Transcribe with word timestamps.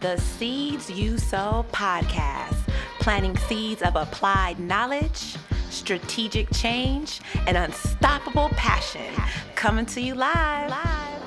the 0.00 0.16
Seeds 0.16 0.90
You 0.90 1.18
Sow 1.18 1.66
podcast, 1.72 2.56
planting 3.00 3.36
seeds 3.36 3.82
of 3.82 3.96
applied 3.96 4.58
knowledge, 4.58 5.36
strategic 5.68 6.50
change, 6.54 7.20
and 7.46 7.54
unstoppable 7.54 8.48
passion. 8.50 9.12
Coming 9.56 9.84
to 9.86 10.00
you 10.00 10.14
live. 10.14 10.70
live. 10.70 11.22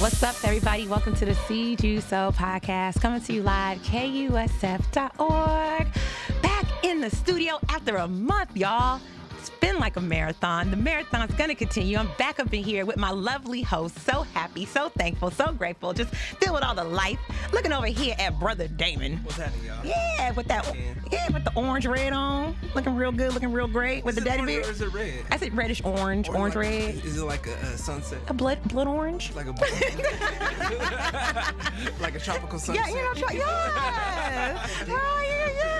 What's 0.00 0.22
up, 0.22 0.36
everybody? 0.42 0.88
Welcome 0.88 1.14
to 1.16 1.26
the 1.26 1.34
Seeds 1.34 1.84
You 1.84 2.00
Sow 2.00 2.32
podcast, 2.32 3.02
coming 3.02 3.20
to 3.20 3.32
you 3.34 3.42
live, 3.42 3.78
KUSF.org. 3.82 5.86
Back 6.40 6.64
in 6.82 7.02
the 7.02 7.10
studio 7.10 7.58
after 7.68 7.96
a 7.96 8.08
month, 8.08 8.56
y'all. 8.56 9.02
It's 9.48 9.56
been 9.60 9.78
like 9.78 9.96
a 9.96 10.00
marathon. 10.02 10.70
The 10.70 10.76
marathon's 10.76 11.32
gonna 11.36 11.54
continue. 11.54 11.96
I'm 11.96 12.10
back 12.18 12.38
up 12.38 12.52
in 12.52 12.62
here 12.62 12.84
with 12.84 12.98
my 12.98 13.10
lovely 13.10 13.62
host. 13.62 13.98
So 14.00 14.24
happy, 14.34 14.66
so 14.66 14.90
thankful, 14.90 15.30
so 15.30 15.52
grateful. 15.52 15.94
Just 15.94 16.14
filled 16.14 16.56
with 16.56 16.62
all 16.64 16.74
the 16.74 16.84
life. 16.84 17.18
Looking 17.50 17.72
over 17.72 17.86
here 17.86 18.14
at 18.18 18.38
Brother 18.38 18.68
Damon. 18.68 19.16
What's 19.24 19.38
happening, 19.38 19.64
y'all? 19.64 19.82
Yeah, 19.86 20.32
with 20.32 20.48
that, 20.48 20.70
yeah, 21.10 21.32
with 21.32 21.44
the 21.44 21.52
orange 21.56 21.86
red 21.86 22.12
on, 22.12 22.54
looking 22.74 22.94
real 22.94 23.10
good, 23.10 23.32
looking 23.32 23.50
real 23.50 23.68
great 23.68 24.04
with 24.04 24.18
Is 24.18 24.22
the 24.22 24.28
daddy 24.28 24.42
orange 24.42 24.54
beard. 24.54 24.66
Or 24.66 24.70
is 24.70 24.82
it 24.82 24.92
red? 24.92 25.24
I 25.30 25.38
said 25.38 25.56
reddish 25.56 25.82
orange, 25.82 26.28
orange 26.28 26.54
like- 26.54 26.64
red, 26.66 26.94
Is 26.96 27.16
it 27.16 27.24
like 27.24 27.46
a, 27.46 27.54
a 27.54 27.78
sunset? 27.78 28.18
a 28.28 28.34
blood 28.34 28.62
blood 28.68 28.86
orange. 28.86 29.32
Like 29.34 29.46
a 29.46 29.52
like 32.02 32.14
a 32.14 32.20
tropical 32.20 32.58
sunset? 32.58 32.84
Yeah, 32.86 32.94
you 32.94 33.02
know, 33.02 33.14
try, 33.14 33.32
yeah. 33.32 34.66
Oh, 34.90 35.22
yeah, 35.26 35.48
yeah. 35.56 35.77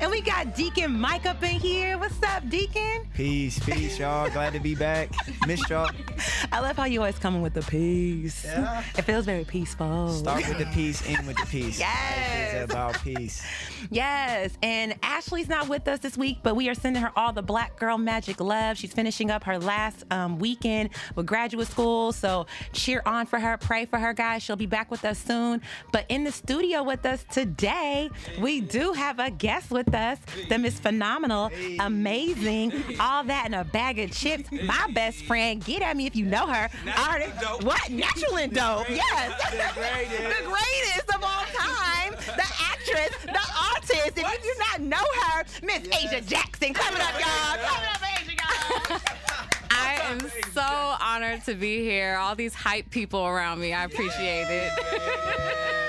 And 0.00 0.10
we 0.10 0.20
got 0.20 0.54
Deacon 0.56 0.98
Mike 0.98 1.26
up 1.26 1.42
in 1.42 1.60
here. 1.60 1.96
What's 1.96 2.20
up, 2.22 2.48
Deacon? 2.48 3.06
Peace, 3.14 3.58
peace, 3.60 3.98
y'all. 3.98 4.28
Glad 4.30 4.52
to 4.54 4.60
be 4.60 4.74
back. 4.74 5.10
Missed 5.46 5.70
y'all. 5.70 5.90
I 6.52 6.58
love 6.60 6.76
how 6.76 6.84
you 6.84 7.00
always 7.00 7.18
coming 7.18 7.40
with 7.40 7.54
the 7.54 7.62
peace. 7.62 8.44
Yeah. 8.44 8.82
It 8.98 9.02
feels 9.02 9.24
very 9.24 9.44
peaceful. 9.44 10.12
Start 10.12 10.48
with 10.48 10.58
the 10.58 10.66
peace, 10.66 11.06
end 11.08 11.26
with 11.26 11.36
the 11.36 11.46
peace. 11.46 11.78
Yes. 11.78 12.54
Life 12.54 12.64
is 12.64 12.70
about 12.70 13.02
peace. 13.02 13.46
Yes, 13.90 14.56
and 14.62 14.96
Ashley's 15.02 15.48
not 15.48 15.68
with 15.68 15.86
us 15.86 16.00
this 16.00 16.16
week, 16.16 16.38
but 16.42 16.56
we 16.56 16.68
are 16.68 16.74
sending 16.74 17.00
her 17.02 17.12
all 17.16 17.32
the 17.32 17.42
Black 17.42 17.78
Girl 17.78 17.96
Magic 17.96 18.40
love. 18.40 18.76
She's 18.76 18.92
finishing 18.92 19.30
up 19.30 19.44
her 19.44 19.58
last 19.58 20.04
um, 20.10 20.38
weekend 20.38 20.90
with 21.14 21.26
graduate 21.26 21.68
school, 21.68 22.12
so 22.12 22.46
cheer 22.72 23.02
on 23.06 23.26
for 23.26 23.38
her, 23.38 23.56
pray 23.56 23.84
for 23.86 23.98
her, 23.98 24.12
guys. 24.12 24.42
She'll 24.42 24.56
be 24.56 24.66
back 24.66 24.90
with 24.90 25.04
us 25.04 25.18
soon. 25.18 25.62
But 25.92 26.06
in 26.08 26.24
the 26.24 26.32
studio 26.32 26.82
with 26.82 27.06
us 27.06 27.24
today, 27.30 28.10
we 28.40 28.60
do 28.60 28.92
have 28.92 29.20
a 29.20 29.30
guest 29.30 29.70
with 29.76 29.94
us, 29.94 30.18
the 30.48 30.58
Miss 30.58 30.80
Phenomenal, 30.80 31.50
amazing, 31.80 32.72
all 32.98 33.22
that 33.24 33.44
in 33.46 33.54
a 33.54 33.62
bag 33.64 33.98
of 33.98 34.10
chips. 34.10 34.50
My 34.50 34.88
best 34.92 35.24
friend, 35.26 35.62
get 35.64 35.82
at 35.82 35.96
me 35.96 36.06
if 36.06 36.16
you 36.16 36.24
know 36.24 36.46
her. 36.46 36.68
Natural 36.84 37.06
Artist- 37.06 37.40
dope. 37.40 37.62
What? 37.64 37.90
Natural 37.90 38.38
and 38.38 38.52
dope. 38.52 38.88
Yes. 38.88 39.40
The 39.52 39.80
greatest. 39.80 40.38
the 40.40 40.44
greatest 40.46 41.14
of 41.14 41.22
all 41.22 41.44
time, 41.54 42.12
the 42.24 42.48
actress, 42.72 43.10
the 43.24 43.46
artist. 43.74 44.16
If 44.16 44.16
you 44.16 44.38
do 44.42 44.58
not 44.58 44.80
know 44.80 45.06
her, 45.22 45.44
Miss 45.62 45.86
Asia 46.02 46.20
Jackson. 46.22 46.72
Coming 46.72 47.00
up, 47.02 47.12
y'all. 47.20 47.58
Coming 47.66 47.90
up, 47.92 48.20
Asia, 48.20 48.32
y'all. 48.90 49.00
I 49.70 49.98
am 50.04 50.20
so 50.54 50.96
honored 51.02 51.44
to 51.44 51.54
be 51.54 51.80
here. 51.80 52.16
All 52.16 52.34
these 52.34 52.54
hype 52.54 52.88
people 52.90 53.26
around 53.26 53.60
me. 53.60 53.74
I 53.74 53.84
appreciate 53.84 54.46
it. 54.48 55.82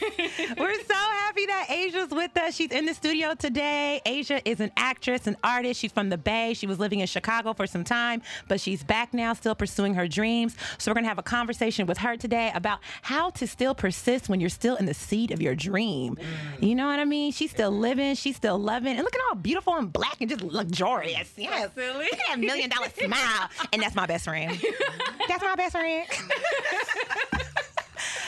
We're 0.58 0.82
so 0.84 0.94
happy 0.94 1.46
that 1.46 1.66
Asia's 1.70 2.10
with 2.10 2.36
us. 2.36 2.54
She's 2.54 2.70
in 2.70 2.86
the 2.86 2.94
studio 2.94 3.34
today. 3.34 4.00
Asia 4.04 4.40
is 4.48 4.60
an 4.60 4.70
actress, 4.76 5.26
an 5.26 5.36
artist. 5.44 5.80
She's 5.80 5.92
from 5.92 6.08
the 6.08 6.18
Bay. 6.18 6.54
She 6.54 6.66
was 6.66 6.78
living 6.78 7.00
in 7.00 7.06
Chicago 7.06 7.52
for 7.52 7.66
some 7.66 7.84
time, 7.84 8.22
but 8.48 8.60
she's 8.60 8.82
back 8.82 9.12
now, 9.14 9.32
still 9.34 9.54
pursuing 9.54 9.94
her 9.94 10.08
dreams. 10.08 10.56
So 10.78 10.90
we're 10.90 10.94
gonna 10.96 11.08
have 11.08 11.18
a 11.18 11.22
conversation 11.22 11.86
with 11.86 11.98
her 11.98 12.16
today 12.16 12.50
about 12.54 12.78
how 13.02 13.30
to 13.30 13.46
still 13.46 13.74
persist 13.74 14.28
when 14.28 14.40
you're 14.40 14.50
still 14.50 14.76
in 14.76 14.86
the 14.86 14.94
seed 14.94 15.30
of 15.30 15.40
your 15.40 15.54
dream. 15.54 16.16
Mm. 16.16 16.68
You 16.68 16.74
know 16.74 16.86
what 16.86 16.98
I 16.98 17.04
mean? 17.04 17.32
She's 17.32 17.50
still 17.50 17.70
living, 17.70 18.14
she's 18.14 18.36
still 18.36 18.58
loving, 18.58 18.94
and 18.96 19.02
look 19.04 19.14
at 19.14 19.20
all 19.28 19.34
beautiful 19.36 19.76
and 19.76 19.92
black 19.92 20.16
and 20.20 20.30
just 20.30 20.42
luxurious. 20.42 21.32
Yes. 21.36 21.70
Silly. 21.74 22.04
Look 22.04 22.12
at 22.12 22.20
that 22.28 22.38
million 22.40 22.70
dollar 22.70 22.88
smile. 22.98 23.48
And 23.72 23.82
that's 23.82 23.94
my 23.94 24.06
best 24.06 24.24
friend. 24.24 24.60
That's 25.28 25.42
my 25.42 25.56
best 25.56 25.72
friend. 25.72 26.06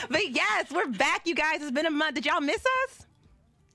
But 0.09 0.29
yes, 0.29 0.71
we're 0.71 0.87
back, 0.87 1.27
you 1.27 1.35
guys. 1.35 1.61
It's 1.61 1.71
been 1.71 1.85
a 1.85 1.91
month. 1.91 2.15
Did 2.15 2.25
y'all 2.25 2.41
miss 2.41 2.63
us? 2.83 3.05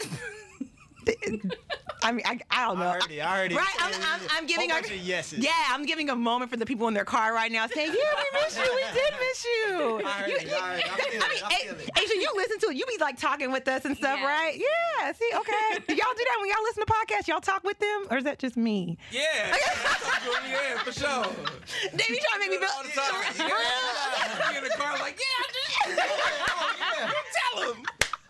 I 2.04 2.12
mean, 2.12 2.24
I, 2.26 2.38
I 2.50 2.66
don't 2.66 2.78
know. 2.78 2.88
I 2.88 2.92
heard 2.94 3.10
it. 3.10 3.20
I 3.20 3.36
heard 3.36 3.52
it. 3.52 3.56
Right? 3.56 3.74
I'm, 3.80 3.94
I'm, 3.94 4.20
I'm 4.30 4.46
giving 4.46 4.70
Whole 4.70 4.78
a, 4.78 4.82
bunch 4.82 4.92
of 4.94 4.98
yeses. 4.98 5.38
yeah, 5.38 5.50
I'm 5.70 5.84
giving 5.86 6.10
a 6.10 6.16
moment 6.16 6.50
for 6.50 6.56
the 6.56 6.66
people 6.66 6.88
in 6.88 6.94
their 6.94 7.04
car 7.04 7.32
right 7.34 7.50
now 7.52 7.66
saying, 7.66 7.88
yeah, 7.92 8.22
we 8.34 8.40
miss 8.42 8.56
you. 8.56 8.62
We 8.74 8.82
did 8.92 9.12
miss 9.20 9.44
you. 9.44 10.00
I 10.06 10.10
heard 10.10 10.30
You- 10.30 10.36
it. 10.36 10.52
I 10.52 10.70
heard 10.72 10.80
it. 10.80 10.86
I 10.90 10.96
feel 10.96 11.06
it. 11.06 11.12
mean, 11.12 11.42
I 11.44 11.54
feel 11.62 11.74
it. 11.74 11.90
Asia, 11.96 12.14
you 12.20 12.32
listen 12.36 12.58
to 12.60 12.66
it. 12.70 12.76
You 12.76 12.86
be 12.86 12.98
like 13.00 13.18
talking 13.18 13.52
with 13.52 13.66
us 13.68 13.84
and 13.84 13.96
stuff, 13.96 14.18
Yes. 14.20 14.26
right? 14.26 14.56
Yeah. 14.58 15.12
See, 15.12 15.30
okay. 15.34 15.84
Do 15.86 15.94
y'all 15.94 16.14
do 16.16 16.24
that 16.24 16.36
when 16.40 16.48
y'all 16.50 16.62
listen 16.64 16.84
to 16.86 16.92
podcasts? 16.92 17.28
Y'all 17.28 17.40
talk 17.40 17.62
with 17.64 17.78
them? 17.78 18.06
Or 18.10 18.16
is 18.18 18.24
that 18.24 18.38
just 18.38 18.56
me? 18.56 18.98
Yeah. 19.10 19.20
yeah, 20.48 20.78
for 20.82 20.92
sure. 20.92 21.26
Dave, 21.94 22.08
you 22.10 22.18
trying 22.18 22.40
to 22.42 22.50
make 22.50 22.50
me 22.50 22.58
feel 22.58 22.68
All 22.76 22.82
the 22.82 22.90
time. 22.90 23.48
Yeah. 23.48 24.50
Be 24.52 24.56
in 24.58 24.64
the 24.64 24.70
car 24.70 24.98
like, 24.98 25.18
yeah, 25.18 25.44
I 25.44 25.46
just. 25.52 26.12
Tell 27.54 27.74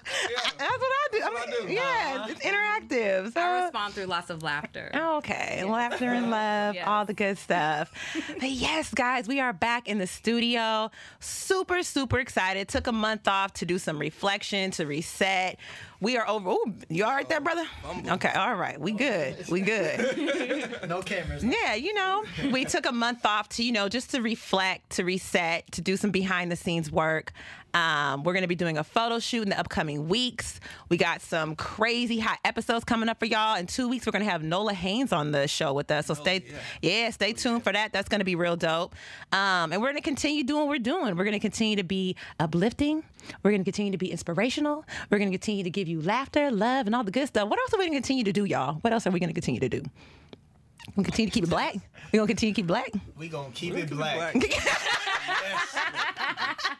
him. 0.04 0.52
That's 0.58 0.58
what 0.58 0.68
I 0.70 1.08
do. 1.12 1.18
I 1.22 1.28
what 1.30 1.48
I 1.48 1.50
mean, 1.50 1.66
do. 1.68 1.72
yeah, 1.74 2.26
it's 2.28 2.40
interactive. 2.40 3.32
So. 3.32 3.40
I 3.40 3.62
respond 3.64 3.94
through 3.94 4.06
lots 4.06 4.30
of 4.30 4.42
laughter. 4.42 4.90
Oh, 4.94 5.18
okay, 5.18 5.64
laughter 5.64 6.06
and 6.06 6.30
love, 6.30 6.74
Yes. 6.74 6.86
all 6.86 7.04
the 7.04 7.14
good 7.14 7.38
stuff. 7.38 7.90
but 8.38 8.50
yes, 8.50 8.92
guys, 8.94 9.28
we 9.28 9.40
are 9.40 9.52
back 9.52 9.88
in 9.88 9.98
the 9.98 10.06
studio. 10.06 10.90
Super, 11.20 11.82
super 11.82 12.18
excited. 12.18 12.68
Took 12.68 12.86
a 12.86 12.92
month 12.92 13.28
off 13.28 13.52
to 13.54 13.66
do 13.66 13.78
some 13.78 13.98
reflection, 13.98 14.70
to 14.72 14.86
reset. 14.86 15.58
We 16.00 16.16
are 16.16 16.28
over. 16.28 16.50
Ooh, 16.50 16.74
you 16.88 17.04
all 17.04 17.12
right 17.12 17.28
there, 17.28 17.40
brother? 17.40 17.64
Okay, 18.08 18.32
all 18.32 18.56
right. 18.56 18.80
We 18.80 18.90
good. 18.92 19.48
We 19.48 19.60
good. 19.60 20.80
No 20.88 21.00
cameras. 21.00 21.44
Yeah, 21.44 21.74
you 21.74 21.94
know, 21.94 22.24
we 22.50 22.64
took 22.64 22.86
a 22.86 22.92
month 22.92 23.24
off 23.24 23.48
to, 23.50 23.64
you 23.64 23.70
know, 23.72 23.88
just 23.88 24.10
to 24.10 24.20
reflect, 24.20 24.90
to 24.90 25.04
reset, 25.04 25.70
to 25.72 25.80
do 25.80 25.96
some 25.96 26.10
behind 26.10 26.50
the 26.50 26.56
scenes 26.56 26.90
work. 26.90 27.32
Um, 27.74 28.22
we're 28.22 28.32
going 28.32 28.42
to 28.42 28.48
be 28.48 28.54
doing 28.54 28.78
a 28.78 28.84
photo 28.84 29.18
shoot 29.18 29.42
in 29.42 29.48
the 29.48 29.58
upcoming 29.58 30.08
weeks. 30.08 30.60
We 30.88 30.96
got 30.96 31.22
some 31.22 31.56
crazy 31.56 32.18
hot 32.18 32.38
episodes 32.44 32.84
coming 32.84 33.08
up 33.08 33.18
for 33.18 33.26
y'all. 33.26 33.56
In 33.56 33.66
two 33.66 33.88
weeks, 33.88 34.06
we're 34.06 34.12
going 34.12 34.24
to 34.24 34.30
have 34.30 34.42
Nola 34.42 34.74
Haynes 34.74 35.12
on 35.12 35.32
the 35.32 35.48
show 35.48 35.72
with 35.72 35.90
us. 35.90 36.06
So 36.06 36.14
stay, 36.14 36.44
yeah. 36.82 37.10
stay 37.10 37.32
tuned 37.32 37.64
for 37.64 37.72
that. 37.72 37.92
That's 37.92 38.08
going 38.08 38.20
to 38.20 38.24
be 38.24 38.34
real 38.34 38.56
dope. 38.56 38.94
Um, 39.32 39.72
and 39.72 39.80
we're 39.80 39.88
going 39.88 39.96
to 39.96 40.02
continue 40.02 40.44
doing 40.44 40.60
what 40.62 40.68
we're 40.68 40.78
doing. 40.78 41.16
We're 41.16 41.24
going 41.24 41.32
to 41.32 41.40
continue 41.40 41.76
to 41.76 41.84
be 41.84 42.16
uplifting. 42.38 43.02
We're 43.42 43.52
going 43.52 43.62
to 43.62 43.64
continue 43.64 43.92
to 43.92 43.98
be 43.98 44.10
inspirational. 44.10 44.84
We're 45.10 45.18
going 45.18 45.30
to 45.30 45.38
continue 45.38 45.64
to 45.64 45.70
give 45.70 45.88
you 45.88 46.02
laughter, 46.02 46.50
love, 46.50 46.86
and 46.86 46.94
all 46.94 47.04
the 47.04 47.10
good 47.10 47.28
stuff. 47.28 47.48
What 47.48 47.58
else 47.58 47.72
are 47.74 47.78
we 47.78 47.84
going 47.84 47.92
to 47.92 47.98
continue 47.98 48.24
to 48.24 48.32
do, 48.32 48.44
y'all? 48.44 48.74
What 48.82 48.92
else 48.92 49.06
are 49.06 49.10
we 49.10 49.20
going 49.20 49.30
to 49.30 49.34
continue 49.34 49.60
to 49.60 49.68
do? 49.68 49.82
We're 50.88 51.04
gonna 51.04 51.04
continue 51.04 51.30
to 51.30 51.34
keep 51.34 51.44
it 51.44 51.50
black. 51.50 51.74
We're 52.12 52.18
gonna 52.18 52.26
continue 52.26 52.54
to 52.54 52.60
keep 52.60 52.66
black. 52.66 52.90
We 53.16 53.28
gonna 53.28 53.50
keep 53.54 53.74
it 53.74 53.88
black. 53.88 54.34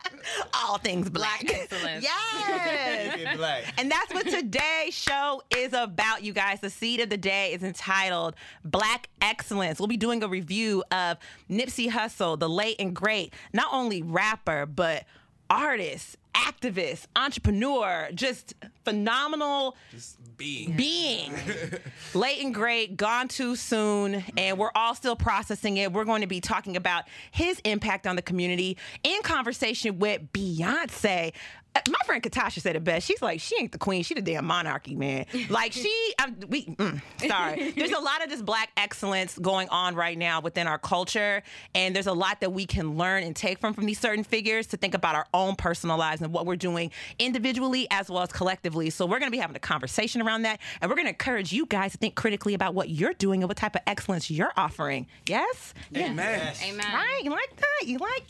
All 0.55 0.79
things 0.79 1.11
black. 1.11 1.45
Black 1.47 1.63
excellence. 1.63 2.03
yes. 2.03 3.37
Black. 3.37 3.75
And 3.79 3.91
that's 3.91 4.13
what 4.13 4.27
today's 4.29 4.95
show 4.95 5.43
is 5.57 5.73
about, 5.73 6.23
you 6.23 6.33
guys. 6.33 6.61
The 6.61 6.71
seed 6.71 7.01
of 7.01 7.11
the 7.11 7.17
day 7.17 7.53
is 7.53 7.63
entitled 7.63 8.35
Black 8.65 9.09
Excellence. 9.21 9.79
We'll 9.79 9.89
be 9.89 9.97
doing 9.97 10.23
a 10.23 10.29
review 10.29 10.85
of 10.91 11.19
Nipsey 11.51 11.91
Hussle, 11.91 12.39
the 12.39 12.49
late 12.49 12.77
and 12.79 12.95
great, 12.95 13.33
not 13.53 13.69
only 13.73 14.03
rapper, 14.03 14.67
but 14.67 15.05
artist, 15.51 16.17
activist, 16.35 17.07
entrepreneur, 17.15 18.09
just 18.15 18.55
phenomenal 18.85 19.77
Just 19.91 20.17
being. 20.43 20.73
being 20.73 21.33
late 22.15 22.43
and 22.43 22.55
great, 22.55 22.97
gone 22.97 23.29
too 23.29 23.55
soon, 23.55 24.25
and 24.37 24.59
we're 24.59 24.73
all 24.75 24.95
still 24.95 25.15
processing 25.15 25.77
it. 25.77 25.93
We're 25.93 26.05
going 26.05 26.23
to 26.23 26.27
be 26.27 26.41
talking 26.41 26.77
about 26.77 27.05
his 27.31 27.61
impact 27.65 28.07
on 28.07 28.17
the 28.17 28.23
community 28.23 28.77
in 29.05 29.23
conversation 29.23 29.99
with 29.99 30.33
Beyonce. 30.33 31.33
Uh, 31.75 31.81
My 31.89 31.99
friend 32.05 32.23
Katasha 32.23 32.61
said 32.61 32.77
it 32.77 32.85
best. 32.85 33.07
She's 33.07 33.23
like, 33.23 33.41
she 33.41 33.57
ain't 33.59 33.73
the 33.73 33.79
queen. 33.79 34.03
She 34.03 34.15
the 34.15 34.23
damn 34.23 34.45
monarchy, 34.45 34.95
man. 34.95 35.27
Like 35.49 35.73
she, 35.73 36.15
I'm, 36.19 36.37
we, 36.49 36.65
mm, 36.67 37.01
sorry. 37.27 37.71
There's 37.77 37.91
a 37.93 37.99
lot 38.01 38.23
of 38.25 38.31
this 38.31 38.41
black 38.41 38.71
excellence 38.77 39.37
going 39.39 39.69
on 39.69 39.95
right 39.95 40.17
now 40.17 40.41
within 40.41 40.67
our 40.67 40.79
culture, 40.79 41.43
and 41.75 41.95
there's 41.95 42.07
a 42.07 42.13
lot 42.13 42.41
that 42.41 42.53
we 42.53 42.65
can 42.65 42.97
learn 42.97 43.23
and 43.25 43.35
take 43.37 43.59
from 43.59 43.75
from 43.75 43.85
these 43.87 43.99
certain 43.99 44.25
figures 44.25 44.67
to 44.69 44.77
think 44.77 44.95
about 44.95 45.15
our 45.15 45.27
own 45.35 45.57
personal 45.57 45.97
lives 45.99 46.23
and 46.23 46.33
what 46.33 46.47
we're 46.47 46.57
doing 46.57 46.91
individually 47.19 47.87
as 47.91 48.09
well 48.09 48.23
as 48.23 48.31
collectively. 48.33 48.89
So 48.91 49.05
we're 49.05 49.19
going 49.19 49.31
to 49.31 49.37
be 49.37 49.41
having 49.41 49.57
a 49.57 49.61
conversation 49.61 50.23
around 50.23 50.43
that, 50.43 50.61
and 50.81 50.91
we're 50.91 50.97
going 50.97 51.07
to 51.07 51.11
encourage 51.13 51.53
you 51.53 51.67
guys 51.67 51.93
to 51.93 51.99
think 51.99 52.15
critically 52.15 52.55
about 52.55 52.75
what 52.75 52.89
you're 52.89 53.15
doing 53.15 53.43
and 53.43 53.49
what 53.49 53.57
type 53.57 53.75
of 53.75 53.83
excellence 53.87 54.31
you're 54.31 54.53
offering. 54.57 55.07
Yes, 55.27 55.75
yeah. 55.91 56.07
Amen. 56.07 56.55
Amen. 56.65 56.87
Right? 56.95 57.21
You 57.23 57.31
like 57.31 57.57
that? 57.57 57.87
You 57.87 57.99
like? 57.99 58.25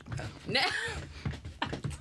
No. 0.49 0.61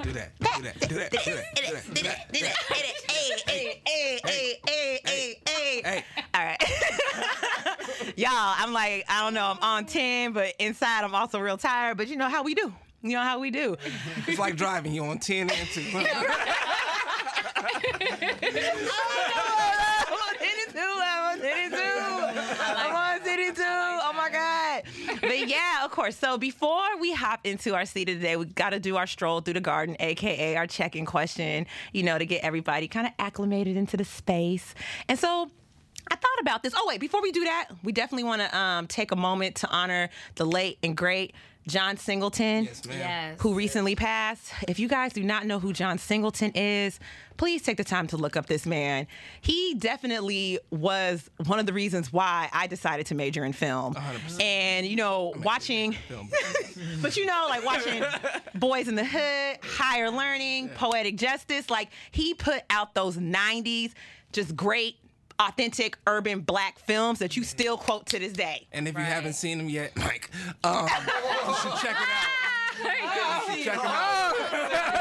Do 0.03 0.11
that. 0.13 0.31
Do 0.39 0.45
that. 0.63 0.79
Do 0.79 0.87
that. 0.87 0.89
Do 0.89 0.95
that. 0.95 1.11
Do 1.11 2.03
that. 2.03 2.33
Do 2.33 2.41
that. 2.41 2.55
Hey, 2.69 3.01
hey, 3.47 4.19
hey, 4.25 4.27
hey, 4.65 4.99
hey, 5.05 5.39
hey, 5.45 5.81
hey. 5.83 6.03
All 6.33 6.45
right. 6.45 6.57
Y'all, 8.17 8.29
I'm 8.33 8.73
like, 8.73 9.05
I 9.09 9.21
don't 9.23 9.33
know, 9.33 9.45
I'm 9.45 9.59
on 9.61 9.85
10, 9.85 10.33
but 10.33 10.53
inside 10.59 11.03
I'm 11.03 11.15
also 11.15 11.39
real 11.39 11.57
tired. 11.57 11.97
But 11.97 12.07
you 12.07 12.15
know 12.17 12.29
how 12.29 12.43
we 12.43 12.53
do. 12.55 12.73
You 13.03 13.13
know 13.13 13.21
how 13.23 13.39
we 13.39 13.49
do. 13.51 13.75
It's 14.27 14.39
like 14.39 14.55
driving. 14.55 14.93
You 14.93 15.03
on 15.05 15.19
10 15.19 15.49
and 15.49 15.67
2. 15.69 15.81
I'm 15.91 15.95
on 15.95 16.01
82. 16.03 16.11
I'm 20.75 21.39
on 21.39 21.45
82. 21.45 21.75
I'm 21.77 22.95
on 22.95 23.27
82. 23.27 23.61
Oh 23.63 24.13
my 24.15 24.29
God. 24.29 25.21
But 25.21 25.47
yeah, 25.47 25.85
of 25.85 25.91
course. 25.91 26.15
So 26.15 26.37
before 26.37 26.97
we 26.99 27.13
hop 27.13 27.41
into 27.45 27.75
our 27.75 27.85
seat 27.85 28.09
of 28.09 28.19
the 28.19 28.21
day, 28.21 28.35
we 28.37 28.45
got 28.45 28.71
to 28.71 28.79
do 28.79 28.97
our 28.97 29.07
stroll 29.07 29.41
through 29.41 29.55
the 29.55 29.61
garden, 29.61 29.95
AKA 29.99 30.55
our 30.55 30.67
check 30.67 30.95
in 30.95 31.05
question, 31.05 31.67
you 31.93 32.03
know, 32.03 32.17
to 32.17 32.25
get 32.25 32.43
everybody 32.43 32.87
kind 32.87 33.07
of 33.07 33.13
acclimated 33.19 33.77
into 33.77 33.97
the 33.97 34.05
space. 34.05 34.73
And 35.07 35.17
so 35.17 35.49
I 36.09 36.15
thought 36.15 36.41
about 36.41 36.63
this. 36.63 36.73
Oh, 36.75 36.85
wait, 36.87 36.99
before 36.99 37.21
we 37.21 37.31
do 37.31 37.43
that, 37.45 37.69
we 37.83 37.91
definitely 37.91 38.23
want 38.23 38.41
to 38.41 38.57
um, 38.57 38.87
take 38.87 39.11
a 39.11 39.15
moment 39.15 39.55
to 39.57 39.69
honor 39.69 40.09
the 40.35 40.45
late 40.45 40.77
and 40.83 40.95
great 40.95 41.33
John 41.67 41.97
Singleton 41.97 42.65
Yes, 42.65 42.85
ma'am. 42.85 42.97
Yes. 42.97 43.37
who 43.41 43.53
recently 43.53 43.95
passed. 43.95 44.51
If 44.67 44.79
you 44.79 44.87
guys 44.87 45.13
do 45.13 45.23
not 45.23 45.45
know 45.45 45.59
who 45.59 45.73
John 45.73 45.97
Singleton 45.97 46.51
is, 46.55 46.99
please 47.37 47.61
take 47.61 47.77
the 47.77 47.83
time 47.83 48.07
to 48.07 48.17
look 48.17 48.35
up 48.35 48.47
this 48.47 48.65
man. 48.65 49.07
He 49.41 49.75
definitely 49.75 50.59
was 50.71 51.29
one 51.45 51.59
of 51.59 51.65
the 51.65 51.73
reasons 51.73 52.11
why 52.11 52.49
I 52.51 52.67
decided 52.67 53.05
to 53.07 53.15
major 53.15 53.45
in 53.45 53.53
film. 53.53 53.93
100%. 53.93 54.41
And, 54.41 54.87
you 54.87 54.95
know, 54.95 55.33
watching, 55.43 55.95
but 57.01 57.15
you 57.15 57.25
know, 57.25 57.45
like 57.49 57.63
watching 57.65 58.01
Boyz 58.57 58.87
n 58.87 58.95
the 58.95 59.05
Hood, 59.05 59.57
Higher 59.63 60.09
Learning, 60.09 60.69
Poetic 60.69 61.15
Justice, 61.17 61.69
like 61.69 61.89
he 62.11 62.33
put 62.33 62.63
out 62.69 62.95
those 62.95 63.17
90s 63.17 63.91
just 64.31 64.55
great. 64.55 64.95
Authentic 65.47 65.97
urban 66.05 66.41
black 66.41 66.77
films 66.79 67.17
that 67.19 67.35
you 67.35 67.43
still 67.43 67.75
quote 67.77 68.05
to 68.07 68.19
this 68.19 68.31
day. 68.33 68.67
And 68.71 68.87
if 68.87 68.95
Right. 68.95 69.01
you 69.01 69.07
haven't 69.11 69.33
seen 69.33 69.57
them 69.57 69.69
yet, 69.69 69.95
Mike, 69.97 70.29
um, 70.63 70.87
you 71.47 71.53
should 71.55 71.73
check 71.81 71.97
it 71.99 72.07
out. 72.07 72.27
Check 73.63 73.75
it 73.77 73.85
out. 73.85 75.00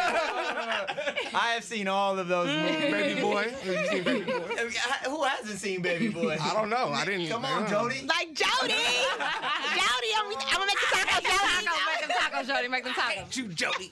I 1.34 1.52
have 1.54 1.64
seen 1.64 1.88
all 1.88 2.18
of 2.18 2.28
those 2.28 2.48
movies. 2.48 2.90
Baby 2.90 3.20
boy. 3.20 3.42
Have 3.50 3.64
you 3.66 3.86
seen 3.88 4.04
Baby 4.04 4.24
Boy? 4.32 4.38
Who 5.06 5.22
hasn't 5.24 5.58
seen 5.58 5.82
Baby 5.82 6.08
Boy? 6.08 6.36
I 6.40 6.52
don't 6.54 6.68
know. 6.70 6.88
I 6.88 7.04
didn't. 7.04 7.28
Come 7.28 7.44
on. 7.44 7.68
Jody. 7.68 8.02
Like 8.06 8.28
Jody, 8.34 8.74
Jody, 8.74 10.10
I'm, 10.16 10.26
I'm 10.26 10.58
gonna 10.58 10.66
make 10.66 10.78
the 10.80 10.96
tacos, 10.96 11.22
Jody. 11.22 11.66
Make 11.86 12.08
them 12.08 12.10
tacos, 12.18 12.46
Jody. 12.46 12.68
Make 12.68 12.84
them 12.84 12.92
tacos. 12.94 13.36
You, 13.36 13.48
Jody. 13.48 13.90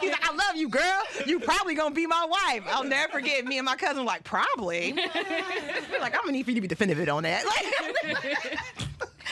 He's 0.00 0.10
like, 0.10 0.28
I 0.28 0.34
love 0.34 0.56
you, 0.56 0.68
girl. 0.68 1.02
You 1.26 1.40
probably 1.40 1.74
gonna 1.74 1.94
be 1.94 2.06
my 2.06 2.26
wife. 2.28 2.64
I'll 2.70 2.84
never 2.84 3.12
forget. 3.12 3.44
Me 3.44 3.58
and 3.58 3.64
my 3.64 3.76
cousin 3.76 3.98
were 3.98 4.04
like, 4.04 4.24
probably. 4.24 4.92
We're 4.94 5.02
like, 6.00 6.14
I'm 6.14 6.22
gonna 6.22 6.32
need 6.32 6.44
for 6.44 6.50
you 6.50 6.56
to 6.56 6.60
be 6.60 6.68
definitive 6.68 7.08
on 7.08 7.22
that. 7.24 7.44
Like- 7.46 8.58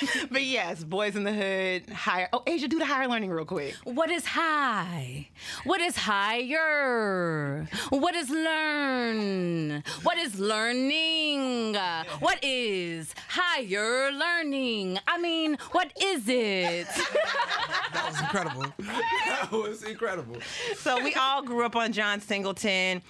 but 0.30 0.42
yes, 0.42 0.84
Boyz 0.84 1.16
n 1.16 1.24
the 1.24 1.32
Hood, 1.32 1.90
higher. 1.90 2.28
Oh, 2.32 2.42
Asia, 2.46 2.68
do 2.68 2.78
the 2.78 2.86
higher 2.86 3.08
learning 3.08 3.30
real 3.30 3.44
quick. 3.44 3.74
What 3.84 4.10
is 4.10 4.24
high? 4.26 5.28
What 5.64 5.80
is 5.80 5.96
higher? 5.96 7.66
What 7.90 8.14
is 8.14 8.30
learn? 8.30 9.82
What 10.02 10.18
is 10.18 10.38
learning? 10.38 11.74
What 12.20 12.38
is 12.42 13.14
higher 13.28 14.10
learning? 14.12 14.98
I 15.06 15.18
mean, 15.18 15.58
what 15.72 15.92
is 16.00 16.24
it? 16.28 16.86
That 17.92 18.08
was 18.08 18.20
incredible. 18.20 18.64
That 19.28 19.52
was 19.52 19.82
incredible. 19.82 20.36
So 20.76 21.02
we 21.04 21.14
all 21.14 21.42
grew 21.42 21.64
up 21.66 21.76
on 21.76 21.92
John 21.92 22.20
Singleton. 22.22 23.02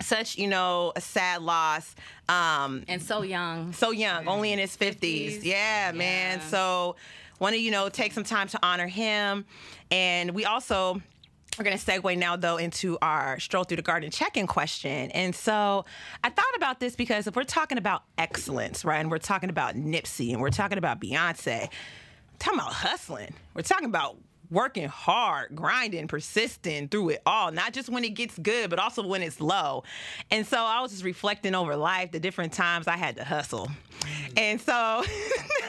Such, 0.00 0.38
you 0.38 0.48
know, 0.48 0.92
a 0.96 1.00
sad 1.00 1.42
loss. 1.42 1.94
Um, 2.28 2.84
and 2.88 3.02
so 3.02 3.22
young. 3.22 3.72
so 3.72 3.90
young, 3.90 4.26
only 4.28 4.52
in 4.52 4.58
his 4.58 4.76
50s. 4.76 5.40
50s. 5.40 5.44
Yeah, 5.44 5.92
man. 5.94 6.40
So 6.40 6.96
want 7.38 7.54
to, 7.54 7.60
you 7.60 7.70
know, 7.70 7.88
take 7.88 8.12
some 8.12 8.24
time 8.24 8.48
to 8.48 8.58
honor 8.62 8.86
him. 8.86 9.44
And 9.90 10.32
we 10.32 10.44
also 10.44 11.00
we're 11.58 11.64
going 11.64 11.76
to 11.76 11.84
segue 11.84 12.16
now, 12.16 12.36
though, 12.36 12.56
into 12.56 12.96
our 13.02 13.38
stroll 13.40 13.64
through 13.64 13.76
the 13.76 13.82
garden 13.82 14.10
check 14.10 14.36
in 14.36 14.46
question. 14.46 15.10
And 15.10 15.34
so 15.34 15.84
I 16.22 16.30
thought 16.30 16.56
about 16.56 16.80
this 16.80 16.96
because 16.96 17.26
if 17.26 17.36
we're 17.36 17.44
talking 17.44 17.76
about 17.76 18.04
excellence, 18.16 18.84
right, 18.84 18.98
and 18.98 19.10
we're 19.10 19.18
talking 19.18 19.50
about 19.50 19.74
Nipsey 19.74 20.32
and 20.32 20.40
we're 20.40 20.50
talking 20.50 20.78
about 20.78 21.00
Beyonce, 21.00 21.68
talking 22.38 22.58
about 22.58 22.72
hustling, 22.72 23.34
we're 23.54 23.62
talking 23.62 23.86
about 23.86 24.16
working 24.50 24.88
hard, 24.88 25.54
grinding, 25.54 26.08
persisting 26.08 26.88
through 26.88 27.10
it 27.10 27.22
all, 27.24 27.52
not 27.52 27.72
just 27.72 27.88
when 27.88 28.04
it 28.04 28.10
gets 28.10 28.38
good, 28.38 28.70
but 28.70 28.78
also 28.78 29.06
when 29.06 29.22
it's 29.22 29.40
low. 29.40 29.84
And 30.30 30.46
so 30.46 30.58
I 30.58 30.80
was 30.80 30.90
just 30.90 31.04
reflecting 31.04 31.54
over 31.54 31.76
life, 31.76 32.10
the 32.10 32.20
different 32.20 32.52
times 32.52 32.88
I 32.88 32.96
had 32.96 33.16
to 33.16 33.24
hustle. 33.24 33.70
And 34.36 34.60
so, 34.60 35.04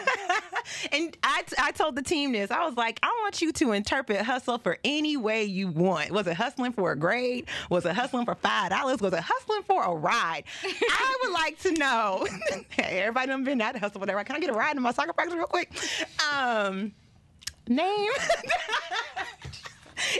and 0.91 1.15
I, 1.23 1.43
I 1.57 1.71
told 1.71 1.95
the 1.95 2.01
team 2.01 2.31
this. 2.31 2.51
I 2.51 2.65
was 2.65 2.75
like, 2.75 2.99
I 3.03 3.07
want 3.21 3.41
you 3.41 3.51
to 3.51 3.71
interpret 3.71 4.21
hustle 4.21 4.57
for 4.57 4.77
any 4.83 5.17
way 5.17 5.43
you 5.43 5.67
want. 5.67 6.11
Was 6.11 6.27
it 6.27 6.35
hustling 6.35 6.73
for 6.73 6.91
a 6.91 6.95
grade? 6.95 7.47
Was 7.69 7.85
it 7.85 7.93
hustling 7.93 8.25
for 8.25 8.35
$5? 8.35 9.01
Was 9.01 9.13
it 9.13 9.19
hustling 9.19 9.63
for 9.63 9.83
a 9.83 9.93
ride? 9.93 10.43
I 10.63 11.19
would 11.23 11.33
like 11.33 11.59
to 11.59 11.71
know. 11.73 12.27
hey, 12.69 13.01
everybody 13.01 13.27
done 13.27 13.43
been 13.43 13.61
at 13.61 13.75
hustle, 13.77 13.99
whatever. 13.99 14.23
Can 14.23 14.35
I 14.35 14.39
get 14.39 14.49
a 14.49 14.53
ride 14.53 14.75
in 14.75 14.81
my 14.81 14.91
soccer 14.91 15.13
practice 15.13 15.35
real 15.35 15.45
quick? 15.45 15.71
Um, 16.33 16.93
name 17.67 18.11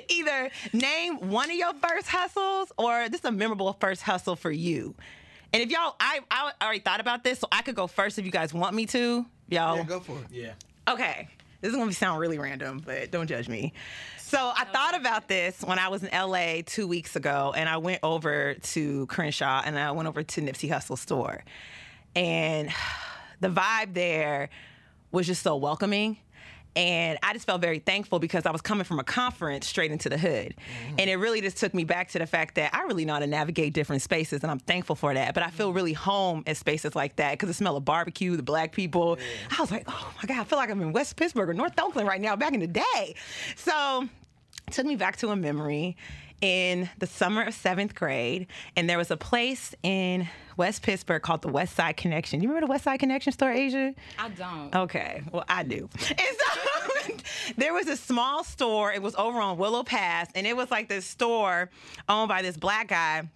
either 0.09 0.49
name 0.73 1.29
one 1.29 1.49
of 1.49 1.55
your 1.55 1.73
first 1.73 2.07
hustles 2.07 2.71
or 2.77 3.09
this 3.09 3.21
is 3.21 3.25
a 3.25 3.31
memorable 3.31 3.73
first 3.73 4.01
hustle 4.01 4.35
for 4.35 4.51
you. 4.51 4.95
And 5.53 5.61
if 5.61 5.69
y'all, 5.69 5.95
I, 5.99 6.21
I 6.29 6.51
already 6.61 6.79
thought 6.79 7.01
about 7.01 7.23
this, 7.23 7.39
so 7.39 7.47
I 7.51 7.61
could 7.61 7.75
go 7.75 7.87
first 7.87 8.17
if 8.17 8.25
you 8.25 8.31
guys 8.31 8.53
want 8.53 8.73
me 8.73 8.85
to. 8.87 9.25
Y'all, 9.49 9.77
Yeah, 9.77 9.83
go 9.83 9.99
for 9.99 10.13
it. 10.13 10.25
Yeah. 10.31 10.53
Okay. 10.87 11.27
This 11.59 11.71
is 11.71 11.77
gonna 11.77 11.93
sound 11.93 12.19
really 12.19 12.39
random, 12.39 12.81
but 12.83 13.11
don't 13.11 13.27
judge 13.27 13.47
me. 13.47 13.73
So 14.17 14.39
I 14.39 14.65
oh, 14.67 14.71
thought 14.71 14.99
about 14.99 15.27
this 15.27 15.61
when 15.61 15.77
I 15.77 15.89
was 15.89 16.03
in 16.03 16.09
LA 16.11 16.61
two 16.65 16.87
weeks 16.87 17.15
ago, 17.15 17.53
and 17.55 17.69
I 17.69 17.77
went 17.77 17.99
over 18.01 18.55
to 18.55 19.05
Crenshaw 19.07 19.61
and 19.63 19.77
I 19.77 19.91
went 19.91 20.07
over 20.07 20.23
to 20.23 20.41
Nipsey 20.41 20.69
Hussle 20.69 20.97
store, 20.97 21.43
and 22.15 22.69
the 23.41 23.49
vibe 23.49 23.93
there 23.93 24.49
was 25.11 25.27
just 25.27 25.43
so 25.43 25.57
welcoming. 25.57 26.17
And 26.75 27.19
I 27.21 27.33
just 27.33 27.45
felt 27.45 27.61
very 27.61 27.79
thankful 27.79 28.19
because 28.19 28.45
I 28.45 28.51
was 28.51 28.61
coming 28.61 28.85
from 28.85 28.99
a 28.99 29.03
conference 29.03 29.67
straight 29.67 29.91
into 29.91 30.07
the 30.07 30.17
hood. 30.17 30.55
Mm-hmm. 30.55 30.95
And 30.99 31.09
it 31.09 31.15
really 31.17 31.41
just 31.41 31.57
took 31.57 31.73
me 31.73 31.83
back 31.83 32.09
to 32.09 32.19
the 32.19 32.25
fact 32.25 32.55
that 32.55 32.73
I 32.73 32.83
really 32.83 33.03
know 33.03 33.13
how 33.13 33.19
to 33.19 33.27
navigate 33.27 33.73
different 33.73 34.01
spaces, 34.01 34.41
and 34.43 34.51
I'm 34.51 34.59
thankful 34.59 34.95
for 34.95 35.13
that. 35.13 35.33
But 35.33 35.43
I 35.43 35.49
feel 35.49 35.67
mm-hmm. 35.67 35.75
really 35.75 35.93
home 35.93 36.43
in 36.45 36.55
spaces 36.55 36.95
like 36.95 37.17
that 37.17 37.31
because 37.33 37.47
the 37.47 37.53
smell 37.53 37.75
of 37.75 37.85
barbecue, 37.85 38.35
the 38.35 38.43
black 38.43 38.71
people. 38.71 39.17
I 39.57 39.59
was 39.59 39.71
like, 39.71 39.83
oh 39.87 40.13
my 40.17 40.27
God, 40.27 40.41
I 40.41 40.43
feel 40.45 40.57
like 40.57 40.69
I'm 40.69 40.81
in 40.81 40.93
West 40.93 41.15
Pittsburgh 41.15 41.49
or 41.49 41.53
North 41.53 41.77
Oakland 41.79 42.07
right 42.07 42.21
now 42.21 42.35
back 42.35 42.53
in 42.53 42.61
the 42.61 42.67
day. 42.67 43.15
So 43.55 44.07
it 44.67 44.73
took 44.73 44.85
me 44.85 44.95
back 44.95 45.17
to 45.17 45.29
a 45.29 45.35
memory 45.35 45.97
in 46.41 46.89
the 46.99 47.07
summer 47.07 47.43
of 47.43 47.53
seventh 47.53 47.95
grade, 47.95 48.47
and 48.75 48.89
there 48.89 48.97
was 48.97 49.11
a 49.11 49.17
place 49.17 49.73
in 49.83 50.27
West 50.57 50.81
Pittsburgh 50.81 51.21
called 51.21 51.41
the 51.41 51.49
West 51.49 51.75
Side 51.75 51.97
Connection. 51.97 52.41
You 52.41 52.49
remember 52.49 52.67
the 52.67 52.71
West 52.71 52.83
Side 52.83 52.99
Connection 52.99 53.31
store, 53.31 53.51
Asia? 53.51 53.93
I 54.19 54.29
don't. 54.29 54.75
Okay, 54.75 55.23
well, 55.31 55.45
I 55.47 55.63
do. 55.63 55.89
And 56.09 56.37
so 56.37 57.15
there 57.57 57.73
was 57.73 57.87
a 57.87 57.95
small 57.97 58.43
store. 58.43 58.91
It 58.91 59.01
was 59.01 59.15
over 59.15 59.39
on 59.39 59.57
Willow 59.57 59.83
Pass, 59.83 60.29
and 60.35 60.45
it 60.45 60.55
was 60.55 60.69
like 60.69 60.89
this 60.89 61.05
store 61.05 61.69
owned 62.09 62.29
by 62.29 62.41
this 62.41 62.57
black 62.57 62.89
guy 62.89 63.29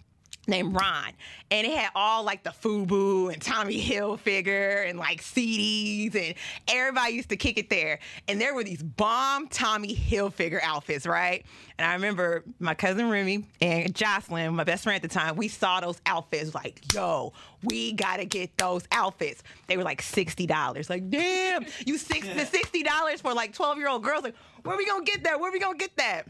named 0.46 0.74
Ron. 0.74 1.12
And 1.50 1.66
it 1.66 1.76
had 1.76 1.90
all 1.94 2.24
like 2.24 2.42
the 2.42 2.50
FUBU 2.50 3.32
and 3.32 3.40
Tommy 3.40 3.80
Hilfiger 3.80 4.88
and 4.88 4.98
like 4.98 5.22
CDs, 5.22 6.14
and 6.14 6.34
everybody 6.68 7.14
used 7.14 7.28
to 7.28 7.36
kick 7.36 7.58
it 7.58 7.70
there. 7.70 7.98
And 8.28 8.40
there 8.40 8.54
were 8.54 8.64
these 8.64 8.82
bomb 8.82 9.48
Tommy 9.48 9.94
Hilfiger 9.94 10.60
outfits, 10.62 11.06
right? 11.06 11.44
And 11.78 11.88
I 11.88 11.94
remember 11.94 12.44
my 12.58 12.74
cousin 12.74 13.10
Remy 13.10 13.44
and 13.60 13.94
Jocelyn, 13.94 14.54
my 14.54 14.64
best 14.64 14.84
friend 14.84 14.96
at 14.96 15.02
the 15.08 15.14
time, 15.14 15.36
we 15.36 15.48
saw 15.48 15.80
those 15.80 16.00
outfits 16.06 16.54
like, 16.54 16.80
yo, 16.92 17.32
we 17.62 17.92
gotta 17.92 18.24
get 18.24 18.56
those 18.58 18.84
outfits. 18.92 19.42
They 19.66 19.76
were 19.76 19.84
like 19.84 20.02
$60. 20.02 20.90
Like, 20.90 21.10
damn, 21.10 21.66
you 21.84 21.98
six, 21.98 22.26
the 22.26 22.44
$60 22.44 23.20
for 23.20 23.34
like 23.34 23.52
12 23.52 23.78
year 23.78 23.88
old 23.88 24.02
girls. 24.02 24.24
Like, 24.24 24.34
where 24.62 24.74
are 24.74 24.78
we 24.78 24.86
gonna 24.86 25.04
get 25.04 25.24
that? 25.24 25.38
Where 25.38 25.50
are 25.50 25.52
we 25.52 25.60
gonna 25.60 25.78
get 25.78 25.96
that? 25.96 26.26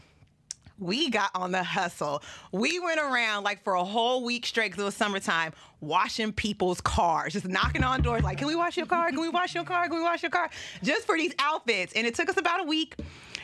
We 0.79 1.09
got 1.09 1.31
on 1.35 1.51
the 1.51 1.63
hustle. 1.63 2.21
We 2.51 2.79
went 2.79 2.99
around 2.99 3.43
like 3.43 3.63
for 3.63 3.73
a 3.73 3.83
whole 3.83 4.23
week 4.23 4.45
straight 4.45 4.71
because 4.71 4.81
it 4.81 4.85
was 4.85 4.95
summertime, 4.95 5.53
washing 5.81 6.31
people's 6.31 6.81
cars, 6.81 7.33
just 7.33 7.47
knocking 7.47 7.83
on 7.83 8.01
doors 8.01 8.23
like, 8.23 8.37
can 8.37 8.47
we 8.47 8.55
wash 8.55 8.77
your 8.77 8.85
car? 8.85 9.09
Can 9.09 9.21
we 9.21 9.29
wash 9.29 9.55
your 9.55 9.63
car? 9.63 9.87
Can 9.87 9.97
we 9.97 10.03
wash 10.03 10.21
your 10.23 10.31
car? 10.31 10.49
Just 10.83 11.05
for 11.05 11.17
these 11.17 11.33
outfits. 11.39 11.93
And 11.93 12.05
it 12.05 12.15
took 12.15 12.29
us 12.29 12.37
about 12.37 12.61
a 12.61 12.63
week. 12.63 12.95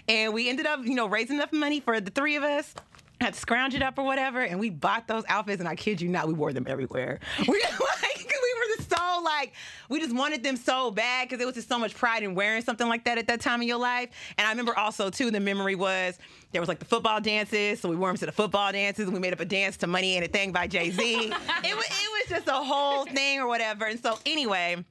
And 0.07 0.33
we 0.33 0.49
ended 0.49 0.65
up, 0.65 0.83
you 0.83 0.95
know, 0.95 1.07
raising 1.07 1.37
enough 1.37 1.53
money 1.53 1.79
for 1.79 1.99
the 2.01 2.11
three 2.11 2.35
of 2.35 2.43
us. 2.43 2.73
Had 3.21 3.35
to 3.35 3.39
scrounge 3.39 3.73
it 3.73 3.81
up 3.81 3.97
or 3.97 4.03
whatever, 4.03 4.41
and 4.41 4.59
we 4.59 4.69
bought 4.69 5.07
those 5.07 5.23
outfits, 5.29 5.61
and 5.61 5.69
I 5.69 5.75
kid 5.75 6.01
you 6.01 6.09
not, 6.09 6.27
we 6.27 6.33
wore 6.33 6.51
them 6.51 6.65
everywhere. 6.67 7.19
We 7.47 7.63
like, 8.01 8.12
so 8.95 9.21
like, 9.23 9.53
we 9.89 9.99
just 9.99 10.15
wanted 10.15 10.43
them 10.43 10.57
so 10.57 10.91
bad 10.91 11.27
because 11.27 11.37
there 11.37 11.47
was 11.47 11.55
just 11.55 11.69
so 11.69 11.79
much 11.79 11.95
pride 11.95 12.23
in 12.23 12.35
wearing 12.35 12.61
something 12.61 12.87
like 12.87 13.05
that 13.05 13.17
at 13.17 13.27
that 13.27 13.41
time 13.41 13.61
in 13.61 13.67
your 13.67 13.79
life. 13.79 14.09
And 14.37 14.47
I 14.47 14.51
remember 14.51 14.77
also 14.77 15.09
too, 15.09 15.31
the 15.31 15.39
memory 15.39 15.75
was 15.75 16.17
there 16.51 16.61
was 16.61 16.67
like 16.67 16.79
the 16.79 16.85
football 16.85 17.19
dances, 17.19 17.79
so 17.79 17.89
we 17.89 17.95
wore 17.95 18.09
them 18.09 18.17
to 18.17 18.25
the 18.25 18.31
football 18.31 18.71
dances, 18.71 19.05
and 19.05 19.13
we 19.13 19.19
made 19.19 19.33
up 19.33 19.39
a 19.39 19.45
dance 19.45 19.77
to 19.77 19.87
"Money 19.87 20.15
Ain't 20.15 20.25
a 20.25 20.27
Thing" 20.27 20.51
by 20.51 20.67
Jay 20.67 20.91
Z. 20.91 21.03
it 21.03 21.31
was 21.31 21.33
it 21.63 21.75
was 21.75 22.29
just 22.29 22.47
a 22.47 22.51
whole 22.53 23.05
thing 23.05 23.39
or 23.39 23.47
whatever. 23.47 23.85
And 23.85 23.99
so 23.99 24.19
anyway. 24.25 24.83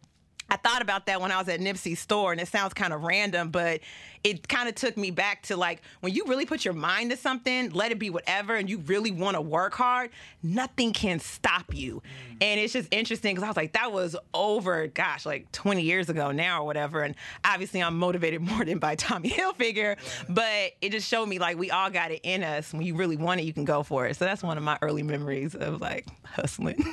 I 0.52 0.56
thought 0.56 0.82
about 0.82 1.06
that 1.06 1.18
when 1.18 1.32
I 1.32 1.38
was 1.38 1.48
at 1.48 1.60
Nipsey's 1.60 1.98
store, 1.98 2.30
and 2.30 2.38
it 2.38 2.46
sounds 2.46 2.74
kind 2.74 2.92
of 2.92 3.04
random, 3.04 3.48
but 3.48 3.80
it 4.22 4.46
kind 4.48 4.68
of 4.68 4.74
took 4.74 4.98
me 4.98 5.10
back 5.10 5.40
to 5.44 5.56
like 5.56 5.80
when 6.00 6.12
you 6.12 6.26
really 6.26 6.44
put 6.44 6.62
your 6.62 6.74
mind 6.74 7.10
to 7.10 7.16
something, 7.16 7.70
let 7.70 7.90
it 7.90 7.98
be 7.98 8.10
whatever, 8.10 8.56
and 8.56 8.68
you 8.68 8.76
really 8.80 9.10
want 9.10 9.34
to 9.34 9.40
work 9.40 9.72
hard, 9.72 10.10
nothing 10.42 10.92
can 10.92 11.20
stop 11.20 11.74
you. 11.74 12.02
Mm. 12.34 12.36
And 12.42 12.60
it's 12.60 12.74
just 12.74 12.92
interesting 12.92 13.34
because 13.34 13.44
I 13.44 13.48
was 13.48 13.56
like, 13.56 13.72
that 13.72 13.92
was 13.92 14.14
over, 14.34 14.88
gosh, 14.88 15.24
like 15.24 15.50
20 15.52 15.80
years 15.80 16.10
ago 16.10 16.32
now 16.32 16.60
or 16.60 16.66
whatever. 16.66 17.00
And 17.00 17.14
obviously, 17.46 17.82
I'm 17.82 17.98
motivated 17.98 18.42
more 18.50 18.62
than 18.62 18.78
by 18.78 18.94
Tommy 18.94 19.30
Hilfiger, 19.30 19.96
but 20.28 20.72
it 20.82 20.92
just 20.92 21.08
showed 21.08 21.30
me 21.30 21.38
like 21.38 21.56
we 21.56 21.70
all 21.70 21.88
got 21.88 22.10
it 22.10 22.20
in 22.24 22.42
us. 22.42 22.74
When 22.74 22.82
you 22.82 22.94
really 22.94 23.16
want 23.16 23.40
it, 23.40 23.44
you 23.44 23.54
can 23.54 23.64
go 23.64 23.82
for 23.82 24.06
it. 24.06 24.16
So 24.16 24.26
that's 24.26 24.42
one 24.42 24.58
of 24.58 24.62
my 24.62 24.76
early 24.82 25.02
memories 25.02 25.54
of 25.54 25.80
like 25.80 26.08
hustling. 26.26 26.84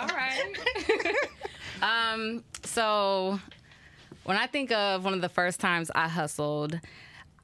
All 0.00 0.06
right. 0.06 0.54
um, 1.82 2.44
so 2.64 3.40
when 4.24 4.36
I 4.36 4.46
think 4.46 4.72
of 4.72 5.04
one 5.04 5.14
of 5.14 5.20
the 5.20 5.28
first 5.28 5.60
times 5.60 5.90
I 5.94 6.08
hustled, 6.08 6.78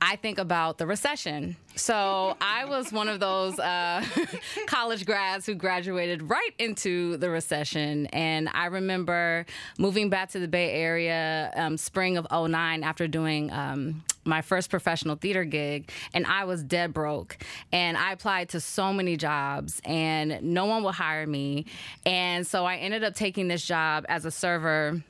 I 0.04 0.16
think 0.16 0.38
about 0.38 0.78
the 0.78 0.86
recession. 0.86 1.56
So 1.76 2.36
I 2.40 2.64
was 2.64 2.92
one 2.92 3.08
of 3.08 3.20
those 3.20 3.56
uh, 3.60 4.04
college 4.66 5.06
grads 5.06 5.46
who 5.46 5.54
graduated 5.54 6.28
right 6.28 6.50
into 6.58 7.16
the 7.18 7.30
recession. 7.30 8.06
And 8.06 8.48
I 8.52 8.66
remember 8.66 9.46
moving 9.78 10.10
back 10.10 10.30
to 10.30 10.40
the 10.40 10.48
Bay 10.48 10.72
Area 10.72 11.52
um, 11.54 11.76
spring 11.76 12.16
of 12.16 12.26
09 12.32 12.82
after 12.82 13.06
doing 13.06 13.52
um, 13.52 14.02
my 14.25 14.43
first 14.43 14.71
professional 14.71 15.17
theater 15.17 15.45
gig. 15.45 15.91
And 16.14 16.26
I 16.26 16.45
was 16.45 16.62
dead 16.62 16.93
broke. 16.93 17.37
And 17.73 17.97
I 17.97 18.12
applied 18.12 18.50
to 18.50 18.61
so 18.61 18.93
many 18.93 19.17
jobs, 19.17 19.81
and 19.85 20.43
no 20.43 20.67
one 20.67 20.83
would 20.85 20.95
hire 20.95 21.26
me. 21.26 21.67
And 22.07 22.47
so 22.47 22.64
I 22.64 22.76
ended 22.76 23.05
up 23.05 23.14
taking 23.14 23.49
this 23.49 23.64
job 23.64 24.05
as 24.09 24.25
a 24.25 24.31
server 24.31 25.02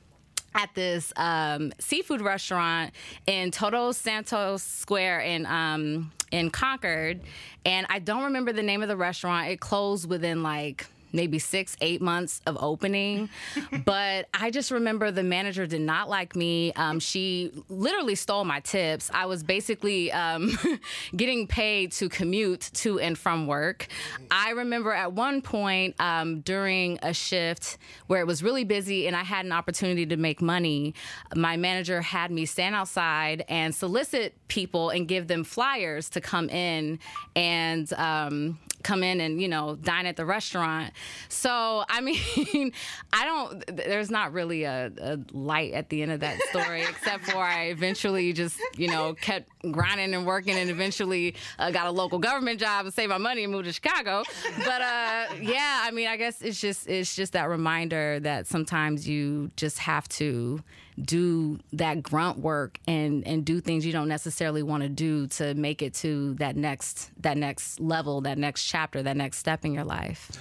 at 0.55 0.69
this 0.75 1.11
um, 1.15 1.73
seafood 1.79 2.21
restaurant 2.21 2.91
in 3.27 3.51
Todos 3.51 3.97
Santos 3.97 4.61
Square 4.61 5.21
in 5.21 5.45
um, 5.45 6.11
in 6.31 6.49
Concord, 6.49 7.21
and 7.65 7.85
I 7.89 7.99
don't 7.99 8.23
remember 8.23 8.53
the 8.53 8.63
name 8.63 8.81
of 8.81 8.87
the 8.87 8.97
restaurant. 8.97 9.49
It 9.49 9.59
closed 9.59 10.09
within 10.09 10.43
like 10.43 10.87
maybe 11.13 11.39
six, 11.39 11.77
eight 11.79 12.01
months 12.01 12.41
of 12.45 12.57
opening. 12.59 13.29
but 13.85 14.27
I 14.33 14.49
just 14.49 14.71
remember 14.71 15.11
the 15.11 15.23
manager 15.23 15.65
did 15.65 15.81
not 15.81 16.09
like 16.09 16.35
me. 16.35 16.73
Um, 16.73 16.99
she 16.99 17.51
literally 17.69 18.15
stole 18.15 18.43
my 18.43 18.59
tips. 18.59 19.09
I 19.13 19.27
was 19.27 19.43
basically 19.43 20.11
um, 20.11 20.57
getting 21.15 21.47
paid 21.47 21.91
to 21.93 22.09
commute 22.09 22.71
to 22.73 22.99
and 22.99 23.17
from 23.17 23.47
work. 23.47 23.87
I 24.31 24.51
remember 24.51 24.91
at 24.91 25.13
one 25.13 25.41
point 25.41 25.95
um, 25.99 26.41
during 26.41 26.99
a 27.03 27.13
shift 27.13 27.77
where 28.07 28.19
it 28.19 28.27
was 28.27 28.43
really 28.43 28.63
busy 28.63 29.07
and 29.07 29.15
I 29.15 29.23
had 29.23 29.45
an 29.45 29.51
opportunity 29.51 30.05
to 30.07 30.17
make 30.17 30.41
money, 30.41 30.95
my 31.35 31.57
manager 31.57 32.01
had 32.01 32.31
me 32.31 32.45
stand 32.45 32.75
outside 32.75 33.45
and 33.47 33.73
solicit 33.73 34.35
people 34.47 34.89
and 34.89 35.07
give 35.07 35.27
them 35.27 35.43
flyers 35.43 36.09
to 36.09 36.21
come 36.21 36.49
in 36.49 36.99
and 37.35 37.91
um, 37.93 38.59
come 38.83 39.03
in 39.03 39.21
and 39.21 39.41
you 39.41 39.47
know 39.47 39.75
dine 39.75 40.05
at 40.05 40.15
the 40.15 40.25
restaurant. 40.25 40.93
So 41.29 41.83
i 41.89 42.01
mean 42.53 42.71
i 43.11 43.25
don't 43.25 43.63
there's 43.75 44.11
not 44.11 44.33
really 44.33 44.63
a, 44.63 44.91
a, 45.01 45.19
light 45.31 45.73
at 45.73 45.89
the 45.89 46.01
end 46.01 46.11
of 46.11 46.19
that 46.19 46.39
story 46.49 46.81
except 46.89 47.25
for 47.25 47.37
i 47.37 47.65
eventually 47.65 48.33
just 48.33 48.59
you 48.77 48.87
know 48.87 49.13
kept 49.13 49.49
grinding 49.71 50.13
and 50.13 50.25
working 50.25 50.55
and 50.55 50.69
eventually 50.69 51.35
uh, 51.59 51.71
got 51.71 51.87
a 51.87 51.91
local 51.91 52.19
government 52.19 52.59
job 52.59 52.85
and 52.85 52.93
saved 52.93 53.09
my 53.09 53.17
money 53.17 53.43
and 53.43 53.51
moved 53.51 53.65
to 53.65 53.73
chicago. 53.73 54.23
But 54.57 54.81
uh, 54.81 55.25
yeah 55.41 55.81
i 55.83 55.91
mean 55.91 56.07
i 56.07 56.17
guess 56.17 56.41
it's 56.41 56.59
just 56.59 56.87
it's 56.87 57.15
just 57.15 57.33
that 57.33 57.49
reminder 57.49 58.19
that 58.21 58.47
sometimes 58.47 59.07
you 59.07 59.51
just 59.55 59.79
have 59.79 60.07
to 60.09 60.61
do 61.01 61.59
that 61.73 62.03
grunt 62.03 62.37
work 62.39 62.79
and 62.87 63.25
and 63.27 63.45
do 63.45 63.59
things 63.59 63.85
you 63.85 63.91
don't 63.91 64.07
necessarily 64.07 64.61
want 64.61 64.83
to 64.83 64.89
do 64.89 65.27
to 65.27 65.53
make 65.55 65.81
it 65.81 65.93
to 65.93 66.33
that 66.35 66.55
next 66.55 67.09
that 67.21 67.37
next 67.37 67.79
level 67.79 68.21
that 68.21 68.37
next 68.37 68.65
chapter 68.65 69.01
that 69.01 69.17
next 69.17 69.37
step 69.37 69.65
in 69.65 69.73
your 69.73 69.83
life 69.83 70.31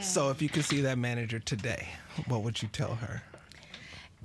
So 0.00 0.30
if 0.30 0.40
you 0.40 0.48
could 0.48 0.64
see 0.64 0.80
that 0.82 0.96
manager 0.96 1.38
today, 1.40 1.88
what 2.26 2.42
would 2.42 2.62
you 2.62 2.68
tell 2.68 2.94
her? 2.96 3.22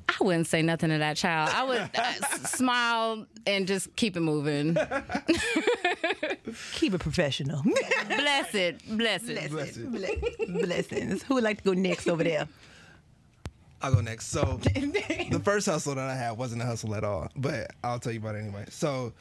I 0.07 0.23
wouldn't 0.23 0.47
say 0.47 0.61
nothing 0.61 0.89
to 0.91 0.97
that 0.99 1.17
child. 1.17 1.49
I 1.53 1.63
would 1.63 1.89
uh, 1.95 2.13
smile 2.45 3.25
and 3.47 3.65
just 3.65 3.95
keep 3.95 4.15
it 4.15 4.19
moving. 4.19 4.77
Keep 6.73 6.93
it 6.93 6.99
professional. 6.99 7.63
bless 7.63 8.53
it, 8.53 8.81
bless 8.97 9.27
it. 9.27 9.49
Blessings. 9.49 10.27
Blessings. 10.47 11.23
Who 11.23 11.35
would 11.35 11.43
like 11.43 11.57
to 11.59 11.63
go 11.63 11.73
next 11.73 12.07
over 12.07 12.23
there? 12.23 12.47
I'll 13.83 13.93
go 13.93 14.01
next. 14.01 14.27
So 14.27 14.59
the 14.63 15.41
first 15.43 15.65
hustle 15.65 15.95
that 15.95 16.09
I 16.09 16.15
had 16.15 16.31
wasn't 16.37 16.61
a 16.61 16.65
hustle 16.65 16.95
at 16.95 17.03
all, 17.03 17.27
but 17.35 17.71
I'll 17.83 17.99
tell 17.99 18.13
you 18.13 18.19
about 18.19 18.35
it 18.35 18.39
anyway. 18.39 18.65
So 18.69 19.11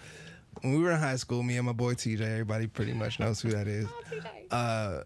when 0.61 0.73
we 0.75 0.79
were 0.83 0.93
in 0.93 1.01
high 1.01 1.17
school, 1.17 1.43
me 1.43 1.57
and 1.57 1.67
my 1.67 1.73
boy 1.73 1.95
TJ, 1.95 2.21
everybody 2.21 2.69
pretty 2.69 2.93
much 2.93 3.19
knows 3.19 3.41
who 3.41 3.51
that 3.51 3.67
is. 3.67 3.89
Uh, 4.51 5.03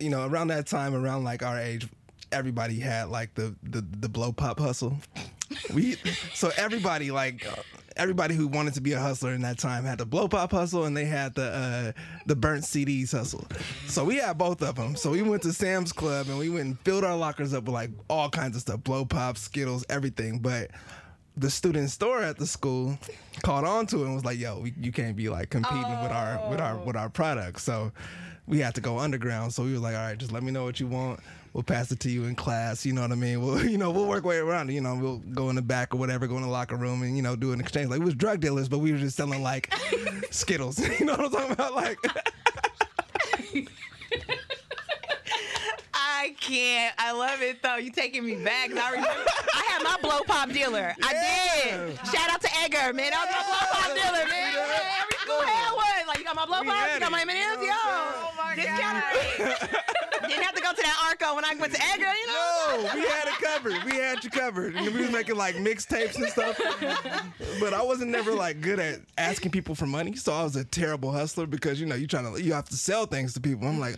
you 0.00 0.08
know, 0.08 0.26
around 0.26 0.48
that 0.48 0.66
time, 0.66 0.94
around 0.94 1.22
like 1.22 1.42
our 1.42 1.58
age, 1.60 1.86
everybody 2.32 2.80
had 2.80 3.10
like 3.10 3.34
the 3.34 3.54
the, 3.62 3.82
the 3.82 4.08
blow 4.08 4.32
pop 4.32 4.58
hustle. 4.58 4.96
We 5.72 5.96
so 6.34 6.50
everybody 6.56 7.10
like 7.10 7.46
everybody 7.96 8.34
who 8.34 8.46
wanted 8.46 8.74
to 8.74 8.80
be 8.80 8.92
a 8.92 9.00
hustler 9.00 9.32
in 9.32 9.42
that 9.42 9.58
time 9.58 9.84
had 9.84 9.98
the 9.98 10.06
blow 10.06 10.28
pop 10.28 10.50
hustle 10.50 10.84
and 10.84 10.96
they 10.96 11.06
had 11.06 11.34
the 11.34 11.94
uh, 11.96 12.00
the 12.26 12.36
burnt 12.36 12.64
CDs 12.64 13.12
hustle. 13.12 13.46
So 13.86 14.04
we 14.04 14.16
had 14.16 14.38
both 14.38 14.62
of 14.62 14.76
them. 14.76 14.96
So 14.96 15.10
we 15.10 15.22
went 15.22 15.42
to 15.42 15.52
Sam's 15.52 15.92
Club 15.92 16.28
and 16.28 16.38
we 16.38 16.48
went 16.50 16.64
and 16.66 16.80
filled 16.80 17.04
our 17.04 17.16
lockers 17.16 17.54
up 17.54 17.64
with 17.64 17.74
like 17.74 17.90
all 18.08 18.28
kinds 18.28 18.56
of 18.56 18.62
stuff, 18.62 18.84
blow 18.84 19.04
pop, 19.04 19.38
Skittles, 19.38 19.84
everything. 19.88 20.38
But 20.38 20.70
the 21.36 21.50
student 21.50 21.90
store 21.90 22.22
at 22.22 22.38
the 22.38 22.46
school 22.46 22.98
caught 23.42 23.64
on 23.64 23.86
to 23.88 23.98
it 24.02 24.06
and 24.06 24.14
was 24.14 24.24
like, 24.24 24.38
"Yo, 24.38 24.60
we, 24.60 24.74
you 24.80 24.92
can't 24.92 25.16
be 25.16 25.28
like 25.28 25.50
competing 25.50 25.82
with 25.82 26.12
our 26.12 26.48
with 26.50 26.60
our 26.60 26.78
with 26.78 26.96
our 26.96 27.08
products." 27.08 27.62
So 27.62 27.92
we 28.46 28.58
had 28.60 28.74
to 28.76 28.80
go 28.80 28.98
underground. 28.98 29.52
So 29.52 29.64
we 29.64 29.72
were 29.72 29.78
like, 29.78 29.94
"All 29.94 30.02
right, 30.02 30.18
just 30.18 30.32
let 30.32 30.42
me 30.42 30.52
know 30.52 30.64
what 30.64 30.80
you 30.80 30.86
want. 30.86 31.20
We'll 31.56 31.62
pass 31.62 31.90
it 31.90 32.00
to 32.00 32.10
you 32.10 32.24
in 32.24 32.34
class. 32.34 32.84
You 32.84 32.92
know 32.92 33.00
what 33.00 33.12
I 33.12 33.14
mean? 33.14 33.40
We'll 33.40 33.64
you 33.66 33.78
know 33.78 33.90
we'll 33.90 34.04
work 34.04 34.26
way 34.26 34.36
around 34.36 34.68
it. 34.68 34.74
You 34.74 34.82
know, 34.82 34.94
we'll 34.94 35.20
go 35.32 35.48
in 35.48 35.56
the 35.56 35.62
back 35.62 35.94
or 35.94 35.96
whatever, 35.96 36.26
go 36.26 36.36
in 36.36 36.42
the 36.42 36.48
locker 36.48 36.76
room 36.76 37.00
and 37.00 37.16
you 37.16 37.22
know 37.22 37.34
do 37.34 37.52
an 37.52 37.60
exchange. 37.60 37.88
Like 37.88 38.00
we 38.00 38.04
was 38.04 38.14
drug 38.14 38.40
dealers, 38.40 38.68
but 38.68 38.80
we 38.80 38.92
were 38.92 38.98
just 38.98 39.16
selling 39.16 39.42
like 39.42 39.72
Skittles. 40.30 40.78
you 41.00 41.06
know 41.06 41.14
what 41.14 41.24
I'm 41.24 41.30
talking 41.30 41.52
about? 41.52 41.74
Like 41.74 41.98
I 46.16 46.30
can't. 46.40 46.94
I 46.96 47.12
love 47.12 47.42
it 47.42 47.62
though. 47.62 47.76
You 47.76 47.90
taking 47.90 48.24
me 48.24 48.36
back. 48.36 48.70
I 48.70 48.90
remember 48.90 49.10
I 49.54 49.64
had 49.68 49.82
my 49.82 49.98
blow 50.00 50.20
pop 50.26 50.48
dealer. 50.48 50.94
I 51.02 51.12
did. 51.12 51.96
Shout 52.10 52.30
out 52.30 52.40
to 52.40 52.48
Edgar, 52.62 52.94
man. 52.94 53.10
That 53.10 53.26
was 53.26 53.36
my 53.36 53.44
blow 53.44 53.66
pop 53.70 53.88
dealer, 53.94 54.24
man. 54.24 54.52
Yeah, 54.54 55.02
Every 55.02 55.18
school 55.18 55.42
had 55.42 55.72
one. 55.76 56.06
Like 56.08 56.18
you 56.18 56.24
got 56.24 56.36
my 56.36 56.46
blow 56.46 56.64
pop, 56.64 56.94
you 56.94 57.00
got 57.00 57.12
my 57.12 57.20
M&Ms, 57.20 57.36
yo. 57.36 57.68
Oh 57.68 58.32
my 58.34 58.54
rate. 58.56 58.64
Didn't 60.26 60.42
have 60.42 60.54
to 60.54 60.62
go 60.62 60.70
to 60.72 60.82
that 60.82 60.96
Arco 61.06 61.36
when 61.36 61.44
I 61.44 61.54
went 61.54 61.74
to 61.74 61.82
Edgar, 61.82 62.06
you 62.06 62.26
know. 62.28 62.82
No, 62.82 62.94
we 62.94 63.02
had 63.02 63.28
it 63.28 63.34
covered. 63.34 63.84
We 63.84 63.96
had 63.96 64.24
you 64.24 64.30
covered. 64.30 64.74
And 64.74 64.94
we 64.94 65.02
was 65.02 65.12
making 65.12 65.36
like 65.36 65.56
mixtapes 65.56 66.16
and 66.16 66.26
stuff. 66.28 66.58
But 67.60 67.74
I 67.74 67.82
wasn't 67.82 68.10
never 68.10 68.32
like 68.32 68.62
good 68.62 68.78
at 68.78 69.00
asking 69.18 69.50
people 69.50 69.74
for 69.74 69.86
money. 69.86 70.16
So 70.16 70.32
I 70.32 70.42
was 70.42 70.56
a 70.56 70.64
terrible 70.64 71.12
hustler 71.12 71.46
because 71.46 71.78
you 71.78 71.86
know 71.86 71.94
you 71.94 72.06
trying 72.06 72.32
to 72.34 72.42
you 72.42 72.54
have 72.54 72.68
to 72.70 72.76
sell 72.76 73.04
things 73.04 73.34
to 73.34 73.40
people. 73.40 73.68
I'm 73.68 73.78
like. 73.78 73.96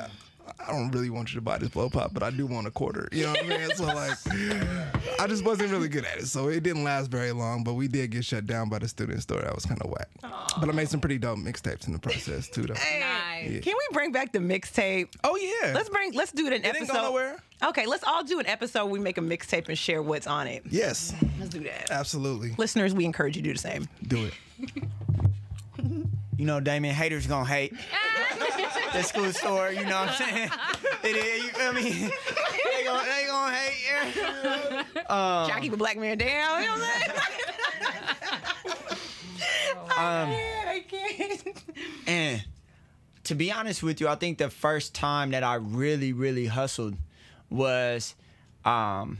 I 0.67 0.73
don't 0.73 0.91
really 0.91 1.09
want 1.11 1.31
you 1.33 1.37
to 1.37 1.41
buy 1.41 1.59
this 1.59 1.69
blow 1.69 1.89
pop, 1.89 2.13
but 2.13 2.23
I 2.23 2.31
do 2.31 2.47
want 2.47 2.67
a 2.67 2.71
quarter. 2.71 3.09
You 3.13 3.25
know 3.25 3.31
what 3.31 3.45
I 3.45 3.49
mean? 3.49 3.71
So 3.77 3.85
like, 3.85 4.19
I 5.21 5.27
just 5.27 5.45
wasn't 5.45 5.71
really 5.71 5.89
good 5.89 6.05
at 6.05 6.19
it. 6.19 6.27
So 6.27 6.49
it 6.49 6.63
didn't 6.63 6.85
last 6.85 7.11
very 7.11 7.33
long. 7.33 7.65
But 7.65 7.75
we 7.75 7.89
did 7.89 8.11
get 8.11 8.25
shut 8.25 8.47
down 8.47 8.69
by 8.69 8.79
the 8.81 8.89
student 8.89 9.23
store. 9.23 9.41
That 9.41 9.55
was 9.55 9.65
kind 9.65 9.81
of 9.81 9.91
whack. 9.91 10.09
But 10.61 10.69
I 10.69 10.73
made 10.73 10.89
some 10.89 11.01
pretty 11.01 11.19
dope 11.19 11.39
mixtapes 11.39 11.87
in 11.87 11.93
the 11.93 11.99
process 11.99 12.49
too, 12.49 12.63
though. 12.63 12.75
Nice. 12.75 13.63
Can 13.63 13.75
we 13.77 13.87
bring 13.93 14.13
back 14.13 14.33
the 14.33 14.41
mixtape? 14.41 15.09
Oh 15.25 15.37
yeah. 15.37 15.73
Let's 15.75 15.89
bring. 15.89 16.13
Let's 16.13 16.33
do 16.33 16.47
it 16.47 16.53
an 16.53 16.65
It 16.65 16.67
episode. 16.67 16.81
didn't 16.87 16.95
go 16.97 17.03
nowhere. 17.03 17.37
Okay, 17.65 17.87
let's 17.87 18.05
all 18.05 18.23
do 18.25 18.39
an 18.41 18.47
episode. 18.47 18.85
Where 18.85 18.93
we 18.93 18.99
make 19.01 19.19
a 19.19 19.23
mixtape 19.23 19.69
and 19.69 19.79
share 19.79 20.03
what's 20.03 20.27
on 20.27 20.47
it. 20.47 20.65
Yes, 20.71 21.15
Let's 21.39 21.51
do 21.51 21.61
that. 21.61 21.91
absolutely. 21.91 22.55
Listeners, 22.59 22.95
we 22.95 23.05
encourage 23.05 23.37
you 23.37 23.43
to 23.43 23.49
do 23.49 23.53
the 23.55 23.59
same. 23.59 23.89
Do 24.07 24.27
it. 24.27 24.35
You 26.39 26.45
know, 26.45 26.61
Damien, 26.61 26.95
haters 26.95 27.27
gonna 27.27 27.45
hate. 27.45 27.75
the 28.93 29.03
school 29.03 29.33
store, 29.33 29.73
you 29.73 29.85
know 29.85 30.01
what 30.01 30.09
I'm 30.09 30.15
saying? 30.15 30.51
It 31.03 31.17
is, 31.17 31.45
you 31.45 31.51
feel 31.51 31.73
me? 31.73 31.83
they 31.83 32.85
gonna, 32.85 33.05
they 33.05 33.27
gonna 33.27 33.55
hate. 33.55 33.85
Yeah. 33.91 34.85
Try 35.09 35.51
to 35.57 35.61
keep 35.61 35.73
a 35.73 35.77
black 35.77 35.99
man 35.99 36.17
down. 36.17 36.63
You 36.63 36.69
know 36.69 36.75
what 36.75 36.81
I'm 36.81 37.01
saying? 37.01 37.19
Um, 39.91 40.29
I 40.31 40.85
can't. 40.89 41.63
And 42.07 42.45
to 43.25 43.35
be 43.35 43.51
honest 43.51 43.83
with 43.83 44.01
you, 44.01 44.07
I 44.07 44.15
think 44.15 44.39
the 44.39 44.49
first 44.49 44.95
time 44.95 45.33
that 45.33 45.43
I 45.43 45.57
really, 45.57 46.13
really 46.13 46.47
hustled 46.47 46.95
was 47.51 48.15
um, 48.65 49.19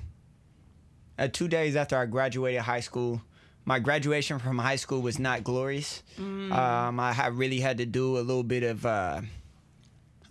uh, 1.19 1.27
two 1.33 1.49
days 1.49 1.75
after 1.75 1.97
I 1.99 2.07
graduated 2.07 2.61
high 2.61 2.81
school. 2.81 3.23
My 3.69 3.79
graduation 3.79 4.39
from 4.39 4.57
high 4.57 4.77
school 4.77 5.03
was 5.03 5.19
not 5.19 5.45
glorious. 5.45 6.03
Um, 6.53 6.99
I 6.99 7.27
really 7.27 7.61
had 7.61 7.77
to 7.79 7.85
do 7.85 8.17
a 8.17 8.25
little 8.25 8.43
bit 8.43 8.63
of 8.63 8.87
uh, 8.87 9.21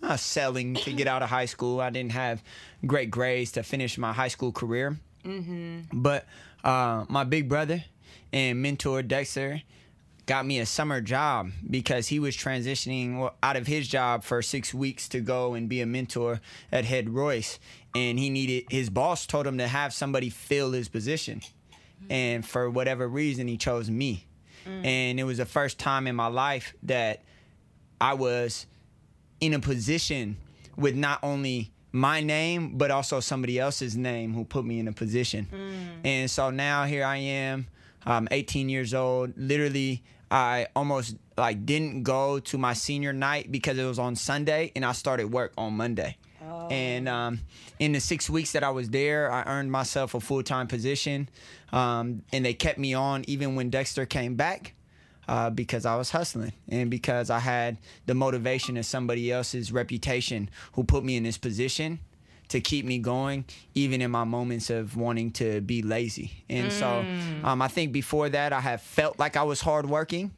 uh, 0.02 0.16
selling 0.16 0.74
to 0.74 0.92
get 0.92 1.06
out 1.06 1.22
of 1.22 1.28
high 1.30 1.44
school. 1.46 1.80
I 1.80 1.90
didn't 1.90 2.10
have 2.12 2.42
great 2.84 3.12
grades 3.12 3.52
to 3.52 3.62
finish 3.62 3.96
my 3.96 4.12
high 4.12 4.26
school 4.26 4.50
career. 4.50 4.96
But 5.92 6.26
uh, 6.64 7.04
my 7.08 7.22
big 7.22 7.48
brother 7.48 7.84
and 8.32 8.60
mentor 8.60 9.02
Dexter 9.04 9.62
got 10.26 10.44
me 10.44 10.58
a 10.58 10.66
summer 10.66 11.00
job 11.00 11.52
because 11.70 12.08
he 12.08 12.18
was 12.18 12.36
transitioning 12.36 13.30
out 13.40 13.54
of 13.54 13.68
his 13.68 13.86
job 13.86 14.24
for 14.24 14.42
six 14.42 14.74
weeks 14.74 15.08
to 15.10 15.20
go 15.20 15.54
and 15.54 15.68
be 15.68 15.80
a 15.80 15.86
mentor 15.86 16.40
at 16.72 16.84
Head 16.86 17.08
Royce, 17.10 17.60
and 17.94 18.18
he 18.18 18.30
needed 18.30 18.64
his 18.68 18.90
boss 18.90 19.26
told 19.26 19.46
him 19.46 19.58
to 19.58 19.68
have 19.68 19.94
somebody 19.94 20.28
fill 20.28 20.72
his 20.72 20.88
position, 20.88 21.40
Mm-hmm. 22.02 22.12
and 22.12 22.46
for 22.46 22.70
whatever 22.70 23.08
reason 23.08 23.48
he 23.48 23.56
chose 23.56 23.90
me, 23.90 24.26
mm. 24.66 24.84
and 24.84 25.18
it 25.18 25.24
was 25.24 25.38
the 25.38 25.46
first 25.46 25.78
time 25.78 26.06
in 26.06 26.16
my 26.16 26.28
life 26.28 26.74
that 26.84 27.22
I 28.00 28.14
was 28.14 28.66
in 29.40 29.54
a 29.54 29.58
position 29.58 30.36
with 30.76 30.94
not 30.94 31.18
only 31.22 31.72
my 31.90 32.20
name 32.20 32.76
but 32.76 32.90
also 32.90 33.20
somebody 33.20 33.58
else's 33.58 33.96
name 33.96 34.34
who 34.34 34.44
put 34.44 34.64
me 34.64 34.78
in 34.78 34.88
a 34.88 34.92
position. 34.92 35.48
Mm. 35.52 36.06
And 36.06 36.30
so 36.30 36.50
now 36.50 36.84
here 36.84 37.04
I 37.04 37.16
am, 37.16 37.66
I'm 38.04 38.28
18 38.30 38.68
years 38.68 38.94
old. 38.94 39.32
Literally, 39.36 40.02
I 40.30 40.66
almost 40.76 41.16
like 41.36 41.64
didn't 41.64 42.02
go 42.02 42.38
to 42.40 42.58
my 42.58 42.74
senior 42.74 43.12
night 43.12 43.50
because 43.50 43.78
it 43.78 43.84
was 43.84 43.98
on 43.98 44.16
Sunday, 44.16 44.72
and 44.76 44.84
I 44.84 44.92
started 44.92 45.32
work 45.32 45.52
on 45.56 45.76
Monday. 45.76 46.16
And 46.70 47.08
um, 47.08 47.40
in 47.78 47.92
the 47.92 48.00
six 48.00 48.28
weeks 48.28 48.52
that 48.52 48.62
I 48.62 48.70
was 48.70 48.90
there, 48.90 49.30
I 49.32 49.42
earned 49.44 49.72
myself 49.72 50.14
a 50.14 50.20
full 50.20 50.42
time 50.42 50.66
position, 50.66 51.28
um, 51.72 52.22
and 52.32 52.44
they 52.44 52.54
kept 52.54 52.78
me 52.78 52.94
on 52.94 53.24
even 53.26 53.54
when 53.54 53.70
Dexter 53.70 54.06
came 54.06 54.34
back 54.34 54.74
uh, 55.28 55.50
because 55.50 55.84
I 55.84 55.96
was 55.96 56.10
hustling 56.10 56.52
and 56.68 56.90
because 56.90 57.30
I 57.30 57.38
had 57.38 57.78
the 58.06 58.14
motivation 58.14 58.76
of 58.76 58.86
somebody 58.86 59.30
else's 59.30 59.70
reputation 59.70 60.48
who 60.72 60.84
put 60.84 61.04
me 61.04 61.16
in 61.16 61.22
this 61.22 61.38
position 61.38 62.00
to 62.48 62.60
keep 62.60 62.86
me 62.86 62.98
going, 62.98 63.44
even 63.74 64.00
in 64.00 64.10
my 64.10 64.24
moments 64.24 64.70
of 64.70 64.96
wanting 64.96 65.30
to 65.32 65.60
be 65.60 65.82
lazy. 65.82 66.44
And 66.48 66.72
so 66.72 67.04
um, 67.44 67.60
I 67.60 67.68
think 67.68 67.92
before 67.92 68.30
that, 68.30 68.54
I 68.54 68.60
have 68.60 68.80
felt 68.80 69.18
like 69.18 69.36
I 69.36 69.42
was 69.42 69.60
hardworking. 69.60 70.32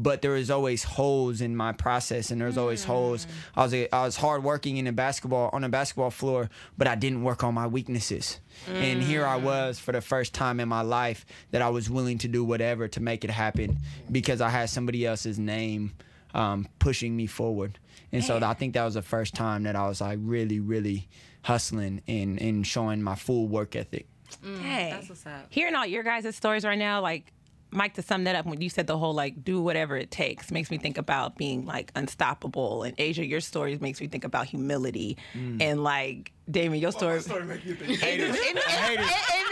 But 0.00 0.22
there 0.22 0.30
was 0.30 0.48
always 0.48 0.84
holes 0.84 1.40
in 1.40 1.56
my 1.56 1.72
process, 1.72 2.30
and 2.30 2.40
there 2.40 2.46
was 2.46 2.56
always 2.56 2.84
hmm. 2.84 2.92
holes. 2.92 3.26
I 3.56 3.64
was 3.64 3.74
I 3.74 4.04
was 4.04 4.16
hardworking 4.16 4.76
in 4.76 4.86
a 4.86 4.92
basketball 4.92 5.50
on 5.52 5.64
a 5.64 5.68
basketball 5.68 6.10
floor, 6.10 6.48
but 6.76 6.86
I 6.86 6.94
didn't 6.94 7.24
work 7.24 7.42
on 7.42 7.54
my 7.54 7.66
weaknesses. 7.66 8.38
And 8.72 9.02
here 9.02 9.26
I 9.26 9.38
hmm. 9.38 9.44
was 9.44 9.80
for 9.80 9.90
the 9.90 10.00
first 10.00 10.34
time 10.34 10.60
in 10.60 10.68
my 10.68 10.82
life 10.82 11.26
that 11.50 11.62
I 11.62 11.68
was 11.68 11.90
willing 11.90 12.18
to 12.18 12.28
do 12.28 12.44
whatever 12.44 12.86
to 12.88 13.00
make 13.00 13.24
it 13.24 13.30
happen 13.30 13.78
because 14.10 14.40
I 14.40 14.50
had 14.50 14.70
somebody 14.70 15.04
else's 15.04 15.38
name 15.38 15.94
um, 16.34 16.68
pushing 16.78 17.16
me 17.16 17.26
forward. 17.26 17.78
And 18.12 18.24
so 18.24 18.38
I 18.42 18.54
think 18.54 18.74
that 18.74 18.84
was 18.84 18.94
the 18.94 19.02
first 19.02 19.34
time 19.34 19.64
that 19.64 19.76
I 19.76 19.86
was 19.88 20.00
like 20.00 20.18
really, 20.22 20.60
really 20.60 21.08
hustling 21.42 22.02
and, 22.08 22.40
and 22.40 22.66
showing 22.66 23.02
my 23.02 23.14
full 23.14 23.48
work 23.48 23.76
ethic. 23.76 24.06
Hmm. 24.42 24.60
Hey, 24.60 24.90
That's 24.90 25.08
what's 25.08 25.26
up. 25.26 25.46
hearing 25.50 25.74
all 25.74 25.86
your 25.86 26.02
guys' 26.02 26.36
stories 26.36 26.64
right 26.64 26.78
now, 26.78 27.00
like 27.00 27.32
Mike, 27.70 27.94
to 27.94 28.02
sum 28.02 28.24
that 28.24 28.34
up, 28.34 28.46
when 28.46 28.60
you 28.60 28.68
said 28.70 28.86
the 28.86 28.96
whole 28.96 29.12
like 29.14 29.44
do 29.44 29.60
whatever 29.60 29.96
it 29.96 30.10
takes, 30.10 30.50
makes 30.50 30.70
me 30.70 30.78
think 30.78 30.96
about 30.98 31.36
being 31.36 31.66
like 31.66 31.92
unstoppable. 31.94 32.82
And 32.82 32.94
Asia, 32.98 33.24
your 33.26 33.40
stories 33.40 33.80
makes 33.80 34.00
me 34.00 34.06
think 34.08 34.24
about 34.24 34.46
humility. 34.46 35.16
Mm. 35.34 35.60
And 35.62 35.84
like 35.84 36.32
Damon, 36.50 36.78
your 36.80 36.92
story. 36.92 37.18
And, 37.18 37.30
and, 37.30 37.42
and, 37.42 37.58
and- 38.02 38.98
and- 39.00 39.10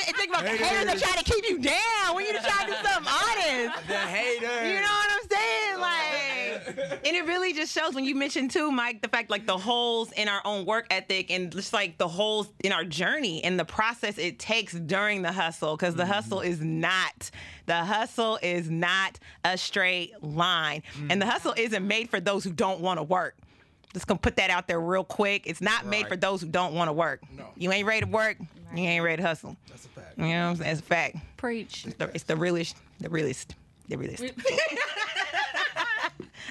and 0.09 0.17
think 0.17 0.31
about 0.31 0.45
the 0.45 0.51
haters 0.51 0.85
that 0.87 0.99
try 0.99 1.21
to 1.21 1.25
keep 1.25 1.49
you 1.51 1.59
down 1.59 2.15
when 2.15 2.25
you're 2.27 2.41
trying 2.41 2.67
to 2.69 2.73
do 2.73 2.79
something 2.89 3.11
honest. 3.11 3.89
The 3.89 3.99
hater. 3.99 4.47
You 4.69 4.75
know 4.81 4.95
what 5.03 5.11
I'm 5.11 5.29
saying? 5.29 5.81
Like, 5.81 6.16
and 6.67 7.17
it 7.17 7.27
really 7.27 7.53
just 7.53 7.73
shows 7.73 7.95
when 7.95 8.05
you 8.05 8.15
mentioned 8.15 8.51
too, 8.51 8.71
Mike, 8.71 9.03
the 9.03 9.09
fact 9.09 9.31
like 9.31 9.47
the 9.47 9.59
holes 9.59 10.13
in 10.13 10.29
our 10.29 10.41
own 10.45 10.65
work 10.65 10.87
ethic 10.91 11.31
and 11.31 11.53
just 11.53 11.73
like 11.73 11.99
the 11.99 12.09
holes 12.09 12.49
in 12.65 12.73
our 12.73 12.85
journey 12.85 13.43
and 13.45 13.59
the 13.59 13.65
process 13.65 14.19
it 14.19 14.39
takes 14.39 14.73
during 14.73 15.23
the 15.23 15.33
hustle, 15.33 15.77
because 15.77 15.95
the 15.95 16.03
mm-hmm. 16.03 16.13
hustle 16.13 16.41
is 16.41 16.61
not 16.61 17.31
the 17.67 17.77
hustle 17.77 18.39
is 18.43 18.71
not 18.71 19.19
a 19.45 19.59
straight 19.59 20.13
line, 20.23 20.83
and 21.11 21.21
the 21.21 21.27
hustle 21.27 21.53
mm-hmm. 21.53 21.61
isn't 21.61 21.87
made 21.87 22.11
for 22.11 22.21
those 22.21 22.45
who 22.45 22.53
don't 22.53 22.81
want 22.81 22.99
to 22.99 23.03
work. 23.03 23.37
Just 23.97 24.07
gonna 24.07 24.19
put 24.19 24.37
that 24.37 24.51
out 24.51 24.69
there 24.69 24.79
real 24.79 25.05
quick. 25.05 25.47
It's 25.47 25.63
not 25.63 25.87
made 25.87 26.07
for 26.07 26.17
those 26.17 26.43
who 26.43 26.49
don't 26.49 26.75
want 26.75 26.89
to 26.89 26.93
work. 26.93 27.23
No. 27.35 27.47
You 27.57 27.73
ain't 27.73 27.87
ready 27.87 28.05
to 28.05 28.13
work. 28.13 28.37
You 28.75 28.83
ain't 28.83 29.03
ready 29.03 29.23
to 29.23 29.27
hustle. 29.27 29.57
That's 29.69 29.87
a 29.87 29.89
fact. 29.89 30.19
You 30.19 30.25
know 30.25 30.29
what 30.29 30.35
I'm 30.35 30.57
saying? 30.57 30.71
It's 30.73 30.81
a 30.81 30.85
fact. 30.85 31.17
Preach. 31.39 31.85
The- 31.85 32.11
It's 32.13 32.25
the 32.25 32.37
realest, 32.37 32.77
the 33.01 33.09
realest, 33.09 33.55
the 33.89 33.97
realest. 33.97 34.23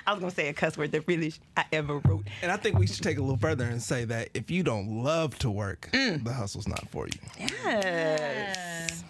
I 0.08 0.12
was 0.12 0.20
gonna 0.20 0.32
say 0.32 0.50
a 0.50 0.54
cuss 0.54 0.78
word, 0.78 0.92
that 0.92 1.08
really 1.08 1.34
I 1.58 1.66
ever 1.72 2.00
wrote. 2.00 2.26
And 2.42 2.52
I 2.52 2.58
think 2.58 2.78
we 2.78 2.88
should 2.88 3.04
take 3.04 3.18
a 3.18 3.22
little 3.22 3.38
further 3.38 3.66
and 3.66 3.82
say 3.82 4.06
that 4.06 4.30
if 4.34 4.52
you 4.52 4.64
don't 4.64 5.04
love 5.04 5.38
to 5.40 5.50
work, 5.50 5.90
mm. 5.94 6.24
the 6.24 6.34
hustle's 6.34 6.68
not 6.68 6.88
for 6.90 7.08
you. 7.08 7.20
Yes. 7.40 9.04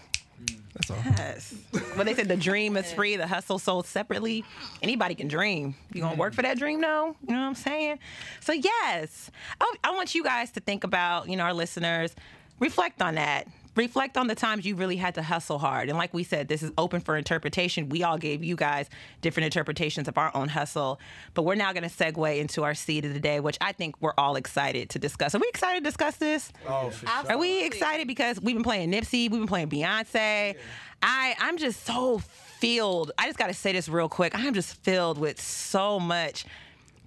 That's 0.73 0.91
all. 0.91 0.97
Yes. 1.05 1.55
Well, 1.95 2.03
they 2.03 2.13
said 2.13 2.27
the 2.27 2.35
dream 2.35 2.75
is 2.75 2.91
free, 2.91 3.15
the 3.15 3.27
hustle 3.27 3.59
sold 3.59 3.87
separately. 3.87 4.43
Anybody 4.81 5.15
can 5.15 5.27
dream. 5.27 5.75
You 5.93 6.01
gonna 6.01 6.17
work 6.17 6.33
for 6.33 6.41
that 6.41 6.57
dream, 6.57 6.81
though? 6.81 7.15
You 7.27 7.33
know 7.33 7.41
what 7.41 7.47
I'm 7.47 7.55
saying? 7.55 7.99
So 8.41 8.51
yes, 8.51 9.31
I, 9.59 9.73
I 9.83 9.91
want 9.91 10.15
you 10.15 10.23
guys 10.23 10.51
to 10.51 10.59
think 10.59 10.83
about, 10.83 11.29
you 11.29 11.37
know, 11.37 11.43
our 11.43 11.53
listeners, 11.53 12.13
reflect 12.59 13.01
on 13.01 13.15
that. 13.15 13.47
Reflect 13.75 14.17
on 14.17 14.27
the 14.27 14.35
times 14.35 14.65
you 14.65 14.75
really 14.75 14.95
had 14.95 15.15
to 15.15 15.23
hustle 15.23 15.59
hard. 15.59 15.89
And 15.89 15.97
like 15.97 16.13
we 16.13 16.23
said, 16.23 16.47
this 16.47 16.63
is 16.63 16.71
open 16.77 17.01
for 17.01 17.17
interpretation. 17.17 17.89
We 17.89 18.03
all 18.03 18.17
gave 18.17 18.43
you 18.43 18.55
guys 18.55 18.89
different 19.21 19.45
interpretations 19.45 20.07
of 20.07 20.17
our 20.17 20.31
own 20.35 20.47
hustle. 20.49 20.99
But 21.33 21.43
we're 21.43 21.55
now 21.55 21.73
going 21.73 21.83
to 21.83 21.89
segue 21.89 22.37
into 22.39 22.63
our 22.63 22.73
seed 22.73 23.05
of 23.05 23.13
the 23.13 23.19
day, 23.19 23.39
which 23.39 23.57
I 23.61 23.71
think 23.71 24.01
we're 24.01 24.13
all 24.17 24.35
excited 24.35 24.89
to 24.91 24.99
discuss. 24.99 25.35
Are 25.35 25.39
we 25.39 25.47
excited 25.47 25.83
to 25.83 25.89
discuss 25.89 26.15
this? 26.17 26.51
Oh, 26.67 26.89
for 26.89 27.05
sure. 27.05 27.31
Are 27.31 27.37
we 27.37 27.65
excited 27.65 28.07
because 28.07 28.39
we've 28.41 28.55
been 28.55 28.63
playing 28.63 28.91
Nipsey, 28.91 29.29
we've 29.29 29.31
been 29.31 29.47
playing 29.47 29.69
Beyonce. 29.69 30.55
I 31.01 31.35
I'm 31.39 31.57
just 31.57 31.85
so 31.85 32.19
filled. 32.19 33.11
I 33.17 33.27
just 33.27 33.37
got 33.37 33.47
to 33.47 33.53
say 33.53 33.73
this 33.73 33.89
real 33.89 34.09
quick. 34.09 34.33
I'm 34.33 34.53
just 34.53 34.75
filled 34.83 35.17
with 35.17 35.39
so 35.41 35.99
much 35.99 36.45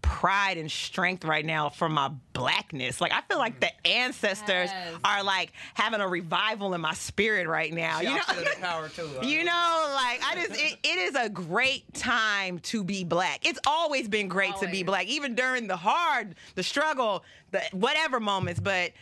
pride 0.02 0.58
and 0.58 0.70
strength 0.70 1.24
right 1.24 1.44
now 1.44 1.68
for 1.68 1.88
my 1.88 2.10
blackness. 2.32 3.00
Like 3.00 3.12
I 3.12 3.20
feel 3.22 3.38
like 3.38 3.60
the 3.60 3.66
mm. 3.66 3.90
ancestors 3.90 4.70
Yes. 4.70 4.94
are 5.04 5.22
like 5.22 5.52
having 5.74 6.00
a 6.00 6.08
revival 6.08 6.74
in 6.74 6.80
my 6.80 6.94
spirit 6.94 7.46
right 7.46 7.72
now. 7.72 8.00
You 8.00 8.16
know, 8.16 8.22
power 8.60 8.88
too. 8.88 9.08
you 9.22 9.44
know, 9.44 9.92
like 9.94 10.20
I 10.24 10.34
just 10.46 10.60
it, 10.60 10.78
it 10.82 10.98
is 10.98 11.14
a 11.14 11.28
great 11.28 11.92
time 11.94 12.58
to 12.60 12.82
be 12.84 13.04
black. 13.04 13.46
It's 13.46 13.60
always 13.66 14.08
been 14.08 14.28
great 14.28 14.56
to 14.56 14.68
be 14.68 14.82
black, 14.82 15.06
even 15.06 15.34
during 15.34 15.66
the 15.66 15.76
hard, 15.76 16.34
the 16.54 16.62
struggle, 16.62 17.24
the 17.50 17.62
whatever 17.72 18.20
moments. 18.20 18.60
But 18.60 18.92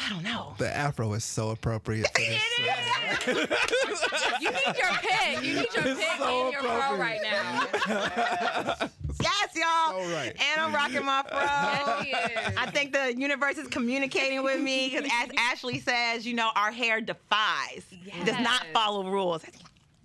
I 0.00 0.10
don't 0.10 0.22
know. 0.22 0.54
The 0.58 0.74
afro 0.74 1.12
is 1.14 1.24
so 1.24 1.50
appropriate 1.50 2.06
for 2.14 2.20
this. 2.20 2.42
It 3.26 3.50
You 4.40 4.50
need 4.50 4.76
your 4.76 4.92
pick. 5.00 5.42
You 5.42 5.54
need 5.54 5.74
your 5.74 5.82
pick 5.82 6.18
so 6.18 6.44
and 6.44 6.52
your 6.52 6.62
pro 6.62 6.96
right 6.96 7.20
now. 7.22 8.88
Yes, 9.22 9.54
y'all. 9.54 10.02
So 10.04 10.14
right. 10.14 10.32
And 10.52 10.60
I'm 10.60 10.72
rocking 10.74 11.04
my 11.04 11.22
fro. 11.28 11.40
Yes, 11.40 12.04
she 12.04 12.10
is. 12.10 12.56
I 12.56 12.70
think 12.70 12.92
the 12.92 13.14
universe 13.16 13.58
is 13.58 13.68
communicating 13.68 14.42
with 14.42 14.60
me 14.60 14.88
because, 14.90 15.10
as 15.22 15.30
Ashley 15.38 15.80
says, 15.80 16.26
you 16.26 16.34
know, 16.34 16.50
our 16.54 16.70
hair 16.70 17.00
defies, 17.00 17.84
does 18.24 18.38
not 18.40 18.64
follow 18.72 19.08
rules. 19.08 19.44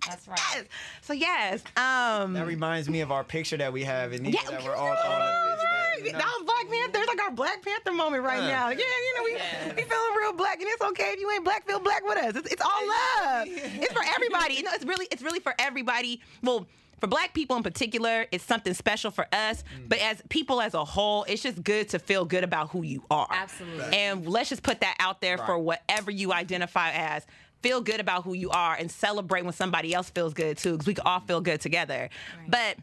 That's 0.06 0.28
right. 0.28 0.38
Yes. 0.54 0.64
So 1.00 1.12
yes, 1.14 1.62
um, 1.78 2.34
That 2.34 2.46
reminds 2.46 2.90
me 2.90 3.00
of 3.00 3.10
our 3.10 3.24
picture 3.24 3.56
that 3.56 3.72
we 3.72 3.84
have 3.84 4.12
in 4.12 4.22
here 4.24 4.34
Yeah, 4.34 4.50
that 4.50 4.62
we're 4.62 4.74
all 4.74 4.94
throwing 5.02 5.22
a 5.22 5.56
fist 5.56 5.64
at, 5.64 6.04
you 6.04 6.12
know? 6.12 6.18
That 6.18 6.26
was 6.38 6.44
Black 6.44 6.70
Panther. 6.70 6.98
It's 6.98 7.08
like 7.08 7.22
our 7.22 7.30
Black 7.30 7.62
Panther 7.64 7.92
moment 7.92 8.22
right 8.22 8.42
Uh. 8.42 8.46
now. 8.46 8.68
Yeah, 8.68 8.76
you 8.80 9.14
know, 9.16 9.22
we, 9.24 9.32
we 9.76 9.82
feeling 9.82 10.14
real 10.18 10.34
black, 10.34 10.60
and 10.60 10.68
it's 10.68 10.82
okay 10.82 11.12
if 11.14 11.20
you 11.20 11.30
ain't 11.30 11.42
black, 11.42 11.66
feel 11.66 11.78
black 11.80 12.02
with 12.06 12.18
us. 12.18 12.36
It's, 12.36 12.52
it's 12.52 12.60
all 12.62 12.86
love. 12.86 13.46
It's 13.48 13.92
for 13.94 14.02
everybody. 14.14 14.54
You 14.56 14.64
know, 14.64 14.72
it's 14.74 14.84
really, 14.84 15.08
it's 15.10 15.22
really 15.22 15.40
for 15.40 15.54
everybody. 15.58 16.20
Well, 16.42 16.66
for 17.00 17.06
black 17.06 17.34
people 17.34 17.56
in 17.56 17.62
particular, 17.62 18.26
it's 18.30 18.44
something 18.44 18.74
special 18.74 19.10
for 19.10 19.26
us. 19.32 19.62
Mm. 19.62 19.88
But 19.88 19.98
as 20.00 20.22
people 20.28 20.60
as 20.60 20.74
a 20.74 20.84
whole, 20.84 21.24
it's 21.24 21.42
just 21.42 21.62
good 21.62 21.88
to 21.90 21.98
feel 21.98 22.24
good 22.24 22.44
about 22.44 22.70
who 22.70 22.82
you 22.82 23.02
are. 23.10 23.28
Absolutely. 23.30 23.96
And 23.96 24.26
let's 24.26 24.48
just 24.48 24.62
put 24.62 24.80
that 24.80 24.96
out 25.00 25.20
there 25.20 25.38
for 25.38 25.58
whatever 25.58 26.10
you 26.10 26.32
identify 26.32 26.90
as. 26.92 27.26
Feel 27.62 27.80
good 27.80 28.00
about 28.00 28.24
who 28.24 28.34
you 28.34 28.50
are 28.50 28.74
and 28.74 28.90
celebrate 28.90 29.42
when 29.42 29.54
somebody 29.54 29.94
else 29.94 30.10
feels 30.10 30.34
good 30.34 30.58
too, 30.58 30.72
because 30.72 30.86
we 30.86 30.94
can 30.94 31.06
all 31.06 31.20
feel 31.20 31.40
good 31.40 31.60
together. 31.60 32.10
Right. 32.38 32.50
But 32.50 32.76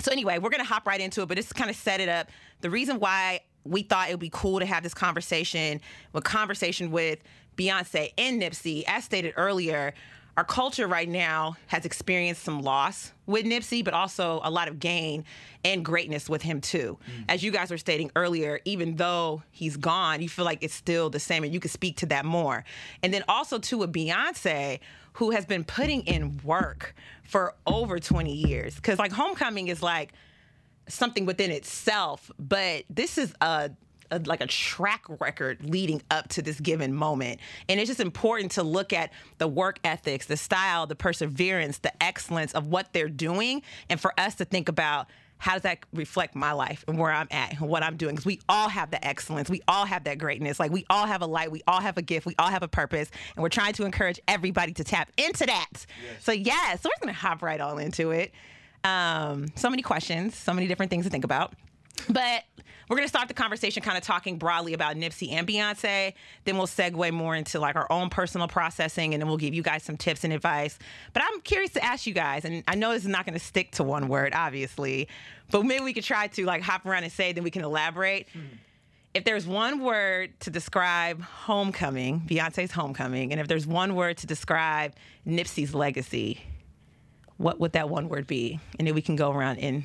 so 0.00 0.12
anyway, 0.12 0.38
we're 0.38 0.50
gonna 0.50 0.64
hop 0.64 0.86
right 0.86 1.00
into 1.00 1.22
it, 1.22 1.26
but 1.26 1.36
just 1.36 1.54
kind 1.54 1.68
of 1.68 1.76
set 1.76 2.00
it 2.00 2.08
up. 2.08 2.28
The 2.60 2.70
reason 2.70 3.00
why 3.00 3.40
we 3.64 3.82
thought 3.82 4.08
it 4.08 4.12
would 4.12 4.20
be 4.20 4.30
cool 4.32 4.60
to 4.60 4.66
have 4.66 4.82
this 4.82 4.94
conversation, 4.94 5.80
a 6.14 6.20
conversation 6.20 6.90
with 6.90 7.18
Beyonce 7.56 8.12
and 8.16 8.40
Nipsey, 8.40 8.84
as 8.86 9.04
stated 9.04 9.34
earlier, 9.36 9.92
our 10.40 10.44
culture 10.44 10.86
right 10.86 11.06
now 11.06 11.54
has 11.66 11.84
experienced 11.84 12.42
some 12.42 12.62
loss 12.62 13.12
with 13.26 13.44
Nipsey, 13.44 13.84
but 13.84 13.92
also 13.92 14.40
a 14.42 14.50
lot 14.50 14.68
of 14.68 14.80
gain 14.80 15.22
and 15.66 15.84
greatness 15.84 16.30
with 16.30 16.40
him 16.40 16.62
too. 16.62 16.96
Mm. 17.04 17.24
As 17.28 17.42
you 17.42 17.50
guys 17.50 17.70
were 17.70 17.76
stating 17.76 18.10
earlier, 18.16 18.58
even 18.64 18.96
though 18.96 19.42
he's 19.50 19.76
gone, 19.76 20.22
you 20.22 20.30
feel 20.30 20.46
like 20.46 20.62
it's 20.62 20.72
still 20.72 21.10
the 21.10 21.20
same, 21.20 21.44
and 21.44 21.52
you 21.52 21.60
could 21.60 21.70
speak 21.70 21.98
to 21.98 22.06
that 22.06 22.24
more. 22.24 22.64
And 23.02 23.12
then 23.12 23.22
also 23.28 23.58
too 23.58 23.76
with 23.76 23.92
Beyonce, 23.92 24.80
who 25.12 25.30
has 25.32 25.44
been 25.44 25.62
putting 25.62 26.06
in 26.06 26.40
work 26.42 26.94
for 27.22 27.54
over 27.66 27.98
20 27.98 28.32
years, 28.32 28.76
because 28.76 28.98
like 28.98 29.12
Homecoming 29.12 29.68
is 29.68 29.82
like 29.82 30.14
something 30.88 31.26
within 31.26 31.50
itself, 31.50 32.30
but 32.38 32.84
this 32.88 33.18
is 33.18 33.34
a 33.42 33.72
a, 34.10 34.18
like 34.20 34.40
a 34.40 34.46
track 34.46 35.04
record 35.20 35.62
leading 35.62 36.02
up 36.10 36.28
to 36.28 36.42
this 36.42 36.60
given 36.60 36.94
moment. 36.94 37.40
And 37.68 37.80
it's 37.80 37.88
just 37.88 38.00
important 38.00 38.52
to 38.52 38.62
look 38.62 38.92
at 38.92 39.12
the 39.38 39.48
work 39.48 39.78
ethics, 39.84 40.26
the 40.26 40.36
style, 40.36 40.86
the 40.86 40.96
perseverance, 40.96 41.78
the 41.78 42.02
excellence 42.02 42.52
of 42.52 42.66
what 42.66 42.92
they're 42.92 43.08
doing, 43.08 43.62
and 43.88 44.00
for 44.00 44.12
us 44.18 44.34
to 44.36 44.44
think 44.44 44.68
about 44.68 45.08
how 45.38 45.54
does 45.54 45.62
that 45.62 45.78
reflect 45.94 46.34
my 46.36 46.52
life 46.52 46.84
and 46.86 46.98
where 46.98 47.10
I'm 47.10 47.26
at 47.30 47.52
and 47.52 47.60
what 47.62 47.82
I'm 47.82 47.96
doing? 47.96 48.14
Because 48.14 48.26
we 48.26 48.40
all 48.48 48.68
have 48.68 48.90
the 48.90 49.04
excellence, 49.04 49.48
we 49.48 49.62
all 49.66 49.86
have 49.86 50.04
that 50.04 50.18
greatness. 50.18 50.60
Like 50.60 50.70
we 50.70 50.84
all 50.90 51.06
have 51.06 51.22
a 51.22 51.26
light, 51.26 51.50
we 51.50 51.62
all 51.66 51.80
have 51.80 51.96
a 51.96 52.02
gift, 52.02 52.26
we 52.26 52.34
all 52.38 52.50
have 52.50 52.62
a 52.62 52.68
purpose, 52.68 53.10
and 53.34 53.42
we're 53.42 53.48
trying 53.48 53.72
to 53.74 53.84
encourage 53.84 54.20
everybody 54.28 54.72
to 54.74 54.84
tap 54.84 55.10
into 55.16 55.46
that. 55.46 55.86
So 56.20 56.32
yeah, 56.32 56.76
so 56.76 56.90
we're 56.90 57.06
gonna 57.06 57.14
hop 57.14 57.42
right 57.42 57.60
all 57.60 57.78
into 57.78 58.10
it. 58.10 58.32
Um, 58.84 59.46
so 59.56 59.70
many 59.70 59.82
questions, 59.82 60.34
so 60.36 60.52
many 60.52 60.66
different 60.66 60.90
things 60.90 61.06
to 61.06 61.10
think 61.10 61.24
about. 61.24 61.54
But 62.08 62.44
we're 62.88 62.96
gonna 62.96 63.08
start 63.08 63.28
the 63.28 63.34
conversation 63.34 63.84
kind 63.84 63.96
of 63.96 64.02
talking 64.02 64.36
broadly 64.36 64.74
about 64.74 64.96
Nipsey 64.96 65.30
and 65.30 65.46
Beyonce. 65.46 66.12
Then 66.44 66.56
we'll 66.56 66.66
segue 66.66 67.12
more 67.12 67.36
into 67.36 67.60
like 67.60 67.76
our 67.76 67.86
own 67.90 68.10
personal 68.10 68.48
processing, 68.48 69.14
and 69.14 69.22
then 69.22 69.28
we'll 69.28 69.36
give 69.36 69.54
you 69.54 69.62
guys 69.62 69.84
some 69.84 69.96
tips 69.96 70.24
and 70.24 70.32
advice. 70.32 70.76
But 71.12 71.22
I'm 71.22 71.40
curious 71.42 71.70
to 71.74 71.84
ask 71.84 72.06
you 72.06 72.14
guys, 72.14 72.44
and 72.44 72.64
I 72.66 72.74
know 72.74 72.92
this 72.92 73.04
is 73.04 73.08
not 73.08 73.26
gonna 73.26 73.38
stick 73.38 73.70
to 73.72 73.84
one 73.84 74.08
word, 74.08 74.32
obviously, 74.34 75.06
but 75.52 75.64
maybe 75.64 75.84
we 75.84 75.92
could 75.92 76.02
try 76.02 76.26
to 76.26 76.44
like 76.44 76.62
hop 76.62 76.84
around 76.84 77.04
and 77.04 77.12
say, 77.12 77.32
then 77.32 77.44
we 77.44 77.50
can 77.52 77.62
elaborate. 77.62 78.28
Hmm. 78.32 78.40
If 79.14 79.24
there's 79.24 79.46
one 79.46 79.80
word 79.80 80.38
to 80.40 80.50
describe 80.50 81.20
homecoming, 81.20 82.20
Beyonce's 82.20 82.72
homecoming, 82.72 83.32
and 83.32 83.40
if 83.40 83.46
there's 83.46 83.66
one 83.66 83.94
word 83.94 84.18
to 84.18 84.26
describe 84.26 84.94
Nipsey's 85.26 85.74
legacy, 85.74 86.40
what 87.36 87.58
would 87.60 87.72
that 87.72 87.88
one 87.88 88.08
word 88.08 88.26
be? 88.26 88.58
And 88.78 88.86
then 88.86 88.94
we 88.94 89.02
can 89.02 89.16
go 89.16 89.32
around 89.32 89.58
and 89.58 89.84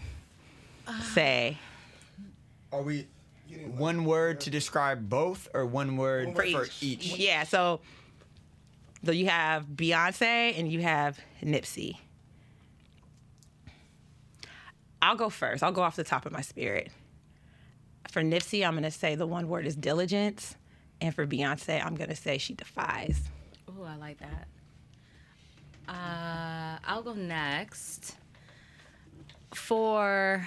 uh, 0.88 1.02
say. 1.02 1.58
Are 2.76 2.82
we 2.82 3.08
one 3.78 4.04
word 4.04 4.42
to 4.42 4.50
describe 4.50 5.10
both, 5.10 5.48
or 5.54 5.66
one 5.66 5.96
word 5.96 6.36
for 6.36 6.68
each? 6.82 7.16
Yeah, 7.16 7.44
so 7.44 7.80
so 9.06 9.12
you 9.14 9.28
have 9.28 9.66
Beyonce 9.66 10.60
and 10.60 10.70
you 10.70 10.82
have 10.82 11.18
Nipsey. 11.42 12.00
I'll 15.02 15.16
go 15.16 15.30
first. 15.30 15.64
I'll 15.64 15.72
go 15.72 15.84
off 15.84 15.96
the 15.96 16.04
top 16.04 16.26
of 16.26 16.34
my 16.34 16.42
spirit. 16.42 16.92
For 18.12 18.22
Nipsey, 18.22 18.68
I'm 18.68 18.74
gonna 18.74 18.92
say 18.92 19.16
the 19.16 19.28
one 19.28 19.48
word 19.48 19.66
is 19.66 19.78
diligence, 19.78 20.58
and 21.00 21.16
for 21.16 21.26
Beyonce, 21.26 21.82
I'm 21.82 21.96
gonna 21.96 22.16
say 22.16 22.38
she 22.38 22.56
defies. 22.56 23.22
Oh, 23.70 23.84
I 23.84 23.96
like 23.96 24.20
that. 24.20 24.48
Uh, 25.88 26.80
I'll 26.86 27.04
go 27.04 27.14
next. 27.14 28.18
For 29.54 30.46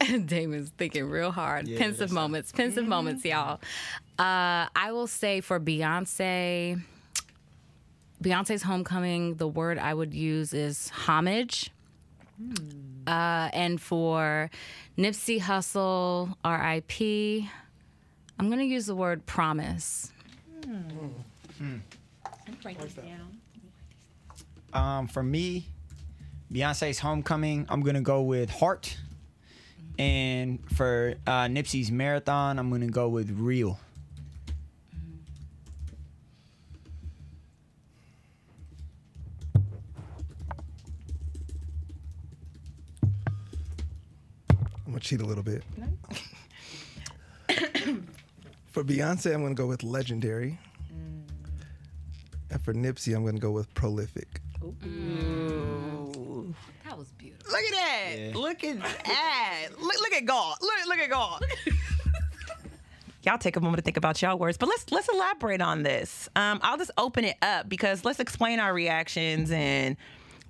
Damon's 0.26 0.70
thinking 0.76 1.08
real 1.08 1.30
hard. 1.30 1.68
Yeah, 1.68 1.78
pensive 1.78 1.98
that's- 1.98 2.12
moments, 2.12 2.52
pensive 2.52 2.86
moments, 2.86 3.24
y'all. 3.24 3.60
Uh, 4.18 4.66
I 4.76 4.90
will 4.92 5.06
say 5.06 5.40
for 5.40 5.58
Beyonce, 5.58 6.80
Beyonce's 8.22 8.62
homecoming, 8.62 9.36
the 9.36 9.48
word 9.48 9.78
I 9.78 9.92
would 9.94 10.14
use 10.14 10.52
is 10.54 10.88
homage. 10.90 11.70
Uh, 13.06 13.48
and 13.52 13.80
for 13.80 14.50
Nipsey 14.98 15.40
Hussle, 15.40 16.34
R.I.P., 16.44 17.48
I'm 18.38 18.46
going 18.48 18.58
to 18.58 18.64
use 18.64 18.86
the 18.86 18.94
word 18.96 19.24
promise. 19.26 20.10
Um, 24.72 25.06
for 25.06 25.22
me, 25.22 25.66
Beyonce's 26.52 26.98
homecoming, 26.98 27.66
I'm 27.68 27.80
gonna 27.82 28.00
go 28.00 28.22
with 28.22 28.50
heart, 28.50 28.96
and 29.98 30.58
for 30.72 31.14
uh, 31.26 31.44
Nipsey's 31.44 31.90
marathon, 31.90 32.58
I'm 32.58 32.70
gonna 32.70 32.88
go 32.88 33.08
with 33.08 33.30
real. 33.38 33.78
I'm 44.86 44.92
gonna 44.92 45.00
cheat 45.00 45.20
a 45.20 45.26
little 45.26 45.42
bit. 45.42 45.62
for 48.70 48.84
Beyonce, 48.84 49.34
I'm 49.34 49.42
gonna 49.42 49.54
go 49.54 49.66
with 49.66 49.82
legendary. 49.82 50.58
And 52.50 52.62
for 52.62 52.72
Nipsey, 52.74 53.16
I'm 53.16 53.24
gonna 53.24 53.38
go 53.38 53.50
with 53.50 53.72
prolific. 53.74 54.40
That 56.94 57.00
was 57.00 57.12
beautiful. 57.14 57.50
Look 57.50 57.60
at 57.60 57.72
that! 57.72 58.14
Yeah. 58.16 58.30
Look 58.36 58.62
at 58.62 58.80
that! 58.80 59.66
Look, 59.80 60.00
look 60.00 60.12
at 60.12 60.24
God! 60.24 60.56
Look, 60.60 60.86
look 60.86 60.98
at 61.00 61.10
God! 61.10 61.42
y'all 63.24 63.36
take 63.36 63.56
a 63.56 63.60
moment 63.60 63.78
to 63.78 63.82
think 63.82 63.96
about 63.96 64.22
y'all 64.22 64.38
words, 64.38 64.56
but 64.56 64.68
let's 64.68 64.92
let's 64.92 65.08
elaborate 65.08 65.60
on 65.60 65.82
this. 65.82 66.28
Um, 66.36 66.60
I'll 66.62 66.76
just 66.76 66.92
open 66.96 67.24
it 67.24 67.36
up 67.42 67.68
because 67.68 68.04
let's 68.04 68.20
explain 68.20 68.60
our 68.60 68.72
reactions 68.72 69.50
and 69.50 69.96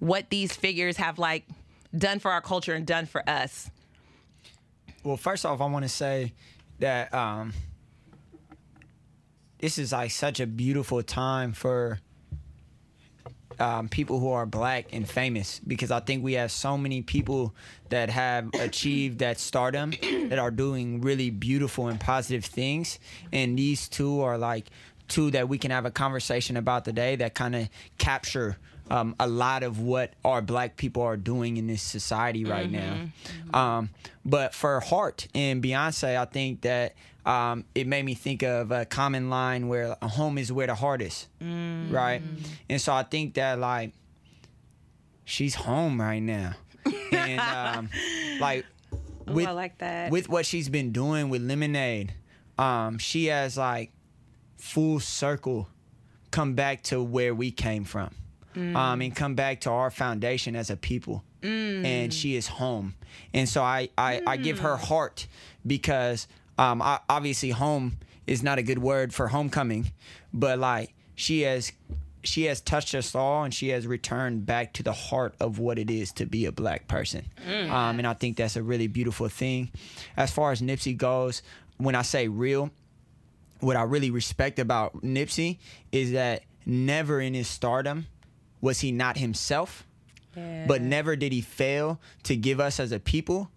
what 0.00 0.28
these 0.28 0.54
figures 0.54 0.98
have 0.98 1.18
like 1.18 1.46
done 1.96 2.18
for 2.18 2.30
our 2.30 2.42
culture 2.42 2.74
and 2.74 2.87
done 2.87 3.07
for 3.07 3.26
us. 3.26 3.70
Well, 5.02 5.16
first 5.16 5.46
off, 5.46 5.62
I 5.62 5.66
want 5.66 5.87
to 5.87 5.88
say 5.88 6.35
that 6.80 7.14
um, 7.14 7.54
this 9.61 9.78
is 9.78 9.92
like 9.92 10.11
such 10.11 10.40
a 10.40 10.46
beautiful 10.46 11.02
time 11.02 11.54
for 11.54 12.00
um, 13.60 13.88
people 13.88 14.20
who 14.20 14.30
are 14.30 14.46
black 14.46 14.86
and 14.92 15.08
famous 15.08 15.60
because 15.66 15.90
I 15.90 16.00
think 16.00 16.24
we 16.24 16.34
have 16.34 16.50
so 16.50 16.76
many 16.76 17.02
people 17.02 17.54
that 17.90 18.10
have 18.10 18.52
achieved 18.54 19.18
that 19.18 19.38
stardom 19.38 19.90
that 20.28 20.38
are 20.38 20.50
doing 20.50 21.00
really 21.00 21.30
beautiful 21.30 21.88
and 21.88 22.00
positive 22.00 22.44
things, 22.44 22.98
and 23.32 23.58
these 23.58 23.88
two 23.88 24.20
are 24.20 24.38
like 24.38 24.70
two 25.08 25.30
that 25.32 25.48
we 25.48 25.58
can 25.58 25.70
have 25.70 25.84
a 25.84 25.90
conversation 25.90 26.56
about 26.56 26.84
today 26.84 27.16
that 27.16 27.34
kind 27.34 27.54
of 27.54 27.68
capture 27.98 28.56
um, 28.90 29.14
a 29.18 29.27
lot 29.27 29.62
of 29.62 29.81
what 29.81 30.12
our 30.25 30.42
black 30.42 30.77
people 30.77 31.03
are 31.03 31.16
doing 31.16 31.57
in 31.57 31.66
this 31.66 31.83
society 31.83 32.44
right 32.44 32.70
now. 32.70 33.07
Um, 33.53 33.90
but 34.25 34.55
for 34.55 34.81
heart 34.81 35.29
and 35.35 35.62
Beyonce, 35.62 36.16
I 36.16 36.25
think 36.27 36.62
that 36.62 36.94
um, 37.25 37.64
it 37.75 37.87
made 37.87 38.05
me 38.05 38.14
think 38.14 38.42
of 38.42 38.70
a 38.70 38.85
common 38.85 39.31
line 39.31 39.68
where 39.68 39.97
a 40.03 40.09
home 40.09 40.37
is 40.38 40.53
where 40.53 40.66
the 40.66 40.75
heart 40.75 41.01
is, 41.03 41.27
right? 41.40 42.20
And 42.68 42.81
so 42.81 42.92
I 42.92 43.03
think 43.03 43.35
that 43.35 43.59
like 43.59 43.92
she's 45.25 45.55
home 45.55 46.01
right 46.01 46.23
now, 46.23 46.55
and 47.12 47.40
um, 47.40 47.90
like 48.40 48.66
with 49.27 49.47
I 49.47 49.53
like 49.53 49.79
that. 49.79 50.11
with 50.11 50.29
what 50.29 50.44
she's 50.44 50.68
been 50.68 50.92
doing 50.92 51.31
with 51.31 51.42
Lemonade, 51.42 52.12
um, 52.59 52.99
she 52.99 53.27
has 53.27 53.57
like 53.57 53.92
full 54.59 55.01
circle 55.01 55.68
come 56.31 56.55
back 56.55 56.83
to 56.83 57.03
where 57.03 57.35
we 57.35 57.51
came 57.51 57.85
from. 57.85 58.14
Um, 58.56 59.00
and 59.00 59.14
come 59.14 59.34
back 59.34 59.60
to 59.62 59.70
our 59.70 59.90
foundation 59.90 60.54
as 60.56 60.70
a 60.70 60.76
people. 60.76 61.24
And 61.86 62.14
she 62.14 62.36
is 62.36 62.46
home. 62.46 62.94
And 63.32 63.48
so 63.48 63.62
I, 63.62 63.88
I, 63.98 64.22
I 64.26 64.36
give 64.36 64.60
her 64.60 64.76
heart 64.76 65.26
because 65.66 66.26
um, 66.58 66.80
I, 66.80 67.00
obviously 67.08 67.50
home 67.50 67.98
is 68.26 68.42
not 68.42 68.58
a 68.58 68.62
good 68.62 68.78
word 68.78 69.12
for 69.12 69.28
homecoming, 69.28 69.92
but 70.32 70.58
like 70.58 70.94
she 71.14 71.42
has 71.42 71.72
she 72.22 72.44
has 72.44 72.62
touched 72.62 72.94
us 72.94 73.14
all 73.14 73.44
and 73.44 73.52
she 73.52 73.68
has 73.68 73.86
returned 73.86 74.46
back 74.46 74.72
to 74.74 74.82
the 74.82 74.92
heart 74.94 75.34
of 75.40 75.58
what 75.58 75.78
it 75.78 75.90
is 75.90 76.10
to 76.12 76.24
be 76.24 76.46
a 76.46 76.52
black 76.52 76.88
person. 76.88 77.26
Um, 77.70 77.98
and 77.98 78.06
I 78.06 78.14
think 78.14 78.38
that's 78.38 78.56
a 78.56 78.62
really 78.62 78.86
beautiful 78.86 79.28
thing. 79.28 79.70
As 80.16 80.30
far 80.30 80.50
as 80.50 80.62
Nipsey 80.62 80.96
goes, 80.96 81.42
when 81.76 81.94
I 81.94 82.00
say 82.00 82.28
real, 82.28 82.70
what 83.60 83.76
I 83.76 83.82
really 83.82 84.10
respect 84.10 84.58
about 84.58 85.02
Nipsey 85.02 85.58
is 85.92 86.12
that 86.12 86.44
never 86.64 87.20
in 87.20 87.34
his 87.34 87.46
stardom 87.46 88.06
was 88.64 88.81
he 88.81 88.90
not 88.90 89.18
himself, 89.18 89.87
but 90.35 90.81
never 90.81 91.16
did 91.16 91.33
he 91.33 91.42
fail 91.42 92.00
to 92.22 92.35
give 92.35 92.61
us 92.61 92.81
as 92.81 92.92
a 92.92 92.98
people 92.98 93.50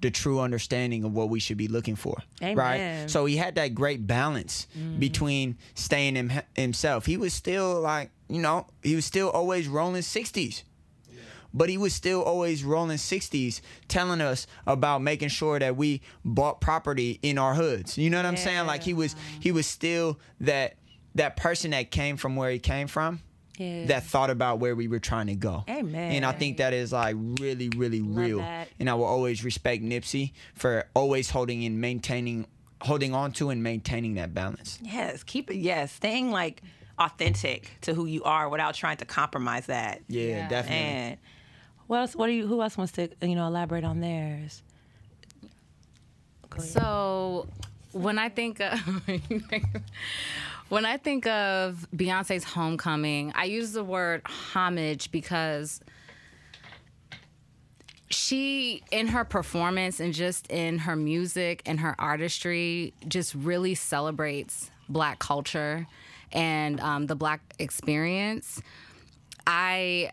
the 0.00 0.10
true 0.10 0.40
understanding 0.40 1.04
of 1.04 1.12
what 1.12 1.28
we 1.28 1.38
should 1.38 1.58
be 1.58 1.68
looking 1.68 1.94
for. 1.94 2.16
Amen. 2.42 2.56
Right? 2.56 3.10
So 3.10 3.26
he 3.26 3.36
had 3.36 3.56
that 3.56 3.74
great 3.74 4.06
balance 4.06 4.66
mm-hmm. 4.76 4.98
between 4.98 5.58
staying 5.74 6.16
him, 6.16 6.32
himself. 6.56 7.04
He 7.04 7.18
was 7.18 7.34
still 7.34 7.82
like, 7.82 8.10
you 8.30 8.40
know, 8.40 8.66
he 8.82 8.94
was 8.94 9.04
still 9.04 9.28
always 9.28 9.68
rolling 9.68 10.00
60s. 10.00 10.62
But 11.52 11.68
he 11.68 11.76
was 11.76 11.92
still 11.92 12.22
always 12.22 12.64
rolling 12.64 12.96
60s, 12.96 13.60
telling 13.88 14.20
us 14.20 14.46
about 14.66 15.02
making 15.02 15.30
sure 15.30 15.58
that 15.58 15.76
we 15.76 16.00
bought 16.24 16.62
property 16.62 17.18
in 17.22 17.36
our 17.36 17.54
hoods. 17.54 17.98
You 17.98 18.08
know 18.08 18.18
what 18.18 18.26
I'm 18.26 18.36
saying? 18.36 18.66
Like 18.66 18.84
he 18.84 18.94
was 18.94 19.16
he 19.40 19.50
was 19.50 19.66
still 19.66 20.20
that 20.38 20.76
that 21.16 21.36
person 21.36 21.72
that 21.72 21.90
came 21.90 22.16
from 22.16 22.36
where 22.36 22.52
he 22.52 22.60
came 22.60 22.86
from 22.86 23.20
Yeah. 23.60 23.86
that 23.86 24.04
thought 24.04 24.30
about 24.30 24.58
where 24.58 24.74
we 24.74 24.88
were 24.88 24.98
trying 25.00 25.26
to 25.26 25.34
go. 25.34 25.64
Amen. 25.68 26.12
And 26.12 26.24
I 26.24 26.32
think 26.32 26.56
that 26.56 26.72
is 26.72 26.92
like 26.92 27.14
really, 27.18 27.68
really 27.76 28.00
real. 28.00 28.38
that. 28.38 28.68
And 28.78 28.88
I 28.88 28.94
will 28.94 29.04
always 29.04 29.44
respect 29.44 29.82
Nipsey 29.84 30.32
for 30.54 30.86
always 30.94 31.28
holding 31.28 31.64
and 31.64 31.78
maintaining, 31.80 32.46
holding 32.80 33.14
on 33.14 33.32
to 33.32 33.50
and 33.50 33.62
maintaining 33.62 34.14
that 34.14 34.32
balance. 34.32 34.78
Yes, 34.82 35.22
keep 35.22 35.50
it. 35.50 35.56
Yes, 35.58 35.92
staying 35.92 36.30
like 36.30 36.62
authentic 36.98 37.70
to 37.82 37.92
who 37.94 38.06
you 38.06 38.22
are 38.24 38.48
without 38.48 38.74
trying 38.74 38.96
to 38.96 39.04
compromise 39.04 39.66
that. 39.66 40.00
Yeah, 40.08 40.22
Yeah. 40.24 40.48
definitely. 40.48 40.86
And 40.86 41.16
what 41.86 41.98
else? 41.98 42.16
What 42.16 42.26
do 42.28 42.32
you? 42.32 42.46
Who 42.46 42.62
else 42.62 42.78
wants 42.78 42.92
to 42.94 43.10
you 43.20 43.34
know 43.34 43.46
elaborate 43.46 43.84
on 43.84 44.00
theirs? 44.00 44.62
So 46.58 47.46
when 47.92 48.18
I 48.18 48.28
think 48.28 48.60
of 48.60 48.78
when 50.70 50.86
I 50.86 50.96
think 50.96 51.26
of 51.26 51.86
Beyonce's 51.94 52.44
homecoming, 52.44 53.32
I 53.34 53.44
use 53.44 53.72
the 53.72 53.84
word 53.84 54.22
homage 54.24 55.10
because 55.10 55.80
she 58.08 58.82
in 58.90 59.08
her 59.08 59.24
performance 59.24 60.00
and 60.00 60.14
just 60.14 60.46
in 60.46 60.78
her 60.78 60.96
music 60.96 61.62
and 61.66 61.80
her 61.80 61.94
artistry 61.98 62.94
just 63.06 63.34
really 63.34 63.74
celebrates 63.74 64.70
black 64.88 65.18
culture 65.18 65.86
and 66.32 66.80
um, 66.80 67.06
the 67.06 67.16
black 67.16 67.40
experience. 67.58 68.62
I 69.46 70.12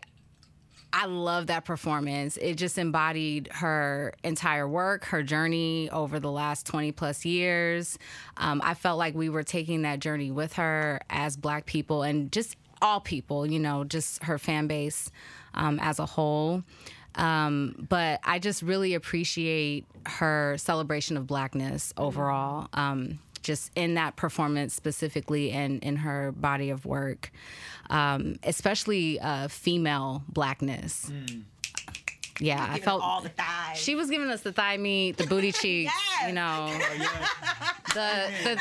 i 0.92 1.06
love 1.06 1.48
that 1.48 1.64
performance. 1.64 2.36
It 2.36 2.54
just 2.54 2.78
embodied 2.78 3.48
her 3.52 4.14
entire 4.24 4.68
work 4.68 5.04
her 5.06 5.22
journey 5.22 5.90
over 5.90 6.18
the 6.20 6.30
last 6.30 6.66
20 6.66 6.92
plus 6.92 7.24
years. 7.24 7.98
Um, 8.36 8.60
i 8.64 8.74
felt 8.74 8.98
like 8.98 9.14
we 9.14 9.28
were 9.28 9.42
taking 9.42 9.82
that 9.82 10.00
journey 10.00 10.30
with 10.30 10.54
her 10.54 11.00
as 11.10 11.36
black 11.36 11.66
people 11.66 12.02
and 12.02 12.32
just 12.32 12.56
all 12.80 13.00
people 13.00 13.44
you 13.44 13.58
know 13.58 13.84
just 13.84 14.22
her 14.24 14.38
fan 14.38 14.66
base 14.66 15.10
um, 15.54 15.78
as 15.80 15.98
a 15.98 16.06
whole. 16.06 16.62
Um, 17.14 17.86
but 17.88 18.20
I 18.22 18.38
just 18.38 18.62
really 18.62 18.94
appreciate 18.94 19.86
her 20.06 20.56
celebration 20.56 21.16
of 21.16 21.26
blackness 21.26 21.92
overall, 21.96 22.68
um, 22.72 23.18
just 23.42 23.70
in 23.76 23.94
that 23.94 24.16
performance 24.16 24.74
specifically 24.74 25.50
and 25.50 25.82
in 25.82 25.96
her 25.96 26.32
body 26.32 26.70
of 26.70 26.84
work, 26.86 27.30
um, 27.90 28.36
especially 28.42 29.18
uh, 29.20 29.48
female 29.48 30.22
blackness. 30.28 31.10
Yeah, 32.40 32.66
I 32.70 32.78
felt 32.78 33.02
all 33.02 33.20
the 33.20 33.30
thighs. 33.30 33.76
she 33.78 33.94
was 33.96 34.08
giving 34.10 34.30
us 34.30 34.42
the 34.42 34.52
thigh 34.52 34.76
meat, 34.76 35.16
the 35.16 35.26
booty 35.26 35.50
cheeks, 35.60 35.92
you 36.26 36.32
know, 36.32 36.68
the 37.94 38.30
the 38.44 38.60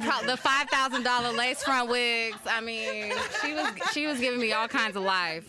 pro- 0.00 0.26
the 0.26 0.36
five 0.36 0.68
thousand 0.70 1.02
dollar 1.04 1.32
lace 1.32 1.62
front 1.62 1.88
wigs. 1.88 2.38
I 2.46 2.60
mean, 2.60 3.12
she 3.42 3.54
was 3.54 3.66
she 3.92 4.06
was 4.06 4.18
giving 4.18 4.40
me 4.40 4.52
all 4.52 4.66
kinds 4.68 4.96
of 4.96 5.02
life. 5.04 5.44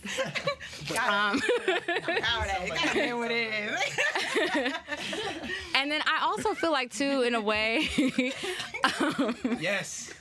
Um, 0.99 1.41
and 5.75 5.91
then 5.91 6.01
I 6.05 6.19
also 6.23 6.53
feel 6.53 6.71
like 6.71 6.91
too, 6.93 7.21
in 7.21 7.35
a 7.35 7.41
way, 7.41 7.87
Yes. 9.59 10.13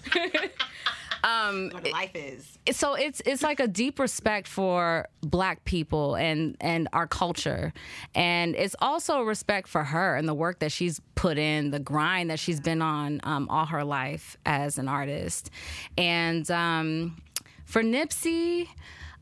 What 1.72 1.90
life 1.90 2.14
is. 2.14 2.58
so 2.72 2.94
it's 2.94 3.22
it's 3.24 3.42
like 3.42 3.58
a 3.60 3.66
deep 3.66 3.98
respect 3.98 4.46
for 4.46 5.08
black 5.22 5.64
people 5.64 6.14
and 6.16 6.56
and 6.60 6.88
our 6.92 7.06
culture 7.06 7.72
and 8.14 8.54
it's 8.54 8.76
also 8.80 9.20
a 9.20 9.24
respect 9.24 9.66
for 9.68 9.84
her 9.84 10.16
and 10.16 10.28
the 10.28 10.34
work 10.34 10.58
that 10.58 10.70
she's 10.70 11.00
put 11.14 11.38
in 11.38 11.70
the 11.70 11.78
grind 11.78 12.30
that 12.30 12.38
she's 12.38 12.60
been 12.60 12.82
on 12.82 13.20
um, 13.24 13.48
all 13.48 13.66
her 13.66 13.84
life 13.84 14.36
as 14.44 14.76
an 14.78 14.86
artist 14.88 15.50
and 15.96 16.50
um, 16.50 17.16
for 17.64 17.82
nipsey 17.82 18.68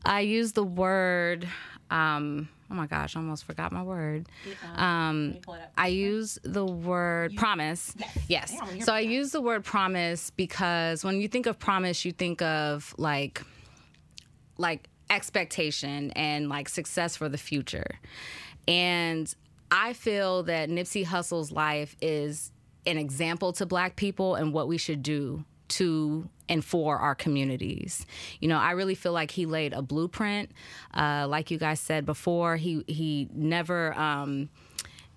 i 0.05 0.19
use 0.19 0.51
the 0.51 0.63
word 0.63 1.47
um, 1.89 2.49
oh 2.73 2.75
my 2.75 2.87
gosh 2.87 3.15
i 3.15 3.19
almost 3.19 3.45
forgot 3.45 3.71
my 3.71 3.83
word. 3.83 4.27
Um, 4.75 5.37
i 5.77 5.87
use 5.87 6.39
the 6.43 6.65
word 6.65 7.35
promise. 7.35 7.95
Yes. 8.27 8.55
So 8.81 8.93
i 8.93 9.01
use 9.01 9.31
the 9.31 9.41
word 9.41 9.63
promise 9.63 10.31
because 10.31 11.03
when 11.03 11.21
you 11.21 11.27
think 11.27 11.45
of 11.45 11.59
promise 11.59 12.03
you 12.03 12.11
think 12.11 12.41
of 12.41 12.95
like 12.97 13.43
like 14.57 14.89
expectation 15.09 16.11
and 16.11 16.49
like 16.49 16.67
success 16.67 17.15
for 17.15 17.29
the 17.29 17.37
future. 17.37 17.99
And 18.67 19.33
I 19.71 19.93
feel 19.93 20.43
that 20.43 20.69
Nipsey 20.69 21.03
Hussle's 21.03 21.51
life 21.51 21.95
is 22.01 22.51
an 22.85 22.97
example 22.97 23.53
to 23.53 23.65
black 23.65 23.95
people 23.95 24.35
and 24.35 24.53
what 24.53 24.67
we 24.67 24.77
should 24.77 25.03
do 25.03 25.45
to 25.69 26.29
and 26.49 26.63
for 26.63 26.97
our 26.97 27.15
communities. 27.15 28.05
You 28.39 28.47
know, 28.49 28.57
I 28.57 28.71
really 28.71 28.95
feel 28.95 29.13
like 29.13 29.31
he 29.31 29.45
laid 29.45 29.73
a 29.73 29.81
blueprint. 29.81 30.51
Uh, 30.93 31.25
like 31.27 31.51
you 31.51 31.57
guys 31.57 31.79
said 31.79 32.05
before, 32.05 32.57
he 32.57 32.83
he 32.87 33.29
never 33.33 33.93
um, 33.97 34.49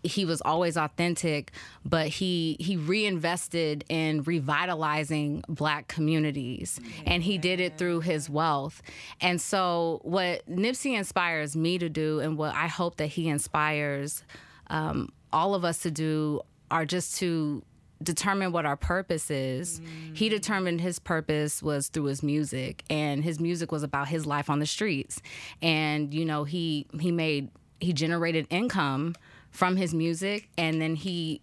he 0.06 0.24
was 0.24 0.40
always 0.40 0.76
authentic, 0.76 1.52
but 1.84 2.08
he 2.08 2.56
he 2.60 2.76
reinvested 2.76 3.84
in 3.88 4.22
revitalizing 4.22 5.44
black 5.48 5.88
communities 5.88 6.80
and 7.04 7.22
he 7.22 7.38
did 7.38 7.60
it 7.60 7.76
through 7.76 8.00
his 8.00 8.30
wealth. 8.30 8.82
And 9.20 9.40
so 9.40 10.00
what 10.02 10.48
Nipsey 10.48 10.96
inspires 10.96 11.56
me 11.56 11.78
to 11.78 11.88
do 11.88 12.20
and 12.20 12.38
what 12.38 12.54
I 12.54 12.66
hope 12.68 12.96
that 12.96 13.08
he 13.08 13.28
inspires 13.28 14.22
um, 14.68 15.12
all 15.32 15.54
of 15.54 15.64
us 15.64 15.80
to 15.80 15.90
do 15.90 16.40
are 16.70 16.84
just 16.84 17.18
to 17.18 17.62
determine 18.02 18.52
what 18.52 18.66
our 18.66 18.76
purpose 18.76 19.30
is. 19.30 19.80
He 20.14 20.28
determined 20.28 20.80
his 20.80 20.98
purpose 20.98 21.62
was 21.62 21.88
through 21.88 22.04
his 22.04 22.22
music 22.22 22.84
and 22.90 23.24
his 23.24 23.40
music 23.40 23.72
was 23.72 23.82
about 23.82 24.08
his 24.08 24.26
life 24.26 24.50
on 24.50 24.58
the 24.58 24.66
streets. 24.66 25.20
And 25.62 26.12
you 26.12 26.24
know, 26.24 26.44
he 26.44 26.86
he 27.00 27.10
made 27.10 27.50
he 27.80 27.92
generated 27.92 28.46
income 28.50 29.14
from 29.50 29.76
his 29.76 29.94
music 29.94 30.48
and 30.58 30.80
then 30.80 30.94
he 30.96 31.40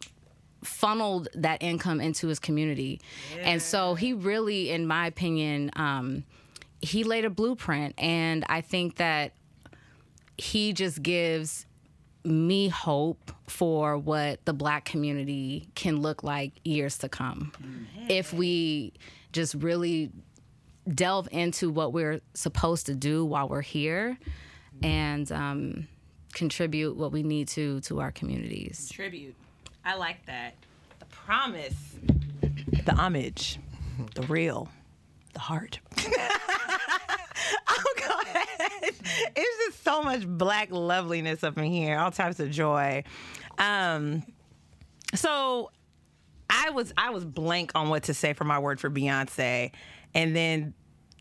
funneled 0.64 1.28
that 1.34 1.62
income 1.62 2.00
into 2.00 2.28
his 2.28 2.40
community. 2.40 3.02
And 3.42 3.62
so 3.62 3.96
he 3.96 4.14
really 4.14 4.70
in 4.70 4.86
my 4.88 5.08
opinion 5.08 5.72
um 5.76 6.24
he 6.82 7.04
laid 7.04 7.26
a 7.26 7.30
blueprint 7.30 7.96
and 7.98 8.46
I 8.50 8.62
think 8.62 8.98
that 8.98 9.34
he 10.38 10.74
just 10.74 11.02
gives 11.02 11.66
me 12.26 12.70
hope 12.70 13.32
for 13.48 13.98
what 13.98 14.44
the 14.46 14.54
black 14.54 14.86
community 14.86 15.68
can 15.76 16.02
look 16.02 16.24
like 16.24 16.54
years 16.64 16.98
to 17.00 17.10
come 17.10 17.52
if 18.10 18.34
we 18.34 18.94
just 19.32 19.54
really 19.56 20.12
delve 20.94 21.28
into 21.32 21.70
what 21.70 21.94
we're 21.94 22.22
supposed 22.34 22.86
to 22.86 22.96
do 22.96 23.26
while 23.26 23.48
we're 23.48 23.62
here 23.62 24.18
and 24.82 25.32
um, 25.32 25.88
contribute 26.34 26.96
what 26.96 27.12
we 27.12 27.24
need 27.24 27.48
to 27.48 27.80
to 27.82 28.00
our 28.02 28.12
communities 28.12 28.90
Tribute. 28.90 29.36
I 29.86 29.96
like 29.96 30.26
that. 30.28 30.56
The 31.00 31.06
promise, 31.06 31.76
the 32.86 32.94
homage, 32.96 33.60
the 34.16 34.22
real, 34.24 34.70
the 35.34 35.40
heart. 35.40 35.80
oh, 37.68 37.94
go 38.00 38.20
ahead. 38.22 38.94
It's 39.36 39.66
just 39.66 39.84
so 39.84 40.02
much 40.04 40.28
black 40.28 40.70
loveliness 40.72 41.44
up 41.44 41.58
in 41.58 41.66
here, 41.66 41.98
all 41.98 42.12
types 42.12 42.40
of 42.40 42.52
joy. 42.52 43.04
Um, 43.58 44.24
so 45.14 45.72
I 46.50 46.70
was 46.72 46.94
I 46.98 47.10
was 47.12 47.26
blank 47.26 47.72
on 47.76 47.90
what 47.90 48.04
to 48.04 48.14
say 48.14 48.34
for 48.34 48.44
my 48.44 48.60
word 48.60 48.80
for 48.80 48.90
Beyonce, 48.90 49.72
and 50.14 50.36
then 50.36 50.74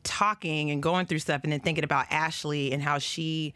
talking 0.02 0.70
and 0.70 0.82
going 0.82 1.06
through 1.06 1.20
stuff, 1.20 1.42
and 1.44 1.52
then 1.52 1.60
thinking 1.60 1.84
about 1.84 2.06
Ashley 2.10 2.72
and 2.72 2.82
how 2.82 2.98
she 2.98 3.54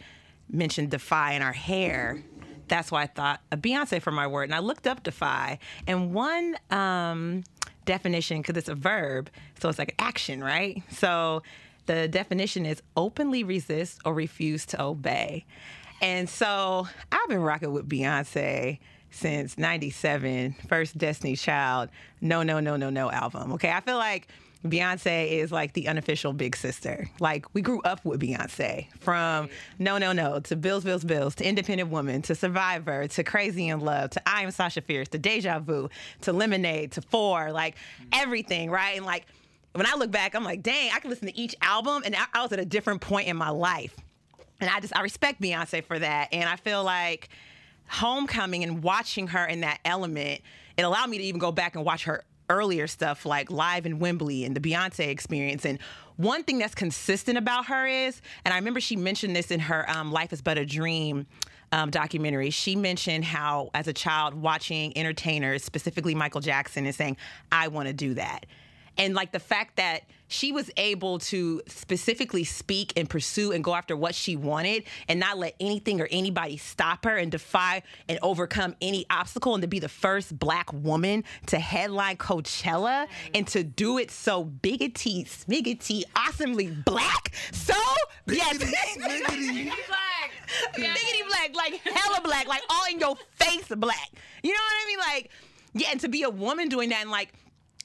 mentioned 0.50 0.90
Defy 0.90 1.32
in 1.32 1.42
our 1.42 1.52
hair. 1.52 2.22
That's 2.68 2.90
why 2.90 3.02
I 3.02 3.06
thought 3.06 3.40
a 3.52 3.56
Beyonce 3.56 4.00
for 4.00 4.10
my 4.10 4.26
word, 4.26 4.44
and 4.44 4.54
I 4.54 4.58
looked 4.60 4.86
up 4.86 5.02
Defy, 5.02 5.58
and 5.86 6.12
one 6.12 6.56
um, 6.70 7.44
definition 7.84 8.42
because 8.42 8.56
it's 8.56 8.68
a 8.68 8.74
verb, 8.74 9.30
so 9.60 9.68
it's 9.68 9.78
like 9.78 9.94
action, 9.98 10.42
right? 10.42 10.82
So 10.90 11.42
the 11.86 12.08
definition 12.08 12.66
is 12.66 12.82
openly 12.96 13.44
resist 13.44 14.00
or 14.04 14.14
refuse 14.14 14.66
to 14.66 14.82
obey. 14.82 15.44
And 16.02 16.28
so 16.28 16.86
I've 17.10 17.28
been 17.28 17.40
rocking 17.42 17.72
with 17.72 17.88
Beyonce 17.88 18.78
since 19.10 19.56
97, 19.56 20.56
first 20.68 20.98
Destiny's 20.98 21.40
Child, 21.40 21.88
No, 22.20 22.42
No, 22.42 22.60
No, 22.60 22.76
No, 22.76 22.90
No 22.90 23.10
album. 23.10 23.52
Okay. 23.52 23.70
I 23.70 23.80
feel 23.80 23.96
like 23.96 24.28
Beyonce 24.64 25.30
is 25.30 25.52
like 25.52 25.72
the 25.74 25.88
unofficial 25.88 26.32
big 26.32 26.56
sister. 26.56 27.08
Like 27.20 27.46
we 27.54 27.62
grew 27.62 27.80
up 27.82 28.04
with 28.04 28.20
Beyonce 28.20 28.88
from 29.00 29.48
No, 29.78 29.96
No, 29.96 30.12
No 30.12 30.40
to 30.40 30.56
Bills, 30.56 30.84
Bills, 30.84 31.04
Bills 31.04 31.34
to 31.36 31.48
Independent 31.48 31.90
Woman 31.90 32.22
to 32.22 32.34
Survivor 32.34 33.06
to 33.08 33.24
Crazy 33.24 33.68
in 33.68 33.80
Love 33.80 34.10
to 34.10 34.22
I 34.26 34.42
Am 34.42 34.50
Sasha 34.50 34.80
Fierce 34.80 35.08
to 35.08 35.18
Deja 35.18 35.60
Vu 35.60 35.88
to 36.22 36.32
Lemonade 36.32 36.92
to 36.92 37.00
Four, 37.00 37.52
like 37.52 37.76
everything, 38.12 38.70
right? 38.70 38.96
And 38.96 39.06
like 39.06 39.26
when 39.76 39.86
I 39.86 39.94
look 39.96 40.10
back, 40.10 40.34
I'm 40.34 40.44
like, 40.44 40.62
dang, 40.62 40.90
I 40.94 41.00
can 41.00 41.10
listen 41.10 41.28
to 41.28 41.38
each 41.38 41.54
album 41.60 42.02
and 42.04 42.14
I 42.14 42.24
I 42.32 42.42
was 42.42 42.52
at 42.52 42.58
a 42.58 42.64
different 42.64 43.00
point 43.00 43.28
in 43.28 43.36
my 43.36 43.50
life 43.50 43.94
and 44.60 44.70
I 44.70 44.80
just 44.80 44.96
I 44.96 45.02
respect 45.02 45.40
Beyonce 45.40 45.84
for 45.84 45.98
that. 45.98 46.28
And 46.32 46.48
I 46.48 46.56
feel 46.56 46.82
like 46.82 47.28
Homecoming 47.88 48.64
and 48.64 48.82
watching 48.82 49.28
her 49.28 49.44
in 49.44 49.60
that 49.60 49.78
element, 49.84 50.40
it 50.76 50.82
allowed 50.82 51.08
me 51.08 51.18
to 51.18 51.24
even 51.24 51.38
go 51.38 51.52
back 51.52 51.76
and 51.76 51.84
watch 51.84 52.04
her 52.04 52.24
earlier 52.48 52.86
stuff 52.86 53.26
like 53.26 53.50
live 53.50 53.86
in 53.86 53.98
Wembley 53.98 54.44
and 54.44 54.56
the 54.56 54.60
Beyonce 54.60 55.08
experience. 55.08 55.64
And 55.64 55.78
one 56.16 56.42
thing 56.42 56.58
that's 56.58 56.74
consistent 56.74 57.38
about 57.38 57.66
her 57.66 57.86
is, 57.86 58.20
and 58.44 58.52
I 58.52 58.56
remember 58.56 58.80
she 58.80 58.96
mentioned 58.96 59.36
this 59.36 59.50
in 59.50 59.60
her 59.60 59.88
um, 59.90 60.10
Life 60.10 60.32
is 60.32 60.42
But 60.42 60.58
a 60.58 60.64
Dream 60.64 61.26
um, 61.72 61.90
documentary. 61.90 62.50
She 62.50 62.74
mentioned 62.76 63.24
how, 63.24 63.70
as 63.74 63.86
a 63.86 63.92
child, 63.92 64.34
watching 64.34 64.96
entertainers, 64.96 65.62
specifically 65.64 66.14
Michael 66.14 66.40
Jackson, 66.40 66.86
and 66.86 66.94
saying, 66.94 67.16
I 67.52 67.68
want 67.68 67.88
to 67.88 67.92
do 67.92 68.14
that. 68.14 68.46
And 68.98 69.14
like 69.14 69.32
the 69.32 69.40
fact 69.40 69.76
that 69.76 70.02
she 70.28 70.52
was 70.52 70.70
able 70.76 71.18
to 71.18 71.62
specifically 71.68 72.44
speak 72.44 72.92
and 72.96 73.08
pursue 73.08 73.52
and 73.52 73.62
go 73.62 73.74
after 73.74 73.96
what 73.96 74.14
she 74.14 74.36
wanted 74.36 74.84
and 75.08 75.20
not 75.20 75.38
let 75.38 75.54
anything 75.60 76.00
or 76.00 76.08
anybody 76.10 76.56
stop 76.56 77.04
her 77.04 77.16
and 77.16 77.30
defy 77.30 77.82
and 78.08 78.18
overcome 78.22 78.74
any 78.80 79.06
obstacle 79.10 79.54
and 79.54 79.62
to 79.62 79.68
be 79.68 79.78
the 79.78 79.88
first 79.88 80.38
black 80.38 80.72
woman 80.72 81.22
to 81.46 81.58
headline 81.58 82.16
Coachella 82.16 83.06
and 83.34 83.46
to 83.48 83.62
do 83.62 83.98
it 83.98 84.10
so 84.10 84.44
biggity, 84.44 85.24
smiggity, 85.26 86.02
awesomely 86.16 86.68
black. 86.68 87.32
So, 87.52 87.74
yes. 88.26 88.58
Smiggity. 88.58 89.64
Black. 89.66 90.32
biggity 90.74 91.26
black, 91.28 91.54
like 91.54 91.74
hella 91.84 92.20
black, 92.22 92.46
like 92.48 92.62
all 92.70 92.84
in 92.90 92.98
your 92.98 93.16
face 93.34 93.68
black. 93.68 94.10
You 94.42 94.52
know 94.52 94.58
what 94.58 94.82
I 94.82 94.86
mean? 94.86 94.98
Like, 94.98 95.30
yeah, 95.74 95.88
and 95.90 96.00
to 96.00 96.08
be 96.08 96.22
a 96.22 96.30
woman 96.30 96.68
doing 96.68 96.88
that 96.90 97.02
and 97.02 97.10
like 97.10 97.32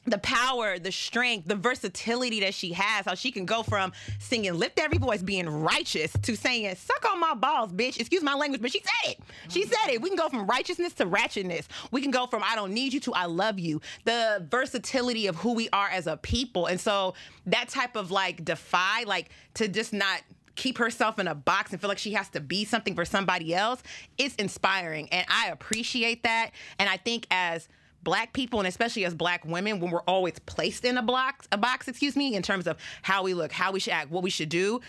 the 0.05 0.17
power, 0.17 0.79
the 0.79 0.91
strength, 0.91 1.47
the 1.47 1.55
versatility 1.55 2.39
that 2.39 2.53
she 2.53 2.73
has, 2.73 3.05
how 3.05 3.13
she 3.13 3.31
can 3.31 3.45
go 3.45 3.61
from 3.61 3.93
singing 4.19 4.53
Lift 4.53 4.79
Every 4.79 4.97
Voice, 4.97 5.21
being 5.21 5.47
righteous, 5.47 6.11
to 6.23 6.35
saying, 6.35 6.75
Suck 6.75 7.05
on 7.11 7.19
my 7.19 7.35
balls, 7.35 7.71
bitch. 7.71 7.99
Excuse 7.99 8.23
my 8.23 8.33
language, 8.33 8.61
but 8.61 8.71
she 8.71 8.79
said 8.79 9.11
it. 9.11 9.19
She 9.49 9.61
mm-hmm. 9.61 9.71
said 9.71 9.93
it. 9.93 10.01
We 10.01 10.09
can 10.09 10.17
go 10.17 10.27
from 10.29 10.47
righteousness 10.47 10.93
to 10.93 11.05
ratchetness. 11.05 11.67
We 11.91 12.01
can 12.01 12.11
go 12.11 12.25
from 12.25 12.43
I 12.43 12.55
don't 12.55 12.73
need 12.73 12.93
you 12.93 12.99
to 13.01 13.13
I 13.13 13.25
love 13.25 13.59
you. 13.59 13.81
The 14.05 14.45
versatility 14.49 15.27
of 15.27 15.35
who 15.35 15.53
we 15.53 15.69
are 15.69 15.89
as 15.89 16.07
a 16.07 16.17
people. 16.17 16.65
And 16.65 16.79
so 16.79 17.13
that 17.45 17.69
type 17.69 17.95
of 17.95 18.09
like 18.09 18.43
defy, 18.43 19.03
like 19.03 19.29
to 19.55 19.67
just 19.67 19.93
not 19.93 20.21
keep 20.55 20.77
herself 20.77 21.19
in 21.19 21.27
a 21.27 21.35
box 21.35 21.71
and 21.71 21.79
feel 21.79 21.87
like 21.87 21.97
she 21.97 22.13
has 22.13 22.29
to 22.29 22.39
be 22.39 22.65
something 22.65 22.95
for 22.95 23.05
somebody 23.05 23.53
else, 23.53 23.81
it's 24.17 24.35
inspiring. 24.35 25.09
And 25.09 25.25
I 25.29 25.49
appreciate 25.49 26.23
that. 26.23 26.51
And 26.79 26.89
I 26.89 26.97
think 26.97 27.27
as 27.31 27.67
black 28.03 28.33
people 28.33 28.59
and 28.59 28.67
especially 28.67 29.05
as 29.05 29.13
black 29.13 29.45
women 29.45 29.79
when 29.79 29.91
we're 29.91 30.01
always 30.01 30.37
placed 30.45 30.85
in 30.85 30.97
a 30.97 31.01
box 31.01 31.47
a 31.51 31.57
box 31.57 31.87
excuse 31.87 32.15
me 32.15 32.35
in 32.35 32.41
terms 32.41 32.67
of 32.67 32.77
how 33.01 33.23
we 33.23 33.33
look 33.33 33.51
how 33.51 33.71
we 33.71 33.79
should 33.79 33.93
act 33.93 34.09
what 34.09 34.23
we 34.23 34.29
should 34.29 34.49
do 34.49 34.79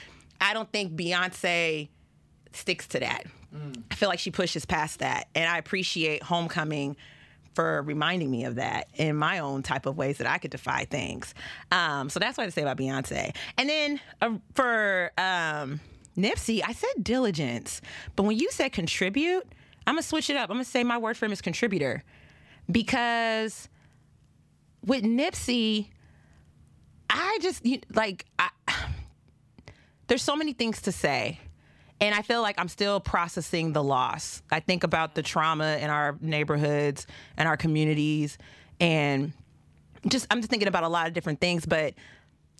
i 0.40 0.52
don't 0.52 0.70
think 0.72 0.94
beyonce 0.94 1.88
sticks 2.52 2.86
to 2.86 3.00
that 3.00 3.24
i 3.90 3.94
feel 3.94 4.08
like 4.08 4.18
she 4.18 4.30
pushes 4.30 4.64
past 4.64 5.00
that 5.00 5.28
and 5.34 5.48
i 5.48 5.58
appreciate 5.58 6.22
homecoming 6.22 6.96
for 7.54 7.82
reminding 7.82 8.30
me 8.30 8.44
of 8.44 8.56
that 8.56 8.88
in 8.94 9.16
my 9.16 9.38
own 9.38 9.62
type 9.62 9.86
of 9.86 9.96
ways 9.96 10.18
that 10.18 10.26
I 10.26 10.38
could 10.38 10.50
defy 10.50 10.84
things. 10.86 11.34
Um, 11.70 12.08
so 12.08 12.18
that's 12.18 12.38
what 12.38 12.46
I 12.46 12.50
say 12.50 12.62
about 12.62 12.78
Beyonce. 12.78 13.34
And 13.58 13.68
then 13.68 14.00
uh, 14.20 14.30
for 14.54 15.12
um, 15.18 15.80
Nipsey, 16.16 16.62
I 16.64 16.72
said 16.72 16.90
diligence, 17.02 17.80
but 18.16 18.24
when 18.24 18.38
you 18.38 18.50
said 18.50 18.72
contribute, 18.72 19.46
I'm 19.86 19.94
gonna 19.94 20.02
switch 20.02 20.30
it 20.30 20.36
up. 20.36 20.48
I'm 20.48 20.56
gonna 20.56 20.64
say 20.64 20.84
my 20.84 20.98
word 20.98 21.16
for 21.16 21.26
him 21.26 21.32
is 21.32 21.40
contributor 21.40 22.04
because 22.70 23.68
with 24.84 25.04
Nipsey, 25.04 25.88
I 27.10 27.38
just 27.40 27.64
you, 27.64 27.80
like 27.94 28.26
I, 28.38 28.48
there's 30.08 30.22
so 30.22 30.36
many 30.36 30.52
things 30.52 30.82
to 30.82 30.92
say. 30.92 31.40
And 32.00 32.16
I 32.16 32.22
feel 32.22 32.42
like 32.42 32.58
I'm 32.58 32.68
still 32.68 32.98
processing 32.98 33.72
the 33.72 33.82
loss. 33.82 34.42
I 34.50 34.58
think 34.58 34.82
about 34.82 35.14
the 35.14 35.22
trauma 35.22 35.76
in 35.76 35.88
our 35.88 36.18
neighborhoods 36.20 37.06
and 37.36 37.46
our 37.46 37.56
communities 37.56 38.38
and 38.80 39.32
just 40.08 40.26
I'm 40.30 40.40
just 40.40 40.50
thinking 40.50 40.66
about 40.66 40.82
a 40.82 40.88
lot 40.88 41.06
of 41.06 41.12
different 41.12 41.40
things, 41.40 41.64
but 41.64 41.94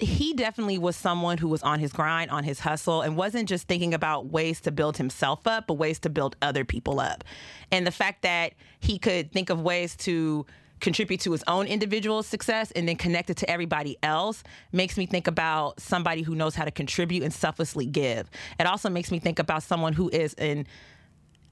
he 0.03 0.35
definitely 0.35 0.79
was 0.79 0.97
someone 0.97 1.39
who 1.39 1.49
was 1.49 1.63
on 1.63 1.79
his 1.79 1.93
grind, 1.93 2.31
on 2.31 2.45
his 2.45 2.61
hustle, 2.61 3.03
and 3.03 3.17
wasn't 3.17 3.49
just 3.49 3.69
thinking 3.69 3.95
about 3.95 4.27
ways 4.27 4.61
to 4.63 4.71
build 4.71 4.97
himself 4.97 5.47
up, 5.47 5.67
but 5.67 5.75
ways 5.75 5.99
to 6.01 6.11
build 6.11 6.37
other 6.43 6.65
people 6.65 7.01
up. 7.01 7.25
And 7.71 7.87
the 7.87 7.91
fact 7.91 8.23
that 8.23 8.55
he 8.81 8.99
could 8.99 9.33
think 9.33 9.51
of 9.51 9.61
ways 9.61 9.97
to 9.99 10.47
contribute 10.81 11.21
to 11.21 11.33
his 11.33 11.45
own 11.47 11.67
individual 11.67 12.23
success 12.23 12.73
and 12.73 12.89
then 12.89 12.97
connect 12.97 13.31
it 13.31 13.37
to 13.39 13.49
everybody 13.49 13.97
else 14.03 14.43
makes 14.73 14.99
me 14.99 15.07
think 15.07 15.29
about 15.29 15.81
somebody 15.81 16.23
who 16.23 16.35
knows 16.35 16.57
how 16.57 16.65
to 16.65 16.73
contribute 16.73 17.23
and 17.23 17.33
selflessly 17.33 17.87
give. 17.87 18.29
It 18.59 18.67
also 18.67 18.91
makes 18.91 19.11
me 19.13 19.21
think 19.21 19.39
about 19.39 19.63
someone 19.63 19.93
who 19.93 20.11
is 20.11 20.35
an 20.35 20.67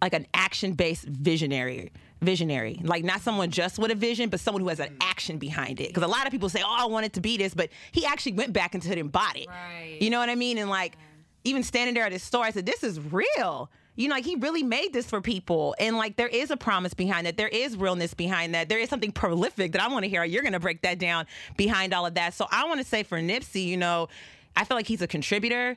like 0.02 0.14
an 0.14 0.26
action-based 0.32 1.04
visionary 1.04 1.92
visionary. 2.20 2.80
Like 2.82 3.04
not 3.04 3.20
someone 3.20 3.50
just 3.50 3.78
with 3.78 3.90
a 3.90 3.94
vision 3.94 4.28
but 4.28 4.40
someone 4.40 4.62
who 4.62 4.68
has 4.68 4.80
an 4.80 4.90
mm. 4.90 4.96
action 5.00 5.38
behind 5.38 5.80
it. 5.80 5.88
Because 5.88 6.02
a 6.02 6.08
lot 6.08 6.26
of 6.26 6.32
people 6.32 6.48
say 6.48 6.62
oh 6.64 6.76
i 6.78 6.86
want 6.86 7.06
it 7.06 7.12
to 7.14 7.20
be 7.20 7.36
this 7.36 7.54
but 7.54 7.70
he 7.92 8.04
actually 8.04 8.32
went 8.32 8.52
back 8.52 8.74
into 8.74 8.90
it 8.90 8.98
and 8.98 9.10
bought 9.10 9.36
it. 9.36 9.48
Right. 9.48 9.98
you 10.00 10.10
know 10.10 10.18
what 10.18 10.28
i 10.28 10.34
mean? 10.34 10.58
And 10.58 10.70
like 10.70 10.96
even 11.44 11.62
standing 11.62 11.94
there 11.94 12.04
at 12.04 12.12
his 12.12 12.22
store 12.22 12.44
i 12.44 12.50
said 12.50 12.66
this 12.66 12.82
is 12.82 13.00
real. 13.00 13.70
You 13.96 14.08
know 14.08 14.14
like 14.14 14.24
he 14.24 14.36
really 14.36 14.62
made 14.62 14.92
this 14.92 15.06
for 15.06 15.20
people. 15.20 15.74
And 15.78 15.96
like 15.96 16.16
there 16.16 16.28
is 16.28 16.50
a 16.50 16.56
promise 16.56 16.94
behind 16.94 17.26
that. 17.26 17.36
There 17.36 17.48
is 17.48 17.76
realness 17.76 18.14
behind 18.14 18.54
that. 18.54 18.68
There 18.68 18.78
is 18.78 18.88
something 18.88 19.12
prolific 19.12 19.72
that 19.72 19.82
i 19.82 19.88
want 19.88 20.04
to 20.04 20.08
hear 20.08 20.24
you're 20.24 20.42
going 20.42 20.52
to 20.52 20.60
break 20.60 20.82
that 20.82 20.98
down 20.98 21.26
behind 21.56 21.94
all 21.94 22.06
of 22.06 22.14
that. 22.14 22.34
So 22.34 22.46
i 22.50 22.66
want 22.66 22.80
to 22.80 22.86
say 22.86 23.02
for 23.02 23.18
nipsey 23.18 23.66
you 23.66 23.76
know 23.76 24.08
i 24.56 24.64
feel 24.64 24.76
like 24.76 24.86
he's 24.86 25.02
a 25.02 25.08
contributor. 25.08 25.76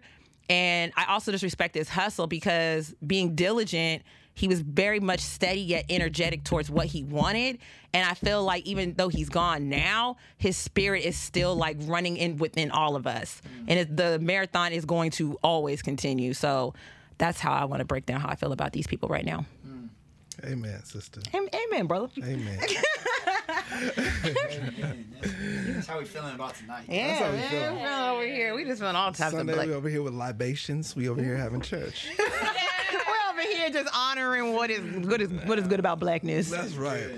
And 0.50 0.92
I 0.98 1.06
also 1.06 1.32
just 1.32 1.44
respect 1.44 1.76
his 1.76 1.88
hustle 1.88 2.28
because 2.28 2.94
being 3.06 3.34
diligent, 3.34 4.04
he 4.34 4.48
was 4.48 4.62
very 4.62 5.00
much 5.00 5.20
steady 5.20 5.62
yet 5.62 5.86
energetic 5.90 6.44
towards 6.44 6.70
what 6.70 6.88
he 6.88 7.04
wanted. 7.04 7.60
And 7.94 8.08
I 8.08 8.14
feel 8.16 8.44
like 8.44 8.66
even 8.66 8.94
though 8.96 9.10
he's 9.10 9.30
gone 9.30 9.70
now, 9.70 10.18
his 10.38 10.58
spirit 10.58 11.04
is 11.04 11.16
still 11.16 11.56
like 11.56 11.78
running 11.82 12.18
in 12.18 12.38
within 12.38 12.72
all 12.72 12.96
of 12.96 13.06
us. 13.06 13.42
Mm. 13.46 13.66
And 13.68 13.80
it, 13.80 13.96
the 13.98 14.18
marathon 14.20 14.72
is 14.74 14.86
going 14.86 15.12
to 15.12 15.38
always 15.44 15.82
continue. 15.84 16.34
So 16.34 16.74
that's 17.20 17.40
how 17.40 17.52
I 17.52 17.66
want 17.66 17.82
to 17.82 17.86
break 17.86 18.06
down 18.08 18.22
how 18.22 18.30
I 18.30 18.36
feel 18.36 18.52
about 18.52 18.72
these 18.74 18.88
people 18.88 19.08
right 19.10 19.26
now. 19.26 19.46
Mm. 19.68 19.90
Amen, 20.46 20.84
sister. 20.84 21.22
Am- 21.34 21.48
Amen, 21.54 21.86
brother. 21.86 22.08
Amen. 22.24 22.60
That's 25.68 25.88
how 25.88 26.00
we 26.00 26.06
feeling 26.06 26.34
about 26.36 26.56
tonight. 26.56 26.86
Yeah, 26.88 27.08
That's 27.08 27.20
how 27.22 27.32
we 27.32 27.38
man, 27.38 27.50
feel. 27.50 27.60
we're 27.74 27.80
feeling 27.80 28.10
over 28.10 28.26
here. 28.26 28.56
We 28.56 28.66
just 28.66 28.80
feeling 28.82 28.96
all 28.96 29.12
types 29.12 29.36
Sunday 29.36 29.52
of 29.54 29.58
like, 29.60 29.68
we 29.68 29.74
over 29.74 29.90
here 29.90 30.02
with 30.02 30.14
libations. 30.14 30.96
We 30.96 31.08
over 31.10 31.22
here 31.22 31.38
having 31.38 31.62
church. 31.62 32.08
we're 33.44 33.50
over 33.50 33.58
here 33.58 33.70
just 33.70 33.96
honoring 33.96 34.54
what 34.54 34.70
is 34.70 34.82
good 35.06 35.22
is 35.22 35.30
what 35.46 35.60
is 35.60 35.68
good 35.68 35.80
about 35.80 36.00
blackness. 36.00 36.50
That's 36.50 36.76
right. 36.76 37.10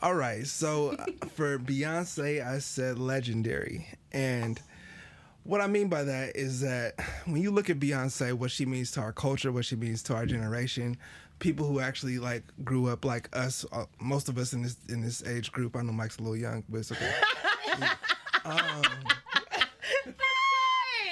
All 0.00 0.14
right. 0.14 0.46
So 0.46 0.90
uh, 0.90 1.06
for 1.34 1.58
Beyonce, 1.58 2.46
I 2.46 2.58
said 2.58 2.98
legendary. 2.98 3.86
And 4.12 4.60
what 5.44 5.60
I 5.60 5.66
mean 5.66 5.88
by 5.88 6.04
that 6.04 6.36
is 6.36 6.60
that 6.60 6.94
when 7.24 7.42
you 7.42 7.50
look 7.50 7.68
at 7.70 7.80
Beyonce, 7.80 8.32
what 8.32 8.50
she 8.50 8.64
means 8.64 8.90
to 8.92 9.00
our 9.00 9.12
culture, 9.12 9.50
what 9.50 9.64
she 9.64 9.76
means 9.76 10.02
to 10.04 10.14
our 10.14 10.26
generation, 10.26 10.96
people 11.40 11.66
who 11.66 11.80
actually 11.80 12.18
like 12.18 12.44
grew 12.64 12.88
up 12.88 13.04
like 13.04 13.34
us, 13.36 13.64
uh, 13.72 13.86
most 14.00 14.28
of 14.28 14.38
us 14.38 14.52
in 14.52 14.62
this 14.62 14.76
in 14.88 15.00
this 15.00 15.24
age 15.26 15.50
group. 15.52 15.76
I 15.76 15.82
know 15.82 15.92
Mike's 15.92 16.18
a 16.18 16.22
little 16.22 16.36
young, 16.36 16.64
but 16.68 16.78
it's 16.78 16.92
okay. 16.92 17.12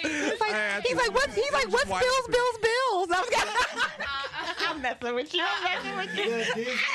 He's 0.06 0.40
like, 0.40 0.84
he's 0.86 0.96
like, 0.96 1.12
what's 1.14 1.34
he's 1.34 1.52
like, 1.52 1.70
what's 1.72 1.88
why- 1.90 2.00
bills, 2.00 2.28
bills, 2.28 2.58
bills? 2.62 3.08
I'm, 3.12 3.24
I'm 4.76 4.82
messing 4.82 5.14
with 5.14 5.34
you. 5.34 5.44
I'm 5.44 5.64
messing 5.64 5.96
with 5.96 6.16
you. 6.56 6.66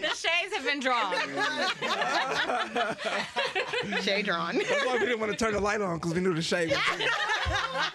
The 0.00 0.08
shades 0.08 0.54
have 0.54 0.64
been 0.64 0.80
drawn. 0.80 1.14
Shade 4.02 4.24
drawn. 4.26 4.56
That's 4.58 4.84
why 4.84 4.94
we 4.94 4.98
didn't 5.00 5.20
want 5.20 5.32
to 5.32 5.38
turn 5.38 5.52
the 5.54 5.60
light 5.60 5.80
on 5.80 5.96
because 5.98 6.14
we 6.14 6.20
knew 6.20 6.34
the 6.34 6.42
shade. 6.42 6.76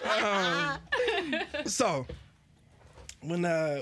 Was 0.04 0.22
um, 0.22 0.78
so 1.66 2.06
when 3.22 3.44
uh 3.44 3.80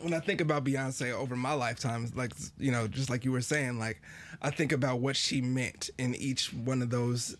when 0.00 0.14
I 0.14 0.20
think 0.20 0.40
about 0.40 0.64
Beyonce 0.64 1.12
over 1.12 1.36
my 1.36 1.52
lifetime, 1.52 2.10
like 2.14 2.32
you 2.58 2.72
know, 2.72 2.88
just 2.88 3.10
like 3.10 3.24
you 3.24 3.32
were 3.32 3.40
saying, 3.40 3.78
like 3.78 4.00
I 4.42 4.50
think 4.50 4.72
about 4.72 5.00
what 5.00 5.16
she 5.16 5.40
meant 5.40 5.90
in 5.98 6.14
each 6.14 6.52
one 6.52 6.82
of 6.82 6.90
those 6.90 7.36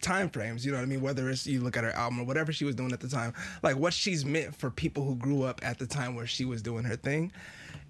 time 0.00 0.28
frames. 0.30 0.64
You 0.66 0.72
know 0.72 0.78
what 0.78 0.82
I 0.84 0.86
mean? 0.86 1.00
Whether 1.00 1.28
it's 1.30 1.46
you 1.46 1.60
look 1.60 1.76
at 1.76 1.84
her 1.84 1.92
album 1.92 2.20
or 2.20 2.24
whatever 2.24 2.52
she 2.52 2.64
was 2.64 2.74
doing 2.74 2.92
at 2.92 3.00
the 3.00 3.08
time, 3.08 3.32
like 3.62 3.76
what 3.76 3.92
she's 3.92 4.24
meant 4.24 4.54
for 4.54 4.70
people 4.70 5.04
who 5.04 5.16
grew 5.16 5.42
up 5.44 5.60
at 5.62 5.78
the 5.78 5.86
time 5.86 6.14
where 6.14 6.26
she 6.26 6.44
was 6.44 6.62
doing 6.62 6.84
her 6.84 6.96
thing. 6.96 7.32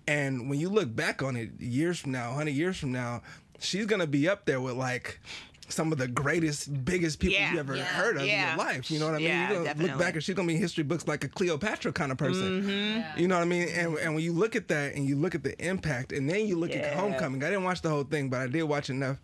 And 0.07 0.49
when 0.49 0.59
you 0.59 0.69
look 0.71 0.95
back 0.95 1.23
on 1.23 1.37
it, 1.37 1.51
years 1.61 1.99
from 1.99 2.13
now, 2.13 2.33
hundred 2.33 2.55
years 2.55 2.79
from 2.79 2.93
now, 2.93 3.23
she's 3.59 3.87
gonna 3.87 4.07
be 4.07 4.29
up 4.29 4.45
there 4.47 4.61
with 4.61 4.75
like 4.75 5.21
some 5.69 5.93
of 5.93 5.99
the 5.99 6.09
greatest, 6.09 6.85
biggest 6.85 7.19
people 7.21 7.39
Yeah. 7.39 7.53
you 7.53 7.59
ever 7.59 7.77
Yeah. 7.77 7.85
heard 7.85 8.17
of 8.17 8.23
in 8.23 8.29
your 8.29 8.57
life. 8.57 8.91
You 8.91 8.99
know 8.99 9.07
what 9.07 9.15
I 9.17 9.19
mean? 9.19 9.27
Yeah, 9.29 9.53
You're 9.53 9.65
gonna 9.75 9.83
look 9.83 9.99
back 9.99 10.15
and 10.15 10.25
she's 10.25 10.35
gonna 10.35 10.49
be 10.49 10.55
in 10.55 10.61
history 10.61 10.85
books 10.85 11.07
like 11.07 11.25
a 11.25 11.29
Cleopatra 11.29 11.93
kind 11.93 12.11
of 12.11 12.19
person. 12.19 12.63
Mm-hmm. 12.63 13.21
You 13.21 13.29
know 13.29 13.37
what 13.37 13.43
I 13.43 13.47
mean? 13.47 13.69
And 13.69 13.97
and 13.99 14.15
when 14.15 14.25
you 14.25 14.33
look 14.33 14.57
at 14.57 14.69
that 14.69 14.95
and 14.95 15.07
you 15.07 15.17
look 15.17 15.35
at 15.35 15.43
the 15.43 15.59
impact, 15.65 16.13
and 16.13 16.29
then 16.29 16.47
you 16.47 16.57
look 16.57 16.71
at 16.75 16.95
Homecoming. 16.95 17.43
I 17.45 17.51
didn't 17.51 17.65
watch 17.65 17.83
the 17.83 17.91
whole 17.91 18.05
thing, 18.05 18.29
but 18.31 18.41
I 18.41 18.47
did 18.47 18.63
watch 18.65 18.89
enough 18.91 19.19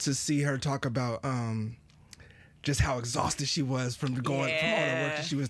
to 0.00 0.14
see 0.14 0.42
her 0.42 0.58
talk 0.58 0.84
about 0.84 1.24
um, 1.24 1.76
just 2.62 2.80
how 2.80 2.98
exhausted 2.98 3.48
she 3.48 3.62
was 3.62 3.96
from 3.96 4.14
going 4.14 4.24
from 4.24 4.34
all 4.38 4.46
the 4.46 4.46
work 4.46 4.50
Yeah. 4.50 5.08
that 5.16 5.24
she 5.24 5.36
was 5.36 5.48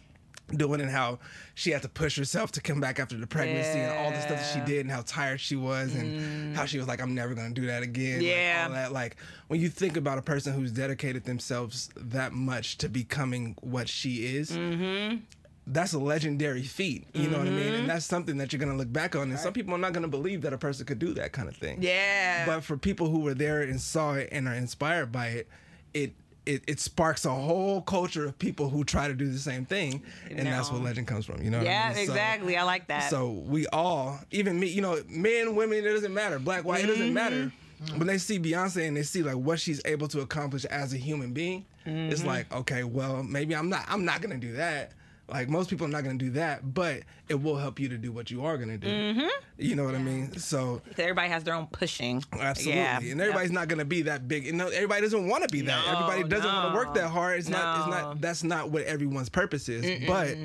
doing 0.56 0.80
and 0.80 0.90
how 0.90 1.18
she 1.54 1.70
had 1.70 1.82
to 1.82 1.88
push 1.88 2.16
herself 2.16 2.52
to 2.52 2.60
come 2.60 2.80
back 2.80 2.98
after 2.98 3.16
the 3.16 3.26
pregnancy 3.26 3.78
and 3.78 3.98
all 3.98 4.10
the 4.10 4.20
stuff 4.20 4.38
that 4.38 4.52
she 4.52 4.60
did 4.70 4.80
and 4.80 4.90
how 4.90 5.02
tired 5.06 5.40
she 5.40 5.56
was 5.56 5.94
and 5.94 6.20
mm. 6.20 6.54
how 6.54 6.64
she 6.64 6.78
was 6.78 6.88
like 6.88 7.00
I'm 7.00 7.14
never 7.14 7.34
gonna 7.34 7.50
do 7.50 7.66
that 7.66 7.82
again 7.82 8.18
like, 8.18 8.26
Yeah. 8.26 8.64
all 8.66 8.74
that 8.74 8.92
like 8.92 9.16
when 9.48 9.60
you 9.60 9.68
think 9.68 9.96
about 9.96 10.18
a 10.18 10.22
person 10.22 10.52
who's 10.52 10.72
dedicated 10.72 11.24
themselves 11.24 11.90
that 11.96 12.32
much 12.32 12.78
to 12.78 12.88
becoming 12.88 13.56
what 13.60 13.88
she 13.88 14.36
is 14.36 14.50
mm-hmm. 14.52 15.18
that's 15.66 15.92
a 15.92 15.98
legendary 15.98 16.62
feat. 16.62 17.06
You 17.14 17.28
know 17.28 17.38
what 17.38 17.46
I 17.46 17.50
mean? 17.50 17.66
And 17.66 17.76
mm-hmm. 17.76 17.86
that's 17.86 18.06
something 18.06 18.36
that 18.38 18.52
you're 18.52 18.60
gonna 18.60 18.76
look 18.76 18.92
back 18.92 19.14
on. 19.14 19.30
And 19.30 19.38
some 19.38 19.52
people 19.52 19.74
are 19.74 19.78
not 19.78 19.92
gonna 19.92 20.08
believe 20.08 20.42
that 20.42 20.52
a 20.52 20.58
person 20.58 20.86
could 20.86 20.98
do 20.98 21.14
that 21.14 21.32
kind 21.32 21.48
of 21.48 21.56
thing. 21.56 21.82
Yeah. 21.82 22.46
But 22.46 22.64
for 22.64 22.76
people 22.76 23.08
who 23.08 23.20
were 23.20 23.34
there 23.34 23.62
and 23.62 23.80
saw 23.80 24.14
it 24.14 24.28
and 24.32 24.48
are 24.48 24.54
inspired 24.54 25.12
by 25.12 25.28
it, 25.28 25.48
it 25.94 26.14
it, 26.46 26.62
it 26.66 26.80
sparks 26.80 27.24
a 27.24 27.30
whole 27.30 27.82
culture 27.82 28.26
of 28.26 28.38
people 28.38 28.68
who 28.68 28.84
try 28.84 29.08
to 29.08 29.14
do 29.14 29.30
the 29.30 29.38
same 29.38 29.64
thing, 29.64 30.02
and 30.28 30.46
that's 30.46 30.70
what 30.70 30.78
No. 30.78 30.84
legend 30.84 31.06
comes 31.06 31.26
from. 31.26 31.42
You 31.42 31.50
know? 31.50 31.58
what 31.58 31.66
I 31.66 31.70
yeah, 31.70 31.88
mean? 31.88 32.06
So- 32.06 32.12
exactly. 32.12 32.56
I 32.56 32.62
like 32.64 32.88
that. 32.88 33.10
so 33.10 33.30
we 33.30 33.66
all, 33.68 34.18
even 34.30 34.58
me, 34.58 34.68
you 34.68 34.82
know, 34.82 35.00
men, 35.08 35.54
women, 35.54 35.78
it 35.78 35.82
doesn't 35.82 36.14
matter. 36.14 36.38
Black, 36.38 36.64
white, 36.64 36.84
it 36.84 36.88
doesn't 36.88 37.04
mm-hmm. 37.04 37.14
matter. 37.14 37.52
Mm-hmm. 37.84 37.98
When 37.98 38.06
they 38.06 38.18
see 38.18 38.38
Beyonce 38.38 38.86
and 38.86 38.96
they 38.96 39.02
see 39.02 39.22
like 39.22 39.36
what 39.36 39.58
she's 39.58 39.80
able 39.84 40.06
to 40.08 40.20
accomplish 40.20 40.64
as 40.66 40.92
a 40.92 40.98
human 40.98 41.32
being, 41.32 41.64
it's 41.86 42.20
mm-hmm. 42.20 42.28
like, 42.28 42.54
okay, 42.54 42.84
well, 42.84 43.22
maybe 43.22 43.56
I'm 43.56 43.70
not 43.70 43.86
I'm 43.88 44.04
not 44.04 44.20
gonna 44.20 44.36
do 44.36 44.52
that. 44.54 44.92
Like 45.30 45.48
most 45.48 45.70
people 45.70 45.86
are 45.86 45.90
not 45.90 46.02
gonna 46.04 46.18
do 46.18 46.30
that, 46.30 46.74
but 46.74 47.02
it 47.28 47.40
will 47.40 47.56
help 47.56 47.78
you 47.78 47.88
to 47.88 47.96
do 47.96 48.10
what 48.12 48.30
you 48.30 48.44
are 48.44 48.58
gonna 48.58 48.76
do. 48.78 49.28
You 49.58 49.76
know 49.76 49.84
what 49.84 49.94
I 49.94 49.98
mean? 49.98 50.36
So 50.38 50.82
everybody 50.98 51.28
has 51.28 51.44
their 51.44 51.54
own 51.54 51.66
pushing. 51.68 52.24
Absolutely, 52.32 52.80
Yeah. 52.80 52.98
and 53.00 53.20
everybody's 53.20 53.52
not 53.52 53.68
gonna 53.68 53.84
be 53.84 54.02
that 54.02 54.26
big. 54.26 54.46
You 54.46 54.52
know, 54.52 54.68
everybody 54.68 55.02
doesn't 55.02 55.28
want 55.28 55.42
to 55.44 55.48
be 55.48 55.60
that. 55.62 55.84
No, 55.86 55.92
everybody 55.92 56.28
doesn't 56.28 56.52
want 56.52 56.72
to 56.72 56.74
work 56.76 56.94
that 56.94 57.08
hard. 57.08 57.38
It's 57.38 57.48
not. 57.48 57.78
It's 57.78 57.88
not. 57.88 58.20
That's 58.20 58.42
not 58.44 58.70
what 58.70 58.82
everyone's 58.84 59.28
purpose 59.28 59.68
is. 59.68 60.06
But 60.06 60.36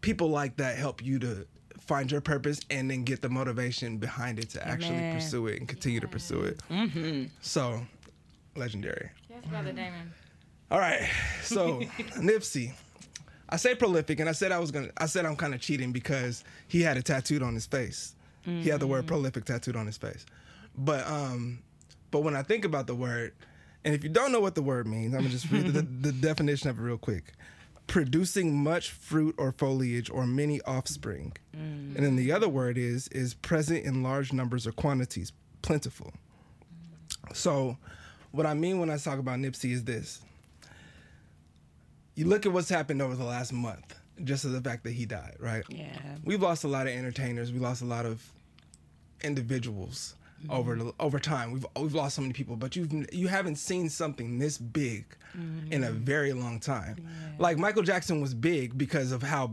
people 0.00 0.28
like 0.28 0.56
that 0.56 0.76
help 0.76 1.02
you 1.02 1.18
to 1.20 1.46
find 1.80 2.10
your 2.10 2.20
purpose 2.20 2.60
and 2.70 2.90
then 2.90 3.04
get 3.04 3.20
the 3.22 3.28
motivation 3.28 3.98
behind 3.98 4.38
it 4.38 4.48
to 4.50 4.66
actually 4.66 4.96
Amen. 4.96 5.14
pursue 5.16 5.46
it 5.48 5.58
and 5.58 5.68
continue 5.68 6.00
to 6.00 6.08
pursue 6.08 6.40
it. 6.42 6.58
Mm-hmm. 6.70 7.24
So, 7.42 7.86
legendary. 8.56 9.10
Yes, 9.28 9.44
Brother 9.46 9.72
Damon. 9.72 10.12
All 10.70 10.78
right, 10.78 11.08
so 11.42 11.80
Nipsey. 12.16 12.72
I 13.54 13.56
say 13.56 13.76
prolific, 13.76 14.18
and 14.18 14.28
I 14.28 14.32
said 14.32 14.50
I 14.50 14.58
was 14.58 14.72
gonna. 14.72 14.88
I 14.96 15.06
said 15.06 15.24
I'm 15.24 15.36
kind 15.36 15.54
of 15.54 15.60
cheating 15.60 15.92
because 15.92 16.42
he 16.66 16.82
had 16.82 16.96
it 16.96 17.04
tattooed 17.04 17.40
on 17.40 17.54
his 17.54 17.66
face. 17.66 18.16
He 18.42 18.68
had 18.68 18.80
the 18.80 18.86
word 18.88 19.06
prolific 19.06 19.44
tattooed 19.44 19.76
on 19.76 19.86
his 19.86 19.96
face. 19.96 20.26
But 20.76 21.06
um, 21.06 21.60
but 22.10 22.24
when 22.24 22.34
I 22.34 22.42
think 22.42 22.64
about 22.64 22.88
the 22.88 22.96
word, 22.96 23.32
and 23.84 23.94
if 23.94 24.02
you 24.02 24.10
don't 24.10 24.32
know 24.32 24.40
what 24.40 24.56
the 24.56 24.62
word 24.62 24.88
means, 24.88 25.14
I'm 25.14 25.20
gonna 25.20 25.30
just 25.30 25.48
read 25.52 25.66
the, 25.68 25.82
the 26.00 26.10
definition 26.10 26.68
of 26.68 26.80
it 26.80 26.82
real 26.82 26.98
quick. 26.98 27.32
Producing 27.86 28.56
much 28.60 28.90
fruit 28.90 29.36
or 29.38 29.52
foliage 29.52 30.10
or 30.10 30.26
many 30.26 30.60
offspring, 30.62 31.36
and 31.52 31.94
then 31.94 32.16
the 32.16 32.32
other 32.32 32.48
word 32.48 32.76
is 32.76 33.06
is 33.08 33.34
present 33.34 33.84
in 33.84 34.02
large 34.02 34.32
numbers 34.32 34.66
or 34.66 34.72
quantities, 34.72 35.32
plentiful. 35.62 36.12
So, 37.32 37.78
what 38.32 38.46
I 38.46 38.54
mean 38.54 38.80
when 38.80 38.90
I 38.90 38.96
talk 38.96 39.20
about 39.20 39.38
Nipsey 39.38 39.70
is 39.70 39.84
this 39.84 40.22
you 42.14 42.26
look 42.26 42.46
at 42.46 42.52
what's 42.52 42.68
happened 42.68 43.02
over 43.02 43.14
the 43.14 43.24
last 43.24 43.52
month, 43.52 43.94
just 44.22 44.44
as 44.44 44.52
the 44.52 44.60
fact 44.60 44.84
that 44.84 44.92
he 44.92 45.06
died, 45.06 45.36
right? 45.38 45.64
Yeah. 45.68 45.98
We've 46.24 46.42
lost 46.42 46.64
a 46.64 46.68
lot 46.68 46.86
of 46.86 46.92
entertainers. 46.92 47.52
We 47.52 47.58
lost 47.58 47.82
a 47.82 47.86
lot 47.86 48.06
of 48.06 48.22
individuals 49.22 50.14
mm-hmm. 50.42 50.52
over 50.52 50.76
the, 50.76 50.94
over 51.00 51.18
time. 51.18 51.52
We've 51.52 51.66
we've 51.78 51.94
lost 51.94 52.16
so 52.16 52.22
many 52.22 52.34
people, 52.34 52.56
but 52.56 52.76
you've 52.76 52.92
you 53.12 53.28
haven't 53.28 53.56
seen 53.56 53.88
something 53.88 54.38
this 54.38 54.58
big 54.58 55.04
in 55.70 55.82
a 55.82 55.88
mm-hmm. 55.88 56.04
very 56.04 56.32
long 56.32 56.60
time. 56.60 56.96
Like 57.38 57.58
Michael 57.58 57.82
Jackson 57.82 58.20
was 58.20 58.34
big 58.34 58.78
because 58.78 59.10
of 59.10 59.22
how 59.22 59.52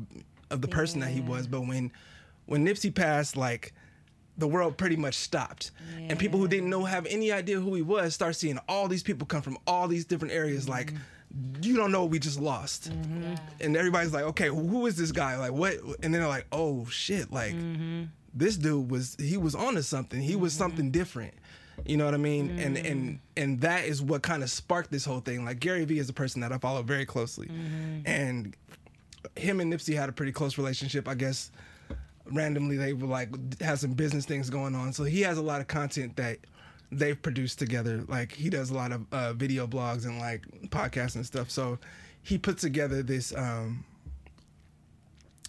of 0.51 0.61
the 0.61 0.67
person 0.67 0.99
that 0.99 1.09
he 1.09 1.21
was, 1.21 1.47
but 1.47 1.61
when 1.61 1.91
when 2.45 2.65
Nipsey 2.65 2.93
passed, 2.93 3.35
like 3.35 3.73
the 4.37 4.47
world 4.47 4.77
pretty 4.77 4.95
much 4.95 5.15
stopped. 5.15 5.71
And 5.97 6.19
people 6.19 6.39
who 6.39 6.47
didn't 6.47 6.69
know 6.69 6.83
have 6.83 7.05
any 7.07 7.31
idea 7.31 7.59
who 7.59 7.73
he 7.75 7.81
was 7.81 8.13
start 8.13 8.35
seeing 8.35 8.59
all 8.67 8.87
these 8.87 9.03
people 9.03 9.25
come 9.25 9.41
from 9.41 9.57
all 9.65 9.87
these 9.87 10.05
different 10.05 10.33
areas 10.33 10.67
like 10.67 10.87
mm-hmm. 10.87 11.03
You 11.61 11.75
don't 11.75 11.91
know 11.91 12.01
what 12.01 12.11
we 12.11 12.19
just 12.19 12.39
lost. 12.39 12.89
Mm-hmm. 12.89 13.35
And 13.59 13.77
everybody's 13.77 14.13
like, 14.13 14.23
"Okay, 14.25 14.47
who 14.47 14.85
is 14.87 14.95
this 14.97 15.11
guy? 15.11 15.37
Like 15.37 15.51
what?" 15.51 15.75
And 16.01 16.13
then 16.13 16.21
they're 16.21 16.27
like, 16.27 16.47
"Oh 16.51 16.85
shit, 16.85 17.31
like 17.31 17.53
mm-hmm. 17.53 18.03
this 18.33 18.57
dude 18.57 18.89
was 18.89 19.15
he 19.19 19.37
was 19.37 19.55
onto 19.55 19.81
something. 19.81 20.21
He 20.21 20.35
was 20.35 20.53
mm-hmm. 20.53 20.59
something 20.59 20.91
different." 20.91 21.33
You 21.85 21.97
know 21.97 22.05
what 22.05 22.13
I 22.13 22.17
mean? 22.17 22.59
And 22.59 22.77
and 22.77 23.19
and 23.35 23.61
that 23.61 23.85
is 23.85 24.01
what 24.01 24.21
kind 24.21 24.43
of 24.43 24.49
sparked 24.49 24.91
this 24.91 25.05
whole 25.05 25.21
thing. 25.21 25.45
Like 25.45 25.59
Gary 25.59 25.85
Vee 25.85 25.99
is 25.99 26.09
a 26.09 26.13
person 26.13 26.41
that 26.41 26.51
I 26.51 26.57
follow 26.57 26.83
very 26.83 27.05
closely. 27.05 27.49
And 28.05 28.55
him 29.35 29.59
and 29.59 29.71
Nipsey 29.71 29.95
had 29.95 30.09
a 30.09 30.11
pretty 30.11 30.31
close 30.31 30.57
relationship, 30.57 31.07
I 31.07 31.15
guess 31.15 31.51
randomly 32.25 32.77
they 32.77 32.93
were 32.93 33.07
like 33.07 33.29
had 33.61 33.79
some 33.79 33.93
business 33.93 34.25
things 34.25 34.49
going 34.49 34.75
on. 34.75 34.93
So 34.93 35.03
he 35.03 35.21
has 35.21 35.37
a 35.37 35.41
lot 35.41 35.61
of 35.61 35.67
content 35.67 36.15
that 36.17 36.37
they've 36.91 37.19
produced 37.21 37.59
together. 37.59 38.03
Like 38.07 38.33
he 38.33 38.49
does 38.49 38.69
a 38.69 38.73
lot 38.73 38.91
of 38.91 39.05
uh, 39.11 39.33
video 39.33 39.67
blogs 39.67 40.05
and 40.05 40.19
like 40.19 40.45
podcasts 40.69 41.15
and 41.15 41.25
stuff. 41.25 41.49
So 41.49 41.79
he 42.21 42.37
put 42.37 42.57
together 42.57 43.01
this. 43.03 43.33
um 43.35 43.85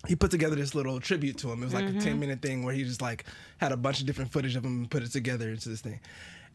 he 0.09 0.16
put 0.16 0.32
together 0.32 0.57
this 0.57 0.74
little 0.74 0.99
tribute 0.99 1.36
to 1.38 1.53
him. 1.53 1.62
It 1.62 1.66
was 1.66 1.74
like 1.74 1.84
a 1.84 1.93
10 1.93 2.18
minute 2.18 2.43
thing 2.43 2.64
where 2.64 2.74
he 2.74 2.82
just 2.82 3.01
like 3.01 3.24
had 3.59 3.70
a 3.70 3.76
bunch 3.76 4.01
of 4.01 4.07
different 4.07 4.32
footage 4.32 4.57
of 4.57 4.64
him 4.64 4.78
and 4.80 4.90
put 4.90 5.05
it 5.05 5.12
together 5.12 5.49
into 5.51 5.68
this 5.68 5.80
thing. 5.80 6.01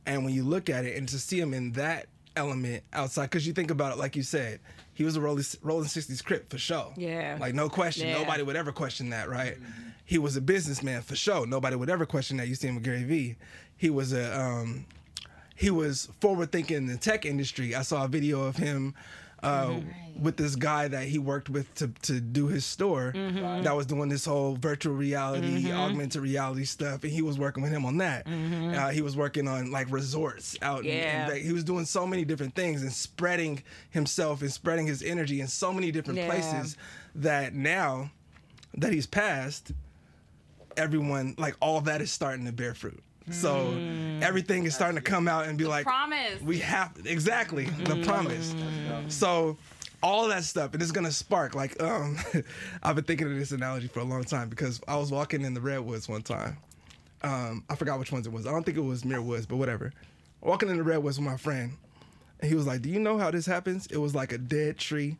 And 0.06 0.26
when 0.26 0.34
you 0.34 0.44
look 0.44 0.70
at 0.70 0.84
it 0.84 0.98
and 0.98 1.08
to 1.08 1.18
see 1.18 1.40
him 1.40 1.54
in 1.54 1.72
that 1.74 2.08
element 2.36 2.84
outside, 2.92 3.24
because 3.28 3.48
you 3.48 3.54
think 3.54 3.72
about 3.72 3.94
it, 3.94 3.98
like 4.00 4.18
you 4.18 4.24
said, 4.24 4.60
he 4.94 5.06
was 5.06 5.16
a 5.16 5.22
Rolling, 5.22 5.46
Rolling 5.62 5.88
60s 5.88 6.22
Crip 6.26 6.50
for 6.50 6.58
sure. 6.58 6.92
Yeah. 6.98 7.38
Like 7.40 7.54
no 7.56 7.70
question. 7.70 8.08
Yeah. 8.10 8.18
Nobody 8.20 8.44
would 8.44 8.58
ever 8.58 8.74
question 8.74 9.12
that, 9.12 9.30
right? 9.30 9.58
He 10.04 10.18
was 10.18 10.36
a 10.36 10.42
businessman 10.42 11.02
for 11.02 11.16
sure. 11.16 11.46
Nobody 11.48 11.78
would 11.78 11.90
ever 11.90 12.06
question 12.06 12.36
that. 12.38 12.50
You 12.50 12.56
see 12.56 12.68
him 12.68 12.76
with 12.76 12.84
Gary 12.84 13.04
Vee. 13.04 13.38
He 13.78 13.90
was 13.90 14.14
a 14.14 14.40
um, 14.40 14.86
he 15.56 15.70
was 15.70 16.10
forward 16.22 16.52
thinking 16.52 16.78
in 16.78 16.86
the 16.88 16.98
tech 16.98 17.26
industry. 17.26 17.76
I 17.76 17.82
saw 17.84 18.06
a 18.06 18.08
video 18.08 18.44
of 18.44 18.56
him 18.58 18.94
uh, 19.44 19.76
with 20.20 20.36
this 20.38 20.56
guy 20.56 20.88
that 20.88 21.08
he 21.08 21.20
worked 21.20 21.48
with 21.50 21.72
to, 21.76 21.88
to 22.04 22.20
do 22.20 22.48
his 22.48 22.66
store 22.66 23.12
that 23.64 23.76
was 23.76 23.86
doing 23.86 24.10
this 24.10 24.26
whole 24.26 24.56
virtual 24.56 24.96
reality, 24.96 25.72
augmented 25.72 26.22
reality 26.24 26.66
stuff, 26.66 27.04
and 27.04 27.12
he 27.12 27.22
was 27.22 27.38
working 27.38 27.62
with 27.62 27.72
him 27.72 27.86
on 27.86 27.98
that. 27.98 28.26
Uh, 28.28 28.90
he 28.90 29.02
was 29.04 29.16
working 29.16 29.48
on 29.48 29.72
like 29.72 29.92
resorts 29.92 30.58
out. 30.64 30.80
in- 30.82 30.88
in 30.92 30.98
Yeah. 30.98 31.36
He 31.36 31.52
was 31.54 31.64
doing 31.64 31.86
so 31.86 32.08
many 32.08 32.26
different 32.26 32.56
things 32.56 32.82
and 32.82 32.92
spreading 32.92 33.62
himself 33.92 34.42
and 34.42 34.52
spreading 34.52 34.88
his 34.88 35.04
energy 35.04 35.40
in 35.40 35.48
so 35.48 35.72
many 35.72 35.92
different 35.92 36.18
Yeah. 36.20 36.28
places 36.30 36.76
that 37.14 37.54
now 37.54 38.10
that 38.76 38.92
he's 38.92 39.06
passed, 39.08 39.72
everyone 40.76 41.36
like 41.38 41.56
all 41.62 41.82
that 41.82 42.02
is 42.02 42.12
starting 42.12 42.46
to 42.46 42.52
bear 42.52 42.74
fruit. 42.74 43.02
So 43.30 43.72
everything 44.22 44.66
is 44.66 44.74
starting 44.76 44.96
to 44.96 45.02
come 45.02 45.28
out 45.28 45.48
and 45.48 45.58
be 45.58 45.66
like 45.66 45.86
promise. 45.86 46.42
We 46.42 46.60
have 46.60 46.92
exactly 47.06 47.66
the 47.66 48.02
promise. 48.06 48.56
So 49.10 49.58
all 50.04 50.28
that 50.28 50.44
stuff 50.44 50.74
and 50.74 50.82
it's 50.82 50.92
gonna 50.92 51.12
spark 51.12 51.56
like 51.56 51.82
um 51.82 52.18
I've 52.84 52.96
been 52.96 53.04
thinking 53.04 53.32
of 53.32 53.38
this 53.38 53.52
analogy 53.52 53.88
for 53.88 54.00
a 54.00 54.04
long 54.04 54.24
time 54.24 54.48
because 54.48 54.80
I 54.88 54.96
was 54.96 55.12
walking 55.12 55.42
in 55.44 55.54
the 55.54 55.62
redwoods 55.62 56.08
one 56.08 56.22
time. 56.22 56.58
Um 57.24 57.64
I 57.70 57.76
forgot 57.76 58.00
which 58.00 58.12
ones 58.12 58.28
it 58.28 58.34
was. 58.34 58.46
I 58.48 58.52
don't 58.52 58.64
think 58.64 58.78
it 58.78 58.82
was 58.82 59.04
Muir 59.04 59.22
Woods, 59.22 59.46
but 59.46 59.58
whatever. 59.58 59.92
Walking 60.42 60.70
in 60.70 60.78
the 60.78 60.84
redwoods 60.84 61.18
with 61.18 61.28
my 61.28 61.36
friend, 61.38 61.74
and 62.40 62.48
he 62.50 62.56
was 62.56 62.68
like, 62.68 62.84
"Do 62.84 62.90
you 62.90 63.00
know 63.00 63.18
how 63.18 63.32
this 63.32 63.48
happens?" 63.48 63.88
It 63.88 63.98
was 63.98 64.14
like 64.14 64.32
a 64.32 64.38
dead 64.38 64.78
tree. 64.78 65.18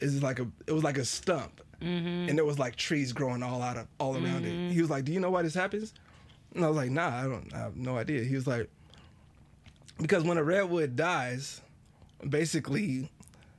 It's 0.00 0.20
like 0.20 0.40
a 0.40 0.48
it 0.66 0.72
was 0.72 0.82
like 0.82 0.98
a 0.98 1.04
stump, 1.04 1.60
and 1.80 2.36
there 2.36 2.44
was 2.44 2.58
like 2.58 2.74
trees 2.74 3.12
growing 3.12 3.42
all 3.44 3.62
out 3.62 3.76
of 3.76 3.86
all 4.00 4.16
around 4.16 4.44
it. 4.44 4.72
He 4.72 4.80
was 4.80 4.90
like, 4.90 5.04
"Do 5.04 5.12
you 5.12 5.20
know 5.20 5.30
why 5.30 5.42
this 5.42 5.54
happens?" 5.54 5.94
And 6.54 6.64
I 6.64 6.68
was 6.68 6.76
like, 6.76 6.90
"Nah, 6.90 7.08
I 7.08 7.22
don't. 7.24 7.52
I 7.54 7.58
have 7.58 7.76
no 7.76 7.96
idea." 7.96 8.24
He 8.24 8.34
was 8.34 8.46
like, 8.46 8.68
"Because 10.00 10.24
when 10.24 10.36
a 10.38 10.44
redwood 10.44 10.96
dies, 10.96 11.60
basically, 12.28 13.10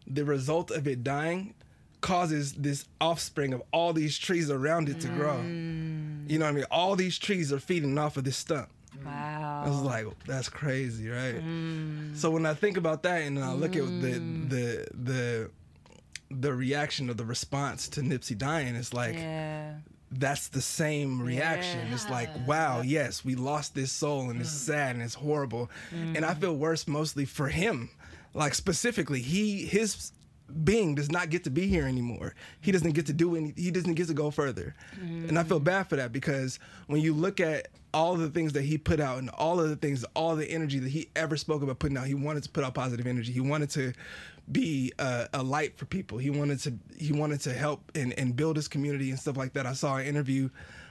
the 0.08 0.26
result 0.26 0.72
of 0.72 0.88
it 0.88 1.04
dying 1.04 1.54
causes 2.02 2.54
this 2.54 2.86
offspring 3.00 3.54
of 3.54 3.64
all 3.72 3.94
these 3.94 4.18
trees 4.18 4.52
around 4.52 4.90
it 4.90 5.00
to 5.00 5.08
grow. 5.08 5.38
Mm. 5.38 6.30
You 6.30 6.38
know 6.38 6.46
what 6.46 6.52
I 6.52 6.56
mean? 6.56 6.66
All 6.70 6.96
these 6.96 7.18
trees 7.18 7.54
are 7.54 7.60
feeding 7.60 7.98
off 7.98 8.18
of 8.18 8.24
this 8.24 8.38
stump." 8.38 8.70
Wow. 9.06 9.64
I 9.66 9.70
was 9.70 9.82
like, 9.82 10.06
that's 10.26 10.50
crazy, 10.50 11.10
right? 11.10 11.36
Mm. 11.36 12.16
So 12.16 12.30
when 12.30 12.46
I 12.46 12.54
think 12.54 12.78
about 12.78 13.04
that 13.04 13.22
and 13.24 13.40
I 13.40 13.54
look 13.54 13.76
at 13.76 13.86
the 13.86 14.20
mm. 14.20 14.50
the 14.50 14.88
the 14.94 15.50
the 16.30 16.54
reaction 16.54 17.10
or 17.10 17.14
the 17.14 17.26
response 17.26 17.88
to 17.90 18.02
Nipsey 18.02 18.38
dying, 18.38 18.76
it's 18.76 18.94
like 18.94 19.16
Yeah. 19.16 19.74
That's 20.20 20.48
the 20.50 20.62
same 20.62 21.22
reaction. 21.22 21.80
It's 21.92 22.10
like, 22.10 22.30
wow, 22.48 22.82
yes, 22.82 23.24
we 23.24 23.36
lost 23.36 23.76
this 23.76 23.92
soul 23.92 24.30
and 24.30 24.40
it's 24.40 24.50
mm. 24.50 24.66
sad 24.68 24.96
and 24.96 25.04
it's 25.04 25.16
horrible. 25.16 25.70
And 25.92 26.26
I 26.26 26.34
mm. 26.34 26.42
feel 26.42 26.56
worse 26.56 26.88
mostly 26.88 27.26
for 27.26 27.48
him. 27.48 27.90
Like 28.34 28.56
specifically, 28.56 29.22
he 29.22 29.66
his 29.66 30.12
being 30.64 30.96
does 30.96 31.12
not 31.12 31.30
get 31.30 31.44
to 31.46 31.50
be 31.50 31.68
here 31.68 31.86
anymore. 31.86 32.36
He 32.62 32.72
doesn't 32.72 32.92
get 32.92 33.06
to 33.08 33.14
do 33.14 33.36
any 33.36 33.54
he 33.56 33.72
doesn't 33.72 33.94
get 33.94 34.08
to 34.08 34.14
go 34.14 34.32
further. 34.32 34.76
And 35.00 35.38
I 35.38 35.44
feel 35.44 35.60
mm. 35.60 35.66
bad 35.66 35.88
for 35.88 35.96
that 35.96 36.12
because 36.12 36.60
when 36.88 37.02
you 37.02 37.14
look 37.14 37.40
at 37.40 37.68
all 37.94 38.16
the 38.16 38.30
things 38.30 38.54
that 38.54 38.64
he 38.64 38.78
put 38.78 39.00
out 39.00 39.20
and 39.20 39.30
all 39.30 39.60
of 39.60 39.70
the 39.70 39.76
things, 39.76 40.04
all 40.16 40.36
the 40.36 40.50
energy 40.50 40.80
that 40.80 40.90
he 40.90 41.10
ever 41.16 41.38
spoke 41.38 41.62
about 41.62 41.78
putting 41.78 41.96
out, 41.96 42.08
he 42.08 42.16
wanted 42.16 42.44
to 42.44 42.50
put 42.50 42.64
out 42.64 42.74
positive 42.74 43.06
energy. 43.06 43.32
He 43.32 43.40
wanted 43.40 43.70
to 43.72 43.94
be 44.52 44.92
a, 45.00 45.28
a 45.34 45.44
light 45.44 45.78
for 45.78 45.86
people. 45.86 46.18
He 46.18 46.30
wanted 46.30 46.60
to 46.62 46.74
he 46.98 47.14
wanted 47.14 47.42
to 47.42 47.54
help 47.54 47.92
and, 47.96 48.18
and 48.18 48.36
build 48.36 48.56
his 48.56 48.68
community 48.68 49.10
and 49.10 49.20
stuff 49.20 49.38
like 49.38 49.54
that. 49.54 49.66
I 49.66 49.74
saw 49.74 49.98
an 49.98 50.06
interview 50.06 50.50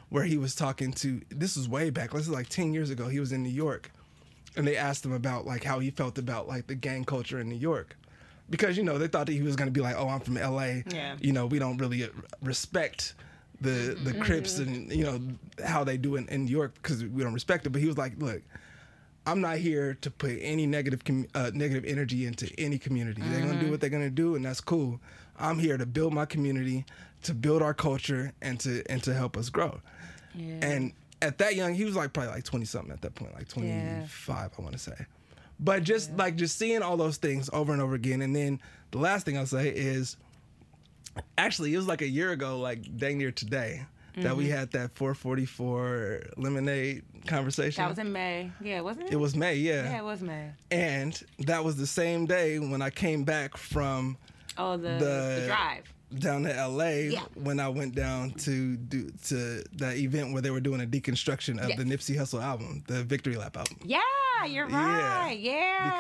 where 0.09 0.25
he 0.25 0.39
was 0.39 0.55
talking 0.55 0.93
to 0.93 1.21
this 1.31 1.57
was 1.57 1.69
way 1.69 1.91
back. 1.91 2.13
This 2.13 2.23
is 2.23 2.31
like 2.31 2.49
ten 2.49 2.73
years 2.73 2.91
ago. 2.91 3.09
He 3.09 3.21
was 3.21 3.33
in 3.33 3.43
New 3.43 3.51
York, 3.51 3.91
and 4.57 4.67
they 4.67 4.77
asked 4.77 5.05
him 5.05 5.13
about 5.13 5.47
like 5.47 5.65
how 5.65 5.79
he 5.79 5.91
felt 5.91 6.19
about 6.19 6.49
like 6.49 6.67
the 6.67 6.75
gang 6.75 7.05
culture 7.05 7.41
in 7.41 7.49
New 7.49 7.59
York, 7.59 7.97
because 8.49 8.77
you 8.77 8.85
know 8.85 8.99
they 8.99 9.09
thought 9.09 9.27
that 9.27 9.33
he 9.33 9.43
was 9.43 9.57
gonna 9.57 9.71
be 9.71 9.81
like, 9.81 9.97
oh, 9.97 10.09
I'm 10.09 10.21
from 10.21 10.37
L.A. 10.39 10.85
Yeah. 10.91 11.17
You 11.21 11.33
know, 11.33 11.47
we 11.47 11.59
don't 11.59 11.77
really 11.79 12.09
respect 12.43 13.15
the 13.61 13.71
the 13.71 14.13
mm-hmm. 14.13 14.23
Crips 14.23 14.59
and 14.59 14.91
you 14.91 15.05
know 15.05 15.21
how 15.65 15.85
they 15.85 15.97
do 15.97 16.17
it 16.17 16.29
in 16.29 16.47
New 16.47 16.51
York 16.51 16.75
because 16.75 17.05
we 17.05 17.23
don't 17.23 17.35
respect 17.35 17.67
it. 17.67 17.71
But 17.71 17.81
he 17.81 17.87
was 17.87 17.99
like, 17.99 18.15
look. 18.19 18.43
I'm 19.27 19.41
not 19.41 19.59
here 19.59 19.97
to 20.01 20.11
put 20.11 20.39
any 20.41 20.67
negative 20.67 21.05
com- 21.05 21.27
uh, 21.35 21.51
negative 21.55 21.85
energy 21.85 22.27
into 22.27 22.51
any 22.59 22.79
community. 22.79 23.23
They're 23.25 23.41
gonna 23.47 23.61
do 23.61 23.71
what 23.71 23.81
they're 23.81 23.91
gonna 23.91 24.11
do, 24.11 24.35
and 24.35 24.45
that's 24.45 24.61
cool. 24.61 25.01
I'm 25.39 25.59
here 25.59 25.77
to 25.77 25.87
build 25.87 26.13
my 26.13 26.25
community, 26.27 26.85
to 27.23 27.35
build 27.35 27.63
our 27.63 27.75
culture, 27.75 28.33
and 28.43 28.59
to 28.61 28.83
and 28.91 29.03
to 29.05 29.15
help 29.15 29.37
us 29.37 29.49
grow. 29.49 29.81
And 30.63 30.93
at 31.21 31.39
that 31.39 31.55
young, 31.55 31.75
he 31.75 31.85
was 31.85 31.95
like 31.95 32.13
probably 32.13 32.33
like 32.33 32.45
20 32.45 32.65
something 32.65 32.91
at 32.93 33.01
that 33.03 33.15
point, 33.15 33.33
like 33.35 33.47
25, 33.49 34.51
I 34.59 34.63
want 34.63 34.73
to 34.73 34.79
say. 34.79 35.07
But 35.61 35.85
just 35.85 36.17
like 36.17 36.35
just 36.37 36.59
seeing 36.59 36.83
all 36.83 36.97
those 36.97 37.19
things 37.19 37.49
over 37.53 37.73
and 37.73 37.81
over 37.81 37.95
again, 37.95 38.23
and 38.23 38.35
then 38.35 38.61
the 38.91 38.99
last 38.99 39.25
thing 39.25 39.39
I'll 39.39 39.47
say 39.47 39.69
is, 39.69 40.17
actually, 41.39 41.73
it 41.73 41.77
was 41.77 41.87
like 41.87 42.03
a 42.03 42.09
year 42.09 42.33
ago, 42.33 42.59
like 42.59 42.97
dang 42.97 43.19
near 43.19 43.31
today, 43.31 43.87
that 44.17 44.37
we 44.37 44.45
mm-hmm. 44.45 44.53
had 44.53 44.71
that 44.73 44.91
444 44.93 46.23
lemonade 46.37 47.03
conversation. 47.27 47.83
That 47.83 47.89
was 47.89 47.99
in 47.99 48.13
May. 48.13 48.51
Yeah, 48.61 48.81
wasn't 48.81 49.07
it? 49.07 49.13
it 49.13 49.17
was 49.17 49.35
May, 49.35 49.55
yeah. 49.57 49.85
Yeah, 49.85 49.99
it 49.99 50.05
was 50.05 50.21
May. 50.21 50.51
And 50.71 51.21
that 51.41 51.65
was 51.65 51.77
the 51.77 51.87
same 51.87 52.27
day 52.27 52.59
when 52.59 52.83
I 52.83 52.91
came 52.91 53.25
back 53.25 53.57
from 53.57 54.19
Oh, 54.59 54.77
the 54.77 54.91
The- 54.91 55.39
the 55.41 55.45
drive. 55.47 55.93
Down 56.19 56.43
to 56.45 56.51
LA 56.69 56.89
Yeah. 57.11 57.21
when 57.35 57.59
I 57.61 57.69
went 57.69 57.95
down 57.95 58.31
to 58.33 58.77
do 58.77 59.11
to 59.29 59.63
that 59.75 59.97
event 59.97 60.33
where 60.33 60.43
they 60.43 60.51
were 60.51 60.61
doing 60.61 60.81
a 60.81 60.87
deconstruction 60.87 61.59
of 61.63 61.69
Yes. 61.71 61.79
the 61.79 61.85
Nipsey 61.85 62.17
Hussle 62.17 62.43
album, 62.43 62.83
the 62.87 63.03
Victory 63.05 63.37
Lap 63.37 63.57
album. 63.57 63.77
Yeah, 63.85 64.01
you're 64.47 64.67
right. 64.69 65.33
Yeah. 65.39 65.53
yeah. 65.53 65.91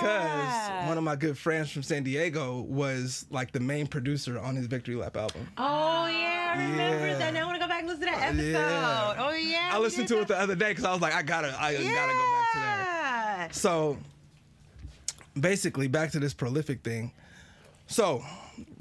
Because 0.80 0.88
one 0.88 0.98
of 0.98 1.04
my 1.04 1.16
good 1.16 1.36
friends 1.38 1.70
from 1.70 1.82
San 1.82 2.02
Diego 2.02 2.60
was 2.62 3.26
like 3.30 3.52
the 3.52 3.60
main 3.60 3.86
producer 3.86 4.38
on 4.38 4.56
his 4.56 4.66
Victory 4.66 4.96
Lap 4.96 5.16
album. 5.16 5.48
Oh 5.58 6.06
yeah, 6.06 6.54
I 6.56 6.62
remember 6.70 7.06
Yeah. 7.06 7.18
that. 7.18 7.34
Now 7.34 7.42
I 7.42 7.44
want 7.46 7.56
to 7.56 7.60
go 7.64 7.68
back 7.68 7.80
and 7.80 7.88
listen 7.88 8.00
to 8.04 8.10
that 8.10 8.20
uh, 8.22 8.26
episode. 8.26 8.50
Yeah. 8.50 9.14
Oh 9.18 9.30
yeah. 9.32 9.70
I 9.72 9.78
listened 9.78 10.08
to 10.08 10.20
it 10.20 10.28
the 10.28 10.38
other 10.38 10.54
day 10.54 10.70
because 10.70 10.84
I 10.84 10.92
was 10.92 11.00
like, 11.00 11.14
I 11.14 11.22
gotta, 11.22 11.48
I 11.60 11.72
gotta 11.74 11.82
go 11.84 11.90
back 11.92 12.52
to 12.52 12.58
that. 12.58 13.48
So 13.54 13.98
basically, 15.38 15.88
back 15.88 16.10
to 16.12 16.18
this 16.20 16.34
prolific 16.34 16.82
thing. 16.82 17.12
So, 17.86 18.24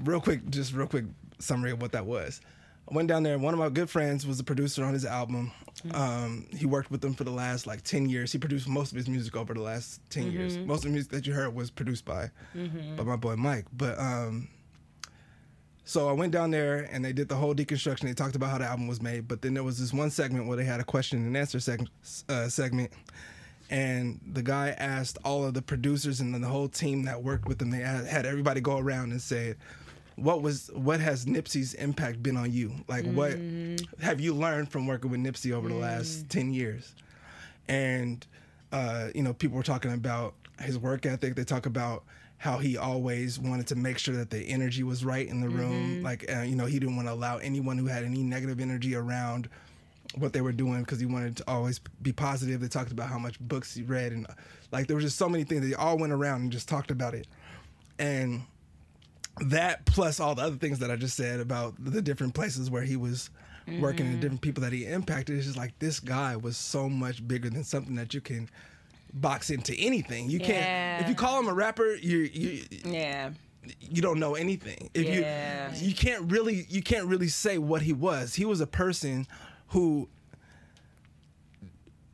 real 0.03 0.21
quick, 0.21 0.49
just 0.49 0.73
real 0.73 0.87
quick 0.87 1.05
summary 1.43 1.71
of 1.71 1.81
what 1.81 1.91
that 1.93 2.05
was. 2.05 2.41
I 2.89 2.95
went 2.95 3.07
down 3.07 3.23
there. 3.23 3.37
One 3.37 3.53
of 3.53 3.59
my 3.59 3.69
good 3.69 3.89
friends 3.89 4.25
was 4.25 4.39
a 4.39 4.43
producer 4.43 4.83
on 4.83 4.93
his 4.93 5.05
album. 5.05 5.51
Um, 5.93 6.47
he 6.55 6.65
worked 6.65 6.91
with 6.91 7.01
them 7.01 7.13
for 7.13 7.23
the 7.23 7.31
last 7.31 7.65
like 7.67 7.83
ten 7.83 8.09
years. 8.09 8.31
He 8.31 8.37
produced 8.37 8.67
most 8.67 8.91
of 8.91 8.97
his 8.97 9.07
music 9.07 9.35
over 9.35 9.53
the 9.53 9.61
last 9.61 10.01
10 10.09 10.31
years. 10.31 10.57
Most 10.57 10.79
of 10.79 10.83
the 10.85 10.89
music 10.89 11.11
that 11.11 11.25
you 11.27 11.33
heard 11.33 11.53
was 11.55 11.69
produced 11.71 12.05
by 12.05 12.29
by 12.97 13.03
my 13.03 13.15
boy 13.15 13.35
Mike. 13.35 13.65
But 13.71 13.97
um, 13.99 14.47
so 15.85 16.09
I 16.09 16.11
went 16.13 16.31
down 16.31 16.51
there 16.51 16.87
and 16.91 17.03
they 17.03 17.13
did 17.13 17.29
the 17.29 17.35
whole 17.35 17.53
deconstruction. 17.55 18.01
They 18.01 18.13
talked 18.13 18.35
about 18.35 18.49
how 18.49 18.57
the 18.57 18.65
album 18.65 18.87
was 18.87 19.01
made, 19.01 19.27
but 19.27 19.41
then 19.41 19.53
there 19.53 19.63
was 19.63 19.79
this 19.79 19.93
one 19.93 20.09
segment 20.09 20.47
where 20.47 20.57
they 20.57 20.65
had 20.65 20.79
a 20.79 20.83
question 20.83 21.19
and 21.25 21.35
answer 21.37 21.57
seg- 21.59 21.87
uh, 22.29 22.49
segment, 22.49 22.91
and 23.69 24.19
the 24.33 24.43
guy 24.43 24.69
asked 24.77 25.17
all 25.23 25.45
of 25.45 25.53
the 25.53 25.61
producers 25.61 26.19
and 26.19 26.33
then 26.33 26.41
the 26.41 26.47
whole 26.47 26.67
team 26.69 27.03
that 27.05 27.23
worked 27.23 27.47
with 27.47 27.57
them. 27.59 27.69
They 27.71 27.79
had, 27.79 28.05
had 28.05 28.25
everybody 28.25 28.59
go 28.61 28.77
around 28.77 29.11
and 29.11 29.21
say, 29.21 29.55
"What 30.21 30.41
was 30.41 30.69
what 30.73 30.99
has 30.99 31.25
Nipsey's 31.25 31.73
impact 31.73 32.21
been 32.21 32.37
on 32.37 32.51
you? 32.51 32.73
Like, 32.87 33.05
what 33.05 33.37
have 34.01 34.19
you 34.19 34.33
learned 34.33 34.71
from 34.71 34.87
working 34.87 35.11
with 35.11 35.19
Nipsey 35.19 35.51
over 35.51 35.67
the 35.67 35.75
last 35.75 36.29
ten 36.29 36.53
years?" 36.53 36.93
and 37.67 38.25
uh, 38.71 39.09
you 39.15 39.23
know 39.23 39.33
people 39.33 39.57
were 39.57 39.63
talking 39.63 39.93
about 39.93 40.33
his 40.59 40.77
work 40.77 41.05
ethic. 41.05 41.35
They 41.35 41.43
talk 41.43 41.65
about 41.65 42.03
how 42.37 42.57
he 42.57 42.75
always 42.77 43.39
wanted 43.39 43.67
to 43.67 43.75
make 43.75 43.97
sure 43.99 44.15
that 44.15 44.29
the 44.31 44.39
energy 44.39 44.83
was 44.83 45.05
right 45.05 45.27
in 45.27 45.41
the 45.41 45.49
room. 45.49 46.01
Like 46.03 46.31
uh, 46.33 46.41
you 46.41 46.55
know 46.55 46.65
he 46.65 46.79
didn't 46.79 46.95
want 46.95 47.07
to 47.07 47.13
allow 47.13 47.37
anyone 47.37 47.77
who 47.77 47.85
had 47.87 48.03
any 48.03 48.23
negative 48.23 48.59
energy 48.59 48.95
around 48.95 49.49
what 50.15 50.33
they 50.33 50.41
were 50.41 50.51
doing 50.51 50.81
because 50.81 50.99
he 50.99 51.05
wanted 51.05 51.37
to 51.37 51.43
always 51.47 51.79
be 52.01 52.11
positive. 52.11 52.59
They 52.59 52.67
talked 52.67 52.91
about 52.91 53.07
how 53.09 53.19
much 53.19 53.39
books 53.39 53.73
he 53.75 53.83
read 53.83 54.11
and 54.11 54.27
like 54.71 54.87
there 54.87 54.95
was 54.95 55.05
just 55.05 55.17
so 55.17 55.29
many 55.29 55.43
things 55.43 55.67
they 55.67 55.73
all 55.73 55.97
went 55.97 56.11
around 56.13 56.41
and 56.41 56.51
just 56.51 56.67
talked 56.67 56.91
about 56.91 57.13
it. 57.13 57.27
And 57.99 58.43
that 59.39 59.85
plus 59.85 60.19
all 60.19 60.35
the 60.35 60.41
other 60.41 60.57
things 60.57 60.79
that 60.79 60.91
I 60.91 60.95
just 60.95 61.15
said 61.15 61.39
about 61.39 61.73
the 61.83 62.01
different 62.01 62.33
places 62.33 62.69
where 62.69 62.83
he 62.83 62.95
was 62.97 63.29
working 63.79 64.05
and 64.07 64.15
the 64.15 64.19
different 64.19 64.41
people 64.41 64.61
that 64.63 64.73
he 64.73 64.85
impacted, 64.85 65.37
it's 65.37 65.45
just 65.45 65.57
like 65.57 65.77
this 65.79 65.99
guy 65.99 66.35
was 66.35 66.57
so 66.57 66.89
much 66.89 67.25
bigger 67.27 67.49
than 67.49 67.63
something 67.63 67.95
that 67.95 68.13
you 68.13 68.19
can 68.21 68.49
box 69.13 69.49
into 69.49 69.73
anything. 69.75 70.29
You 70.29 70.39
can't 70.39 70.49
Yeah. 70.49 71.01
if 71.01 71.09
you 71.09 71.15
call 71.15 71.39
him 71.39 71.47
a 71.47 71.53
rapper, 71.53 71.95
you 71.95 72.19
you 72.19 72.65
Yeah. 72.85 73.31
you 73.79 74.01
don't 74.01 74.19
know 74.19 74.35
anything. 74.35 74.89
If 74.93 75.05
Yeah. 75.07 75.73
you 75.75 75.89
you 75.89 75.95
can't 75.95 76.29
really 76.31 76.65
you 76.69 76.81
can't 76.81 77.05
really 77.07 77.27
say 77.29 77.57
what 77.57 77.81
he 77.83 77.93
was. 77.93 78.35
He 78.35 78.45
was 78.45 78.59
a 78.61 78.67
person 78.67 79.27
who 79.67 80.09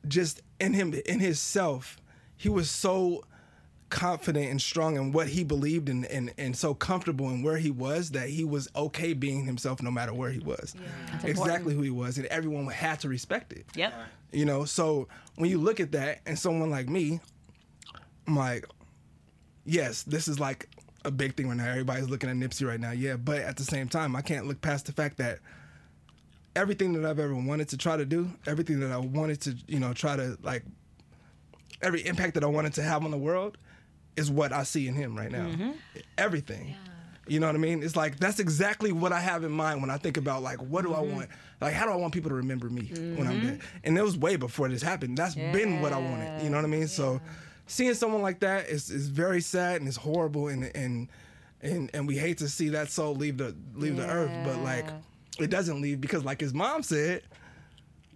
just 0.07 0.41
in 0.59 0.73
him 0.73 0.93
in 1.05 1.19
his 1.19 1.39
self, 1.39 1.97
he 2.35 2.49
was 2.49 2.69
so 2.69 3.23
confident 3.89 4.49
and 4.49 4.61
strong 4.61 4.97
in 4.97 5.11
what 5.11 5.27
he 5.27 5.43
believed 5.43 5.87
in 5.89 6.05
and, 6.05 6.33
and 6.37 6.55
so 6.55 6.73
comfortable 6.73 7.29
in 7.29 7.41
where 7.41 7.57
he 7.57 7.71
was 7.71 8.11
that 8.11 8.29
he 8.29 8.43
was 8.43 8.67
okay 8.75 9.13
being 9.13 9.45
himself 9.45 9.81
no 9.81 9.91
matter 9.91 10.13
where 10.13 10.29
he 10.29 10.39
was. 10.39 10.75
Exactly 11.23 11.73
who 11.73 11.81
he 11.81 11.89
was. 11.89 12.17
And 12.17 12.27
everyone 12.27 12.67
had 12.67 12.99
to 13.01 13.09
respect 13.09 13.53
it. 13.53 13.65
Yep. 13.75 13.93
You 14.31 14.45
know, 14.45 14.65
so 14.65 15.07
when 15.35 15.49
you 15.49 15.57
look 15.57 15.79
at 15.79 15.93
that 15.93 16.19
and 16.25 16.37
someone 16.37 16.69
like 16.69 16.89
me, 16.89 17.21
I'm 18.27 18.35
like, 18.35 18.65
yes, 19.65 20.03
this 20.03 20.27
is 20.27 20.39
like 20.39 20.67
a 21.05 21.11
big 21.11 21.35
thing 21.35 21.47
right 21.47 21.57
now. 21.57 21.69
Everybody's 21.69 22.09
looking 22.09 22.29
at 22.29 22.35
Nipsey 22.35 22.67
right 22.67 22.79
now, 22.79 22.91
yeah. 22.91 23.15
But 23.15 23.37
at 23.39 23.55
the 23.55 23.63
same 23.63 23.87
time, 23.87 24.15
I 24.15 24.21
can't 24.21 24.47
look 24.47 24.59
past 24.59 24.85
the 24.87 24.91
fact 24.91 25.17
that 25.17 25.39
everything 26.55 26.91
that 26.93 27.05
I've 27.05 27.19
ever 27.19 27.35
wanted 27.35 27.69
to 27.69 27.77
try 27.77 27.95
to 27.95 28.05
do, 28.05 28.29
everything 28.45 28.81
that 28.81 28.91
I 28.91 28.97
wanted 28.97 29.39
to, 29.41 29.55
you 29.67 29.79
know, 29.79 29.93
try 29.93 30.17
to 30.17 30.37
like, 30.41 30.63
every 31.81 32.05
impact 32.05 32.33
that 32.33 32.43
I 32.43 32.47
wanted 32.47 32.73
to 32.73 32.81
have 32.81 33.05
on 33.05 33.11
the 33.11 33.17
world 33.17 33.57
is 34.17 34.29
what 34.29 34.51
I 34.51 34.63
see 34.63 34.87
in 34.87 34.95
him 34.95 35.15
right 35.15 35.31
now. 35.31 35.45
Mm-hmm. 35.45 35.71
Everything. 36.17 36.75
You 37.27 37.39
know 37.39 37.47
what 37.47 37.55
I 37.55 37.59
mean? 37.59 37.83
It's 37.83 37.95
like 37.95 38.19
that's 38.19 38.39
exactly 38.39 38.91
what 38.91 39.11
I 39.11 39.19
have 39.19 39.43
in 39.43 39.51
mind 39.51 39.81
when 39.81 39.89
I 39.89 39.97
think 39.97 40.17
about 40.17 40.43
like 40.43 40.59
what 40.61 40.83
do 40.83 40.93
I 40.93 40.97
mm-hmm. 40.99 41.15
want? 41.15 41.29
Like 41.61 41.73
how 41.73 41.85
do 41.85 41.91
I 41.91 41.95
want 41.95 42.13
people 42.13 42.29
to 42.29 42.35
remember 42.35 42.69
me 42.69 42.91
when 43.15 43.27
I'm 43.27 43.33
mm-hmm. 43.33 43.47
dead? 43.47 43.61
And 43.83 43.97
it 43.97 44.01
was 44.01 44.17
way 44.17 44.35
before 44.35 44.69
this 44.69 44.81
happened. 44.81 45.17
That's 45.17 45.35
been 45.35 45.81
what 45.81 45.93
I 45.93 45.99
wanted. 45.99 46.43
You 46.43 46.49
know 46.49 46.57
what 46.57 46.65
I 46.65 46.69
mean? 46.69 46.87
So 46.87 47.21
seeing 47.67 47.93
someone 47.93 48.21
like 48.21 48.39
that 48.39 48.69
is, 48.69 48.89
is 48.89 49.09
very 49.09 49.41
sad 49.41 49.81
and 49.81 49.87
it's 49.87 49.97
horrible 49.97 50.47
and 50.47 50.71
and 50.75 51.09
and 51.61 51.89
and 51.93 52.07
we 52.07 52.17
hate 52.17 52.37
to 52.39 52.47
see 52.47 52.69
that 52.69 52.89
soul 52.89 53.15
leave 53.15 53.37
the 53.37 53.55
leave 53.75 53.97
the 53.97 54.07
earth, 54.07 54.31
but 54.45 54.59
like 54.59 54.87
it 55.39 55.49
doesn't 55.49 55.81
leave 55.81 56.01
because 56.01 56.23
like 56.23 56.39
his 56.39 56.53
mom 56.53 56.83
said, 56.83 57.23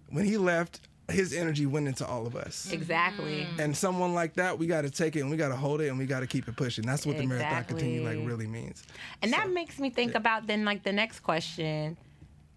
when 0.08 0.24
he 0.24 0.36
left, 0.36 0.80
his 1.10 1.32
energy 1.34 1.66
went 1.66 1.88
into 1.88 2.06
all 2.06 2.26
of 2.26 2.36
us. 2.36 2.70
Exactly. 2.72 3.40
Mm-hmm. 3.40 3.60
And 3.60 3.76
someone 3.76 4.14
like 4.14 4.34
that, 4.34 4.58
we 4.58 4.66
got 4.66 4.82
to 4.82 4.90
take 4.90 5.16
it 5.16 5.20
and 5.20 5.30
we 5.30 5.36
got 5.36 5.48
to 5.48 5.56
hold 5.56 5.80
it 5.80 5.88
and 5.88 5.98
we 5.98 6.06
got 6.06 6.20
to 6.20 6.26
keep 6.26 6.48
it 6.48 6.56
pushing. 6.56 6.86
That's 6.86 7.04
what 7.04 7.18
the 7.18 7.26
marathon 7.26 7.64
continue 7.64 8.04
like 8.04 8.26
really 8.26 8.46
means. 8.46 8.84
And 9.20 9.32
that 9.32 9.50
makes 9.50 9.78
me 9.78 9.90
think 9.90 10.14
about 10.14 10.46
then 10.46 10.64
like 10.64 10.82
the 10.82 10.92
next 10.92 11.20
question 11.20 11.96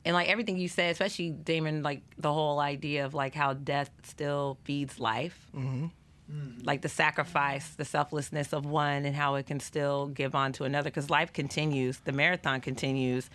and 0.05 0.13
like 0.13 0.29
everything 0.29 0.57
you 0.57 0.67
said, 0.67 0.91
especially 0.91 1.31
Damon, 1.31 1.81
like 1.81 2.03
the 2.17 2.31
whole 2.31 2.59
idea 2.59 3.05
of 3.05 3.13
like 3.13 3.33
how 3.33 3.53
death 3.53 3.89
still 4.03 4.57
feeds 4.63 4.99
life. 4.99 5.47
Mm-hmm. 5.55 5.85
Mm-hmm. 6.31 6.63
Like 6.63 6.81
the 6.81 6.89
sacrifice, 6.89 7.69
the 7.69 7.85
selflessness 7.85 8.53
of 8.53 8.65
one, 8.65 9.05
and 9.05 9.15
how 9.15 9.35
it 9.35 9.45
can 9.45 9.59
still 9.59 10.07
give 10.07 10.33
on 10.33 10.53
to 10.53 10.63
another 10.63 10.89
because 10.89 11.09
life 11.09 11.33
continues, 11.33 11.99
the 11.99 12.11
marathon 12.11 12.61
continues. 12.61 13.29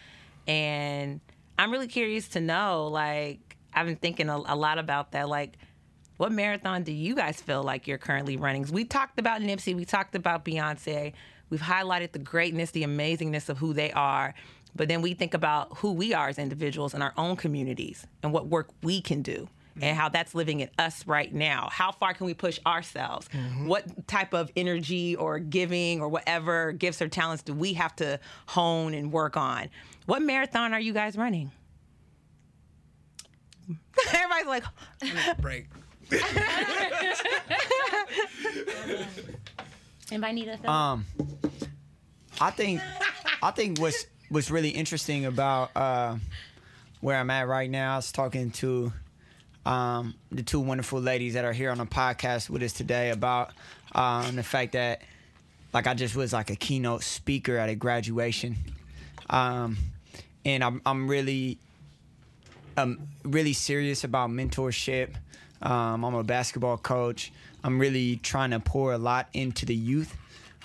And 0.49 1.21
I'm 1.59 1.71
really 1.71 1.87
curious 1.87 2.27
to 2.29 2.41
know, 2.41 2.89
like, 2.89 3.57
I've 3.75 3.87
been 3.87 3.97
thinking 3.97 4.29
a, 4.29 4.37
a 4.37 4.57
lot 4.57 4.79
about 4.79 5.13
that. 5.13 5.29
Like, 5.29 5.59
what 6.17 6.33
marathon 6.33 6.83
do 6.83 6.93
you 6.93 7.15
guys 7.15 7.41
feel 7.41 7.63
like 7.63 7.87
you're 7.87 7.99
currently 7.99 8.37
running? 8.37 8.67
We 8.71 8.85
talked 8.85 9.19
about 9.19 9.41
Nipsey, 9.41 9.75
we 9.75 9.85
talked 9.85 10.15
about 10.15 10.45
Beyonce, 10.45 11.13
we've 11.49 11.63
highlighted 11.63 12.13
the 12.13 12.19
greatness, 12.19 12.73
the 12.73 12.83
amazingness 12.83 13.49
of 13.49 13.59
who 13.59 13.73
they 13.73 13.91
are. 13.93 14.35
But 14.77 14.89
then 14.89 15.03
we 15.03 15.15
think 15.15 15.35
about 15.35 15.79
who 15.79 15.93
we 15.93 16.15
are 16.15 16.29
as 16.29 16.39
individuals 16.39 16.95
in 16.95 17.03
our 17.03 17.13
own 17.17 17.37
communities 17.37 18.07
and 18.23 18.33
what 18.33 18.47
work 18.47 18.69
we 18.83 19.01
can 19.01 19.23
do 19.23 19.49
and 19.77 19.83
mm-hmm. 19.83 19.99
how 19.99 20.09
that's 20.09 20.35
living 20.35 20.61
in 20.61 20.71
us 20.79 21.07
right 21.07 21.33
now. 21.33 21.69
How 21.73 21.93
far 21.93 22.15
can 22.15 22.27
we 22.27 22.35
push 22.35 22.59
ourselves? 22.67 23.29
Mm-hmm. 23.29 23.67
What 23.67 24.07
type 24.07 24.35
of 24.35 24.51
energy 24.57 25.17
or 25.17 25.39
giving 25.39 26.01
or 26.01 26.09
whatever 26.09 26.73
gifts 26.73 27.01
or 27.01 27.09
talents 27.09 27.43
do 27.43 27.55
we 27.55 27.75
have 27.75 27.95
to 27.97 28.21
hone 28.47 28.95
and 28.95 29.13
work 29.13 29.37
on? 29.37 29.71
What 30.07 30.23
marathon 30.23 30.73
are 30.73 30.81
you 30.81 30.93
guys 30.93 31.17
running? 31.17 31.51
Everybody's 34.13 34.47
like, 34.47 34.65
Break. 35.41 35.67
anybody 40.11 40.33
need 40.33 40.49
a 40.49 40.71
Um, 40.71 41.07
I 42.41 42.51
think 42.51 42.81
I 43.43 43.51
think 43.53 43.79
what's 43.79 44.07
what's 44.29 44.51
really 44.51 44.71
interesting 44.71 45.27
about 45.27 45.71
uh, 45.77 46.17
where 47.01 47.17
I'm 47.17 47.31
at 47.31 47.47
right 47.47 47.71
now 47.71 47.99
is 47.99 48.11
talking 48.13 48.51
to 48.53 48.93
um, 49.67 50.15
the 50.33 50.43
two 50.43 50.61
wonderful 50.61 51.01
ladies 51.01 51.35
that 51.35 51.45
are 51.45 51.53
here 51.53 51.71
on 51.71 51.79
the 51.79 51.87
podcast 51.87 52.49
with 52.51 52.63
us 52.63 52.73
today 52.73 53.11
about 53.11 53.53
um, 53.93 54.37
the 54.37 54.43
fact 54.43 54.73
that 54.73 55.03
like 55.73 55.87
I 55.87 55.95
just 55.95 56.17
was 56.17 56.33
like 56.33 56.51
a 56.51 56.57
keynote 56.57 57.03
speaker 57.05 57.57
at 57.57 57.69
a 57.69 57.75
graduation, 57.75 58.57
um, 59.29 59.77
and 60.45 60.65
I'm 60.65 60.83
I'm 60.85 61.09
really 61.09 61.59
um 62.77 62.99
really 63.25 63.53
serious 63.53 64.05
about 64.05 64.31
mentorship. 64.31 65.15
Um, 65.63 66.05
I'm 66.05 66.15
a 66.15 66.25
basketball 66.25 66.79
coach. 66.79 67.33
I'm 67.63 67.79
really 67.79 68.17
trying 68.17 68.51
to 68.51 68.61
pour 68.61 68.93
a 68.93 68.99
lot 68.99 69.29
into 69.35 69.67
the 69.67 69.75
youth, 69.75 70.17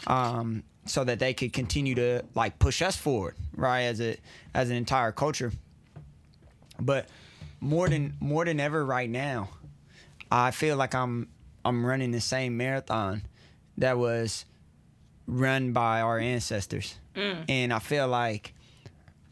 um, 0.08 0.64
so 0.86 1.04
that 1.04 1.20
they 1.20 1.34
could 1.34 1.52
continue 1.52 1.96
to 1.96 2.24
like 2.34 2.58
push 2.60 2.82
us 2.82 2.96
forward, 2.96 3.36
right? 3.56 3.82
As 3.84 4.00
a 4.00 4.18
as 4.54 4.70
an 4.70 4.78
entire 4.78 5.12
culture. 5.12 5.52
But 6.80 7.10
more 7.60 7.90
than 7.90 8.14
more 8.20 8.46
than 8.46 8.60
ever 8.60 8.86
right 8.86 9.10
now, 9.10 9.50
I 10.32 10.52
feel 10.52 10.78
like 10.78 10.96
I'm 10.96 11.28
I'm 11.66 11.86
running 11.86 12.12
the 12.12 12.22
same 12.22 12.56
marathon 12.58 13.24
that 13.78 13.98
was 13.98 14.46
run 15.28 15.74
by 15.74 16.02
our 16.02 16.20
ancestors. 16.20 16.98
And 17.50 17.74
I 17.74 17.80
feel 17.80 18.08
like 18.08 18.54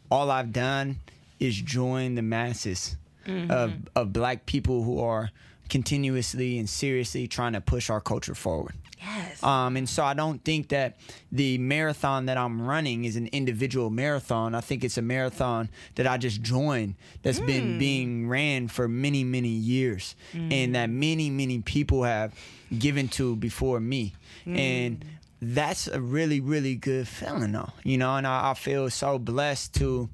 all 0.10 0.32
I've 0.32 0.52
done 0.52 1.00
is 1.40 1.56
join 1.56 2.16
the 2.16 2.22
masses 2.22 2.98
mm-hmm. 3.26 3.52
of, 3.52 3.74
of 3.96 4.14
black 4.14 4.46
people 4.46 4.84
who 4.84 5.00
are 5.00 5.32
continuously 5.70 6.60
and 6.60 6.70
seriously 6.70 7.28
trying 7.28 7.54
to 7.54 7.62
push 7.62 7.90
our 7.90 8.02
culture 8.02 8.36
forward. 8.36 8.76
Yes. 9.00 9.44
Um, 9.44 9.76
and 9.76 9.88
so 9.90 10.04
I 10.04 10.14
don't 10.14 10.44
think 10.46 10.70
that 10.70 10.98
the 11.32 11.58
marathon 11.58 12.28
that 12.28 12.38
I'm 12.38 12.62
running 12.62 13.04
is 13.04 13.16
an 13.18 13.28
individual 13.28 13.90
marathon. 13.90 14.56
I 14.56 14.62
think 14.62 14.84
it's 14.84 14.98
a 14.98 15.02
marathon 15.02 15.70
that 15.96 16.08
I 16.08 16.18
just 16.18 16.42
joined 16.42 16.96
that's 17.22 17.40
been 17.40 17.76
mm. 17.76 17.80
being 17.80 18.30
ran 18.30 18.70
for 18.70 18.88
many, 18.88 19.26
many 19.26 19.50
years 19.50 20.16
and 20.34 20.76
that 20.76 20.90
mm. 20.90 20.94
many, 20.94 21.30
many 21.30 21.60
people 21.60 22.04
have 22.04 22.34
given 22.78 23.10
to 23.10 23.36
before 23.36 23.80
me. 23.80 24.14
And 24.46 25.00
mm. 25.00 25.08
that's 25.42 25.88
a 25.88 26.00
really, 26.00 26.40
really 26.40 26.76
good 26.76 27.08
feeling, 27.08 27.52
though, 27.52 27.72
you 27.84 27.98
know, 27.98 28.16
and 28.16 28.26
I, 28.26 28.52
I 28.52 28.54
feel 28.54 28.90
so 28.90 29.20
blessed 29.20 29.76
to 29.76 30.10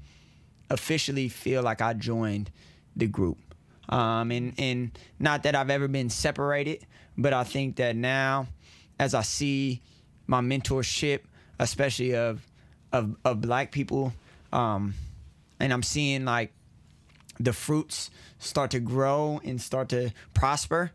officially 0.70 1.28
feel 1.28 1.62
like 1.62 1.80
I 1.82 1.92
joined 1.92 2.50
the 2.96 3.06
group. 3.06 3.38
Um, 3.88 4.30
and, 4.30 4.54
and 4.58 4.98
not 5.18 5.42
that 5.42 5.54
I've 5.54 5.70
ever 5.70 5.88
been 5.88 6.10
separated, 6.10 6.86
but 7.18 7.32
I 7.32 7.44
think 7.44 7.76
that 7.76 7.96
now, 7.96 8.46
as 8.98 9.14
I 9.14 9.22
see 9.22 9.82
my 10.26 10.40
mentorship, 10.40 11.20
especially 11.58 12.14
of 12.14 12.46
of, 12.92 13.14
of 13.24 13.40
black 13.40 13.70
people, 13.70 14.12
um, 14.52 14.94
and 15.60 15.72
I'm 15.72 15.82
seeing 15.82 16.24
like 16.24 16.52
the 17.38 17.52
fruits 17.52 18.10
start 18.38 18.72
to 18.72 18.80
grow 18.80 19.40
and 19.44 19.60
start 19.60 19.90
to 19.90 20.10
prosper, 20.34 20.90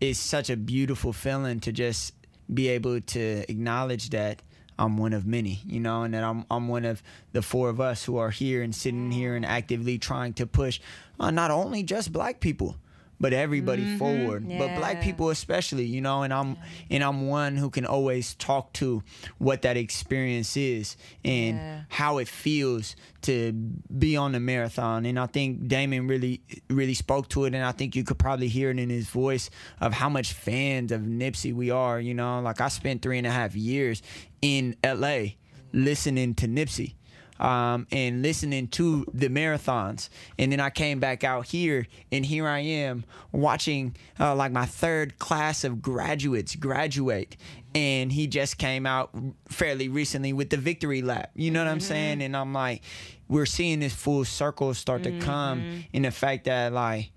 it's 0.00 0.18
such 0.18 0.48
a 0.48 0.56
beautiful 0.56 1.12
feeling 1.12 1.60
to 1.60 1.72
just 1.72 2.14
be 2.52 2.68
able 2.68 3.00
to 3.00 3.44
acknowledge 3.50 4.10
that 4.10 4.40
I'm 4.78 4.96
one 4.98 5.12
of 5.12 5.26
many, 5.26 5.60
you 5.66 5.80
know, 5.80 6.02
and 6.02 6.14
that 6.14 6.22
I'm 6.22 6.44
I'm 6.50 6.68
one 6.68 6.84
of 6.84 7.02
the 7.32 7.42
four 7.42 7.68
of 7.70 7.80
us 7.80 8.04
who 8.04 8.16
are 8.16 8.30
here 8.30 8.62
and 8.62 8.74
sitting 8.74 9.10
here 9.10 9.34
and 9.34 9.44
actively 9.44 9.98
trying 9.98 10.34
to 10.34 10.46
push 10.46 10.80
uh, 11.18 11.30
not 11.30 11.50
only 11.50 11.82
just 11.82 12.12
black 12.12 12.40
people, 12.40 12.76
but 13.18 13.32
everybody 13.32 13.82
mm-hmm. 13.82 13.98
forward, 13.98 14.48
but 14.48 14.76
black 14.76 15.00
people 15.00 15.30
especially, 15.30 15.84
you 15.84 16.00
know, 16.00 16.22
and 16.22 16.32
I'm 16.32 16.56
and 16.90 17.02
I'm 17.02 17.28
one 17.28 17.56
who 17.56 17.70
can 17.70 17.86
always 17.86 18.34
talk 18.34 18.72
to 18.74 19.02
what 19.38 19.62
that 19.62 19.76
experience 19.76 20.56
is 20.56 20.96
and 21.24 21.56
Yeah. 21.56 21.80
how 21.88 22.18
it 22.18 22.28
feels 22.28 22.96
to 23.22 23.52
be 23.52 24.16
on 24.16 24.32
the 24.32 24.40
marathon. 24.40 25.06
And 25.06 25.18
I 25.18 25.26
think 25.26 25.66
Damon 25.66 26.06
really 26.06 26.42
really 26.68 26.94
spoke 26.94 27.28
to 27.30 27.44
it 27.46 27.54
and 27.54 27.64
I 27.64 27.72
think 27.72 27.96
you 27.96 28.04
could 28.04 28.18
probably 28.18 28.48
hear 28.48 28.70
it 28.70 28.78
in 28.78 28.90
his 28.90 29.08
voice 29.08 29.50
of 29.80 29.92
how 29.94 30.08
much 30.08 30.32
fans 30.32 30.92
of 30.92 31.02
Nipsey 31.02 31.54
we 31.54 31.70
are, 31.70 32.00
you 32.00 32.14
know. 32.14 32.40
Like 32.40 32.60
I 32.60 32.68
spent 32.68 33.02
three 33.02 33.18
and 33.18 33.26
a 33.26 33.30
half 33.30 33.56
years 33.56 34.02
in 34.42 34.76
LA 34.84 35.36
listening 35.72 36.34
to 36.34 36.46
Nipsey 36.46 36.94
um, 37.40 37.86
and 37.90 38.22
listening 38.22 38.68
to 38.68 39.06
the 39.12 39.28
marathons. 39.28 40.08
And 40.38 40.52
then 40.52 40.60
I 40.60 40.70
came 40.70 41.00
back 41.00 41.24
out 41.24 41.46
here, 41.46 41.86
and 42.12 42.24
here 42.24 42.46
I 42.46 42.60
am 42.60 43.04
watching 43.32 43.96
uh, 44.18 44.34
like 44.34 44.52
my 44.52 44.66
third 44.66 45.18
class 45.18 45.64
of 45.64 45.82
graduates 45.82 46.54
graduate. 46.56 47.36
And 47.74 48.10
he 48.10 48.26
just 48.26 48.56
came 48.56 48.86
out 48.86 49.10
fairly 49.48 49.88
recently 49.88 50.32
with 50.32 50.48
the 50.48 50.56
victory 50.56 51.02
lap. 51.02 51.30
You 51.34 51.50
know 51.50 51.62
what 51.62 51.70
I'm 51.70 51.80
saying? 51.80 52.22
And 52.22 52.34
I'm 52.34 52.54
like, 52.54 52.82
we're 53.28 53.44
seeing 53.44 53.80
this 53.80 53.92
full 53.92 54.24
circle 54.24 54.72
start 54.72 55.02
to 55.02 55.18
come 55.18 55.84
in 55.92 56.02
the 56.02 56.10
fact 56.10 56.44
that, 56.44 56.72
like, 56.72 57.10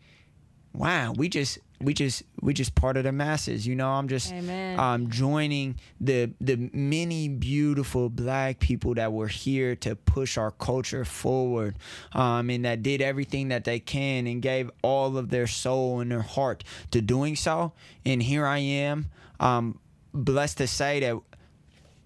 wow, 0.74 1.14
we 1.16 1.30
just 1.30 1.60
we 1.82 1.94
just 1.94 2.24
we 2.42 2.54
just 2.54 2.76
part 2.76 2.98
of 2.98 3.04
the 3.06 3.12
masses. 3.12 3.66
You 3.66 3.76
know, 3.76 3.90
I'm 3.90 4.08
just 4.08 4.32
Amen. 4.34 4.80
um 4.80 5.10
joining 5.10 5.76
the 6.02 6.32
the 6.42 6.70
many 6.74 7.30
beautiful 7.30 8.10
black 8.10 8.60
people 8.60 8.96
that 8.96 9.14
were 9.14 9.28
here 9.30 9.76
to 9.78 9.96
push 9.96 10.38
our 10.38 10.52
culture 10.52 11.06
forward, 11.06 11.76
um, 12.14 12.50
and 12.50 12.66
that 12.66 12.84
did 12.84 13.02
everything 13.02 13.48
that 13.50 13.64
they 13.64 13.80
can 13.80 14.28
and 14.28 14.42
gave 14.42 14.70
all 14.82 15.18
of 15.18 15.30
their 15.30 15.48
soul 15.48 16.00
and 16.02 16.12
their 16.12 16.22
heart 16.22 16.64
to 16.92 17.02
doing 17.02 17.36
so. 17.36 17.72
And 18.06 18.22
here 18.22 18.46
I 18.46 18.58
am, 18.60 19.06
um, 19.40 19.80
blessed 20.14 20.58
to 20.58 20.68
say 20.68 21.00
that. 21.00 21.18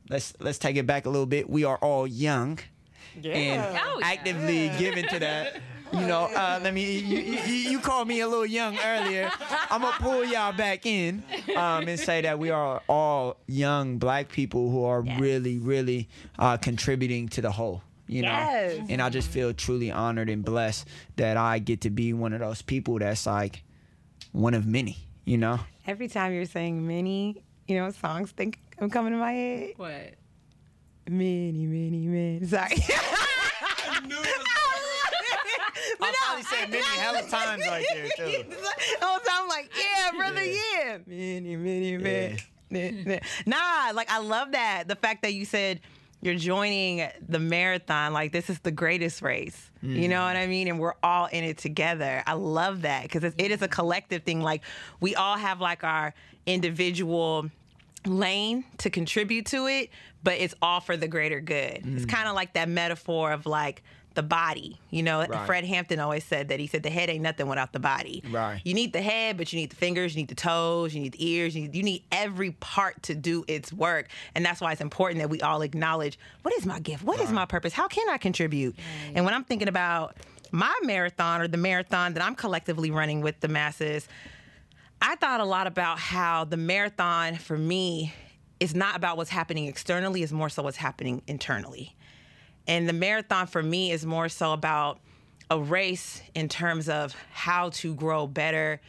Let's 0.10 0.34
let's 0.40 0.58
take 0.60 0.76
it 0.76 0.86
back 0.86 1.06
a 1.06 1.10
little 1.10 1.26
bit. 1.26 1.50
We 1.50 1.64
are 1.64 1.78
all 1.78 2.06
young 2.06 2.60
and 3.16 3.26
Oh, 3.26 3.30
yeah. 3.74 4.00
actively 4.04 4.70
given 4.78 5.08
to 5.08 5.20
that. 5.20 5.62
You 5.94 6.08
know, 6.08 6.26
uh, 6.36 6.60
let 6.64 6.74
me. 6.74 7.00
You, 7.00 7.18
you, 7.20 7.54
you 7.72 7.80
called 7.80 8.08
me 8.08 8.20
a 8.22 8.28
little 8.28 8.46
young 8.46 8.78
earlier. 8.84 9.32
I'm 9.70 9.82
gonna 9.82 9.96
pull 10.00 10.26
y'all 10.26 10.52
back 10.54 10.86
in 10.86 11.24
um, 11.56 11.88
and 11.88 12.00
say 12.00 12.22
that 12.22 12.40
we 12.40 12.50
are 12.50 12.82
all 12.90 13.38
young 13.48 13.98
black 14.00 14.30
people 14.30 14.72
who 14.72 14.84
are 14.86 15.04
Yes. 15.06 15.20
really, 15.20 15.58
really 15.60 16.10
uh, 16.40 16.58
contributing 16.58 17.30
to 17.30 17.42
the 17.42 17.52
whole. 17.52 17.82
You 18.08 18.24
know, 18.24 18.28
Yes. 18.30 18.86
and 18.90 19.02
I 19.02 19.10
just 19.10 19.30
feel 19.30 19.54
truly 19.54 19.90
honored 19.92 20.30
and 20.30 20.44
blessed 20.44 20.88
that 21.16 21.38
I 21.38 21.60
get 21.60 21.82
to 21.82 21.90
be 21.90 22.12
one 22.14 22.34
of 22.34 22.40
those 22.40 22.62
people 22.62 23.00
that's 23.00 23.26
like 23.26 23.64
one 24.32 24.54
of 24.54 24.66
many. 24.66 24.98
You 25.26 25.38
know, 25.38 25.60
Every 25.88 26.08
time 26.10 26.34
you're 26.34 26.46
saying 26.46 26.86
many, 26.86 27.42
you 27.68 27.78
know, 27.78 27.90
songs 27.92 28.32
think 28.32 28.60
I'm 28.80 28.90
coming 28.90 29.14
to 29.14 29.20
my 29.20 29.32
head. 29.32 29.74
What? 29.78 30.16
Many, 31.08 31.66
many, 31.66 32.08
many. 32.08 32.46
Sorry. 32.46 32.76
But 36.00 36.10
I 36.10 36.14
probably 36.26 36.44
said 36.44 36.70
many 36.70 36.84
hella 36.84 37.22
times 37.30 37.64
right 37.68 37.86
there 37.94 38.10
too. 38.18 38.44
The 39.00 39.30
time 39.30 39.44
I'm 39.44 39.48
like, 39.48 39.72
yeah, 39.78 40.18
brother, 40.18 40.44
yeah. 40.44 40.98
Many, 41.06 41.56
many, 41.56 41.98
many. 41.98 43.22
Nah, 43.46 43.92
like 43.94 44.10
I 44.10 44.20
love 44.20 44.52
that. 44.52 44.88
The 44.88 44.96
fact 44.96 45.22
that 45.22 45.34
you 45.34 45.46
said 45.46 45.80
you're 46.22 46.36
joining 46.36 47.08
the 47.28 47.40
marathon, 47.40 48.14
like 48.14 48.32
this 48.32 48.50
is 48.50 48.60
the 48.60 48.72
greatest 48.72 49.22
race. 49.22 49.70
You 49.82 50.08
know 50.08 50.22
mm. 50.22 50.28
what 50.28 50.38
I 50.38 50.48
mean? 50.48 50.70
And 50.70 50.80
we're 50.80 50.94
all 51.04 51.26
in 51.26 51.44
it 51.44 51.58
together. 51.58 52.24
I 52.26 52.34
love 52.34 52.84
that 52.84 53.04
because 53.04 53.24
it 53.24 53.52
is 53.52 53.62
a 53.62 53.68
collective 53.68 54.24
thing. 54.24 54.42
Like 54.42 54.64
we 55.02 55.16
all 55.16 55.36
have 55.36 55.60
like 55.60 55.84
our 55.84 56.14
individual 56.46 57.50
lane 58.06 58.64
to 58.78 58.90
contribute 58.90 59.48
to 59.48 59.68
it, 59.68 59.90
but 60.24 60.36
it's 60.36 60.56
all 60.62 60.80
for 60.80 60.96
the 60.96 61.08
greater 61.08 61.42
good. 61.42 61.82
It's 61.86 62.06
mm. 62.06 62.10
kind 62.10 62.30
of 62.30 62.36
like 62.36 62.54
that 62.54 62.70
metaphor 62.70 63.34
of 63.34 63.46
like 63.46 63.84
the 64.16 64.24
body. 64.24 64.80
You 64.90 65.04
know, 65.04 65.20
Right. 65.26 65.46
Fred 65.46 65.64
Hampton 65.66 66.00
always 66.00 66.24
said 66.24 66.50
that. 66.50 66.60
He 66.60 66.68
said 66.68 66.84
the 66.84 66.90
head 66.90 67.10
ain't 67.10 67.24
nothing 67.24 67.48
without 67.48 67.74
the 67.74 67.80
body. 67.80 68.24
Right. 68.30 68.62
You 68.64 68.74
need 68.74 68.94
the 68.94 69.02
head, 69.02 69.38
but 69.38 69.52
you 69.52 69.60
need 69.60 69.72
the 69.72 69.76
fingers, 69.76 70.16
you 70.16 70.22
need 70.22 70.28
the 70.30 70.36
toes, 70.36 70.94
you 70.94 71.02
need 71.02 71.14
the 71.14 71.28
ears, 71.28 71.56
you 71.56 71.64
need, 71.64 71.76
you 71.76 71.84
need 71.84 72.04
every 72.12 72.52
part 72.52 73.02
to 73.04 73.16
do 73.16 73.44
its 73.48 73.74
work. 73.74 74.08
And 74.36 74.46
that's 74.46 74.62
why 74.62 74.72
it's 74.72 74.82
important 74.82 75.20
that 75.20 75.30
we 75.30 75.42
all 75.42 75.62
acknowledge 75.62 76.20
what 76.42 76.54
is 76.56 76.66
my 76.66 76.80
gift? 76.80 77.04
What 77.04 77.20
is 77.20 77.32
my 77.32 77.46
purpose? 77.46 77.74
How 77.74 77.88
can 77.88 78.08
I 78.10 78.18
contribute? 78.18 78.76
And 79.14 79.26
when 79.26 79.34
I'm 79.34 79.44
thinking 79.44 79.68
about 79.68 80.18
my 80.52 80.74
marathon 80.84 81.42
or 81.42 81.48
the 81.48 81.58
marathon 81.58 82.14
that 82.14 82.24
I'm 82.24 82.36
collectively 82.36 82.92
running 82.92 83.22
with 83.22 83.40
the 83.40 83.48
masses, 83.48 84.08
I 85.02 85.16
thought 85.16 85.40
a 85.40 85.46
lot 85.46 85.68
about 85.68 86.00
how 86.00 86.46
the 86.46 86.58
marathon 86.58 87.36
for 87.36 87.58
me 87.58 88.14
is 88.60 88.74
not 88.74 88.96
about 88.96 89.18
what's 89.18 89.30
happening 89.30 89.66
externally, 89.66 90.24
it's 90.24 90.32
more 90.32 90.48
so 90.48 90.64
what's 90.64 90.78
happening 90.78 91.22
internally. 91.28 91.96
And 92.68 92.88
the 92.88 92.94
marathon 92.94 93.48
for 93.48 93.62
me 93.62 93.92
is 93.92 94.06
more 94.06 94.30
so 94.30 94.54
about 94.54 95.00
a 95.50 95.60
race 95.60 96.22
in 96.34 96.48
terms 96.50 96.88
of 96.90 97.16
how 97.32 97.70
to 97.70 97.94
grow 97.94 98.26
better 98.28 98.80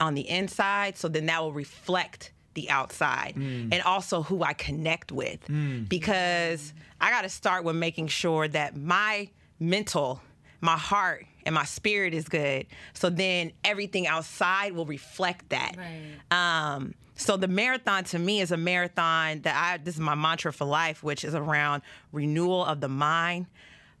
on 0.00 0.14
the 0.14 0.28
inside. 0.28 0.96
So 0.96 1.08
then 1.08 1.26
that 1.26 1.42
will 1.42 1.52
reflect 1.52 2.32
the 2.54 2.70
outside 2.70 3.34
and 3.36 3.80
also 3.82 4.22
who 4.22 4.42
I 4.42 4.52
connect 4.52 5.12
with. 5.12 5.40
Because 5.88 6.72
I 7.00 7.10
got 7.10 7.22
to 7.22 7.28
start 7.28 7.64
with 7.64 7.76
making 7.76 8.08
sure 8.08 8.48
that 8.48 8.76
my 8.76 9.28
mental, 9.60 10.20
my 10.60 10.76
heart, 10.76 11.26
and 11.44 11.54
my 11.54 11.64
spirit 11.64 12.14
is 12.14 12.28
good. 12.28 12.66
So 12.94 13.10
then 13.10 13.52
everything 13.64 14.06
outside 14.06 14.72
will 14.72 14.86
reflect 14.86 15.50
that. 15.50 15.76
Right. 15.76 16.16
Um, 16.30 16.94
so 17.18 17.36
the 17.36 17.48
marathon 17.48 18.04
to 18.04 18.18
me 18.18 18.40
is 18.40 18.52
a 18.52 18.56
marathon 18.56 19.42
that 19.42 19.54
I 19.54 19.76
this 19.76 19.96
is 19.96 20.00
my 20.00 20.14
mantra 20.14 20.52
for 20.52 20.64
life, 20.64 21.02
which 21.02 21.24
is 21.24 21.34
around 21.34 21.82
renewal 22.12 22.64
of 22.64 22.80
the 22.80 22.88
mind, 22.88 23.46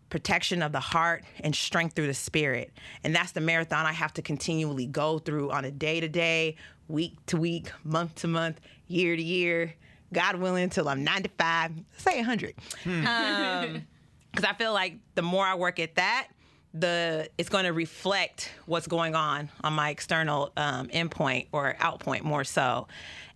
protection 0.08 0.62
of 0.62 0.70
the 0.72 0.80
heart, 0.80 1.24
and 1.40 1.54
strength 1.54 1.96
through 1.96 2.06
the 2.06 2.14
spirit. 2.14 2.72
And 3.02 3.14
that's 3.14 3.32
the 3.32 3.40
marathon 3.40 3.86
I 3.86 3.92
have 3.92 4.14
to 4.14 4.22
continually 4.22 4.86
go 4.86 5.18
through 5.18 5.50
on 5.50 5.64
a 5.64 5.70
day 5.70 6.00
to 6.00 6.08
day, 6.08 6.56
week 6.86 7.16
to 7.26 7.36
week, 7.36 7.70
month 7.84 8.14
to 8.16 8.28
month, 8.28 8.60
year 8.86 9.16
to 9.16 9.22
year, 9.22 9.74
God 10.12 10.36
willing, 10.36 10.70
till 10.70 10.88
I'm 10.88 11.02
95, 11.04 11.72
say 11.96 12.16
100. 12.18 12.54
Um, 12.86 13.86
because 14.30 14.44
I 14.44 14.52
feel 14.54 14.72
like 14.72 14.98
the 15.16 15.22
more 15.22 15.44
I 15.44 15.56
work 15.56 15.80
at 15.80 15.96
that, 15.96 16.28
the 16.74 17.30
it's 17.38 17.48
going 17.48 17.64
to 17.64 17.72
reflect 17.72 18.50
what's 18.66 18.86
going 18.86 19.14
on 19.14 19.48
on 19.64 19.72
my 19.72 19.90
external 19.90 20.52
um, 20.56 20.88
endpoint 20.88 21.46
or 21.52 21.74
outpoint 21.80 22.22
more 22.22 22.44
so, 22.44 22.88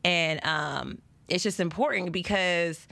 and 0.05 0.45
um, 0.45 0.99
it's 1.28 1.43
just 1.43 1.61
important 1.61 2.12
because 2.12 2.87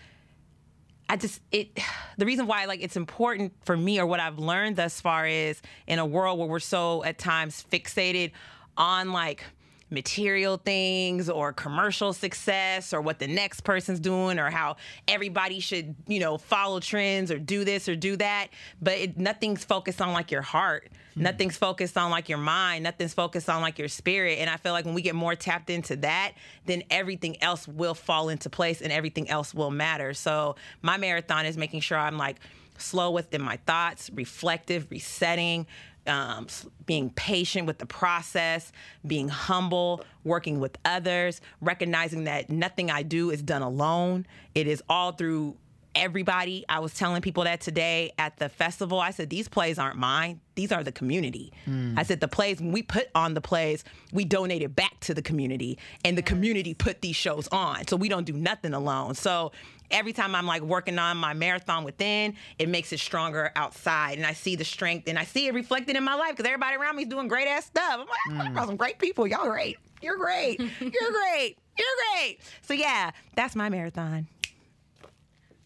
I 1.08 1.16
just 1.16 1.40
it 1.50 1.78
the 2.18 2.26
reason 2.26 2.46
why 2.46 2.64
like 2.64 2.82
it's 2.82 2.96
important 2.96 3.52
for 3.64 3.76
me 3.76 3.98
or 4.00 4.06
what 4.06 4.20
I've 4.20 4.38
learned 4.38 4.76
thus 4.76 5.00
far 5.00 5.26
is 5.26 5.60
in 5.86 5.98
a 5.98 6.06
world 6.06 6.38
where 6.38 6.48
we're 6.48 6.58
so 6.60 7.04
at 7.04 7.18
times 7.18 7.64
fixated 7.70 8.32
on 8.76 9.12
like 9.12 9.44
material 9.90 10.56
things 10.56 11.28
or 11.28 11.52
commercial 11.52 12.12
success 12.12 12.92
or 12.92 13.00
what 13.00 13.18
the 13.18 13.26
next 13.26 13.62
person's 13.62 14.00
doing 14.00 14.38
or 14.38 14.50
how 14.50 14.76
everybody 15.08 15.60
should 15.60 15.94
you 16.06 16.20
know 16.20 16.38
follow 16.38 16.80
trends 16.80 17.30
or 17.30 17.38
do 17.38 17.64
this 17.64 17.88
or 17.88 17.96
do 17.96 18.16
that. 18.16 18.48
But 18.80 18.98
it, 18.98 19.18
nothing's 19.18 19.64
focused 19.64 20.00
on 20.00 20.12
like 20.12 20.30
your 20.30 20.42
heart. 20.42 20.90
Hmm. 21.14 21.22
Nothing's 21.24 21.56
focused 21.56 21.96
on 21.96 22.10
like 22.10 22.28
your 22.28 22.38
mind. 22.38 22.84
Nothing's 22.84 23.14
focused 23.14 23.50
on 23.50 23.60
like 23.62 23.78
your 23.78 23.88
spirit. 23.88 24.38
And 24.38 24.48
i 24.48 24.56
feel 24.56 24.72
like 24.72 24.84
when 24.84 24.94
we 24.94 25.02
get 25.02 25.14
more 25.14 25.34
tapped 25.34 25.70
into 25.70 25.96
that 25.96 26.32
then 26.66 26.82
everything 26.90 27.42
else 27.42 27.66
will 27.66 27.94
fall 27.94 28.28
into 28.28 28.48
place 28.48 28.80
and 28.80 28.92
everything 28.92 29.28
else 29.28 29.52
will 29.52 29.70
matter. 29.70 30.14
So 30.14 30.56
my 30.82 30.96
marathon 30.96 31.46
is 31.46 31.56
making 31.56 31.80
sure 31.80 31.98
i'm 31.98 32.16
like 32.16 32.36
slow 32.78 33.10
within 33.10 33.42
my 33.42 33.56
thoughts 33.66 34.10
reflective 34.14 34.86
resetting 34.90 35.66
um, 36.06 36.46
being 36.86 37.10
patient 37.10 37.66
with 37.66 37.78
the 37.78 37.86
process, 37.86 38.72
being 39.06 39.28
humble, 39.28 40.02
working 40.24 40.60
with 40.60 40.76
others, 40.84 41.40
recognizing 41.60 42.24
that 42.24 42.50
nothing 42.50 42.90
I 42.90 43.02
do 43.02 43.30
is 43.30 43.42
done 43.42 43.62
alone. 43.62 44.26
It 44.54 44.66
is 44.66 44.82
all 44.88 45.12
through 45.12 45.56
everybody. 45.94 46.64
I 46.68 46.78
was 46.80 46.94
telling 46.94 47.20
people 47.20 47.44
that 47.44 47.60
today 47.60 48.12
at 48.18 48.36
the 48.38 48.48
festival. 48.48 49.00
I 49.00 49.10
said, 49.10 49.30
These 49.30 49.48
plays 49.48 49.78
aren't 49.78 49.96
mine, 49.98 50.40
these 50.54 50.72
are 50.72 50.84
the 50.84 50.92
community. 50.92 51.52
I 51.96 52.02
said, 52.02 52.20
The 52.20 52.28
plays, 52.28 52.60
when 52.60 52.72
we 52.72 52.82
put 52.82 53.08
on 53.14 53.34
the 53.34 53.40
plays, 53.40 53.84
we 54.12 54.24
donated 54.24 54.74
back 54.76 54.98
to 55.00 55.14
the 55.14 55.22
community, 55.22 55.78
and 56.04 56.16
the 56.16 56.22
community 56.22 56.74
put 56.74 57.00
these 57.00 57.16
shows 57.16 57.48
on. 57.48 57.86
So 57.88 57.96
we 57.96 58.08
don't 58.08 58.24
do 58.24 58.32
nothing 58.32 58.72
alone. 58.74 59.14
So 59.14 59.52
every 59.90 60.12
time 60.12 60.34
I'm 60.34 60.46
like 60.46 60.62
working 60.62 60.98
on 60.98 61.16
my 61.16 61.34
marathon 61.34 61.84
within, 61.84 62.36
it 62.58 62.68
makes 62.68 62.92
it 62.92 63.00
stronger 63.00 63.52
outside. 63.56 64.18
And 64.18 64.26
I 64.26 64.32
see 64.32 64.56
the 64.56 64.64
strength 64.64 65.08
and 65.08 65.18
I 65.18 65.24
see 65.24 65.46
it 65.46 65.54
reflected 65.54 65.96
in 65.96 66.04
my 66.04 66.14
life 66.14 66.30
because 66.36 66.46
everybody 66.46 66.76
around 66.76 66.96
me 66.96 67.02
is 67.02 67.08
doing 67.08 67.28
great 67.28 67.48
ass 67.48 67.66
stuff. 67.66 67.84
I'm 67.92 67.98
like, 68.00 68.08
I'm 68.28 68.36
working 68.38 68.56
around 68.56 68.66
some 68.66 68.76
great 68.76 68.98
people. 68.98 69.26
Y'all 69.26 69.48
great. 69.48 69.78
You're 70.02 70.16
great. 70.16 70.58
You're 70.80 71.12
great. 71.12 71.56
You're 71.78 71.96
great. 72.14 72.38
So 72.62 72.74
yeah, 72.74 73.10
that's 73.34 73.54
my 73.56 73.68
marathon. 73.68 74.26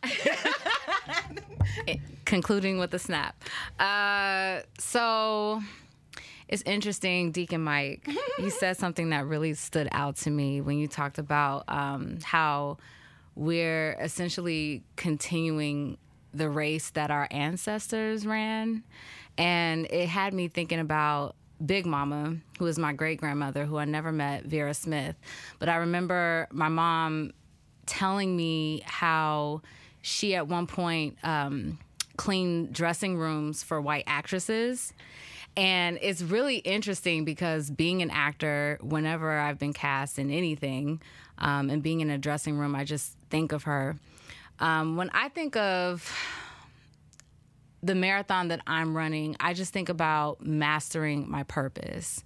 concluding 2.24 2.78
with 2.78 2.92
a 2.94 2.98
snap. 2.98 3.42
Uh, 3.78 4.60
so 4.78 5.62
it's 6.48 6.62
interesting, 6.62 7.32
Deacon 7.32 7.62
Mike. 7.62 8.08
you 8.38 8.50
said 8.50 8.76
something 8.76 9.10
that 9.10 9.26
really 9.26 9.54
stood 9.54 9.88
out 9.92 10.16
to 10.16 10.30
me 10.30 10.60
when 10.60 10.78
you 10.78 10.88
talked 10.88 11.18
about 11.18 11.64
um, 11.68 12.18
how 12.22 12.78
we're 13.34 13.96
essentially 14.00 14.82
continuing 14.96 15.98
the 16.32 16.48
race 16.48 16.90
that 16.90 17.10
our 17.10 17.28
ancestors 17.30 18.26
ran. 18.26 18.82
And 19.38 19.86
it 19.86 20.08
had 20.08 20.34
me 20.34 20.48
thinking 20.48 20.80
about 20.80 21.36
Big 21.64 21.86
Mama, 21.86 22.36
who 22.58 22.66
is 22.66 22.78
my 22.78 22.92
great 22.92 23.18
grandmother, 23.20 23.64
who 23.64 23.78
I 23.78 23.84
never 23.84 24.12
met, 24.12 24.44
Vera 24.44 24.74
Smith. 24.74 25.16
But 25.58 25.68
I 25.68 25.76
remember 25.76 26.48
my 26.50 26.68
mom 26.68 27.32
telling 27.86 28.36
me 28.36 28.82
how 28.84 29.62
she 30.02 30.34
at 30.34 30.48
one 30.48 30.66
point 30.66 31.16
um, 31.22 31.78
cleaned 32.16 32.72
dressing 32.72 33.16
rooms 33.16 33.62
for 33.62 33.80
white 33.80 34.04
actresses. 34.06 34.92
And 35.56 35.98
it's 36.02 36.20
really 36.20 36.56
interesting 36.58 37.24
because 37.24 37.70
being 37.70 38.02
an 38.02 38.10
actor, 38.10 38.78
whenever 38.82 39.38
I've 39.38 39.58
been 39.58 39.72
cast 39.72 40.18
in 40.18 40.30
anything 40.30 41.00
um, 41.38 41.70
and 41.70 41.82
being 41.82 42.00
in 42.00 42.10
a 42.10 42.18
dressing 42.18 42.56
room, 42.56 42.74
I 42.74 42.84
just 42.84 43.16
think 43.30 43.52
of 43.52 43.64
her. 43.64 43.96
Um, 44.60 44.96
when 44.96 45.10
I 45.12 45.28
think 45.28 45.56
of 45.56 46.10
the 47.82 47.94
marathon 47.94 48.48
that 48.48 48.60
I'm 48.66 48.96
running, 48.96 49.36
I 49.40 49.52
just 49.52 49.72
think 49.72 49.88
about 49.88 50.44
mastering 50.44 51.30
my 51.30 51.42
purpose. 51.42 52.22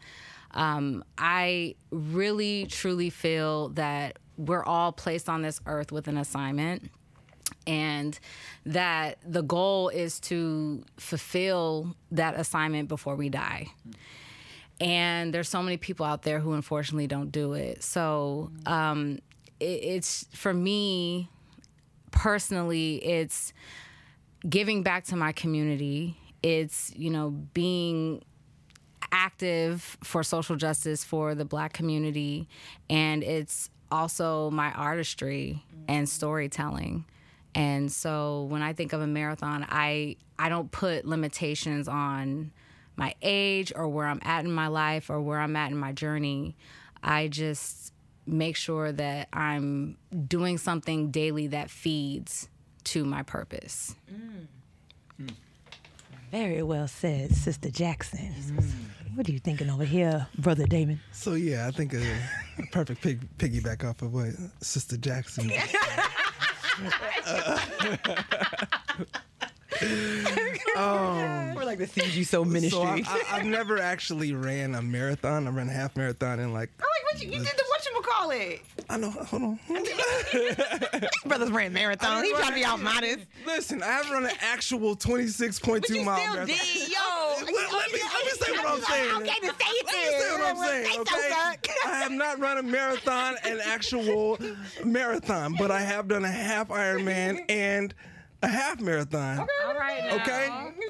Um, 0.53 1.05
I 1.17 1.75
really, 1.91 2.67
truly 2.67 3.11
feel 3.11 3.71
that 3.71 4.19
we're 4.37 4.65
all 4.65 4.93
placed 4.93 5.29
on 5.29 5.43
this 5.43 5.61
earth 5.67 5.91
with 5.91 6.07
an 6.07 6.17
assignment 6.17 6.91
and 7.67 8.19
that 8.67 9.19
the 9.27 9.43
goal 9.43 9.89
is 9.89 10.21
to 10.21 10.85
fulfill 10.97 11.95
that 12.13 12.39
assignment 12.39 12.89
before 12.89 13.17
we 13.17 13.29
die. 13.29 13.69
And 14.81 15.35
there's 15.35 15.49
so 15.49 15.63
many 15.63 15.77
people 15.77 16.07
out 16.07 16.23
there 16.23 16.39
who 16.39 16.53
unfortunately 16.53 17.07
don't 17.07 17.33
do 17.33 17.55
it. 17.55 17.83
So 17.83 18.51
um, 18.67 19.19
it, 19.59 19.65
it's 19.65 20.27
for 20.33 20.55
me 20.55 21.29
personally, 22.11 22.97
it's 23.05 23.53
giving 24.49 24.83
back 24.83 25.05
to 25.07 25.17
my 25.17 25.33
community. 25.33 26.17
It's 26.43 26.93
you 26.97 27.11
know 27.11 27.31
being 27.31 28.23
active 29.13 29.97
for 30.03 30.23
social 30.23 30.57
justice 30.57 31.05
for 31.05 31.35
the 31.35 31.45
black 31.45 31.73
community 31.73 32.49
and 32.91 33.23
it's 33.23 33.71
also 33.91 34.51
my 34.51 34.73
artistry 34.73 35.63
and 35.89 36.09
storytelling 36.09 37.05
and 37.55 37.91
so 37.91 38.47
when 38.51 38.61
i 38.61 38.73
think 38.73 38.93
of 38.93 39.01
a 39.01 39.07
marathon 39.07 39.65
i 39.71 40.15
i 40.39 40.49
don't 40.49 40.71
put 40.71 41.07
limitations 41.07 41.89
on 41.89 42.51
my 42.99 43.15
age 43.23 43.73
or 43.75 43.89
where 43.89 44.07
i'm 44.07 44.21
at 44.23 44.45
in 44.45 44.53
my 44.53 44.67
life 44.67 45.09
or 45.09 45.21
where 45.21 45.41
i'm 45.41 45.57
at 45.57 45.71
in 45.71 45.79
my 45.79 45.93
journey 45.93 46.57
i 47.03 47.29
just 47.29 47.93
make 48.27 48.57
sure 48.57 48.93
that 48.93 49.29
i'm 49.33 49.97
doing 50.27 50.59
something 50.59 51.11
daily 51.11 51.47
that 51.47 51.71
feeds 51.71 52.49
to 52.85 53.05
my 53.05 53.23
purpose 53.23 53.95
mm. 54.13 54.47
Very 56.31 56.63
well 56.63 56.87
said, 56.87 57.35
Sister 57.35 57.71
Jackson. 57.71 58.35
Mm. 58.37 59.17
What 59.17 59.29
are 59.29 59.33
you 59.33 59.39
thinking 59.39 59.71
over 59.71 59.85
here, 59.85 60.27
Brother 60.37 60.67
Damon? 60.67 61.01
So 61.11 61.33
yeah, 61.33 61.67
I 61.67 61.71
think 61.71 61.95
a, 61.95 62.03
a 62.59 62.67
perfect 62.71 63.01
pig, 63.01 63.27
piggyback 63.39 63.89
off 63.89 64.03
of 64.03 64.13
what 64.13 64.35
Sister 64.61 64.99
Jackson. 64.99 65.51
Oh. 70.81 71.53
We're 71.57 71.65
like 71.65 71.79
the 71.79 72.09
you 72.11 72.23
so 72.23 72.45
ministry. 72.45 72.81
I, 72.81 73.03
I, 73.09 73.25
I've 73.33 73.47
never 73.47 73.79
actually 73.79 74.33
ran 74.33 74.77
a 74.77 74.83
marathon. 74.83 75.49
I 75.49 75.51
ran 75.51 75.69
a 75.69 75.73
half 75.73 75.97
marathon 75.97 76.39
and 76.39 76.53
like 76.53 76.71
I 76.79 76.85
like 76.85 77.13
what 77.13 77.23
you, 77.23 77.31
you 77.31 77.39
did 77.39 77.47
the 77.47 77.65
what 77.67 77.85
you 77.85 78.03
call 78.03 78.31
it. 78.31 78.63
I 78.89 78.97
know. 78.97 79.11
Hold 79.11 79.43
on. 79.43 79.59
Brothers 81.27 81.51
ran 81.51 81.73
marathon. 81.73 82.23
He 82.25 82.33
trying 82.33 82.49
to 82.49 82.55
be 82.55 82.65
all 82.65 82.79
modest. 82.79 83.27
Listen, 83.47 83.83
I 83.83 83.87
haven't 83.87 84.13
run 84.13 84.25
an 84.27 84.37
actual 84.41 84.97
26.2 84.97 85.81
But 85.81 85.89
you 85.89 86.05
mile 86.05 86.19
still 86.19 86.33
marathon. 86.35 86.47
did, 86.47 86.89
yo. 86.91 86.99
Let, 87.41 87.47
let 87.47 87.93
me, 87.93 88.01
let 88.01 88.25
me 88.25 88.31
say 88.31 88.53
what 88.53 88.67
I'm 88.69 88.81
saying. 88.81 89.15
Okay, 89.17 89.27
to 89.27 89.47
say 89.47 89.69
it 89.69 89.87
Let 89.87 89.95
me 89.95 90.21
say 90.21 90.31
what 90.33 90.45
I'm 90.45 90.57
saying, 90.65 91.01
okay? 91.01 91.73
I 91.87 91.97
have 91.99 92.13
not 92.13 92.39
run 92.39 92.59
a 92.59 92.63
marathon, 92.63 93.37
an 93.45 93.61
actual 93.65 94.39
marathon, 94.85 95.55
but 95.59 95.71
I 95.71 95.81
have 95.81 96.09
done 96.09 96.25
a 96.25 96.31
half 96.31 96.69
Ironman 96.69 97.45
and 97.49 97.95
a 98.43 98.49
half 98.49 98.81
marathon. 98.81 99.39
all 99.41 99.75
right 99.75 100.05
now. 100.05 100.15
Okay? 100.17 100.47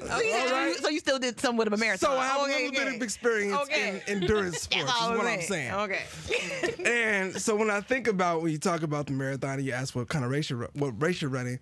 So 0.07 0.19
you, 0.21 0.33
All 0.33 0.51
right. 0.51 0.75
so 0.77 0.89
you 0.89 0.99
still 0.99 1.19
did 1.19 1.39
somewhat 1.39 1.67
of 1.67 1.73
a 1.73 1.77
marathon. 1.77 2.09
So 2.11 2.17
I 2.17 2.25
have 2.27 2.41
Okay, 2.43 2.67
a 2.67 2.69
little 2.69 2.85
bit 2.85 2.95
of 2.95 3.01
experience 3.01 3.57
Okay. 3.63 4.01
in 4.07 4.21
endurance 4.21 4.61
sports, 4.61 4.85
That's 4.85 5.01
all 5.01 5.13
is 5.13 5.17
what 5.17 5.27
I'm 5.27 5.41
saying. 5.41 5.71
Okay. 5.73 6.03
And 6.85 7.35
so 7.41 7.55
when 7.55 7.69
I 7.69 7.81
think 7.81 8.07
about 8.07 8.41
when 8.41 8.51
you 8.51 8.57
talk 8.57 8.83
about 8.83 9.07
the 9.07 9.13
marathon, 9.13 9.55
and 9.57 9.65
you 9.65 9.73
ask 9.73 9.95
what 9.95 10.07
kind 10.09 10.23
of 10.23 10.31
race 10.31 10.49
you're 10.49 10.69
what 10.73 10.99
race 11.01 11.21
you're 11.21 11.29
running, 11.31 11.59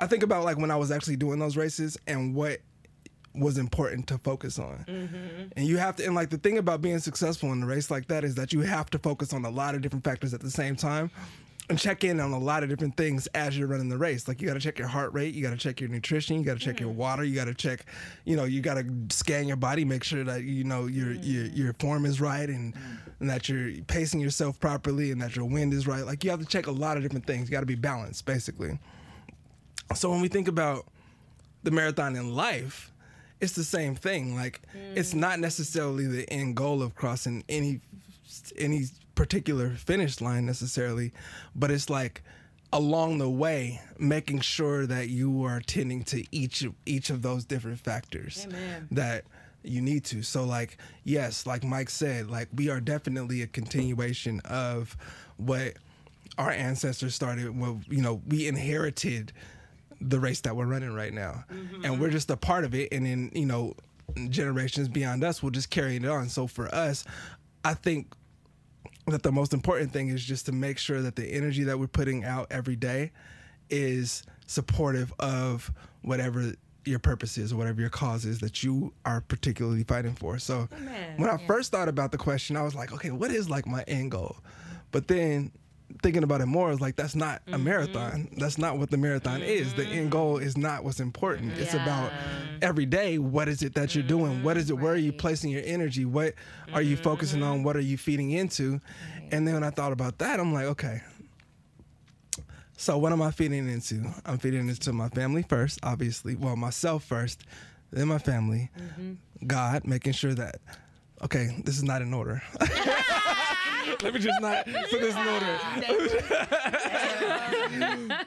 I 0.00 0.06
think 0.06 0.22
about 0.22 0.44
like 0.44 0.58
when 0.58 0.70
I 0.70 0.76
was 0.76 0.90
actually 0.90 1.16
doing 1.16 1.38
those 1.38 1.56
races 1.56 1.96
and 2.06 2.34
what 2.34 2.60
was 3.34 3.58
important 3.58 4.06
to 4.08 4.18
focus 4.18 4.58
on. 4.58 4.84
Mm-hmm. 4.88 5.48
And 5.56 5.66
you 5.66 5.76
have 5.76 5.96
to 5.96 6.04
and 6.06 6.14
like 6.14 6.30
the 6.30 6.38
thing 6.38 6.58
about 6.58 6.82
being 6.82 6.98
successful 6.98 7.52
in 7.52 7.62
a 7.62 7.66
race 7.66 7.90
like 7.90 8.08
that 8.08 8.24
is 8.24 8.34
that 8.36 8.52
you 8.52 8.60
have 8.62 8.90
to 8.90 8.98
focus 8.98 9.32
on 9.32 9.44
a 9.44 9.50
lot 9.50 9.74
of 9.74 9.82
different 9.82 10.04
factors 10.04 10.34
at 10.34 10.40
the 10.40 10.50
same 10.50 10.74
time. 10.76 11.10
And 11.68 11.76
check 11.76 12.04
in 12.04 12.20
on 12.20 12.30
a 12.32 12.38
lot 12.38 12.62
of 12.62 12.68
different 12.68 12.96
things 12.96 13.26
as 13.28 13.58
you're 13.58 13.66
running 13.66 13.88
the 13.88 13.98
race. 13.98 14.28
Like 14.28 14.40
you 14.40 14.46
got 14.46 14.54
to 14.54 14.60
check 14.60 14.78
your 14.78 14.86
heart 14.86 15.12
rate, 15.12 15.34
you 15.34 15.42
got 15.42 15.50
to 15.50 15.56
check 15.56 15.80
your 15.80 15.90
nutrition, 15.90 16.38
you 16.38 16.44
got 16.44 16.58
to 16.58 16.64
check 16.64 16.78
your 16.78 16.92
mm. 16.92 16.96
water, 16.96 17.24
you 17.24 17.34
got 17.34 17.46
to 17.46 17.54
check, 17.54 17.86
you 18.24 18.36
know, 18.36 18.44
you 18.44 18.60
got 18.60 18.74
to 18.74 18.86
scan 19.10 19.48
your 19.48 19.56
body, 19.56 19.84
make 19.84 20.04
sure 20.04 20.22
that 20.22 20.44
you 20.44 20.62
know 20.62 20.86
your 20.86 21.12
your 21.14 21.44
mm. 21.44 21.56
your 21.56 21.72
form 21.74 22.06
is 22.06 22.20
right 22.20 22.48
and, 22.48 22.74
mm. 22.74 22.98
and 23.18 23.28
that 23.28 23.48
you're 23.48 23.72
pacing 23.88 24.20
yourself 24.20 24.60
properly 24.60 25.10
and 25.10 25.20
that 25.20 25.34
your 25.34 25.44
wind 25.44 25.74
is 25.74 25.88
right. 25.88 26.06
Like 26.06 26.22
you 26.22 26.30
have 26.30 26.40
to 26.40 26.46
check 26.46 26.68
a 26.68 26.72
lot 26.72 26.96
of 26.96 27.02
different 27.02 27.26
things. 27.26 27.48
You 27.48 27.52
got 27.52 27.60
to 27.60 27.66
be 27.66 27.74
balanced, 27.74 28.26
basically. 28.26 28.78
So 29.94 30.10
when 30.10 30.20
we 30.20 30.28
think 30.28 30.46
about 30.46 30.86
the 31.64 31.72
marathon 31.72 32.14
in 32.14 32.34
life, 32.34 32.92
it's 33.40 33.54
the 33.54 33.64
same 33.64 33.94
thing. 33.94 34.34
Like 34.34 34.62
it's 34.94 35.14
not 35.14 35.40
necessarily 35.40 36.06
the 36.06 36.30
end 36.30 36.56
goal 36.56 36.82
of 36.82 36.94
crossing 36.94 37.44
any 37.48 37.80
any 38.56 38.86
particular 39.16 39.70
finish 39.70 40.20
line 40.20 40.46
necessarily, 40.46 41.12
but 41.56 41.72
it's 41.72 41.90
like 41.90 42.22
along 42.72 43.18
the 43.18 43.30
way, 43.30 43.80
making 43.98 44.40
sure 44.40 44.86
that 44.86 45.08
you 45.08 45.44
are 45.44 45.60
tending 45.60 46.04
to 46.04 46.24
each 46.30 46.62
of 46.62 46.74
each 46.84 47.10
of 47.10 47.22
those 47.22 47.44
different 47.44 47.80
factors 47.80 48.46
that 48.92 49.24
you 49.64 49.80
need 49.80 50.04
to. 50.04 50.22
So 50.22 50.44
like, 50.44 50.78
yes, 51.02 51.46
like 51.46 51.64
Mike 51.64 51.90
said, 51.90 52.30
like 52.30 52.48
we 52.54 52.70
are 52.70 52.80
definitely 52.80 53.42
a 53.42 53.46
continuation 53.46 54.40
of 54.44 54.96
what 55.38 55.74
our 56.38 56.50
ancestors 56.50 57.14
started. 57.14 57.58
Well, 57.58 57.80
you 57.88 58.02
know, 58.02 58.22
we 58.28 58.46
inherited 58.46 59.32
the 60.00 60.20
race 60.20 60.42
that 60.42 60.54
we're 60.54 60.66
running 60.66 60.92
right 60.92 61.12
now, 61.12 61.44
mm-hmm. 61.50 61.84
and 61.84 61.98
we're 61.98 62.10
just 62.10 62.30
a 62.30 62.36
part 62.36 62.64
of 62.64 62.74
it. 62.74 62.92
And 62.92 63.06
then 63.06 63.30
you 63.34 63.46
know, 63.46 63.74
generations 64.28 64.88
beyond 64.88 65.24
us 65.24 65.42
will 65.42 65.50
just 65.50 65.70
carry 65.70 65.96
it 65.96 66.04
on. 66.04 66.28
So 66.28 66.46
for 66.46 66.72
us, 66.74 67.04
I 67.64 67.74
think 67.74 68.12
that 69.06 69.22
the 69.22 69.32
most 69.32 69.52
important 69.52 69.92
thing 69.92 70.08
is 70.08 70.24
just 70.24 70.46
to 70.46 70.52
make 70.52 70.78
sure 70.78 71.02
that 71.02 71.16
the 71.16 71.26
energy 71.26 71.64
that 71.64 71.78
we're 71.78 71.86
putting 71.86 72.24
out 72.24 72.46
every 72.50 72.76
day 72.76 73.12
is 73.70 74.22
supportive 74.46 75.12
of 75.18 75.70
whatever 76.02 76.52
your 76.84 76.98
purpose 76.98 77.36
is 77.36 77.52
or 77.52 77.56
whatever 77.56 77.80
your 77.80 77.90
cause 77.90 78.24
is 78.24 78.38
that 78.40 78.62
you 78.62 78.92
are 79.04 79.20
particularly 79.20 79.82
fighting 79.82 80.14
for. 80.14 80.38
So 80.38 80.68
when 81.16 81.28
I 81.28 81.36
first 81.46 81.72
thought 81.72 81.88
about 81.88 82.12
the 82.12 82.18
question, 82.18 82.56
I 82.56 82.62
was 82.62 82.74
like, 82.74 82.92
okay, 82.92 83.10
what 83.10 83.30
is 83.30 83.50
like 83.50 83.66
my 83.66 83.82
end 83.88 84.12
goal? 84.12 84.36
But 84.92 85.08
then 85.08 85.50
thinking 86.02 86.22
about 86.22 86.40
it 86.40 86.46
more, 86.46 86.68
I 86.68 86.70
was 86.70 86.80
like, 86.80 86.96
that's 86.96 87.14
not 87.14 87.42
a 87.46 87.52
mm-hmm. 87.52 87.64
marathon. 87.64 88.28
That's 88.36 88.58
not 88.58 88.78
what 88.78 88.90
the 88.90 88.96
marathon 88.96 89.42
is. 89.42 89.74
The 89.74 89.84
end 89.84 89.92
mm-hmm. 89.92 90.08
goal 90.10 90.38
is 90.38 90.56
not 90.56 90.84
what's 90.84 91.00
important. 91.00 91.56
It's 91.58 91.74
about 91.74 92.12
every 92.62 92.86
day, 92.86 93.18
what 93.18 93.48
is 93.48 93.62
it 93.62 93.74
that 93.74 93.94
you're 93.94 94.04
doing? 94.04 94.42
What 94.42 94.56
is 94.56 94.70
it? 94.70 94.78
Where 94.78 94.92
are 94.92 94.96
you 94.96 95.12
mm-hmm. 95.12 95.18
placing 95.18 95.50
your 95.50 95.62
energy? 95.64 96.04
What 96.04 96.34
are 96.72 96.82
you 96.82 96.96
focusing 96.96 97.42
on? 97.42 97.62
What 97.62 97.76
are 97.76 97.80
you 97.80 97.96
feeding 97.96 98.32
into? 98.32 98.80
And 99.30 99.46
then 99.46 99.54
when 99.54 99.64
I 99.64 99.70
thought 99.70 99.92
about 99.92 100.18
that, 100.18 100.40
I'm 100.40 100.52
like, 100.52 100.66
okay. 100.66 101.02
So 102.76 102.98
what 102.98 103.12
am 103.12 103.22
I 103.22 103.30
feeding 103.30 103.68
into? 103.68 104.04
I'm 104.26 104.38
feeding 104.38 104.68
into 104.68 104.92
my 104.92 105.08
family 105.08 105.42
first, 105.42 105.78
obviously. 105.82 106.36
Well, 106.36 106.56
myself 106.56 107.04
first, 107.04 107.44
then 107.90 108.08
my 108.08 108.18
family, 108.18 108.70
God, 109.46 109.86
making 109.86 110.12
sure 110.12 110.34
that 110.34 110.56
okay, 111.22 111.56
this 111.64 111.76
is 111.76 111.82
not 111.82 112.02
in 112.02 112.12
order. 112.12 112.42
Let 114.02 114.14
me 114.14 114.20
just 114.20 114.40
not 114.40 114.66
put 114.66 115.00
this 115.00 115.14
in 115.14 115.28
order. 115.28 115.58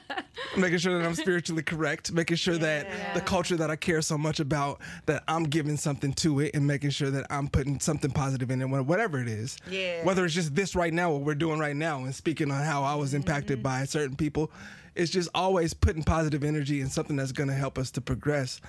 making 0.56 0.78
sure 0.78 0.98
that 0.98 1.06
I'm 1.06 1.14
spiritually 1.14 1.62
correct, 1.62 2.12
making 2.12 2.36
sure 2.36 2.56
that 2.58 3.14
the 3.14 3.20
culture 3.20 3.56
that 3.56 3.70
I 3.70 3.76
care 3.76 4.02
so 4.02 4.18
much 4.18 4.40
about, 4.40 4.80
that 5.06 5.22
I'm 5.28 5.44
giving 5.44 5.76
something 5.76 6.12
to 6.14 6.40
it 6.40 6.54
and 6.54 6.66
making 6.66 6.90
sure 6.90 7.10
that 7.10 7.26
I'm 7.30 7.48
putting 7.48 7.80
something 7.80 8.10
positive 8.10 8.50
in 8.50 8.60
it, 8.62 8.66
whatever 8.66 9.20
it 9.20 9.28
is. 9.28 9.58
Yeah. 9.70 10.04
Whether 10.04 10.24
it's 10.24 10.34
just 10.34 10.54
this 10.54 10.74
right 10.74 10.92
now, 10.92 11.12
what 11.12 11.22
we're 11.22 11.34
doing 11.34 11.58
right 11.58 11.76
now, 11.76 12.04
and 12.04 12.14
speaking 12.14 12.50
on 12.50 12.64
how 12.64 12.82
I 12.82 12.94
was 12.94 13.14
impacted 13.14 13.62
by 13.62 13.84
certain 13.84 14.16
people, 14.16 14.50
it's 14.94 15.10
just 15.10 15.28
always 15.34 15.74
putting 15.74 16.02
positive 16.02 16.44
energy 16.44 16.80
in 16.80 16.88
something 16.88 17.16
that's 17.16 17.32
going 17.32 17.48
to 17.48 17.54
help 17.54 17.78
us 17.78 17.90
to 17.92 18.00
progress. 18.00 18.60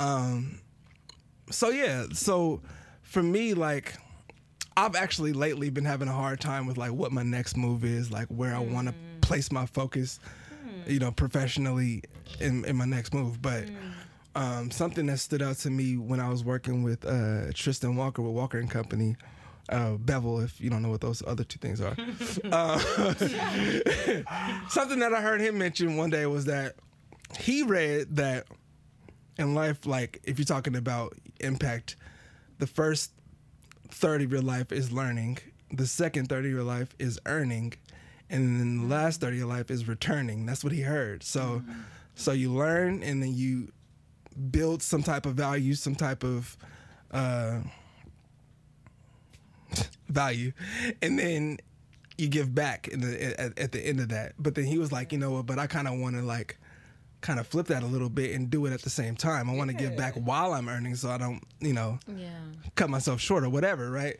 Um, 0.00 0.60
so 1.50 1.70
yeah, 1.70 2.06
so 2.12 2.62
for 3.02 3.22
me, 3.22 3.54
like 3.54 3.94
I've 4.78 4.94
actually 4.94 5.32
lately 5.32 5.70
been 5.70 5.84
having 5.84 6.06
a 6.06 6.12
hard 6.12 6.40
time 6.40 6.64
with 6.64 6.78
like 6.78 6.92
what 6.92 7.10
my 7.10 7.24
next 7.24 7.56
move 7.56 7.84
is, 7.84 8.12
like 8.12 8.28
where 8.28 8.54
I 8.54 8.60
want 8.60 8.86
to 8.86 8.94
place 9.20 9.50
my 9.50 9.66
focus, 9.66 10.20
you 10.86 11.00
know, 11.00 11.10
professionally 11.10 12.04
in, 12.38 12.64
in 12.64 12.76
my 12.76 12.84
next 12.84 13.12
move. 13.12 13.42
But 13.42 13.64
um, 14.36 14.70
something 14.70 15.06
that 15.06 15.18
stood 15.18 15.42
out 15.42 15.56
to 15.58 15.70
me 15.70 15.96
when 15.96 16.20
I 16.20 16.28
was 16.28 16.44
working 16.44 16.84
with 16.84 17.04
uh, 17.04 17.50
Tristan 17.54 17.96
Walker 17.96 18.22
with 18.22 18.32
Walker 18.32 18.58
and 18.58 18.70
Company. 18.70 19.16
Uh, 19.68 19.96
Bevel, 19.96 20.38
if 20.40 20.60
you 20.60 20.70
don't 20.70 20.80
know 20.80 20.90
what 20.90 21.00
those 21.00 21.24
other 21.26 21.42
two 21.42 21.58
things 21.58 21.80
are. 21.80 21.96
uh, 22.52 22.78
something 24.68 25.00
that 25.00 25.12
I 25.12 25.20
heard 25.20 25.40
him 25.40 25.58
mention 25.58 25.96
one 25.96 26.10
day 26.10 26.24
was 26.26 26.44
that 26.44 26.76
he 27.40 27.64
read 27.64 28.14
that 28.14 28.46
in 29.38 29.54
life, 29.54 29.86
like 29.86 30.20
if 30.22 30.38
you're 30.38 30.46
talking 30.46 30.76
about 30.76 31.14
impact, 31.40 31.96
the 32.58 32.66
first 32.68 33.12
third 33.90 34.22
of 34.22 34.30
your 34.30 34.42
life 34.42 34.72
is 34.72 34.92
learning, 34.92 35.38
the 35.72 35.86
second 35.86 36.28
third 36.28 36.44
of 36.44 36.50
your 36.50 36.62
life 36.62 36.94
is 36.98 37.18
earning, 37.26 37.74
and 38.30 38.60
then 38.60 38.88
the 38.88 38.94
last 38.94 39.20
third 39.20 39.32
of 39.32 39.38
your 39.38 39.48
life 39.48 39.70
is 39.70 39.88
returning. 39.88 40.46
That's 40.46 40.62
what 40.62 40.72
he 40.72 40.82
heard. 40.82 41.22
So, 41.22 41.62
so 42.14 42.32
you 42.32 42.52
learn 42.52 43.02
and 43.02 43.22
then 43.22 43.34
you 43.34 43.72
build 44.50 44.82
some 44.82 45.02
type 45.02 45.26
of 45.26 45.34
value, 45.34 45.74
some 45.74 45.94
type 45.94 46.24
of 46.24 46.56
uh, 47.10 47.60
value, 50.08 50.52
and 51.02 51.18
then 51.18 51.58
you 52.16 52.28
give 52.28 52.54
back 52.54 52.88
in 52.88 53.00
the 53.00 53.40
at, 53.40 53.58
at 53.58 53.72
the 53.72 53.80
end 53.80 54.00
of 54.00 54.08
that. 54.10 54.34
But 54.38 54.54
then 54.54 54.64
he 54.64 54.78
was 54.78 54.92
like, 54.92 55.12
you 55.12 55.18
know 55.18 55.30
what? 55.30 55.46
But 55.46 55.58
I 55.58 55.66
kind 55.66 55.88
of 55.88 55.98
want 55.98 56.16
to 56.16 56.22
like 56.22 56.57
kind 57.20 57.40
of 57.40 57.46
flip 57.46 57.66
that 57.66 57.82
a 57.82 57.86
little 57.86 58.08
bit 58.08 58.34
and 58.34 58.48
do 58.50 58.66
it 58.66 58.72
at 58.72 58.82
the 58.82 58.90
same 58.90 59.16
time. 59.16 59.50
I 59.50 59.54
want 59.54 59.70
to 59.70 59.76
give 59.76 59.96
back 59.96 60.14
while 60.14 60.52
I'm 60.52 60.68
earning, 60.68 60.94
so 60.94 61.10
I 61.10 61.18
don't, 61.18 61.42
you 61.60 61.72
know, 61.72 61.98
Yeah. 62.06 62.30
cut 62.76 62.90
myself 62.90 63.20
short 63.20 63.44
or 63.44 63.48
whatever, 63.50 63.90
right? 63.90 64.16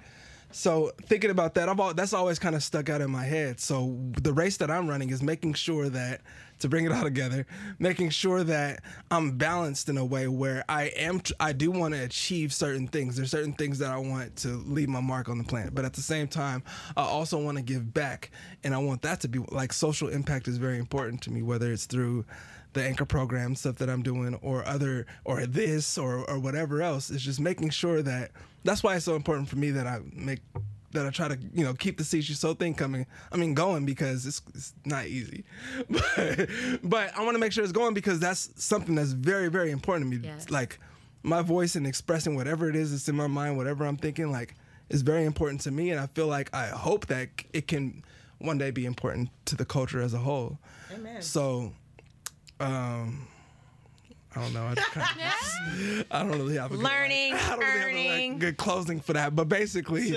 So 0.50 0.92
thinking 1.02 1.30
about 1.30 1.54
that, 1.54 1.68
I've 1.68 1.78
all, 1.78 1.92
that's 1.92 2.14
always 2.14 2.38
kind 2.38 2.56
of 2.56 2.62
stuck 2.62 2.88
out 2.88 3.02
in 3.02 3.10
my 3.10 3.24
head. 3.24 3.60
So 3.60 3.98
the 4.22 4.32
race 4.32 4.56
that 4.56 4.70
I'm 4.70 4.88
running 4.88 5.10
is 5.10 5.22
making 5.22 5.54
sure 5.54 5.90
that 5.90 6.22
to 6.60 6.68
bring 6.70 6.86
it 6.86 6.90
all 6.92 7.02
together, 7.04 7.46
making 7.78 8.10
sure 8.10 8.42
that 8.44 8.82
I'm 9.10 9.36
balanced 9.36 9.90
in 9.90 9.98
a 9.98 10.04
way 10.04 10.26
where 10.26 10.64
I 10.68 10.84
am 10.96 11.20
I 11.38 11.52
do 11.52 11.70
want 11.70 11.92
to 11.94 12.00
achieve 12.02 12.52
certain 12.54 12.88
things. 12.88 13.16
There's 13.16 13.30
certain 13.30 13.52
things 13.52 13.78
that 13.80 13.90
I 13.90 13.98
want 13.98 14.36
to 14.36 14.48
leave 14.66 14.88
my 14.88 15.00
mark 15.00 15.28
on 15.28 15.36
the 15.38 15.44
planet, 15.44 15.74
but 15.74 15.84
at 15.84 15.92
the 15.92 16.00
same 16.00 16.26
time, 16.26 16.62
I 16.96 17.02
also 17.02 17.38
want 17.38 17.58
to 17.58 17.62
give 17.62 17.92
back, 17.92 18.30
and 18.64 18.74
I 18.74 18.78
want 18.78 19.02
that 19.02 19.20
to 19.20 19.28
be 19.28 19.40
like 19.52 19.72
social 19.72 20.08
impact 20.08 20.48
is 20.48 20.56
very 20.56 20.78
important 20.78 21.20
to 21.24 21.30
me, 21.30 21.42
whether 21.42 21.70
it's 21.70 21.84
through 21.84 22.24
the 22.78 22.84
anchor 22.84 23.04
program 23.04 23.54
stuff 23.54 23.76
that 23.76 23.88
I'm 23.90 24.02
doing 24.02 24.34
or 24.42 24.64
other 24.66 25.06
or 25.24 25.44
this 25.46 25.98
or 25.98 26.28
or 26.30 26.38
whatever 26.38 26.80
else 26.82 27.10
it's 27.10 27.22
just 27.22 27.40
making 27.40 27.70
sure 27.70 28.02
that 28.02 28.30
that's 28.64 28.82
why 28.82 28.96
it's 28.96 29.04
so 29.04 29.14
important 29.16 29.48
for 29.48 29.56
me 29.56 29.70
that 29.72 29.86
I 29.86 30.00
make 30.12 30.40
that 30.92 31.04
I 31.06 31.10
try 31.10 31.28
to 31.28 31.38
you 31.54 31.64
know 31.64 31.74
keep 31.74 31.98
the 31.98 32.04
Sees 32.04 32.28
You 32.28 32.34
So 32.34 32.54
thing 32.54 32.74
coming 32.74 33.06
I 33.32 33.36
mean 33.36 33.52
going 33.54 33.84
because 33.84 34.26
it's, 34.26 34.40
it's 34.54 34.72
not 34.84 35.06
easy 35.06 35.44
but 35.90 36.48
but 36.82 37.16
I 37.16 37.22
want 37.24 37.34
to 37.34 37.38
make 37.38 37.52
sure 37.52 37.62
it's 37.64 37.72
going 37.72 37.94
because 37.94 38.18
that's 38.20 38.50
something 38.62 38.94
that's 38.94 39.12
very 39.12 39.48
very 39.48 39.70
important 39.70 40.10
to 40.10 40.18
me 40.18 40.26
Yes. 40.26 40.50
like 40.50 40.78
my 41.22 41.42
voice 41.42 41.74
and 41.76 41.86
expressing 41.86 42.36
whatever 42.36 42.68
it 42.68 42.76
is 42.76 42.90
that's 42.92 43.08
in 43.08 43.16
my 43.16 43.26
mind 43.26 43.56
whatever 43.56 43.84
I'm 43.86 43.96
thinking 43.96 44.30
like 44.30 44.54
is 44.88 45.02
very 45.02 45.24
important 45.24 45.60
to 45.62 45.70
me 45.70 45.90
and 45.90 46.00
I 46.00 46.06
feel 46.06 46.26
like 46.26 46.48
I 46.54 46.68
hope 46.68 47.06
that 47.06 47.28
it 47.52 47.66
can 47.66 48.04
one 48.38 48.56
day 48.56 48.70
be 48.70 48.86
important 48.86 49.30
to 49.46 49.56
the 49.56 49.64
culture 49.64 50.00
as 50.00 50.14
a 50.14 50.18
whole 50.18 50.58
Amen. 50.94 51.20
so 51.20 51.72
um, 52.60 53.26
I 54.36 54.42
don't 54.42 54.52
know. 54.52 54.66
I, 54.66 54.74
just 54.74 54.92
kinda, 54.92 55.08
I 56.10 56.18
don't 56.22 56.30
really 56.38 56.56
have 56.56 56.70
a 56.70 56.76
good, 56.76 56.82
like- 56.84 56.92
I 57.32 57.48
don't 57.50 57.58
really 57.58 58.06
have 58.06 58.18
a, 58.18 58.28
like, 58.30 58.38
good 58.38 58.56
closing 58.56 59.00
for 59.00 59.14
that. 59.14 59.34
But 59.34 59.48
basically, 59.48 60.16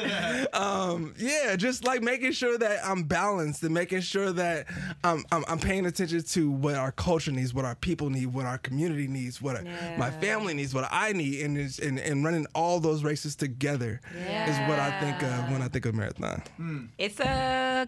um, 0.54 1.14
yeah, 1.18 1.56
just 1.56 1.86
like 1.86 2.02
making 2.04 2.34
sure 2.34 2.58
that 2.58 2.80
I'm 2.86 3.04
balanced 3.04 3.64
and 3.64 3.74
making 3.74 4.02
sure 4.02 4.32
that 4.34 4.68
I'm, 5.04 5.24
I'm, 5.32 5.44
I'm 5.48 5.60
paying 5.60 5.86
attention 5.86 6.22
to 6.24 6.52
what 6.52 6.76
our 6.76 6.92
culture 6.92 7.32
needs, 7.32 7.54
what 7.54 7.66
our 7.66 7.74
people 7.76 8.10
need, 8.10 8.28
what 8.28 8.46
our 8.46 8.58
community 8.58 9.08
needs, 9.08 9.42
what 9.42 9.64
my 9.98 10.12
family 10.12 10.54
needs, 10.54 10.74
what 10.76 10.88
I 10.92 11.14
need, 11.14 11.42
and, 11.42 11.58
is, 11.58 11.80
and 11.80 11.98
and 11.98 12.24
running 12.24 12.46
all 12.54 12.80
those 12.80 13.04
races 13.04 13.36
together 13.36 14.02
is 14.14 14.58
what 14.70 14.78
I 14.78 15.00
think 15.00 15.24
of 15.24 15.52
when 15.52 15.62
I 15.62 15.68
think 15.70 15.86
of 15.86 15.96
marathon. 15.96 16.90
It's 16.98 17.20
a 17.20 17.88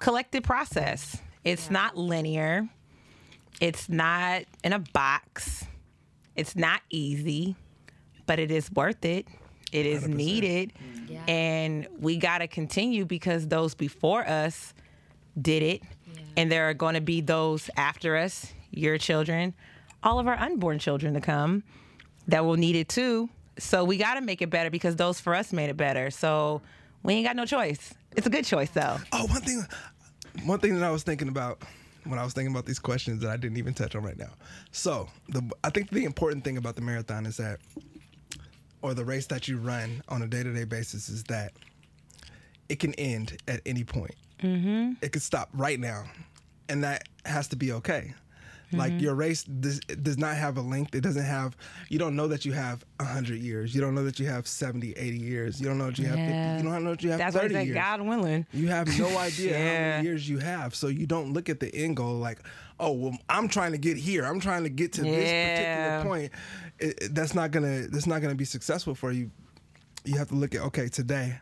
collective 0.00 0.42
process. 0.42 1.16
It's 1.44 1.70
not 1.70 1.96
linear. 1.96 2.68
It's 3.60 3.88
not 3.88 4.42
in 4.62 4.72
a 4.72 4.78
box. 4.78 5.64
It's 6.36 6.54
not 6.54 6.80
easy, 6.90 7.56
but 8.26 8.38
it 8.38 8.50
is 8.50 8.70
worth 8.72 9.04
it. 9.04 9.26
It 9.72 9.86
is 9.86 10.06
needed. 10.08 10.72
Mm. 10.72 11.10
Yeah. 11.10 11.24
And 11.26 11.88
we 11.98 12.16
got 12.16 12.38
to 12.38 12.46
continue 12.46 13.04
because 13.04 13.48
those 13.48 13.74
before 13.74 14.26
us 14.26 14.74
did 15.40 15.62
it. 15.62 15.82
And 16.36 16.52
there 16.52 16.68
are 16.68 16.74
going 16.74 16.94
to 16.94 17.00
be 17.00 17.20
those 17.20 17.68
after 17.76 18.16
us, 18.16 18.52
your 18.70 18.96
children, 18.96 19.54
all 20.04 20.20
of 20.20 20.28
our 20.28 20.38
unborn 20.38 20.78
children 20.78 21.14
to 21.14 21.20
come 21.20 21.64
that 22.28 22.44
will 22.44 22.56
need 22.56 22.76
it 22.76 22.88
too. 22.88 23.28
So 23.58 23.84
we 23.84 23.96
got 23.96 24.14
to 24.14 24.20
make 24.20 24.40
it 24.40 24.48
better 24.48 24.70
because 24.70 24.94
those 24.94 25.18
for 25.18 25.34
us 25.34 25.52
made 25.52 25.68
it 25.68 25.76
better. 25.76 26.10
So 26.10 26.62
we 27.02 27.14
ain't 27.14 27.26
got 27.26 27.34
no 27.34 27.44
choice. 27.44 27.92
It's 28.16 28.26
a 28.26 28.30
good 28.30 28.44
choice 28.44 28.70
though. 28.70 28.98
Oh, 29.12 29.26
one 29.26 29.42
thing, 29.42 29.66
one 30.44 30.60
thing 30.60 30.76
that 30.76 30.84
I 30.84 30.90
was 30.92 31.02
thinking 31.02 31.28
about 31.28 31.62
when 32.04 32.18
I 32.18 32.24
was 32.24 32.32
thinking 32.32 32.52
about 32.52 32.66
these 32.66 32.78
questions 32.78 33.22
that 33.22 33.30
I 33.30 33.36
didn't 33.36 33.58
even 33.58 33.74
touch 33.74 33.94
on 33.94 34.02
right 34.02 34.18
now. 34.18 34.30
So, 34.72 35.08
the 35.28 35.48
I 35.64 35.70
think 35.70 35.90
the 35.90 36.04
important 36.04 36.44
thing 36.44 36.56
about 36.56 36.76
the 36.76 36.82
marathon 36.82 37.26
is 37.26 37.36
that, 37.36 37.60
or 38.82 38.94
the 38.94 39.04
race 39.04 39.26
that 39.26 39.48
you 39.48 39.58
run 39.58 40.02
on 40.08 40.22
a 40.22 40.26
day 40.26 40.42
to 40.42 40.52
day 40.52 40.64
basis, 40.64 41.08
is 41.08 41.24
that 41.24 41.52
it 42.68 42.78
can 42.78 42.94
end 42.94 43.36
at 43.48 43.60
any 43.66 43.84
point. 43.84 44.14
Mm-hmm. 44.42 44.92
It 45.02 45.12
could 45.12 45.22
stop 45.22 45.48
right 45.52 45.80
now, 45.80 46.04
and 46.68 46.84
that 46.84 47.08
has 47.24 47.48
to 47.48 47.56
be 47.56 47.72
okay. 47.72 48.14
Like 48.70 48.92
mm-hmm. 48.92 49.00
your 49.00 49.14
race 49.14 49.44
does, 49.44 49.80
does 49.80 50.18
not 50.18 50.36
have 50.36 50.58
a 50.58 50.60
length. 50.60 50.94
It 50.94 51.00
doesn't 51.00 51.24
have. 51.24 51.56
You 51.88 51.98
don't 51.98 52.14
know 52.16 52.28
that 52.28 52.44
you 52.44 52.52
have 52.52 52.84
hundred 53.00 53.40
years. 53.40 53.74
You 53.74 53.80
don't 53.80 53.94
know 53.94 54.04
that 54.04 54.18
you 54.20 54.26
have 54.26 54.46
70, 54.46 54.92
80 54.92 55.18
years. 55.18 55.60
You 55.60 55.66
don't 55.68 55.78
know 55.78 55.86
that 55.86 55.98
you 55.98 56.04
have 56.06 56.18
Yeah. 56.18 56.54
fifty. 56.56 56.66
You 56.66 56.72
don't 56.72 56.84
know 56.84 56.90
that 56.90 57.02
you 57.02 57.10
have 57.10 57.18
That's 57.18 57.34
why 57.34 57.40
I 57.40 57.48
thirty 57.48 57.64
years. 57.64 57.74
God 57.74 58.00
willing. 58.02 58.46
You 58.52 58.68
have 58.68 58.86
no 58.98 59.16
idea 59.16 59.56
how 59.56 59.64
many 59.64 60.04
years 60.08 60.28
you 60.28 60.38
have. 60.38 60.74
So 60.74 60.88
you 60.88 61.06
don't 61.06 61.32
look 61.32 61.48
at 61.48 61.60
the 61.60 61.74
end 61.74 61.96
goal 61.96 62.16
like, 62.16 62.40
oh, 62.78 62.92
well, 62.92 63.16
I'm 63.28 63.48
trying 63.48 63.72
to 63.72 63.78
get 63.78 63.96
here. 63.96 64.24
I'm 64.24 64.40
trying 64.40 64.64
to 64.64 64.70
get 64.70 64.92
to 64.94 65.02
this 65.02 65.30
particular 65.30 66.02
point. 66.04 66.32
It, 66.78 67.02
it- 67.04 67.14
that's 67.14 67.34
not 67.34 67.50
gonna. 67.50 67.88
That's 67.88 68.06
not 68.06 68.20
gonna 68.20 68.34
be 68.34 68.44
successful 68.44 68.94
for 68.94 69.12
you. 69.12 69.30
You 70.04 70.18
have 70.18 70.28
to 70.28 70.34
look 70.34 70.54
at 70.54 70.60
okay 70.62 70.88
today. 70.88 71.40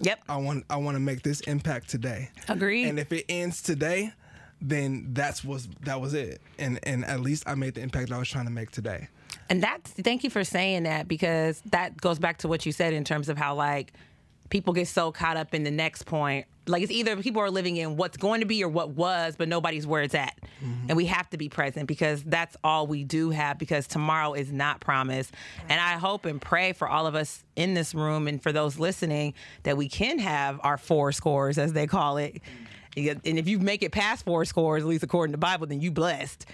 Yep. 0.00 0.20
I 0.28 0.36
want. 0.38 0.64
I 0.70 0.76
want 0.76 0.94
to 0.96 1.00
make 1.00 1.22
this 1.22 1.40
impact 1.42 1.88
today. 1.88 2.30
Agreed. 2.48 2.86
And 2.88 2.98
if 2.98 3.12
it 3.12 3.24
ends 3.28 3.62
today, 3.62 4.12
then 4.60 5.08
that's 5.12 5.44
was 5.44 5.68
that 5.82 6.00
was 6.00 6.14
it. 6.14 6.40
And 6.58 6.78
and 6.82 7.04
at 7.04 7.20
least 7.20 7.44
I 7.46 7.54
made 7.54 7.74
the 7.74 7.82
impact 7.82 8.12
I 8.12 8.18
was 8.18 8.28
trying 8.28 8.46
to 8.46 8.52
make 8.52 8.70
today. 8.70 9.08
And 9.48 9.62
that's 9.62 9.90
thank 9.90 10.24
you 10.24 10.30
for 10.30 10.44
saying 10.44 10.84
that 10.84 11.08
because 11.08 11.60
that 11.66 12.00
goes 12.00 12.18
back 12.18 12.38
to 12.38 12.48
what 12.48 12.66
you 12.66 12.72
said 12.72 12.92
in 12.92 13.04
terms 13.04 13.28
of 13.28 13.36
how 13.38 13.54
like 13.54 13.92
people 14.48 14.72
get 14.72 14.88
so 14.88 15.12
caught 15.12 15.36
up 15.36 15.54
in 15.54 15.64
the 15.64 15.70
next 15.70 16.04
point. 16.04 16.46
Like 16.68 16.82
it's 16.82 16.90
either 16.90 17.16
people 17.18 17.42
are 17.42 17.50
living 17.50 17.76
in 17.76 17.96
what's 17.96 18.16
going 18.16 18.40
to 18.40 18.46
be 18.46 18.62
or 18.64 18.68
what 18.68 18.90
was, 18.90 19.36
but 19.36 19.48
nobody's 19.48 19.86
where 19.86 20.02
it's 20.02 20.14
at. 20.14 20.36
Mm-hmm. 20.64 20.86
And 20.88 20.96
we 20.96 21.06
have 21.06 21.30
to 21.30 21.36
be 21.36 21.48
present 21.48 21.86
because 21.86 22.24
that's 22.24 22.56
all 22.64 22.86
we 22.86 23.04
do 23.04 23.30
have 23.30 23.58
because 23.58 23.86
tomorrow 23.86 24.34
is 24.34 24.50
not 24.50 24.80
promised. 24.80 25.32
And 25.68 25.80
I 25.80 25.92
hope 25.92 26.24
and 26.24 26.40
pray 26.40 26.72
for 26.72 26.88
all 26.88 27.06
of 27.06 27.14
us 27.14 27.44
in 27.54 27.74
this 27.74 27.94
room 27.94 28.26
and 28.26 28.42
for 28.42 28.50
those 28.50 28.78
listening 28.78 29.34
that 29.62 29.76
we 29.76 29.88
can 29.88 30.18
have 30.18 30.60
our 30.64 30.76
four 30.76 31.12
scores 31.12 31.56
as 31.56 31.72
they 31.72 31.86
call 31.86 32.16
it. 32.16 32.40
And 32.96 33.20
if 33.24 33.46
you 33.46 33.58
make 33.58 33.82
it 33.82 33.92
past 33.92 34.24
four 34.24 34.44
scores, 34.46 34.82
at 34.82 34.88
least 34.88 35.04
according 35.04 35.32
to 35.32 35.36
the 35.36 35.40
Bible, 35.40 35.66
then 35.66 35.80
you 35.80 35.90
blessed. 35.90 36.46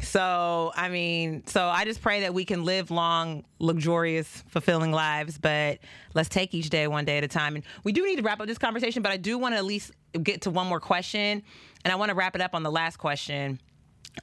So, 0.00 0.72
I 0.74 0.88
mean, 0.88 1.46
so 1.46 1.66
I 1.66 1.84
just 1.84 2.00
pray 2.00 2.20
that 2.20 2.32
we 2.32 2.46
can 2.46 2.64
live 2.64 2.90
long, 2.90 3.44
luxurious, 3.58 4.42
fulfilling 4.48 4.92
lives, 4.92 5.36
but 5.36 5.78
let's 6.14 6.30
take 6.30 6.54
each 6.54 6.70
day 6.70 6.86
one 6.86 7.04
day 7.04 7.18
at 7.18 7.24
a 7.24 7.28
time. 7.28 7.54
And 7.54 7.64
we 7.84 7.92
do 7.92 8.06
need 8.06 8.16
to 8.16 8.22
wrap 8.22 8.40
up 8.40 8.46
this 8.46 8.56
conversation, 8.56 9.02
but 9.02 9.12
I 9.12 9.18
do 9.18 9.36
want 9.36 9.54
to 9.54 9.58
at 9.58 9.64
least 9.64 9.92
get 10.22 10.42
to 10.42 10.50
one 10.50 10.66
more 10.66 10.80
question. 10.80 11.42
And 11.84 11.92
I 11.92 11.96
want 11.96 12.08
to 12.08 12.14
wrap 12.14 12.34
it 12.34 12.40
up 12.40 12.54
on 12.54 12.62
the 12.62 12.70
last 12.70 12.96
question. 12.96 13.60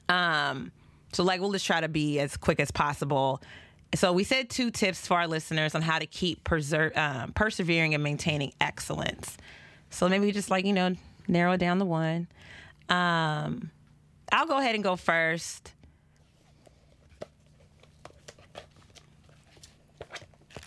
Um, 0.08 0.72
so 1.12 1.22
like 1.22 1.40
we'll 1.40 1.52
just 1.52 1.66
try 1.66 1.80
to 1.80 1.88
be 1.88 2.18
as 2.18 2.36
quick 2.36 2.58
as 2.60 2.70
possible. 2.70 3.40
So 3.94 4.12
we 4.12 4.24
said 4.24 4.50
two 4.50 4.70
tips 4.70 5.06
for 5.06 5.14
our 5.14 5.26
listeners 5.26 5.74
on 5.74 5.82
how 5.82 5.98
to 5.98 6.06
keep 6.06 6.44
preser- 6.44 6.96
um, 6.96 7.32
persevering 7.32 7.94
and 7.94 8.02
maintaining 8.02 8.52
excellence. 8.60 9.36
So 9.90 10.08
maybe 10.08 10.30
just 10.32 10.50
like 10.50 10.66
you 10.66 10.74
know 10.74 10.94
narrow 11.28 11.56
down 11.56 11.78
to 11.78 11.84
one. 11.84 12.26
Um, 12.88 13.70
I'll 14.32 14.46
go 14.46 14.58
ahead 14.58 14.74
and 14.74 14.82
go 14.84 14.96
first. 14.96 15.72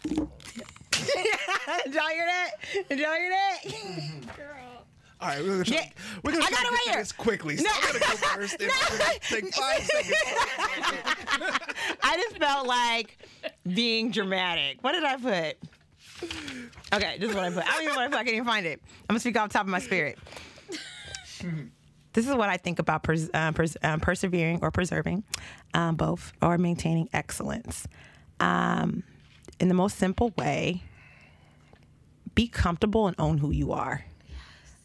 Did 0.07 1.93
y'all 1.93 2.07
hear 2.09 2.25
that? 2.25 2.51
Did 2.89 2.99
y'all 2.99 3.13
hear 3.13 3.29
that? 3.29 3.59
All 5.19 5.27
right, 5.27 5.39
we're 5.43 5.49
gonna 5.51 5.63
try. 5.63 5.75
Yeah. 5.77 5.89
We're 6.23 6.31
gonna 6.31 6.43
I 6.45 6.47
try 6.49 6.57
got 6.57 6.61
to 6.61 6.67
it 6.67 6.71
right 6.71 6.77
get 6.77 6.83
to 6.85 6.89
here. 6.91 6.99
this 7.01 7.11
quickly. 7.11 7.57
So 7.57 7.63
No. 7.63 7.69
I'm 7.73 7.87
gonna 7.93 7.99
go 7.99 8.05
first. 8.07 8.59
And 8.59 8.71
we're 8.71 8.97
gonna 8.97 9.19
take 9.21 9.53
five 9.53 9.83
seconds. 9.83 10.13
I 12.03 12.17
just 12.17 12.37
felt 12.37 12.67
like 12.67 13.17
being 13.73 14.09
dramatic. 14.11 14.83
What 14.83 14.93
did 14.93 15.03
I 15.03 15.17
put? 15.17 15.57
Okay, 16.93 17.17
this 17.19 17.29
is 17.29 17.35
what 17.35 17.45
I 17.45 17.49
put. 17.51 17.63
I 17.67 17.71
don't 17.71 17.83
even 17.83 17.93
know 17.95 18.01
what 18.01 18.05
I 18.05 18.07
put. 18.07 18.17
I 18.17 18.23
can't 18.23 18.35
even 18.35 18.45
find 18.47 18.65
it. 18.65 18.81
I'm 19.01 19.13
gonna 19.13 19.19
speak 19.19 19.37
off 19.37 19.49
the 19.49 19.53
top 19.53 19.63
of 19.63 19.69
my 19.69 19.79
spirit. 19.79 20.17
This 22.13 22.27
is 22.27 22.35
what 22.35 22.49
I 22.49 22.57
think 22.57 22.79
about 22.79 23.03
pers- 23.03 23.29
um, 23.33 23.53
pers- 23.53 23.77
um, 23.83 23.99
persevering 23.99 24.59
or 24.61 24.69
preserving, 24.69 25.23
um, 25.73 25.95
both, 25.95 26.33
or 26.41 26.57
maintaining 26.57 27.07
excellence. 27.13 27.87
Um, 28.39 29.03
in 29.59 29.69
the 29.69 29.73
most 29.73 29.97
simple 29.97 30.33
way, 30.37 30.83
be 32.35 32.47
comfortable 32.47 33.07
and 33.07 33.15
own 33.19 33.37
who 33.37 33.51
you 33.51 33.71
are. 33.71 34.03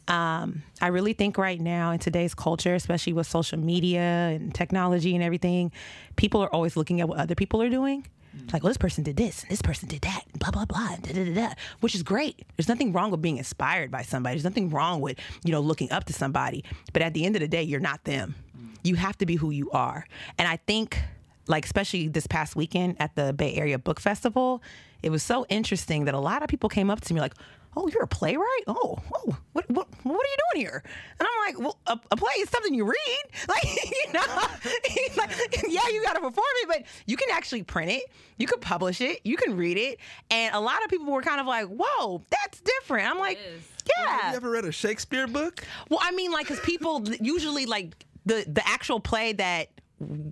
Um, 0.07 0.63
I 0.81 0.87
really 0.87 1.11
think 1.13 1.37
right 1.37 1.59
now 1.59 1.91
in 1.91 1.99
today's 1.99 2.33
culture, 2.33 2.75
especially 2.75 3.11
with 3.13 3.27
social 3.27 3.59
media 3.59 3.99
and 3.99 4.53
technology 4.55 5.13
and 5.15 5.23
everything, 5.23 5.71
people 6.15 6.41
are 6.41 6.53
always 6.53 6.77
looking 6.77 7.01
at 7.01 7.09
what 7.09 7.19
other 7.19 7.35
people 7.35 7.61
are 7.61 7.69
doing. 7.69 8.07
It's 8.43 8.53
Like, 8.53 8.63
well, 8.63 8.69
this 8.69 8.77
person 8.77 9.03
did 9.03 9.17
this, 9.17 9.43
and 9.43 9.51
this 9.51 9.61
person 9.61 9.87
did 9.89 10.01
that, 10.01 10.23
blah 10.39 10.51
blah 10.51 10.65
blah, 10.65 10.95
da, 11.01 11.13
da, 11.13 11.33
da, 11.33 11.53
which 11.81 11.95
is 11.95 12.03
great. 12.03 12.45
There's 12.55 12.67
nothing 12.69 12.93
wrong 12.93 13.11
with 13.11 13.21
being 13.21 13.37
inspired 13.37 13.91
by 13.91 14.03
somebody. 14.03 14.35
There's 14.35 14.43
nothing 14.43 14.69
wrong 14.69 15.01
with 15.01 15.17
you 15.43 15.51
know 15.51 15.59
looking 15.59 15.91
up 15.91 16.05
to 16.05 16.13
somebody. 16.13 16.63
But 16.93 17.01
at 17.01 17.13
the 17.13 17.25
end 17.25 17.35
of 17.35 17.41
the 17.41 17.47
day, 17.47 17.63
you're 17.63 17.79
not 17.79 18.03
them. 18.03 18.35
You 18.83 18.95
have 18.95 19.17
to 19.17 19.25
be 19.25 19.35
who 19.35 19.51
you 19.51 19.69
are. 19.71 20.05
And 20.37 20.47
I 20.47 20.57
think, 20.65 21.01
like 21.47 21.65
especially 21.65 22.07
this 22.07 22.27
past 22.27 22.55
weekend 22.55 22.95
at 22.99 23.15
the 23.15 23.33
Bay 23.33 23.55
Area 23.55 23.77
Book 23.77 23.99
Festival, 23.99 24.61
it 25.03 25.09
was 25.09 25.23
so 25.23 25.45
interesting 25.49 26.05
that 26.05 26.13
a 26.13 26.19
lot 26.19 26.41
of 26.41 26.49
people 26.49 26.69
came 26.69 26.89
up 26.89 27.01
to 27.01 27.13
me 27.13 27.19
like, 27.19 27.33
"Oh, 27.77 27.87
you're 27.87 28.03
a 28.03 28.07
playwright? 28.07 28.63
Oh, 28.65 28.97
oh 29.13 29.37
what 29.53 29.69
what 29.69 29.87
what 30.03 30.13
are 30.13 30.29
you 30.29 30.37
doing 30.51 30.65
here?" 30.65 30.83
And 31.19 31.27
I'm 31.27 31.53
like, 31.53 31.59
"Well, 31.63 31.77
a, 31.85 31.99
a 32.11 32.17
play 32.17 32.33
is 32.39 32.49
something 32.49 32.73
you 32.73 32.85
read, 32.85 33.23
like 33.47 33.63
you 33.65 34.13
know, 34.13 34.25
like, 35.17 35.63
yeah, 35.67 35.87
you 35.91 36.03
got 36.03 36.13
to 36.13 36.21
perform 36.21 36.45
it, 36.63 36.67
but 36.67 36.83
you 37.05 37.17
can 37.17 37.29
actually 37.31 37.63
print 37.63 37.91
it, 37.91 38.03
you 38.37 38.47
can 38.47 38.59
publish 38.59 38.99
it, 39.01 39.21
you 39.23 39.37
can 39.37 39.55
read 39.55 39.77
it." 39.77 39.99
And 40.31 40.55
a 40.55 40.59
lot 40.59 40.83
of 40.83 40.89
people 40.89 41.05
were 41.05 41.21
kind 41.21 41.39
of 41.39 41.45
like, 41.45 41.67
"Whoa, 41.67 42.23
that's 42.31 42.59
different." 42.61 43.09
I'm 43.09 43.19
like, 43.19 43.37
is. 43.37 43.61
"Yeah." 43.97 44.17
Have 44.17 44.31
you 44.31 44.37
ever 44.37 44.49
read 44.49 44.65
a 44.65 44.71
Shakespeare 44.71 45.27
book? 45.27 45.63
Well, 45.89 45.99
I 46.01 46.11
mean, 46.11 46.31
like, 46.31 46.47
because 46.47 46.63
people 46.63 47.03
usually 47.21 47.65
like 47.67 48.05
the 48.25 48.43
the 48.47 48.67
actual 48.67 48.99
play 48.99 49.33
that 49.33 49.69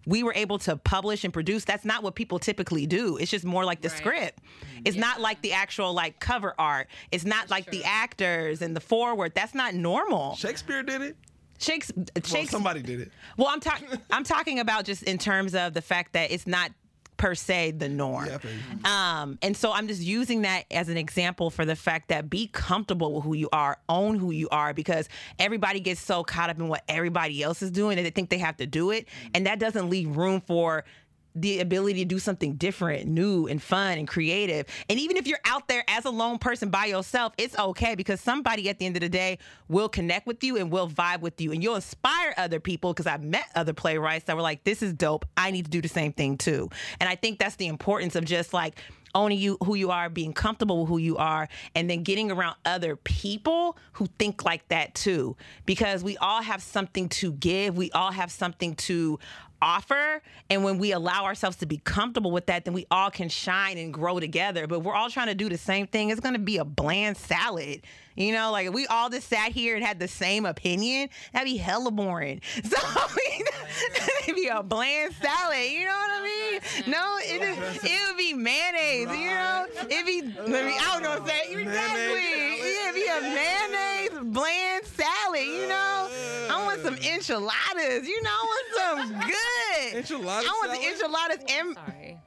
we 0.05 0.22
were 0.24 0.34
able 0.36 0.59
to 0.59 0.76
publish 0.78 1.24
and 1.24 1.34
produce. 1.34 1.66
That's 1.66 1.86
not 1.86 2.03
what 2.03 2.13
people 2.16 2.38
typically 2.39 2.86
do. 2.86 3.18
It's 3.18 3.32
just 3.32 3.45
more 3.45 3.66
like 3.66 3.82
the 3.82 3.89
Right. 3.89 3.97
script. 3.97 4.39
Mm-hmm. 4.43 4.82
It's 4.86 4.97
not 4.97 5.20
like 5.22 5.41
the 5.41 5.53
actual 5.53 5.93
like 5.93 6.20
cover 6.20 6.53
art. 6.59 6.88
It's 7.11 7.26
not 7.26 7.49
like 7.49 7.72
the 7.72 7.84
actors 7.84 8.61
and 8.61 8.76
the 8.76 8.80
forward. 8.80 9.34
That's 9.34 9.55
not 9.55 9.74
normal. 9.74 10.36
Shakespeare 10.36 10.84
did 10.84 11.01
it. 11.01 11.16
Shakespeare. 11.57 12.03
Well, 12.16 12.24
Shakespeare 12.24 12.45
somebody 12.47 12.82
did 12.82 12.99
it. 13.01 13.11
well, 13.38 13.47
I'm 13.47 13.59
talking. 13.61 13.88
I'm 14.11 14.24
talking 14.24 14.59
about 14.59 14.86
just 14.86 15.03
in 15.03 15.18
terms 15.18 15.55
of 15.55 15.74
the 15.74 15.82
fact 15.82 16.13
that 16.13 16.30
it's 16.32 16.45
not 16.45 16.72
per 17.18 17.36
se 17.36 17.72
the 17.72 17.89
norm. 17.89 18.26
Yeah, 18.26 18.36
I 18.36 18.38
feel 18.38 18.51
you. 18.51 18.86
Um, 18.89 19.39
and 19.41 19.55
so 19.55 19.72
I'm 19.72 19.88
just 19.88 20.01
using 20.01 20.41
that 20.43 20.66
as 20.72 20.89
an 20.89 20.97
example 20.97 21.49
for 21.49 21.66
the 21.66 21.76
fact 21.76 22.09
that 22.09 22.30
be 22.30 22.47
comfortable 22.47 23.13
with 23.13 23.24
who 23.24 23.36
you 23.36 23.49
are, 23.51 23.78
own 23.89 24.18
who 24.18 24.32
you 24.32 24.49
are, 24.49 24.74
because 24.74 25.09
everybody 25.39 25.80
gets 25.80 26.01
so 26.01 26.24
caught 26.24 26.49
up 26.49 26.59
in 26.59 26.68
what 26.68 26.84
everybody 26.88 27.41
else 27.41 27.61
is 27.61 27.72
doing 27.72 27.97
that 27.97 28.03
they 28.03 28.09
think 28.09 28.30
they 28.30 28.38
have 28.38 28.57
to 28.57 28.66
do 28.68 28.91
it, 28.91 29.07
and 29.34 29.45
that 29.45 29.59
doesn't 29.59 29.89
leave 29.89 30.16
room 30.16 30.41
for 30.41 30.84
the 31.36 31.59
ability 31.59 31.99
to 31.99 32.05
do 32.05 32.17
something 32.17 32.53
different, 32.55 33.07
new, 33.07 33.47
and 33.47 33.61
fun 33.61 33.97
and 33.97 34.07
creative. 34.07 34.65
And 34.89 34.99
even 34.99 35.17
if 35.17 35.27
you're 35.27 35.39
out 35.45 35.67
there 35.67 35.83
as 35.88 36.05
a 36.05 36.09
lone 36.09 36.39
person 36.39 36.69
by 36.69 36.86
yourself, 36.86 37.33
it's 37.38 37.57
okay 37.57 37.95
because 37.95 38.21
somebody 38.21 38.69
at 38.69 38.79
the 38.79 38.86
end 38.86 38.95
of 38.95 39.01
the 39.01 39.09
day 39.09 39.38
will 39.67 39.89
connect 39.89 40.27
with 40.27 40.43
you 40.43 40.57
and 40.57 40.71
will 40.71 40.89
vibe 40.89 41.19
with 41.19 41.39
you 41.41 41.51
and 41.51 41.61
you'll 41.61 41.75
inspire 41.75 42.33
other 42.38 42.59
people 42.59 42.93
because 42.93 43.07
I've 43.07 43.23
met 43.23 43.45
other 43.53 43.73
playwrights 43.73 44.25
that 44.25 44.36
were 44.36 44.41
like, 44.41 44.63
this 44.63 44.81
is 44.81 44.93
dope. 44.93 45.25
I 45.36 45.51
need 45.51 45.65
to 45.65 45.71
do 45.71 45.81
the 45.81 45.89
same 45.89 46.13
thing 46.13 46.38
too. 46.38 46.69
And 46.99 47.09
I 47.09 47.15
think 47.15 47.39
that's 47.39 47.57
the 47.57 47.67
importance 47.67 48.15
of 48.15 48.25
just 48.25 48.53
like 48.53 48.79
owning 49.15 49.39
you 49.39 49.57
who 49.63 49.75
you 49.75 49.89
are, 49.89 50.09
being 50.09 50.33
comfortable 50.33 50.81
with 50.81 50.89
who 50.89 50.97
you 50.97 51.17
are, 51.17 51.47
and 51.73 51.89
then 51.89 52.03
getting 52.03 52.29
around 52.29 52.55
other 52.65 52.95
people 52.97 53.77
who 53.93 54.07
think 54.19 54.43
like 54.43 54.67
that 54.67 54.93
too. 54.93 55.36
Because 55.65 56.03
we 56.03 56.17
all 56.17 56.41
have 56.41 56.61
something 56.61 57.09
to 57.09 57.31
give, 57.31 57.77
we 57.77 57.89
all 57.91 58.11
have 58.11 58.31
something 58.31 58.75
to 58.75 59.17
offer. 59.62 60.22
And 60.49 60.64
when 60.64 60.78
we 60.78 60.91
allow 60.91 61.26
ourselves 61.26 61.58
to 61.58 61.66
be 61.66 61.78
comfortable 61.78 62.32
with 62.32 62.47
that, 62.47 62.66
then 62.66 62.74
we 62.74 62.86
all 62.91 63.12
can 63.12 63.30
shine 63.30 63.78
and 63.78 63.93
grow 63.93 64.20
together. 64.20 64.68
But 64.68 64.82
we're 64.82 64.95
all 64.95 65.10
trying 65.10 65.28
to 65.28 65.36
do 65.36 65.49
the 65.49 65.58
same 65.58 65.88
thing. 65.88 66.10
It's 66.10 66.22
gonna 66.22 66.39
be 66.39 66.58
a 66.58 66.66
bland 66.66 67.18
salad. 67.18 67.82
You 68.16 68.32
know, 68.32 68.51
like 68.51 68.68
if 68.68 68.74
we 68.74 68.88
all 68.88 69.10
just 69.10 69.28
sat 69.28 69.51
here 69.51 69.76
and 69.76 69.84
had 69.84 69.99
the 69.99 70.08
same 70.08 70.45
opinion, 70.45 71.10
that'd 71.34 71.45
be 71.45 71.58
hella 71.58 71.91
boring. 71.91 72.41
So 73.76 73.97
it'd 74.24 74.36
be 74.36 74.47
a 74.47 74.64
bland 74.64 75.14
salad. 75.16 75.70
You 75.70 75.86
know 75.86 75.91
what 75.91 76.10
I 76.10 76.24
mean? 76.24 76.91
No, 76.91 77.18
it, 77.20 78.08
would 78.08 78.18
be 78.18 78.34
mayonnaise. 78.34 79.10
You 79.10 79.30
know, 79.30 79.66
it'd 79.89 80.06
be. 80.06 80.22
I, 80.39 80.47
mean, 80.47 80.80
I 80.80 80.89
don't 80.93 81.03
know 81.03 81.10
what 81.10 81.26
to 81.26 81.32
say. 81.32 81.51
Exactly. 81.51 82.56
It'd 82.62 82.95
be 82.95 83.06
a 83.06 83.22
mayonnaise 83.22 84.34
bland 84.34 84.86
salad. 84.86 85.41
You 85.41 85.68
know, 85.68 86.05
want 86.84 86.95
some 86.95 86.95
mm. 86.95 87.13
enchiladas. 87.15 88.07
You 88.07 88.21
know, 88.23 88.30
I 88.32 88.45
want 88.45 89.09
some 89.09 89.19
good. 89.19 90.03
Enchilada 90.03 90.43
I 90.43 90.59
want 90.61 90.71
the 90.71 90.78
salad? 90.78 90.93
enchiladas 90.93 91.38
and 91.49 91.76
Sorry. 91.76 92.17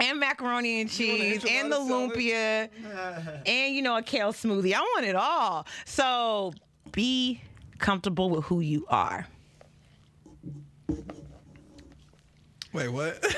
and 0.00 0.20
macaroni 0.20 0.80
and 0.82 0.98
You 0.98 1.08
want 1.08 1.20
an 1.20 1.40
cheese 1.40 1.44
and 1.50 1.72
the 1.72 1.76
enchilada 1.76 2.12
lumpia 2.14 3.42
and 3.46 3.74
you 3.74 3.82
know 3.82 3.96
a 3.96 4.02
kale 4.02 4.32
smoothie. 4.32 4.74
I 4.74 4.80
want 4.80 5.06
it 5.06 5.16
all. 5.16 5.66
So 5.84 6.52
be 6.92 7.40
comfortable 7.78 8.30
with 8.30 8.44
who 8.44 8.60
you 8.60 8.86
are. 8.88 9.26
Wait, 12.72 12.88
what? 12.88 13.24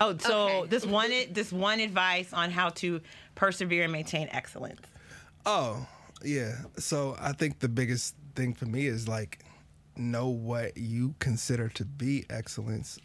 Oh, 0.00 0.16
so 0.18 0.48
Okay. 0.48 0.68
this 0.70 0.84
one 0.84 1.10
this 1.30 1.52
one 1.52 1.78
advice 1.78 2.32
on 2.32 2.50
how 2.50 2.70
to 2.70 3.00
persevere 3.36 3.84
and 3.84 3.92
maintain 3.92 4.28
excellence. 4.32 4.80
oh, 5.46 5.86
yeah. 6.24 6.56
So 6.78 7.16
I 7.20 7.32
think 7.32 7.60
the 7.60 7.68
biggest 7.68 8.16
thing 8.34 8.54
for 8.54 8.66
me 8.66 8.86
is 8.86 9.06
like 9.06 9.38
know 9.96 10.28
what 10.28 10.76
you 10.76 11.14
consider 11.18 11.68
to 11.70 11.84
be 11.84 12.24
excellence. 12.30 12.98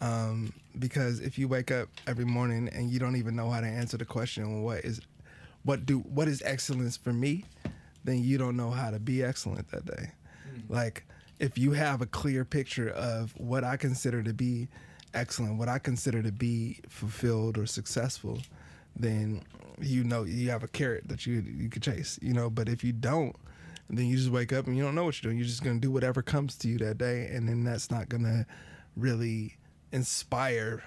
Um, 0.00 0.52
because 0.78 1.20
if 1.20 1.38
you 1.38 1.46
wake 1.48 1.70
up 1.70 1.88
every 2.06 2.24
morning 2.24 2.68
and 2.72 2.90
you 2.90 2.98
don't 2.98 3.16
even 3.16 3.36
know 3.36 3.50
how 3.50 3.60
to 3.60 3.66
answer 3.66 3.96
the 3.96 4.04
question, 4.04 4.62
what 4.62 4.84
is, 4.84 5.00
what 5.64 5.86
do, 5.86 5.98
what 6.00 6.28
is 6.28 6.42
excellence 6.44 6.96
for 6.96 7.12
me, 7.12 7.44
then 8.04 8.22
you 8.22 8.36
don't 8.36 8.56
know 8.56 8.70
how 8.70 8.90
to 8.90 8.98
be 8.98 9.22
excellent 9.22 9.70
that 9.70 9.84
day. 9.84 10.10
Like, 10.68 11.04
if 11.38 11.58
you 11.58 11.72
have 11.72 12.02
a 12.02 12.06
clear 12.06 12.44
picture 12.44 12.90
of 12.90 13.32
what 13.36 13.64
I 13.64 13.76
consider 13.76 14.22
to 14.22 14.32
be 14.32 14.68
excellent, 15.14 15.58
what 15.58 15.68
I 15.68 15.78
consider 15.78 16.22
to 16.22 16.32
be 16.32 16.80
fulfilled 16.88 17.58
or 17.58 17.66
successful, 17.66 18.38
then 18.94 19.42
you 19.80 20.04
know 20.04 20.24
you 20.24 20.50
have 20.50 20.62
a 20.62 20.68
carrot 20.68 21.08
that 21.08 21.26
you 21.26 21.40
you 21.40 21.68
could 21.68 21.82
chase. 21.82 22.18
You 22.22 22.32
know, 22.32 22.50
but 22.50 22.68
if 22.68 22.84
you 22.84 22.92
don't, 22.92 23.34
then 23.98 24.06
you 24.06 24.16
just 24.16 24.30
wake 24.30 24.52
up 24.52 24.66
and 24.66 24.76
you 24.76 24.82
don't 24.82 24.94
know 24.94 25.04
what 25.04 25.22
you're 25.22 25.30
doing. 25.30 25.38
You're 25.38 25.46
just 25.46 25.62
gonna 25.62 25.80
do 25.80 25.90
whatever 25.90 26.22
comes 26.22 26.56
to 26.58 26.68
you 26.68 26.78
that 26.78 26.98
day, 26.98 27.26
and 27.26 27.48
then 27.48 27.64
that's 27.64 27.90
not 27.90 28.08
gonna 28.08 28.46
really 28.96 29.56
inspire 29.92 30.82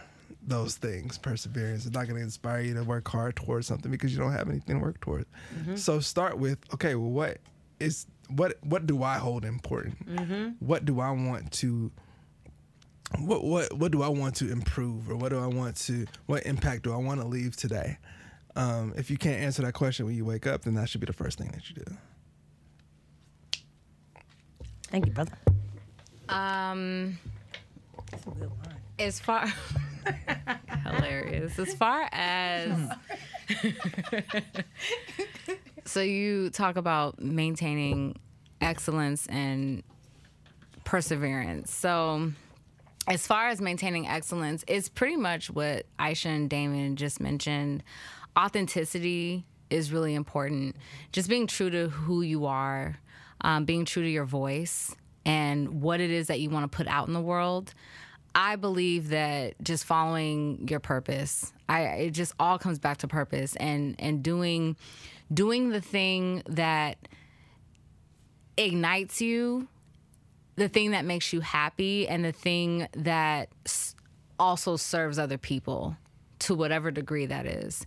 those 0.45 0.75
things. 0.75 1.17
Perseverance. 1.17 1.85
It's 1.85 1.95
not 1.95 2.07
gonna 2.07 2.19
inspire 2.19 2.61
you 2.61 2.73
to 2.75 2.83
work 2.83 3.07
hard 3.07 3.35
towards 3.35 3.67
something 3.67 3.91
because 3.91 4.11
you 4.13 4.19
don't 4.19 4.31
have 4.31 4.49
anything 4.49 4.77
to 4.79 4.81
work 4.81 4.99
towards. 5.01 5.27
So 5.75 5.99
start 5.99 6.37
with 6.37 6.59
okay. 6.73 6.95
Well, 6.95 7.11
what 7.11 7.37
is 7.79 8.05
what 8.29 8.57
what 8.63 8.87
do 8.87 9.03
I 9.03 9.17
hold 9.17 9.45
important? 9.45 9.97
What 10.59 10.85
do 10.85 10.99
I 10.99 11.11
want 11.11 11.51
to 11.53 11.91
what 13.19 13.43
what 13.43 13.71
what 13.73 13.91
do 13.91 14.01
I 14.01 14.07
want 14.07 14.35
to 14.37 14.51
improve 14.51 15.09
or 15.11 15.15
what 15.15 15.29
do 15.29 15.37
I 15.39 15.45
want 15.47 15.75
to 15.77 16.05
what 16.25 16.43
impact 16.45 16.83
do 16.83 16.91
I 16.93 16.97
want 16.97 17.21
to 17.21 17.27
leave 17.27 17.55
today? 17.55 17.97
Um, 18.55 18.93
if 18.97 19.11
you 19.11 19.17
can't 19.17 19.41
answer 19.41 19.61
that 19.63 19.73
question 19.73 20.05
when 20.05 20.15
you 20.15 20.25
wake 20.25 20.47
up, 20.47 20.63
then 20.63 20.73
that 20.75 20.89
should 20.89 21.01
be 21.01 21.05
the 21.07 21.13
first 21.13 21.37
thing 21.37 21.51
that 21.51 21.69
you 21.69 21.75
do. 21.75 21.97
Thank 24.95 25.07
you, 25.07 25.11
brother. 25.11 25.37
Um, 26.29 27.19
as 28.97 29.19
far 29.19 29.45
hilarious. 30.85 31.59
As 31.59 31.73
far 31.73 32.07
as 32.13 32.91
so 35.85 35.99
you 35.99 36.49
talk 36.49 36.77
about 36.77 37.21
maintaining 37.21 38.15
excellence 38.61 39.27
and 39.27 39.83
perseverance. 40.85 41.73
So 41.73 42.31
as 43.05 43.27
far 43.27 43.49
as 43.49 43.59
maintaining 43.59 44.07
excellence, 44.07 44.63
it's 44.65 44.87
pretty 44.87 45.17
much 45.17 45.49
what 45.49 45.87
Aisha 45.99 46.27
and 46.27 46.49
Damon 46.49 46.95
just 46.95 47.19
mentioned. 47.19 47.83
Authenticity 48.39 49.43
is 49.69 49.91
really 49.91 50.15
important. 50.15 50.77
Just 51.11 51.27
being 51.27 51.47
true 51.47 51.69
to 51.69 51.89
who 51.89 52.21
you 52.21 52.45
are, 52.45 52.97
um, 53.45 53.63
being 53.63 53.85
true 53.85 54.01
to 54.01 54.09
your 54.09 54.25
voice 54.25 54.93
and 55.23 55.81
what 55.81 56.01
it 56.01 56.09
is 56.09 56.27
that 56.27 56.39
you 56.39 56.49
want 56.49 56.69
to 56.69 56.75
put 56.75 56.87
out 56.87 57.07
in 57.07 57.13
the 57.13 57.21
world. 57.21 57.73
I 58.33 58.57
believe 58.57 59.09
that 59.09 59.53
just 59.63 59.85
following 59.85 60.67
your 60.67 60.79
purpose, 60.81 61.53
I 61.69 61.81
it 61.83 62.11
just 62.11 62.33
all 62.39 62.57
comes 62.57 62.79
back 62.79 62.97
to 62.97 63.07
purpose 63.07 63.55
and 63.55 63.95
and 63.99 64.23
doing 64.23 64.75
doing 65.31 65.69
the 65.69 65.79
thing 65.79 66.41
that 66.47 66.97
ignites 68.57 69.21
you 69.21 69.67
the 70.55 70.69
thing 70.69 70.91
that 70.91 71.05
makes 71.05 71.33
you 71.33 71.41
happy 71.41 72.07
and 72.07 72.23
the 72.23 72.31
thing 72.31 72.87
that 72.93 73.49
also 74.39 74.77
serves 74.77 75.19
other 75.19 75.37
people 75.37 75.97
to 76.39 76.55
whatever 76.55 76.91
degree 76.91 77.25
that 77.25 77.45
is. 77.45 77.85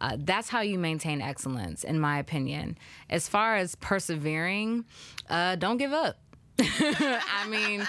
Uh, 0.00 0.16
that's 0.18 0.48
how 0.48 0.60
you 0.60 0.78
maintain 0.78 1.20
excellence, 1.20 1.84
in 1.84 1.98
my 1.98 2.18
opinion. 2.18 2.78
As 3.10 3.28
far 3.28 3.56
as 3.56 3.74
persevering, 3.76 4.84
uh, 5.28 5.56
don't 5.56 5.76
give 5.76 5.92
up. 5.92 6.16
I 6.60 7.46
mean, 7.48 7.86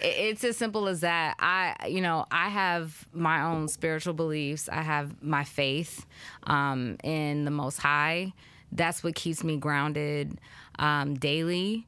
it's 0.00 0.44
as 0.44 0.56
simple 0.56 0.86
as 0.86 1.00
that. 1.00 1.36
I, 1.40 1.88
you 1.88 2.00
know, 2.00 2.26
I 2.30 2.48
have 2.50 3.06
my 3.12 3.42
own 3.42 3.66
spiritual 3.66 4.14
beliefs. 4.14 4.68
I 4.68 4.82
have 4.82 5.22
my 5.22 5.42
faith 5.42 6.06
um, 6.44 6.98
in 7.02 7.44
the 7.44 7.50
Most 7.50 7.78
High. 7.78 8.32
That's 8.70 9.02
what 9.02 9.16
keeps 9.16 9.42
me 9.42 9.56
grounded 9.56 10.40
um, 10.78 11.14
daily. 11.14 11.86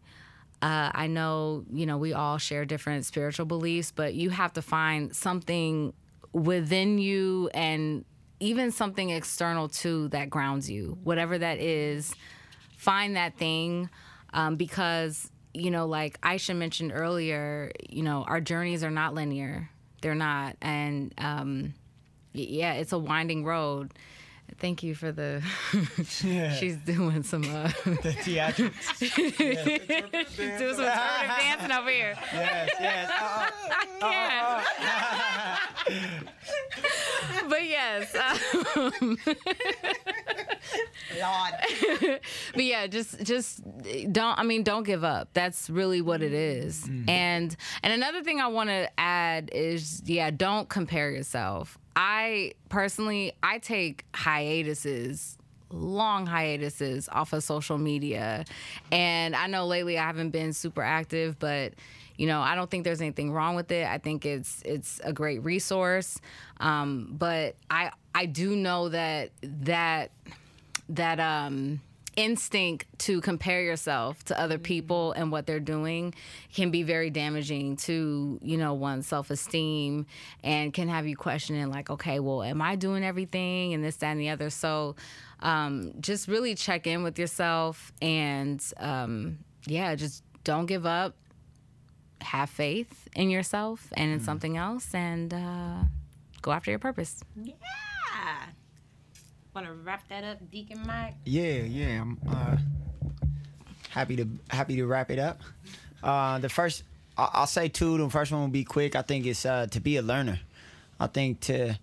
Uh, 0.61 0.91
I 0.93 1.07
know, 1.07 1.65
you 1.73 1.87
know, 1.87 1.99
we 1.99 2.15
all 2.15 2.39
share 2.39 2.65
different 2.65 3.05
spiritual 3.05 3.47
beliefs, 3.47 3.93
but 3.95 4.15
you 4.15 4.31
have 4.31 4.55
to 4.55 4.63
find 4.63 5.15
something 5.15 5.93
within 6.33 6.99
you 6.99 7.49
and 7.55 8.05
even 8.45 8.71
something 8.71 9.09
external 9.09 9.69
too 9.69 10.09
that 10.09 10.29
grounds 10.29 10.71
you, 10.71 10.99
whatever 11.03 11.39
that 11.39 11.59
is. 11.59 12.15
Find 12.77 13.17
that 13.17 13.39
thing 13.39 13.89
um, 14.35 14.57
because, 14.57 15.31
you 15.55 15.71
know, 15.71 15.87
like 15.87 16.21
Aisha 16.21 16.55
mentioned 16.55 16.93
earlier, 16.95 17.73
you 17.89 18.03
know, 18.03 18.23
our 18.25 18.43
journeys 18.43 18.85
are 18.85 18.91
not 18.91 19.15
linear. 19.15 19.71
They're 20.03 20.15
not. 20.15 20.57
And 20.61 21.15
um, 21.17 21.73
yeah, 22.35 22.75
it's 22.75 22.93
a 22.93 22.99
winding 22.99 23.45
road. 23.45 23.95
Thank 24.59 24.83
you 24.83 24.95
for 24.95 25.13
the. 25.13 25.43
She's 26.59 26.77
doing 26.77 27.23
some. 27.23 27.45
Uh, 27.45 27.69
The 27.85 28.15
theatrics. 28.25 28.99
She's 28.99 29.37
doing 30.59 30.75
some 30.75 30.85
alternative 30.85 31.37
dancing 31.39 31.73
over 31.73 31.91
here. 31.91 32.15
yes, 32.33 32.71
yes. 32.81 33.11
Uh, 33.11 33.47
I 33.71 33.87
can't. 34.01 34.65
but 37.49 37.65
yes. 37.65 38.15
um, 38.77 39.17
but 42.55 42.65
yeah, 42.65 42.87
just 42.87 43.23
just 43.25 43.61
don't. 44.13 44.39
I 44.39 44.43
mean, 44.45 44.63
don't 44.63 44.85
give 44.85 45.05
up. 45.05 45.29
That's 45.35 45.69
really 45.71 46.01
what 46.01 46.23
it 46.23 46.33
is. 46.33 46.89
And 47.09 47.55
and 47.83 47.93
another 47.93 48.23
thing 48.23 48.41
I 48.41 48.47
want 48.49 48.71
to 48.71 48.89
add 48.99 49.51
is, 49.53 50.03
yeah, 50.07 50.31
don't 50.31 50.69
compare 50.69 51.11
yourself. 51.11 51.79
I 51.97 52.53
personally, 52.69 53.33
I 53.43 53.59
take 53.59 54.05
hiatuses 54.15 55.39
long 55.71 56.27
hiatuses 56.27 57.09
off 57.11 57.33
of 57.33 57.43
social 57.43 57.79
media. 57.79 58.45
And 58.93 59.35
I 59.35 59.47
know 59.49 59.67
lately 59.67 59.99
I 59.99 60.05
haven't 60.05 60.31
been 60.31 60.53
super 60.53 60.83
active, 60.83 61.39
but 61.39 61.75
you 62.17 62.29
know, 62.29 62.41
I 62.41 62.55
don't 62.55 62.71
think 62.71 62.85
there's 62.85 63.01
anything 63.01 63.33
wrong 63.33 63.57
with 63.57 63.73
it. 63.73 63.87
I 63.87 63.99
think 63.99 64.25
it's 64.25 64.63
it's 64.65 65.01
a 65.03 65.13
great 65.13 65.43
resource. 65.45 66.21
Um, 66.61 67.15
but 67.19 67.57
I 67.71 67.91
I 68.15 68.27
do 68.27 68.55
know 68.55 68.89
that 68.91 69.31
that 69.43 70.13
that 70.91 71.19
um 71.19 71.81
instinct 72.17 72.87
to 72.99 73.21
compare 73.21 73.63
yourself 73.63 74.23
to 74.25 74.39
other 74.39 74.59
people 74.59 75.13
and 75.13 75.33
what 75.33 75.47
they're 75.47 75.59
doing 75.59 76.15
can 76.53 76.71
be 76.71 76.83
very 76.83 77.11
damaging 77.11 77.77
to 77.77 78.39
you 78.43 78.57
know 78.57 78.75
one's 78.75 79.07
self-esteem 79.07 80.07
and 80.43 80.73
can 80.73 80.89
have 80.89 81.07
you 81.07 81.17
questioning 81.17 81.69
like 81.71 81.91
okay 81.91 82.21
well 82.21 82.43
am 82.43 82.63
i 82.63 82.77
doing 82.77 83.05
everything 83.05 83.75
and 83.75 83.83
this 83.83 83.97
that 83.97 84.11
and 84.13 84.21
the 84.21 84.29
other? 84.29 84.51
So 84.51 84.97
um, 85.41 85.93
just 86.01 86.29
really 86.29 86.55
check 86.55 86.87
in 86.87 87.03
with 87.03 87.19
yourself 87.19 87.93
and 88.01 88.63
um, 88.79 89.39
yeah 89.67 89.95
just 89.95 90.23
don't 90.45 90.67
give 90.67 90.87
up. 90.87 91.17
Have 92.21 92.49
faith 92.49 93.09
in 93.15 93.29
yourself 93.29 93.93
and 93.95 94.11
in 94.11 94.21
something 94.21 94.57
else 94.57 94.95
and 94.95 95.35
uh, 95.35 95.83
go 96.41 96.53
after 96.53 96.71
your 96.71 96.79
purpose. 96.79 97.23
Yeah. 97.37 97.55
Want 99.55 99.67
to 99.69 99.73
wrap 99.73 100.09
that 100.09 100.25
up, 100.25 100.51
Deacon 100.51 100.81
Mike? 100.85 101.15
yeah, 101.25 101.59
yeah. 101.63 102.01
I'm 102.03 102.19
uh, 102.29 102.57
happy 103.91 104.17
to 104.17 104.27
happy 104.51 104.75
to 104.77 104.87
wrap 104.87 105.11
it 105.13 105.19
up. 105.21 105.41
Uh, 106.03 106.39
the 106.41 106.49
first, 106.49 106.83
I'll 107.17 107.47
say 107.47 107.69
two. 107.69 107.97
The 107.99 108.11
first 108.11 108.33
one 108.33 108.41
will 108.41 108.49
be 108.49 108.65
quick. 108.65 108.97
I 108.97 109.03
think 109.03 109.27
it's 109.27 109.47
uh, 109.47 109.67
to 109.71 109.79
be 109.81 109.97
a 109.97 110.03
learner. 110.03 110.41
I 110.99 111.07
think 111.07 111.41
to 111.43 111.79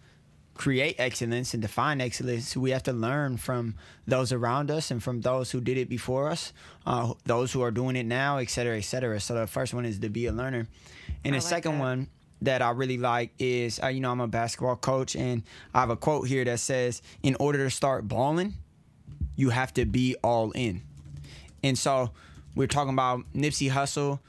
create 0.54 0.96
excellence 1.00 1.54
and 1.54 1.62
define 1.62 2.02
excellence, 2.02 2.58
we 2.58 2.72
have 2.72 2.84
to 2.84 2.94
learn 2.94 3.38
from 3.38 3.76
those 4.06 4.34
around 4.34 4.70
us 4.70 4.92
and 4.92 5.02
from 5.02 5.22
those 5.22 5.50
who 5.52 5.62
did 5.62 5.78
it 5.78 5.88
before 5.88 6.30
us, 6.30 6.52
uh, 6.86 7.14
those 7.26 7.54
who 7.54 7.62
are 7.62 7.72
doing 7.72 7.96
it 7.96 8.06
now, 8.06 8.38
et 8.38 8.50
cetera, 8.50 8.78
et 8.78 8.82
cetera. 8.82 9.20
So 9.20 9.34
the 9.34 9.48
first 9.48 9.74
one 9.74 9.86
is 9.86 9.98
to 10.00 10.10
be 10.10 10.26
a 10.26 10.32
learner, 10.34 10.68
and 11.24 11.34
I 11.34 11.39
the 11.39 11.43
like 11.46 11.50
second 11.50 11.74
that. 11.76 11.80
one 11.80 12.08
that 12.42 12.62
I 12.62 12.72
really 12.72 12.97
like 12.97 13.32
is, 13.39 13.80
uh, 13.84 13.88
you 13.88 14.00
know, 14.00 14.12
I'm 14.12 14.20
a 14.20 14.28
basketball 14.28 14.76
coach, 14.76 15.16
and 15.16 15.43
I 15.74 15.82
have 15.82 15.89
a 15.89 15.96
quote 15.96 16.28
here 16.28 16.43
that 16.46 16.59
says, 16.59 17.01
"In 17.24 17.36
order 17.39 17.59
to 17.63 17.70
start 17.70 18.08
balling, 18.08 18.55
you 19.36 19.50
have 19.50 19.74
to 19.76 19.86
be 19.86 20.16
all 20.24 20.51
in." 20.51 20.82
And 21.63 21.78
so 21.78 22.12
we're 22.55 22.68
talking 22.68 22.93
about 22.93 23.22
Nipsey 23.36 23.70
Hussle. 23.72 24.20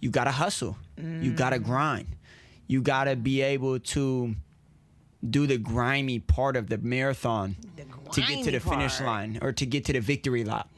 You 0.00 0.10
gotta 0.10 0.32
hustle. 0.32 0.76
You 1.24 1.32
gotta 1.32 1.58
grind. 1.58 2.08
You 2.66 2.82
gotta 2.82 3.16
be 3.16 3.42
able 3.42 3.78
to 3.78 4.34
do 5.28 5.46
the 5.46 5.58
grimy 5.58 6.18
part 6.18 6.56
of 6.56 6.68
the 6.68 6.78
marathon 6.78 7.56
to 8.12 8.20
get 8.20 8.44
to 8.44 8.50
the 8.50 8.58
grimy 8.60 8.82
finish 8.82 9.00
line 9.00 9.38
or 9.42 9.52
to 9.52 9.66
get 9.66 9.84
to 9.86 9.92
the 9.92 10.00
victory 10.00 10.44
lap. 10.44 10.68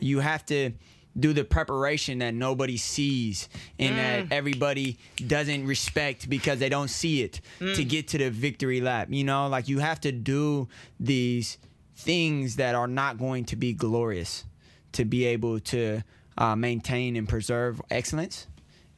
You 0.00 0.20
have 0.20 0.44
to 0.46 0.72
do 1.18 1.32
the 1.32 1.44
preparation 1.44 2.18
that 2.20 2.32
nobody 2.34 2.76
sees 2.76 3.48
and 3.78 3.98
that 3.98 4.32
everybody 4.34 4.98
doesn't 5.26 5.66
respect 5.66 6.28
because 6.30 6.58
they 6.58 6.68
don't 6.68 6.88
see 6.88 7.22
it 7.22 7.40
to 7.58 7.84
get 7.84 8.08
to 8.08 8.18
the 8.18 8.30
victory 8.30 8.80
lap. 8.80 9.08
You 9.10 9.24
know, 9.24 9.46
like 9.48 9.68
you 9.68 9.78
have 9.80 10.00
to 10.02 10.12
do 10.12 10.68
these 10.98 11.58
things 11.94 12.56
that 12.56 12.74
are 12.74 12.86
not 12.88 13.18
going 13.18 13.44
to 13.46 13.56
be 13.56 13.72
glorious 13.74 14.44
to 14.92 15.04
be 15.04 15.24
able 15.26 15.60
to 15.60 16.02
uh, 16.38 16.56
maintain 16.56 17.16
and 17.16 17.28
preserve 17.28 17.80
excellence. 17.90 18.46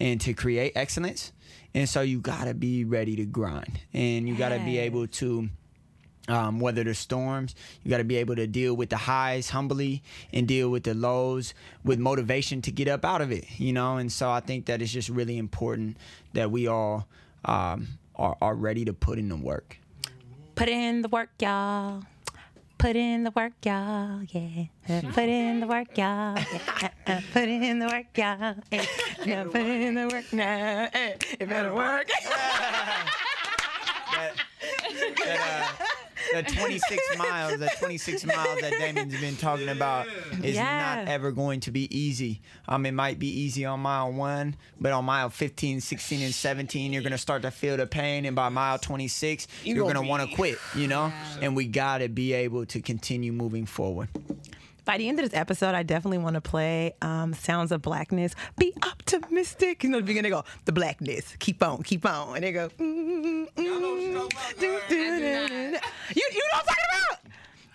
and 0.00 0.20
to 0.20 0.34
create 0.34 0.72
excellence. 0.76 1.32
And 1.72 1.88
so 1.88 2.00
you 2.02 2.20
got 2.20 2.44
to 2.44 2.54
be 2.54 2.84
ready 2.84 3.16
to 3.16 3.24
grind 3.24 3.80
and 3.92 4.28
you 4.28 4.36
got 4.36 4.50
to 4.50 4.58
be 4.60 4.78
able 4.78 5.06
to 5.08 5.48
um, 6.28 6.60
weather 6.60 6.84
the 6.84 6.94
storms. 6.94 7.54
You 7.82 7.90
got 7.90 7.98
to 7.98 8.04
be 8.04 8.16
able 8.16 8.36
to 8.36 8.46
deal 8.46 8.74
with 8.74 8.90
the 8.90 8.96
highs 8.96 9.50
humbly 9.50 10.02
and 10.32 10.48
deal 10.48 10.70
with 10.70 10.84
the 10.84 10.94
lows 10.94 11.54
with 11.84 11.98
motivation 11.98 12.62
to 12.62 12.70
get 12.72 12.88
up 12.88 13.04
out 13.04 13.20
of 13.20 13.30
it, 13.30 13.44
you 13.58 13.72
know? 13.72 13.96
And 13.98 14.10
so 14.10 14.30
I 14.30 14.40
think 14.40 14.66
that 14.66 14.80
it's 14.82 14.92
just 14.92 15.08
really 15.08 15.36
important 15.38 15.96
that 16.32 16.50
we 16.50 16.66
all 16.66 17.06
um, 17.44 17.88
are, 18.16 18.36
are 18.40 18.54
ready 18.54 18.84
to 18.86 18.92
put 18.92 19.18
in 19.18 19.28
the 19.28 19.36
work. 19.36 19.78
Put 20.54 20.68
in 20.68 21.02
the 21.02 21.08
work, 21.08 21.30
y'all. 21.40 22.02
Put 22.78 22.96
in 22.96 23.24
the 23.24 23.30
work, 23.30 23.52
y'all. 23.64 24.22
Yeah. 24.30 24.66
Put 25.12 25.28
in 25.28 25.60
the 25.60 25.66
work, 25.66 25.96
y'all. 25.96 26.36
Yeah. 26.36 26.88
Uh, 27.06 27.20
Put 27.32 27.48
in 27.48 27.78
the 27.78 27.86
work, 27.86 28.06
y'all. 28.16 28.54
Yeah. 28.70 28.84
Yeah, 29.24 29.44
Put 29.44 29.56
in 29.62 29.94
the 29.94 30.08
work 30.08 30.32
now. 30.32 30.88
Eh, 30.92 31.14
It 31.40 31.48
better 31.48 31.74
work. 31.74 32.08
that, 34.12 34.32
that, 35.16 35.74
uh, 35.80 35.84
that 36.34 36.48
26 36.52 37.18
miles, 37.18 37.58
that 37.58 37.78
26 37.78 38.24
miles 38.26 38.60
that 38.60 38.72
Damon's 38.78 39.20
been 39.20 39.36
talking 39.36 39.68
about 39.68 40.06
is 40.42 40.56
Yeah. 40.56 40.96
not 40.96 41.08
ever 41.08 41.32
going 41.32 41.60
to 41.60 41.70
be 41.70 41.94
easy. 41.96 42.40
Um, 42.68 42.86
it 42.86 42.92
might 42.92 43.18
be 43.18 43.28
easy 43.28 43.64
on 43.64 43.80
mile 43.80 44.12
one, 44.12 44.56
but 44.80 44.92
on 44.92 45.04
mile 45.04 45.30
15, 45.30 45.80
16, 45.80 46.22
and 46.22 46.34
17, 46.34 46.92
you're 46.92 47.02
gonna 47.02 47.18
start 47.18 47.42
to 47.42 47.50
feel 47.50 47.76
the 47.76 47.86
pain, 47.86 48.24
and 48.24 48.34
by 48.36 48.48
mile 48.48 48.78
26, 48.78 49.46
you're 49.64 49.78
gonna 49.78 49.94
gonna 49.94 50.08
want 50.08 50.28
to 50.28 50.34
quit. 50.36 50.58
You 50.74 50.88
know, 50.88 51.12
and 51.40 51.54
we 51.56 51.66
gotta 51.66 52.08
be 52.08 52.32
able 52.32 52.66
to 52.66 52.80
continue 52.80 53.32
moving 53.32 53.66
forward. 53.66 54.08
By 54.84 54.98
the 54.98 55.08
end 55.08 55.18
of 55.18 55.28
this 55.28 55.38
episode, 55.38 55.74
I 55.74 55.82
definitely 55.82 56.18
want 56.18 56.34
to 56.34 56.40
play 56.40 56.94
um, 57.00 57.32
Sounds 57.32 57.72
of 57.72 57.80
Blackness. 57.80 58.34
Be 58.58 58.74
optimistic. 58.82 59.82
You 59.82 59.90
know, 59.90 59.98
the 59.98 60.04
beginning 60.04 60.30
they 60.30 60.36
go, 60.36 60.44
the 60.66 60.72
blackness. 60.72 61.36
Keep 61.38 61.62
on, 61.62 61.82
keep 61.82 62.04
on. 62.04 62.36
And 62.36 62.44
they 62.44 62.52
go, 62.52 62.68
mm, 62.68 62.78
mm, 62.78 63.54
mm, 63.54 64.30
do, 64.60 64.60
do, 64.60 64.80
do, 64.88 65.18
do, 65.18 65.48
do. 65.48 65.78
You, 66.14 66.22
you 66.32 66.38
know 66.38 66.50
what 66.52 66.60
I'm 66.60 66.66
talking 66.66 66.84
about? 66.90 67.23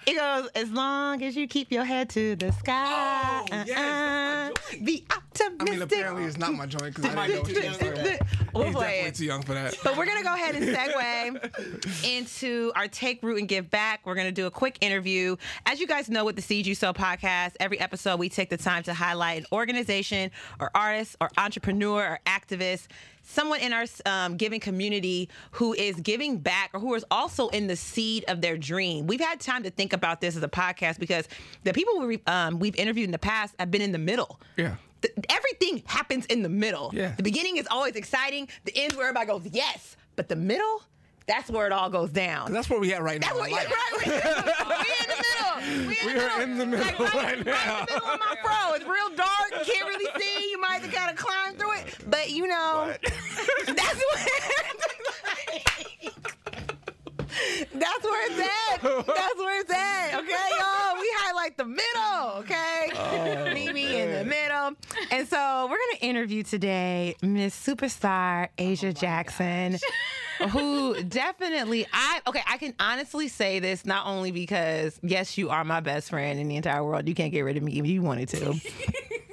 It 0.09 0.15
goes, 0.17 0.49
as 0.55 0.71
long 0.71 1.21
as 1.23 1.35
you 1.35 1.47
keep 1.47 1.71
your 1.71 1.83
head 1.85 2.09
to 2.11 2.35
the 2.35 2.51
sky. 2.53 3.45
Oh, 3.51 3.63
yes, 3.65 3.67
that's 3.67 4.73
uh-uh, 4.75 4.83
be 4.83 5.05
optimistic. 5.15 5.61
I 5.61 5.63
mean, 5.71 5.81
apparently 5.81 6.23
it's 6.25 6.37
not 6.37 6.53
my 6.53 6.65
joint 6.65 6.95
because 6.95 7.15
I 7.15 7.27
didn't 7.27 7.47
know 7.47 7.53
what 7.53 7.63
you 7.63 7.69
was 7.69 7.77
saying. 7.77 8.19
We'll 8.51 8.63
He's 8.63 8.73
play 8.75 8.83
definitely 8.85 9.09
it. 9.09 9.15
too 9.15 9.25
young 9.25 9.41
for 9.43 9.53
that. 9.53 9.75
But 9.83 9.95
we're 9.95 10.07
gonna 10.07 10.23
go 10.23 10.33
ahead 10.33 10.55
and 10.55 10.75
segue 10.75 12.03
into 12.17 12.71
our 12.75 12.87
take 12.87 13.21
root 13.21 13.37
and 13.37 13.47
give 13.47 13.69
back. 13.69 13.99
We're 14.05 14.15
gonna 14.15 14.31
do 14.31 14.47
a 14.47 14.51
quick 14.51 14.79
interview. 14.81 15.35
As 15.67 15.79
you 15.79 15.85
guys 15.85 16.09
know, 16.09 16.25
with 16.25 16.35
the 16.35 16.41
Seed 16.41 16.65
You 16.65 16.73
Sow 16.73 16.91
podcast, 16.91 17.57
every 17.59 17.79
episode 17.79 18.19
we 18.19 18.27
take 18.27 18.49
the 18.49 18.57
time 18.57 18.81
to 18.83 18.93
highlight 18.95 19.41
an 19.41 19.45
organization 19.51 20.31
or 20.59 20.71
artist 20.73 21.15
or 21.21 21.29
entrepreneur 21.37 22.03
or 22.03 22.19
activist. 22.25 22.87
Someone 23.31 23.59
in 23.59 23.73
our 23.73 23.85
um, 24.07 24.37
giving 24.37 24.59
community 24.59 25.29
who 25.51 25.73
is 25.73 25.95
giving 25.97 26.39
back 26.39 26.71
or 26.73 26.79
who 26.79 26.95
is 26.95 27.05
also 27.11 27.47
in 27.49 27.67
the 27.67 27.75
seed 27.75 28.25
of 28.27 28.41
their 28.41 28.57
dream. 28.57 29.05
We've 29.05 29.19
had 29.21 29.39
time 29.39 29.61
to 29.63 29.69
think 29.69 29.93
about 29.93 30.19
this 30.19 30.35
as 30.35 30.41
a 30.41 30.47
podcast 30.47 30.97
because 30.97 31.27
the 31.63 31.71
people 31.71 31.99
we, 31.99 32.21
um, 32.25 32.57
we've 32.57 32.75
interviewed 32.75 33.05
in 33.05 33.11
the 33.11 33.19
past 33.19 33.53
have 33.59 33.69
been 33.69 33.83
in 33.83 33.91
the 33.91 33.99
middle. 33.99 34.39
Yeah. 34.57 34.77
Th- 35.03 35.13
everything 35.29 35.83
happens 35.85 36.25
in 36.25 36.41
the 36.41 36.49
middle. 36.49 36.89
Yeah. 36.91 37.13
The 37.17 37.23
beginning 37.23 37.57
is 37.57 37.67
always 37.69 37.95
exciting. 37.95 38.49
The 38.65 38.75
end 38.75 38.93
where 38.93 39.07
everybody 39.07 39.27
goes 39.27 39.45
yes, 39.53 39.95
but 40.15 40.27
the 40.27 40.35
middle, 40.35 40.81
that's 41.29 41.49
where 41.51 41.67
it 41.67 41.71
all 41.71 41.89
goes 41.91 42.09
down. 42.09 42.51
That's 42.51 42.69
where 42.69 42.79
we 42.79 42.91
at 42.93 43.03
right 43.03 43.21
now. 43.21 43.27
That's 43.27 43.47
in 43.47 43.51
what, 43.51 43.51
yeah, 43.51 43.69
right. 43.69 44.79
We 44.79 44.89
in 44.99 45.07
the 45.09 45.15
middle. 45.23 45.87
We, 45.87 45.95
We 46.13 46.19
are 46.19 46.41
in 46.41 46.57
the 46.57 46.65
middle 46.65 47.05
Like, 47.05 47.13
right 47.13 47.37
right, 47.37 47.45
now. 47.45 47.79
in 47.81 47.85
the 47.85 47.93
middle 47.93 48.09
of 48.09 48.19
my 48.19 48.35
fro. 48.41 48.73
It's 48.73 48.85
real 48.85 49.09
dark. 49.15 49.51
You 49.51 49.73
can't 49.73 49.87
really 49.87 50.09
see. 50.19 50.49
You 50.49 50.59
might 50.59 50.81
have 50.81 50.91
got 50.91 51.09
to 51.11 51.15
climb 51.15 51.53
through 51.55 51.73
it. 51.73 51.97
But 52.09 52.31
you 52.31 52.47
know, 52.47 52.93
that's 53.67 54.03
where. 54.13 54.25
That's 57.73 58.03
where 58.03 58.31
it's 58.31 58.39
at. 58.39 58.81
That's 59.07 59.37
where 59.37 59.61
it's 59.61 59.71
at. 59.71 60.19
Okay, 60.19 60.31
y'all. 60.57 60.99
We 60.99 61.09
highlight 61.17 61.57
the 61.57 61.65
middle. 61.65 62.39
Okay, 62.39 62.91
oh, 62.95 63.53
meet 63.53 63.73
me 63.73 64.01
in 64.01 64.11
the 64.11 64.25
middle. 64.25 64.73
And 65.11 65.27
so 65.27 65.67
we're 65.69 65.77
gonna 65.77 65.99
interview 66.01 66.43
today 66.43 67.15
Miss 67.21 67.55
Superstar 67.55 68.49
Asia 68.57 68.87
oh 68.87 68.91
Jackson, 68.91 69.77
who 70.49 71.01
definitely 71.03 71.87
I 71.93 72.21
okay. 72.27 72.41
I 72.47 72.57
can 72.57 72.73
honestly 72.79 73.27
say 73.27 73.59
this 73.59 73.85
not 73.85 74.07
only 74.07 74.31
because 74.31 74.99
yes, 75.01 75.37
you 75.37 75.49
are 75.49 75.63
my 75.63 75.79
best 75.79 76.09
friend 76.09 76.39
in 76.39 76.47
the 76.47 76.55
entire 76.55 76.83
world. 76.83 77.07
You 77.07 77.15
can't 77.15 77.31
get 77.31 77.41
rid 77.41 77.57
of 77.57 77.63
me 77.63 77.79
if 77.79 77.85
you 77.85 78.01
wanted 78.01 78.29
to. 78.29 78.59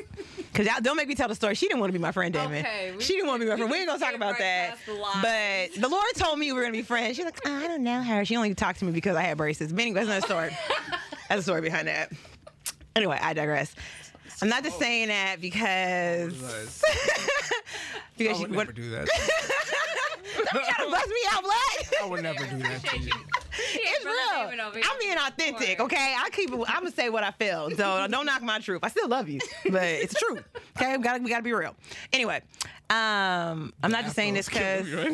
Cause 0.57 0.65
y'all 0.65 0.81
don't 0.81 0.97
make 0.97 1.07
me 1.07 1.15
tell 1.15 1.29
the 1.29 1.35
story. 1.35 1.55
She 1.55 1.69
didn't 1.69 1.81
want 1.81 1.93
to 1.93 1.99
be 1.99 2.03
my 2.03 2.13
friend, 2.13 2.33
Damon. 2.33 2.65
Okay, 2.65 2.95
she 2.99 3.13
didn't 3.13 3.29
want 3.29 3.41
to 3.41 3.45
be 3.45 3.51
my 3.51 3.57
friend. 3.57 3.71
We 3.71 3.77
ain't 3.77 3.89
gonna 3.89 4.01
talk 4.01 4.15
about 4.15 4.33
right 4.33 4.39
that. 4.39 4.71
past 4.71 4.87
the 4.87 4.95
line. 4.95 5.21
But 5.21 5.83
the 5.83 5.89
Lord 5.89 6.07
told 6.15 6.39
me 6.39 6.47
we 6.47 6.55
were 6.55 6.63
gonna 6.63 6.73
be 6.73 6.81
friends. 6.81 7.17
She's 7.17 7.27
like, 7.27 7.39
"Oh, 7.45 7.55
I 7.55 7.69
don't 7.69 7.85
know 7.85 8.03
her. 8.03 8.25
She 8.25 8.37
only 8.37 8.55
talked 8.55 8.79
to 8.79 8.87
me 8.87 8.93
because 8.93 9.17
I 9.17 9.23
had 9.23 9.37
braces. 9.37 9.71
But 9.71 9.83
anyway, 9.83 10.05
that's 10.05 10.09
another 10.09 10.27
story. 10.27 10.59
that's 11.29 11.41
a 11.41 11.43
story 11.43 11.61
behind 11.61 11.89
that. 11.89 12.11
Anyway, 12.95 13.19
I 13.21 13.35
digress. 13.35 13.75
I'm 14.41 14.49
not 14.49 14.65
just 14.65 14.79
saying 14.79 15.09
that 15.09 15.43
because 15.43 16.33
because 18.17 18.37
I 18.37 18.39
she 18.39 18.43
would 18.47 18.57
what, 18.57 18.69
never 18.69 18.73
do 18.73 18.91
that. 18.93 19.09
you 20.39 20.45
gotta 20.53 20.91
bust 20.91 21.09
me 21.09 21.17
out 21.33 21.43
black. 21.43 22.03
I 22.03 22.07
would 22.07 22.23
never 22.23 22.47
do 22.47 22.59
that 22.59 22.83
to 22.83 22.99
you. 22.99 23.13
It's 23.59 24.05
real. 24.05 24.15
David 24.45 24.61
over 24.61 24.77
here. 24.79 24.85
I'm 24.91 24.99
being 24.99 25.17
authentic, 25.19 25.81
okay? 25.81 26.15
I 26.19 26.29
keep 26.31 26.51
it. 26.53 26.61
I'm 26.69 26.83
gonna 26.83 26.91
say 26.91 27.09
what 27.11 27.25
I 27.25 27.31
feel. 27.33 27.71
So 27.71 28.07
don't 28.11 28.27
knock 28.27 28.43
my 28.43 28.59
truth. 28.59 28.81
I 28.83 28.89
still 28.89 29.09
love 29.09 29.29
you, 29.29 29.41
but 29.71 29.83
it's 29.83 30.15
true. 30.15 30.39
Okay, 30.77 30.97
we 30.97 31.03
gotta 31.03 31.23
we 31.23 31.31
gotta 31.31 31.43
be 31.43 31.53
real. 31.53 31.75
Anyway, 32.13 32.43
um, 32.91 33.73
I'm 33.83 33.91
not 33.91 34.05
just 34.05 34.17
saying 34.17 34.35
this 34.35 34.49
because 34.49 34.87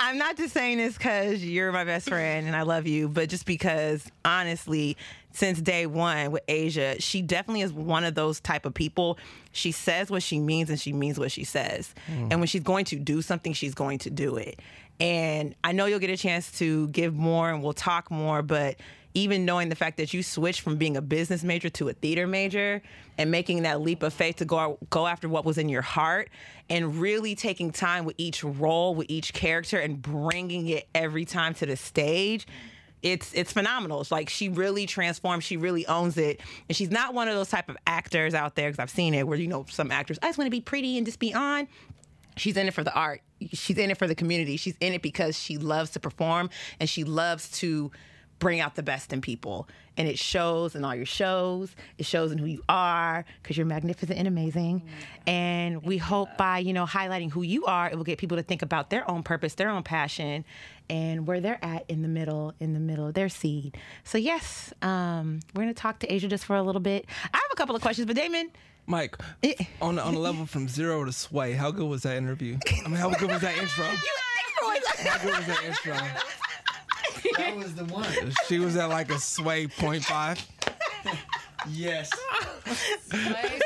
I'm 0.00 0.16
not 0.16 0.36
just 0.36 0.54
saying 0.54 0.78
this 0.78 0.96
because 0.96 1.44
you're 1.44 1.72
my 1.72 1.84
best 1.84 2.08
friend 2.08 2.46
and 2.46 2.54
I 2.54 2.62
love 2.62 2.86
you, 2.86 3.08
but 3.08 3.28
just 3.28 3.44
because 3.46 4.10
honestly, 4.24 4.96
since 5.32 5.60
day 5.60 5.86
one 5.86 6.30
with 6.30 6.42
Asia, 6.48 7.00
she 7.00 7.20
definitely 7.20 7.62
is 7.62 7.72
one 7.72 8.04
of 8.04 8.14
those 8.14 8.40
type 8.40 8.64
of 8.64 8.74
people. 8.74 9.18
She 9.52 9.72
says 9.72 10.10
what 10.10 10.22
she 10.22 10.38
means 10.38 10.70
and 10.70 10.80
she 10.80 10.92
means 10.92 11.18
what 11.18 11.30
she 11.32 11.44
says. 11.44 11.94
And 12.08 12.40
when 12.40 12.46
she's 12.46 12.62
going 12.62 12.84
to 12.86 12.96
do 12.96 13.22
something, 13.22 13.52
she's 13.52 13.74
going 13.74 13.98
to 13.98 14.10
do 14.10 14.36
it. 14.36 14.60
And 15.00 15.54
I 15.62 15.72
know 15.72 15.86
you'll 15.86 16.00
get 16.00 16.10
a 16.10 16.16
chance 16.16 16.58
to 16.58 16.88
give 16.88 17.14
more 17.14 17.50
and 17.50 17.62
we'll 17.62 17.72
talk 17.72 18.10
more, 18.10 18.42
but 18.42 18.76
even 19.14 19.44
knowing 19.44 19.68
the 19.68 19.74
fact 19.74 19.96
that 19.96 20.12
you 20.12 20.22
switched 20.22 20.60
from 20.60 20.76
being 20.76 20.96
a 20.96 21.02
business 21.02 21.42
major 21.42 21.68
to 21.70 21.88
a 21.88 21.92
theater 21.92 22.26
major 22.26 22.82
and 23.16 23.30
making 23.30 23.62
that 23.62 23.80
leap 23.80 24.02
of 24.02 24.12
faith 24.12 24.36
to 24.36 24.44
go 24.44 24.78
go 24.90 25.06
after 25.06 25.28
what 25.28 25.44
was 25.44 25.58
in 25.58 25.68
your 25.68 25.82
heart 25.82 26.30
and 26.68 26.96
really 26.96 27.34
taking 27.34 27.70
time 27.72 28.04
with 28.04 28.14
each 28.18 28.44
role 28.44 28.94
with 28.94 29.06
each 29.10 29.32
character 29.32 29.78
and 29.78 30.02
bringing 30.02 30.68
it 30.68 30.88
every 30.94 31.24
time 31.24 31.54
to 31.54 31.66
the 31.66 31.76
stage 31.76 32.46
it's 33.02 33.32
it's 33.32 33.52
phenomenal. 33.52 34.00
It's 34.00 34.10
like 34.10 34.28
she 34.28 34.48
really 34.48 34.84
transforms 34.86 35.44
she 35.44 35.56
really 35.56 35.86
owns 35.86 36.16
it. 36.16 36.40
And 36.68 36.76
she's 36.76 36.90
not 36.90 37.14
one 37.14 37.28
of 37.28 37.34
those 37.36 37.48
type 37.48 37.68
of 37.68 37.76
actors 37.86 38.34
out 38.34 38.56
there 38.56 38.68
because 38.68 38.80
i've 38.82 38.90
seen 38.90 39.14
it 39.14 39.26
where 39.26 39.38
you 39.38 39.46
know 39.46 39.64
some 39.68 39.90
actors 39.90 40.18
i 40.22 40.26
just 40.26 40.38
want 40.38 40.46
to 40.46 40.50
be 40.50 40.60
pretty 40.60 40.96
and 40.96 41.06
just 41.06 41.18
be 41.18 41.32
on 41.32 41.68
she's 42.38 42.56
in 42.56 42.66
it 42.68 42.74
for 42.74 42.84
the 42.84 42.94
art. 42.94 43.22
She's 43.52 43.78
in 43.78 43.90
it 43.90 43.98
for 43.98 44.06
the 44.06 44.14
community. 44.14 44.56
She's 44.56 44.76
in 44.80 44.92
it 44.92 45.02
because 45.02 45.38
she 45.38 45.58
loves 45.58 45.90
to 45.90 46.00
perform 46.00 46.50
and 46.80 46.88
she 46.88 47.04
loves 47.04 47.50
to 47.58 47.90
bring 48.38 48.60
out 48.60 48.76
the 48.76 48.82
best 48.82 49.12
in 49.12 49.20
people. 49.20 49.68
And 49.96 50.06
it 50.06 50.18
shows 50.18 50.76
in 50.76 50.84
all 50.84 50.94
your 50.94 51.06
shows. 51.06 51.74
It 51.98 52.06
shows 52.06 52.30
in 52.30 52.38
who 52.38 52.46
you 52.46 52.62
are 52.68 53.24
because 53.42 53.56
you're 53.56 53.66
magnificent 53.66 54.16
and 54.16 54.28
amazing. 54.28 54.84
And 55.26 55.82
we 55.82 55.98
hope 55.98 56.28
by, 56.36 56.58
you 56.58 56.72
know, 56.72 56.86
highlighting 56.86 57.30
who 57.32 57.42
you 57.42 57.64
are, 57.66 57.88
it 57.88 57.96
will 57.96 58.04
get 58.04 58.18
people 58.18 58.36
to 58.36 58.44
think 58.44 58.62
about 58.62 58.90
their 58.90 59.08
own 59.10 59.24
purpose, 59.24 59.54
their 59.54 59.70
own 59.70 59.82
passion, 59.82 60.44
and 60.88 61.26
where 61.26 61.40
they're 61.40 61.62
at 61.64 61.84
in 61.88 62.02
the 62.02 62.08
middle, 62.08 62.54
in 62.60 62.74
the 62.74 62.80
middle 62.80 63.08
of 63.08 63.14
their 63.14 63.28
seed. 63.28 63.76
So 64.04 64.18
yes, 64.18 64.72
um, 64.82 65.40
we're 65.54 65.62
gonna 65.62 65.74
talk 65.74 65.98
to 66.00 66.12
Asia 66.12 66.28
just 66.28 66.44
for 66.44 66.54
a 66.56 66.62
little 66.62 66.80
bit. 66.80 67.06
I 67.34 67.36
have 67.36 67.50
a 67.52 67.56
couple 67.56 67.74
of 67.74 67.82
questions, 67.82 68.06
but 68.06 68.14
Damon, 68.14 68.50
Mike, 68.88 69.16
Eh. 69.42 69.52
on 69.82 69.98
on 69.98 70.14
a 70.14 70.18
level 70.18 70.46
from 70.46 70.66
zero 70.66 71.04
to 71.04 71.12
sway, 71.12 71.52
how 71.52 71.70
good 71.70 71.86
was 71.88 72.02
that 72.04 72.16
interview? 72.16 72.56
I 72.84 72.88
mean, 72.88 72.96
how 72.96 73.10
good 73.10 73.30
was 73.30 73.42
that 73.42 73.56
intro? 73.58 73.84
How 74.98 75.16
good 75.18 75.36
was 75.36 75.46
that 75.46 75.62
intro? 75.64 75.94
That 77.36 77.54
was 77.56 77.72
the 77.76 77.84
one. 77.84 78.32
She 78.48 78.58
was 78.58 78.74
at 78.76 78.86
like 78.88 79.12
a 79.12 79.18
sway 79.20 79.68
point 79.68 80.02
five. 80.04 80.44
Yes. 81.70 82.10
I, 83.12 83.60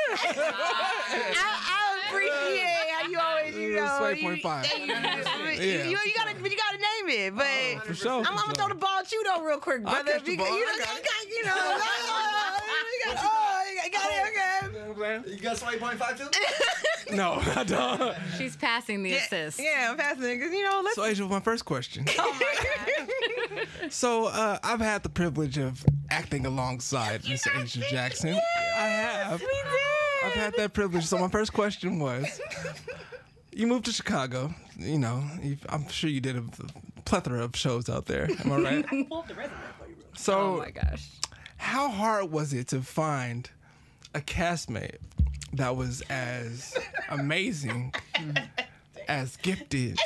I 1.41 2.07
appreciate 2.07 2.91
how 2.91 3.09
you 3.09 3.19
always, 3.19 3.55
you 3.55 3.75
know, 3.75 3.95
Sway 3.97 4.15
you, 4.17 4.23
point 4.23 4.41
five. 4.43 4.67
you, 4.77 4.85
you, 4.85 4.91
Yeah. 4.93 5.83
you, 5.85 5.97
you 6.05 6.13
gotta, 6.15 6.35
but 6.39 6.51
you 6.51 6.57
gotta 6.57 6.77
name 6.77 7.09
it. 7.09 7.35
But 7.35 7.85
For 7.87 7.93
sure. 7.95 8.19
I'm, 8.19 8.25
for 8.25 8.29
I'm 8.31 8.35
gonna 8.37 8.45
sure. 8.45 8.53
throw 8.55 8.67
the 8.69 8.75
ball 8.75 8.99
at 8.99 9.11
you 9.11 9.23
though, 9.23 9.41
real 9.43 9.57
quick, 9.57 9.81
brother. 9.83 10.11
catch 10.11 10.23
the 10.23 10.31
because 10.31 10.47
ball. 10.49 10.57
you, 10.59 10.65
I 10.67 10.71
know, 10.77 10.85
got 10.85 10.97
it. 10.97 11.03
got- 11.03 11.29
you 11.29 11.43
know, 11.45 11.51
oh, 11.55 12.85
you 12.93 12.99
got, 13.05 13.23
oh, 13.23 13.63
you 13.83 13.91
got 13.91 14.11
it, 14.11 14.21
okay. 14.29 14.72
You 14.97 15.37
got 15.41 15.57
somebody 15.57 15.79
point 15.79 15.97
five 15.99 16.17
two? 16.17 16.27
No, 17.13 17.33
I 17.55 17.65
don't. 17.65 18.15
She's 18.37 18.55
passing 18.55 19.03
the 19.03 19.13
assist. 19.15 19.59
Yeah, 19.59 19.89
I'm 19.91 19.97
passing 19.97 20.23
it 20.23 20.37
because 20.37 20.53
you 20.53 20.63
know, 20.63 20.81
let's. 20.83 20.95
So, 20.95 21.03
Asia, 21.03 21.25
my 21.25 21.41
first 21.41 21.65
question. 21.65 22.05
So, 23.89 24.27
uh, 24.27 24.57
I've 24.63 24.79
had 24.79 25.03
the 25.03 25.09
privilege 25.09 25.57
of 25.57 25.85
acting 26.09 26.45
alongside 26.45 27.27
Miss 27.27 27.45
Asia 27.45 27.81
Jackson. 27.89 28.33
I 28.77 28.85
have. 28.87 29.39
we 29.41 29.45
did. 29.47 30.25
I've 30.25 30.33
had 30.33 30.53
that 30.57 30.73
privilege. 30.73 31.05
So 31.05 31.17
my 31.17 31.27
first 31.27 31.53
question 31.53 31.99
was, 31.99 32.39
you 33.51 33.67
moved 33.67 33.85
to 33.85 33.91
Chicago. 33.91 34.53
You 34.77 34.97
know, 34.99 35.23
I'm 35.69 35.87
sure 35.89 36.09
you 36.09 36.21
did 36.21 36.37
a 36.37 36.43
plethora 37.05 37.43
of 37.43 37.55
shows 37.55 37.89
out 37.89 38.05
there. 38.05 38.29
Am 38.43 38.51
I 38.53 38.57
right? 38.59 39.07
so, 40.15 40.39
Oh 40.39 40.57
my 40.59 40.71
gosh. 40.71 41.09
how 41.57 41.89
hard 41.89 42.31
was 42.31 42.53
it 42.53 42.69
to 42.69 42.81
find 42.81 43.49
a 44.13 44.19
castmate 44.21 44.97
that 45.53 45.75
was 45.75 46.01
as 46.09 46.75
amazing, 47.09 47.93
as 49.07 49.37
gifted, 49.37 49.99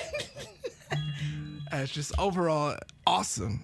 as 1.72 1.92
just 1.92 2.18
overall 2.20 2.76
awesome 3.06 3.62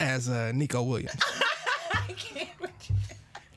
as 0.00 0.28
uh, 0.28 0.52
Nico 0.54 0.82
Williams? 0.82 1.20
I 1.92 2.12
can't 2.12 2.48
with 2.60 2.90
you. 2.90 2.96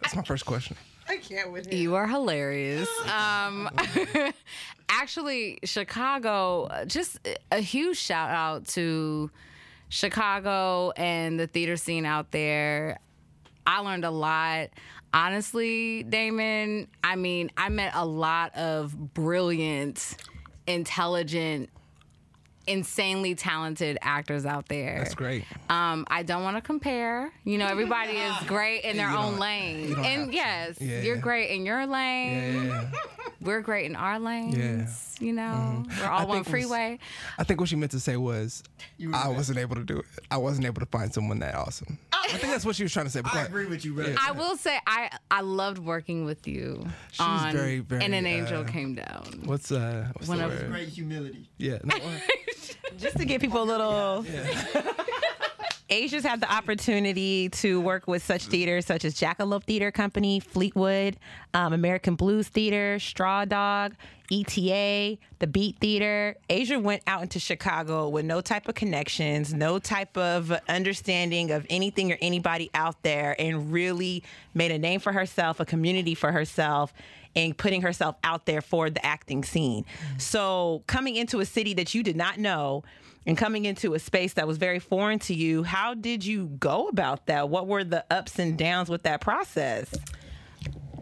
That's 0.02 0.16
my 0.16 0.24
first 0.24 0.46
question. 0.46 0.78
I 1.10 1.18
can't 1.18 1.52
with 1.52 1.72
You 1.72 1.80
You 1.80 1.96
are 1.96 2.08
hilarious. 2.08 2.90
Um, 3.06 3.70
actually, 4.90 5.60
Chicago, 5.64 6.64
uh, 6.66 6.86
just 6.86 7.20
a 7.52 7.60
huge 7.60 7.98
shout 7.98 8.30
out 8.30 8.66
to 8.70 9.32
Chicago 9.90 10.92
and 10.98 11.40
the 11.40 11.48
theater 11.48 11.78
scene 11.78 12.06
out 12.06 12.32
there. 12.32 13.00
I 13.66 13.80
learned 13.80 14.06
a 14.06 14.12
lot. 14.12 14.70
Honestly, 15.14 16.04
Damon, 16.04 16.88
I 17.04 17.16
mean, 17.16 17.50
I 17.58 17.70
met 17.70 17.92
a 17.96 18.06
lot 18.06 18.56
of 18.56 19.14
brilliant, 19.14 20.16
intelligent, 20.68 21.70
insanely 22.68 23.34
talented 23.34 23.98
actors 24.02 24.46
out 24.46 24.68
there. 24.68 24.98
That's 25.00 25.16
great. 25.16 25.46
Um, 25.70 26.06
I 26.10 26.24
don't 26.24 26.44
want 26.44 26.58
to 26.58 26.62
compare. 26.62 27.32
You 27.46 27.58
know, 27.58 27.66
everybody 27.68 28.12
is 28.14 28.36
great 28.48 28.84
in 28.84 28.98
their 28.98 29.10
You 29.10 29.18
own 29.18 29.40
lane. 29.40 29.88
you 29.90 29.96
don't 29.96 30.04
have 30.04 30.20
And 30.24 30.34
yes, 30.34 30.78
Yeah, 30.82 31.02
you're 31.02 31.18
great 31.18 31.52
in 31.52 31.66
your 31.66 31.86
lane. 31.88 32.66
Yeah. 32.68 32.92
We're 33.40 33.62
great 33.62 33.86
in 33.86 33.96
our 33.96 34.20
lanes. 34.20 34.58
Yeah. 35.20 35.26
You 35.26 35.32
know, 35.34 35.84
we're 36.00 36.08
all 36.08 36.22
I 36.22 36.24
one 36.26 36.38
think 36.44 36.46
was- 36.48 36.52
freeway. 36.52 36.98
I 37.38 37.44
think 37.44 37.60
what 37.60 37.70
she 37.70 37.76
meant 37.76 37.92
to 37.92 38.00
say 38.00 38.18
was, 38.18 38.64
I 39.14 39.30
wasn't 39.30 39.60
able 39.60 39.76
to 39.76 39.84
do 39.84 40.00
it. 40.00 40.06
I 40.32 40.38
wasn't 40.38 40.66
able 40.66 40.80
to 40.80 40.88
find 40.88 41.14
someone 41.14 41.38
that 41.40 41.54
awesome. 41.54 42.00
I 42.30 42.38
think 42.38 42.52
that's 42.54 42.66
what 42.66 42.76
she 42.76 42.84
was 42.84 42.92
trying 42.92 43.06
to 43.06 43.12
say. 43.12 43.22
I 43.24 43.44
agree 43.46 43.66
with 43.68 43.86
you, 43.86 43.94
brother. 43.94 44.16
I 44.20 44.32
will 44.32 44.58
say 44.58 44.78
I 44.86 45.10
I 45.32 45.42
loved 45.42 45.78
working 45.80 46.26
with 46.26 46.48
you. 46.48 46.86
She's 47.12 47.20
on 47.22 47.52
very, 47.54 47.80
very, 47.80 48.04
And 48.04 48.14
an 48.14 48.26
angel 48.26 48.62
uh, 48.62 48.66
came 48.66 48.96
down. 48.96 49.42
What's 49.46 49.72
uh? 49.72 50.08
What's 50.14 50.28
One 50.28 50.40
the 50.40 50.46
of- 50.46 50.52
word? 50.52 50.70
Great 50.70 50.90
humility. 50.90 51.50
Yeah. 51.58 51.78
No, 51.84 51.96
uh, 51.96 52.00
just 52.98 53.18
to 53.18 53.26
give 53.26 53.42
people 53.42 53.64
a 53.64 53.66
little. 53.66 54.26
Asia's 55.90 56.24
had 56.24 56.42
the 56.42 56.52
opportunity 56.52 57.50
to 57.50 57.80
work 57.80 58.08
with 58.08 58.24
such 58.24 58.48
theaters 58.48 58.86
such 58.86 59.06
as 59.06 59.16
Jackalope 59.16 59.64
Theater 59.64 59.90
Company, 59.90 60.40
Fleetwood, 60.40 61.18
um, 61.54 61.72
American 61.72 62.16
Blues 62.16 62.50
Theater, 62.50 63.00
Straw 63.00 63.46
Dog, 63.46 63.96
ETA, 64.30 65.18
the 65.40 65.48
Beat 65.48 65.80
Theater. 65.80 66.36
Asia 66.50 66.78
went 66.78 67.04
out 67.08 67.22
into 67.22 67.40
Chicago 67.40 68.10
with 68.10 68.26
no 68.26 68.42
type 68.42 68.68
of 68.68 68.76
connections, 68.76 69.54
no 69.54 69.80
type 69.80 70.18
of 70.18 70.52
understanding 70.68 71.52
of 71.52 71.66
anything 71.70 72.12
or 72.12 72.18
anybody 72.20 72.70
out 72.74 73.02
there, 73.04 73.36
and 73.40 73.72
really 73.72 74.24
made 74.54 74.72
a 74.72 74.78
name 74.78 75.00
for 75.00 75.14
herself, 75.14 75.62
a 75.62 75.66
community 75.66 76.16
for 76.16 76.34
herself, 76.34 76.94
and 77.36 77.58
putting 77.58 77.82
herself 77.82 78.16
out 78.24 78.46
there 78.46 78.62
for 78.62 78.90
the 78.90 79.06
acting 79.06 79.44
scene. 79.44 79.86
So 80.18 80.84
coming 80.88 81.16
into 81.16 81.40
a 81.40 81.46
city 81.46 81.74
that 81.76 81.94
you 81.94 82.04
did 82.04 82.18
not 82.18 82.38
know 82.38 82.84
and 83.28 83.38
coming 83.38 83.66
into 83.66 83.94
a 83.94 84.00
space 84.00 84.34
that 84.34 84.48
was 84.48 84.58
very 84.58 84.80
foreign 84.80 85.20
to 85.20 85.34
you, 85.34 85.62
how 85.62 85.94
did 85.94 86.26
you 86.26 86.48
go 86.48 86.88
about 86.88 87.26
that? 87.26 87.50
What 87.50 87.68
were 87.68 87.84
the 87.84 88.06
ups 88.10 88.40
and 88.40 88.58
downs 88.58 88.90
with 88.90 89.04
that 89.04 89.20
process? 89.20 89.94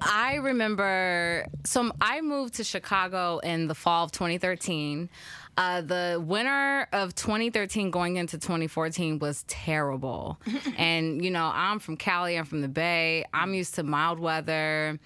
I 0.02 0.36
remember, 0.36 1.48
so 1.64 1.92
I 2.02 2.22
moved 2.22 2.56
to 2.56 2.64
Chicago 2.64 3.38
in 3.38 3.68
the 3.68 3.76
fall 3.76 4.06
of 4.06 4.12
2013. 4.12 5.10
Uh, 5.56 5.82
the 5.82 6.22
winter 6.22 6.88
of 6.92 7.16
2013 7.16 7.92
going 7.92 8.18
into 8.18 8.38
2014 8.38 9.20
was 9.20 9.46
terrible. 9.48 10.42
and, 10.78 11.24
you 11.24 11.30
know, 11.30 11.50
I'm 11.54 11.80
from 11.80 11.96
Cali, 11.96 12.38
I'm 12.38 12.46
from 12.46 12.62
the 12.62 12.68
Bay, 12.68 13.24
I'm 13.34 13.54
used 13.54 13.76
to 13.76 13.84
mild 13.84 14.20
weather. 14.20 15.00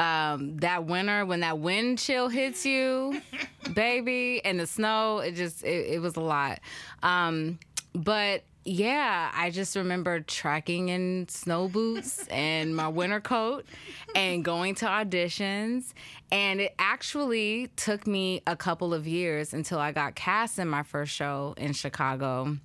Um, 0.00 0.56
that 0.58 0.86
winter, 0.86 1.26
when 1.26 1.40
that 1.40 1.58
wind 1.58 1.98
chill 1.98 2.30
hits 2.30 2.64
you, 2.64 3.20
baby, 3.74 4.42
and 4.44 4.58
the 4.58 4.66
snow, 4.66 5.18
it 5.18 5.32
just, 5.34 5.62
it, 5.62 5.94
it 5.94 6.00
was 6.00 6.16
a 6.16 6.20
lot. 6.20 6.60
Um, 7.02 7.58
but 7.94 8.42
yeah, 8.64 9.30
I 9.34 9.50
just 9.50 9.76
remember 9.76 10.20
tracking 10.20 10.88
in 10.88 11.28
snow 11.28 11.68
boots 11.68 12.26
and 12.28 12.74
my 12.74 12.88
winter 12.88 13.20
coat 13.20 13.66
and 14.14 14.44
going 14.44 14.74
to 14.76 14.86
auditions. 14.86 15.92
And 16.32 16.60
it 16.60 16.74
actually 16.78 17.68
took 17.76 18.06
me 18.06 18.42
a 18.46 18.56
couple 18.56 18.94
of 18.94 19.06
years 19.06 19.52
until 19.52 19.78
I 19.78 19.92
got 19.92 20.14
cast 20.14 20.58
in 20.58 20.68
my 20.68 20.82
first 20.82 21.12
show 21.12 21.54
in 21.58 21.74
Chicago 21.74 22.56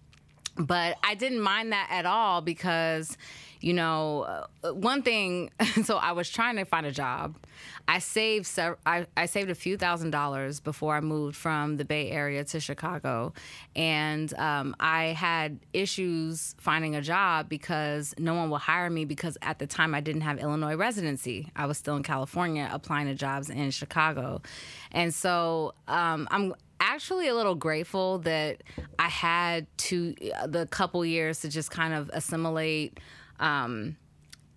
but 0.58 0.98
I 1.04 1.16
didn't 1.16 1.42
mind 1.42 1.72
that 1.74 1.88
at 1.92 2.06
all 2.06 2.42
because, 2.42 3.18
you 3.66 3.74
know, 3.74 4.48
uh, 4.64 4.74
one 4.74 5.02
thing. 5.02 5.50
So 5.84 5.98
I 5.98 6.14
was 6.14 6.30
trying 6.30 6.56
to 6.56 6.66
find 6.66 6.86
a 6.86 6.92
job. 6.92 7.36
I 7.88 8.00
saved 8.00 8.46
sev- 8.46 8.78
I, 8.86 9.06
I 9.18 9.26
saved 9.26 9.50
a 9.50 9.56
few 9.56 9.78
thousand 9.78 10.12
dollars 10.12 10.60
before 10.60 10.96
I 10.96 11.02
moved 11.02 11.36
from 11.36 11.78
the 11.78 11.86
Bay 11.86 12.10
Area 12.10 12.44
to 12.46 12.60
Chicago, 12.60 13.34
and 13.76 14.34
um, 14.36 14.76
I 14.80 15.08
had 15.08 15.60
issues 15.74 16.56
finding 16.58 16.96
a 16.96 17.02
job 17.02 17.50
because 17.50 18.16
no 18.18 18.34
one 18.34 18.50
would 18.52 18.62
hire 18.62 18.90
me 18.90 19.06
because 19.06 19.38
at 19.42 19.60
the 19.60 19.68
time 19.68 19.94
I 19.94 20.00
didn't 20.00 20.22
have 20.22 20.40
Illinois 20.40 20.76
residency. 20.76 21.52
I 21.56 21.66
was 21.66 21.78
still 21.78 21.96
in 21.96 22.04
California 22.04 22.70
applying 22.72 23.08
to 23.08 23.16
jobs 23.16 23.50
in 23.50 23.70
Chicago, 23.72 24.42
and 24.92 25.14
so 25.14 25.74
um, 25.88 26.28
I'm 26.32 26.56
actually 26.80 27.28
a 27.28 27.36
little 27.36 27.56
grateful 27.56 28.20
that 28.20 28.64
I 28.98 29.10
had 29.10 29.68
to 29.78 30.16
the 30.48 30.68
couple 30.72 31.06
years 31.06 31.42
to 31.42 31.50
just 31.50 31.70
kind 31.70 31.94
of 31.94 32.10
assimilate. 32.14 33.00
Um, 33.40 33.98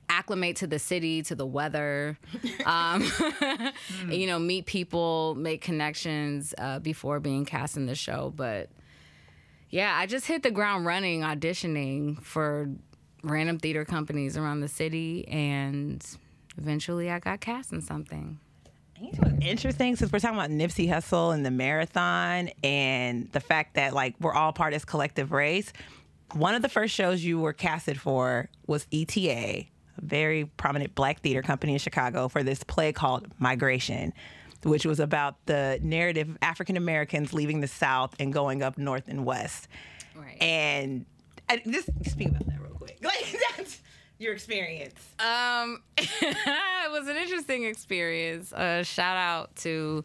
acclimate 0.09 0.56
to 0.56 0.66
the 0.66 0.78
city 0.78 1.22
to 1.22 1.34
the 1.34 1.46
weather 1.46 2.18
um, 2.64 3.05
you 4.10 4.26
know 4.26 4.38
meet 4.38 4.66
people 4.66 5.34
make 5.34 5.60
connections 5.60 6.55
uh, 6.59 6.78
before 6.78 7.20
being 7.20 7.44
cast 7.44 7.76
in 7.76 7.86
the 7.86 7.94
show 7.94 8.32
but 8.34 8.70
yeah 9.70 9.94
i 9.96 10.06
just 10.06 10.26
hit 10.26 10.42
the 10.42 10.50
ground 10.50 10.86
running 10.86 11.20
auditioning 11.20 12.20
for 12.22 12.70
random 13.22 13.59
theater 13.59 13.84
companies 13.84 14.36
around 14.36 14.60
the 14.60 14.68
city 14.68 15.28
and 15.28 16.05
eventually 16.56 17.10
i 17.10 17.18
got 17.18 17.40
cast 17.40 17.72
in 17.72 17.80
something 17.80 18.38
Interesting, 19.40 19.94
since 19.94 20.10
we're 20.12 20.18
talking 20.18 20.36
about 20.36 20.50
Nipsey 20.50 20.88
Hussle 20.88 21.32
and 21.32 21.46
the 21.46 21.52
marathon 21.52 22.50
and 22.64 23.30
the 23.30 23.38
fact 23.40 23.74
that 23.74 23.94
like 23.94 24.16
we're 24.20 24.34
all 24.34 24.52
part 24.52 24.72
of 24.72 24.76
this 24.76 24.84
collective 24.84 25.30
race. 25.30 25.72
One 26.34 26.55
of 26.55 26.62
the 26.62 26.68
first 26.68 26.94
shows 26.94 27.24
you 27.24 27.38
were 27.38 27.52
casted 27.52 28.00
for 28.00 28.48
was 28.66 28.86
ETA, 28.92 29.30
a 29.30 29.70
very 30.00 30.44
prominent 30.44 30.94
black 30.94 31.20
theater 31.20 31.42
company 31.42 31.72
in 31.72 31.78
Chicago, 31.78 32.28
for 32.28 32.42
this 32.42 32.62
play 32.62 32.92
called 32.92 33.28
Migration, 33.38 34.12
which 34.62 34.84
was 34.84 35.00
about 35.00 35.36
the 35.46 35.78
narrative 35.82 36.28
of 36.28 36.38
African 36.42 36.76
Americans 36.76 37.32
leaving 37.32 37.60
the 37.60 37.68
South 37.68 38.14
and 38.18 38.32
going 38.32 38.62
up 38.62 38.76
north 38.76 39.09
and 39.09 39.24
west. 39.24 39.68
Right. 40.14 40.40
And 40.42 41.06
I, 41.48 41.62
just 41.66 41.88
speak 42.05 42.28
about 42.28 42.46
that 42.46 42.60
real 42.60 42.72
quick. 42.72 42.98
Like 43.02 43.38
that's 43.56 43.80
your 44.18 44.32
experience. 44.32 44.98
Um, 45.18 45.82
it 45.98 46.90
was 46.90 47.09
an 47.09 47.16
interesting 47.16 47.64
experience. 47.64 48.52
Uh, 48.52 48.82
shout 48.82 49.16
out 49.16 49.55
to 49.56 50.05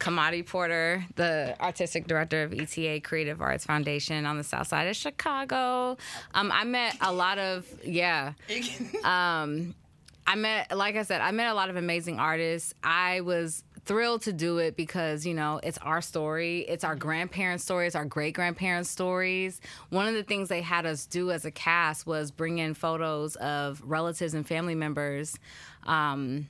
Kamadi 0.00 0.44
Porter, 0.44 1.04
the 1.14 1.54
artistic 1.60 2.06
director 2.06 2.42
of 2.42 2.52
ETA 2.52 3.00
Creative 3.00 3.40
Arts 3.40 3.64
Foundation 3.64 4.26
on 4.26 4.38
the 4.38 4.44
South 4.44 4.66
Side 4.66 4.88
of 4.88 4.96
Chicago. 4.96 5.96
Um, 6.34 6.50
I 6.50 6.64
met 6.64 6.96
a 7.00 7.12
lot 7.12 7.38
of 7.38 7.66
yeah. 7.84 8.32
Um, 9.04 9.74
I 10.26 10.36
met, 10.36 10.76
like 10.76 10.94
I 10.96 11.02
said, 11.02 11.20
I 11.20 11.32
met 11.32 11.48
a 11.48 11.54
lot 11.54 11.70
of 11.70 11.76
amazing 11.76 12.18
artists. 12.18 12.72
I 12.84 13.20
was 13.22 13.64
thrilled 13.84 14.22
to 14.22 14.32
do 14.32 14.58
it 14.58 14.76
because 14.76 15.26
you 15.26 15.34
know 15.34 15.58
it's 15.62 15.78
our 15.78 16.02
story 16.02 16.60
it's 16.68 16.84
our 16.84 16.94
grandparents 16.94 17.64
stories 17.64 17.94
our 17.94 18.04
great 18.04 18.34
grandparents 18.34 18.90
stories 18.90 19.60
one 19.88 20.06
of 20.06 20.14
the 20.14 20.22
things 20.22 20.48
they 20.48 20.60
had 20.60 20.84
us 20.84 21.06
do 21.06 21.30
as 21.30 21.44
a 21.44 21.50
cast 21.50 22.06
was 22.06 22.30
bring 22.30 22.58
in 22.58 22.74
photos 22.74 23.36
of 23.36 23.82
relatives 23.84 24.34
and 24.34 24.46
family 24.46 24.74
members 24.74 25.36
um, 25.86 26.46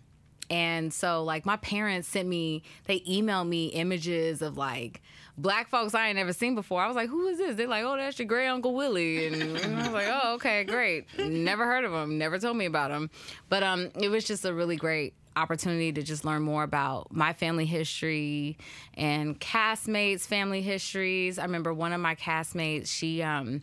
and 0.51 0.93
so 0.93 1.23
like 1.25 1.47
my 1.47 1.57
parents 1.57 2.09
sent 2.09 2.29
me 2.29 2.63
they 2.85 3.01
emailed 3.01 3.49
me 3.49 3.69
images 3.69 4.43
of 4.43 4.59
like 4.59 5.01
black 5.39 5.69
folks 5.69 5.95
I 5.95 6.09
ain't 6.09 6.17
never 6.17 6.33
seen 6.33 6.55
before. 6.55 6.83
I 6.83 6.87
was 6.87 6.97
like, 6.97 7.09
who 7.09 7.27
is 7.29 7.39
this? 7.39 7.57
They're 7.57 7.67
like, 7.67 7.85
oh, 7.85 7.97
that's 7.97 8.19
your 8.19 8.29
great 8.29 8.49
uncle 8.49 8.75
Willie. 8.75 9.27
And, 9.27 9.59
I 9.79 9.83
was 9.85 9.93
like, 9.93 10.09
oh, 10.11 10.35
okay, 10.35 10.65
great. 10.65 11.07
Never 11.19 11.65
heard 11.65 11.85
of 11.85 11.93
him. 11.93 12.19
Never 12.19 12.39
told 12.39 12.57
me 12.57 12.67
about 12.67 12.91
him. 12.91 13.11
But 13.49 13.63
um, 13.63 13.91
it 13.99 14.11
was 14.11 14.25
just 14.25 14.45
a 14.45 14.53
really 14.53 14.77
great 14.77 15.15
opportunity 15.37 15.93
to 15.93 16.03
just 16.03 16.25
learn 16.25 16.43
more 16.43 16.63
about 16.63 17.13
my 17.13 17.33
family 17.33 17.65
history 17.65 18.59
and 18.95 19.39
castmates' 19.41 20.23
family 20.23 20.61
histories. 20.63 21.39
I 21.39 21.45
remember 21.45 21.73
one 21.73 21.93
of 21.93 22.01
my 22.01 22.15
castmates, 22.15 22.89
she 22.89 23.23
um 23.23 23.63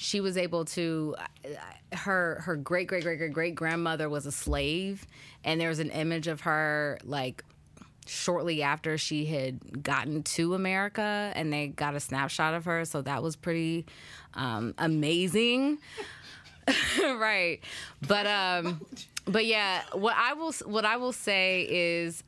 she 0.00 0.22
was 0.22 0.38
able 0.38 0.64
to 0.64 1.14
her 1.92 2.40
her 2.46 2.56
great 2.56 2.88
great 2.88 3.02
great 3.02 3.18
great 3.18 3.32
great 3.34 3.54
grandmother 3.54 4.08
was 4.08 4.24
a 4.24 4.32
slave 4.32 5.06
and 5.44 5.60
there 5.60 5.68
was 5.68 5.78
an 5.78 5.90
image 5.90 6.26
of 6.26 6.40
her 6.40 6.98
like 7.04 7.44
shortly 8.06 8.62
after 8.62 8.96
she 8.96 9.26
had 9.26 9.82
gotten 9.82 10.22
to 10.22 10.54
America 10.54 11.30
and 11.36 11.52
they 11.52 11.66
got 11.68 11.94
a 11.94 12.00
snapshot 12.00 12.54
of 12.54 12.64
her 12.64 12.86
so 12.86 13.02
that 13.02 13.22
was 13.22 13.36
pretty 13.36 13.84
um, 14.34 14.74
amazing. 14.78 15.78
Right. 17.00 17.58
But 18.06 18.28
um 18.28 18.80
but 19.24 19.44
yeah 19.44 19.82
what 19.92 20.14
I 20.16 20.34
will 20.34 20.52
what 20.66 20.84
I 20.84 20.98
will 20.98 21.12
say 21.12 21.66
is 21.68 22.22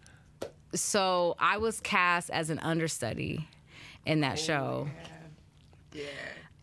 so 0.74 1.36
I 1.38 1.58
was 1.58 1.80
cast 1.80 2.28
as 2.30 2.50
an 2.50 2.58
understudy 2.58 3.46
in 4.04 4.22
that 4.22 4.40
show 4.40 4.88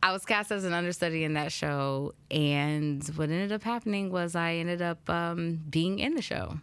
I 0.01 0.11
was 0.11 0.25
cast 0.25 0.51
as 0.51 0.63
an 0.63 0.73
understudy 0.73 1.23
in 1.23 1.33
that 1.33 1.51
show, 1.51 2.13
and 2.31 3.03
what 3.15 3.29
ended 3.29 3.51
up 3.51 3.63
happening 3.63 4.11
was 4.11 4.35
I 4.35 4.55
ended 4.55 4.81
up 4.81 5.09
um, 5.09 5.59
being 5.69 5.99
in 5.99 6.15
the 6.15 6.21
show, 6.21 6.59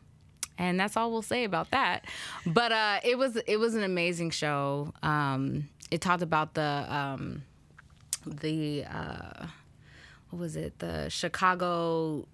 and 0.57 0.81
that's 0.81 0.97
all 0.97 1.11
we'll 1.11 1.23
say 1.23 1.45
about 1.45 1.71
that. 1.71 2.07
But 2.47 2.73
uh, 2.73 3.01
it 3.05 3.19
was 3.19 3.37
it 3.37 3.59
was 3.59 3.75
an 3.75 3.83
amazing 3.83 4.31
show. 4.31 4.93
Um, 5.03 5.69
it 5.91 6.01
talked 6.01 6.23
about 6.23 6.55
the 6.55 6.87
um, 6.89 7.43
the 8.27 8.85
uh, 8.85 9.47
what 10.31 10.41
was 10.41 10.57
it? 10.57 10.79
The 10.79 11.09
Chicago 11.11 12.27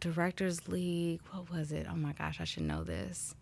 Directors 0.00 0.68
League. 0.68 1.20
What 1.32 1.50
was 1.50 1.72
it? 1.72 1.86
Oh 1.90 1.96
my 1.96 2.12
gosh, 2.12 2.40
I 2.40 2.44
should 2.44 2.62
know 2.64 2.84
this. 2.84 3.34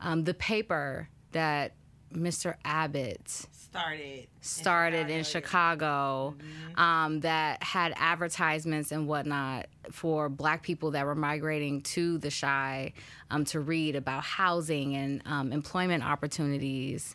Um, 0.00 0.24
the 0.24 0.34
paper 0.34 1.08
that 1.32 1.72
Mr. 2.14 2.54
Abbott 2.64 3.46
Started. 3.52 4.26
started 4.40 5.10
in 5.10 5.22
Chicago 5.22 6.34
um, 6.74 7.20
that 7.20 7.62
had 7.62 7.92
advertisements 7.96 8.90
and 8.90 9.06
whatnot 9.06 9.66
for 9.92 10.28
black 10.28 10.62
people 10.62 10.90
that 10.92 11.06
were 11.06 11.14
migrating 11.14 11.80
to 11.82 12.18
the 12.18 12.30
Chi 12.30 12.92
um, 13.30 13.44
to 13.46 13.60
read 13.60 13.94
about 13.94 14.24
housing 14.24 14.96
and 14.96 15.22
um, 15.26 15.52
employment 15.52 16.04
opportunities. 16.04 17.14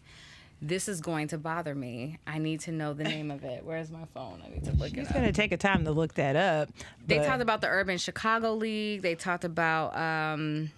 This 0.61 0.87
is 0.87 1.01
going 1.01 1.27
to 1.27 1.37
bother 1.37 1.75
me. 1.75 2.17
I 2.25 2.37
need 2.39 2.61
to 2.61 2.71
know 2.71 2.93
the 2.93 3.03
name 3.15 3.31
of 3.31 3.43
it. 3.43 3.65
Where's 3.65 3.91
my 3.91 4.05
phone? 4.13 4.41
I 4.45 4.49
need 4.49 4.63
to 4.63 4.71
look 4.71 4.93
it 4.93 4.99
It's 4.99 5.09
up. 5.09 5.15
gonna 5.15 5.33
take 5.33 5.51
a 5.51 5.57
time 5.57 5.83
to 5.83 5.91
look 5.91 6.13
that 6.13 6.37
up. 6.37 6.69
They 7.05 7.17
but- 7.17 7.25
talked 7.27 7.41
about 7.41 7.59
the 7.59 7.67
Urban 7.67 7.97
Chicago 7.97 8.53
League. 8.53 9.01
They 9.01 9.15
talked 9.15 9.43
about. 9.43 9.95
Um, 9.97 10.71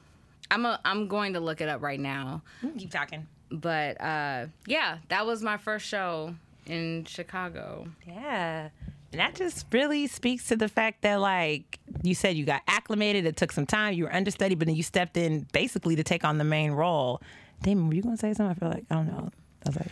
I'm 0.50 0.66
a, 0.66 0.80
I'm 0.86 1.08
going 1.08 1.34
to 1.34 1.40
look 1.42 1.60
it 1.62 1.68
up 1.70 1.82
right 1.82 2.00
now. 2.00 2.42
Keep 2.78 2.90
talking. 2.90 3.28
But 3.50 4.00
uh, 4.02 4.48
yeah, 4.66 4.98
that 5.10 5.26
was 5.26 5.42
my 5.42 5.58
first 5.58 5.86
show 5.88 6.36
in 6.66 7.06
Chicago. 7.06 7.88
Yeah. 8.06 8.70
And 9.14 9.22
that 9.22 9.36
just 9.36 9.66
really 9.72 10.08
speaks 10.08 10.48
to 10.50 10.58
the 10.58 10.68
fact 10.68 11.02
that, 11.04 11.16
like 11.22 11.80
you 12.04 12.14
said, 12.14 12.36
you 12.36 12.44
got 12.46 12.62
acclimated. 12.68 13.26
It 13.26 13.38
took 13.38 13.54
some 13.54 13.66
time. 13.66 13.94
You 13.94 14.04
were 14.04 14.14
understudy, 14.14 14.56
but 14.56 14.68
then 14.68 14.76
you 14.76 14.84
stepped 14.84 15.16
in 15.16 15.48
basically 15.54 15.96
to 15.96 16.04
take 16.04 16.26
on 16.26 16.38
the 16.38 16.44
main 16.44 16.72
role. 16.72 17.22
Damon, 17.64 17.88
were 17.88 17.94
you 17.96 18.02
gonna 18.04 18.18
say 18.18 18.34
something? 18.34 18.52
I 18.52 18.60
feel 18.60 18.70
like 18.70 18.86
I 18.92 18.96
don't 18.96 19.08
know. 19.08 19.30
I 19.66 19.70
was 19.70 19.76
like, 19.78 19.88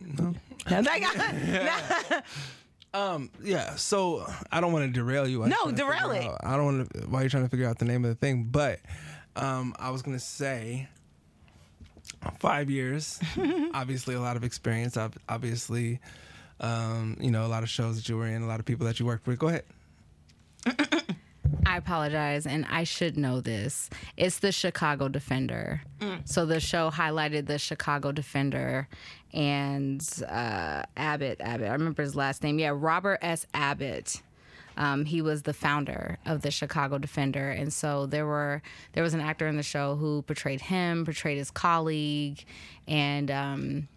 no. 0.00 0.34
Um, 2.94 3.30
yeah. 3.42 3.76
So 3.76 4.26
I 4.50 4.60
don't 4.60 4.70
want 4.72 4.84
to 4.84 4.92
derail 4.92 5.26
you. 5.26 5.44
I 5.44 5.48
No, 5.48 5.70
derail 5.72 6.10
it. 6.10 6.24
out- 6.26 6.40
I 6.44 6.56
don't 6.56 6.64
want 6.66 6.92
to. 6.92 7.00
While 7.08 7.22
you're 7.22 7.30
trying 7.30 7.44
to 7.44 7.48
figure 7.48 7.66
out 7.66 7.78
the 7.78 7.86
name 7.86 8.04
of 8.04 8.10
the 8.10 8.14
thing, 8.14 8.44
but 8.50 8.80
um, 9.34 9.74
I 9.78 9.88
was 9.90 10.02
gonna 10.02 10.18
say 10.18 10.88
five 12.38 12.70
years. 12.70 13.20
obviously, 13.74 14.14
a 14.14 14.20
lot 14.20 14.36
of 14.36 14.44
experience. 14.44 14.96
Obviously, 15.28 16.00
um, 16.60 17.16
you 17.20 17.30
know, 17.30 17.44
a 17.44 17.48
lot 17.48 17.62
of 17.62 17.68
shows 17.68 17.96
that 17.96 18.08
you 18.08 18.16
were 18.16 18.26
in, 18.26 18.42
a 18.42 18.46
lot 18.46 18.60
of 18.60 18.66
people 18.66 18.86
that 18.86 19.00
you 19.00 19.06
worked 19.06 19.26
with. 19.26 19.38
Go 19.38 19.48
ahead. 19.48 19.64
I 21.66 21.76
apologize, 21.76 22.46
and 22.46 22.66
I 22.70 22.84
should 22.84 23.16
know 23.16 23.40
this. 23.40 23.88
It's 24.16 24.38
the 24.38 24.52
Chicago 24.52 25.08
Defender. 25.08 25.82
So 26.24 26.44
the 26.44 26.60
show 26.60 26.90
highlighted 26.90 27.46
the 27.46 27.58
Chicago 27.58 28.12
Defender 28.12 28.88
and 29.32 30.06
uh, 30.28 30.82
Abbott. 30.96 31.40
Abbott, 31.40 31.68
I 31.68 31.72
remember 31.72 32.02
his 32.02 32.16
last 32.16 32.42
name. 32.42 32.58
Yeah, 32.58 32.72
Robert 32.74 33.18
S. 33.22 33.46
Abbott. 33.54 34.22
Um, 34.76 35.04
he 35.04 35.22
was 35.22 35.42
the 35.42 35.52
founder 35.52 36.18
of 36.26 36.42
the 36.42 36.50
Chicago 36.50 36.98
Defender, 36.98 37.50
and 37.50 37.72
so 37.72 38.06
there 38.06 38.26
were 38.26 38.62
there 38.92 39.02
was 39.02 39.14
an 39.14 39.20
actor 39.20 39.46
in 39.46 39.56
the 39.56 39.62
show 39.62 39.96
who 39.96 40.22
portrayed 40.22 40.60
him, 40.60 41.04
portrayed 41.04 41.38
his 41.38 41.50
colleague, 41.50 42.44
and 42.88 43.30
um, 43.30 43.88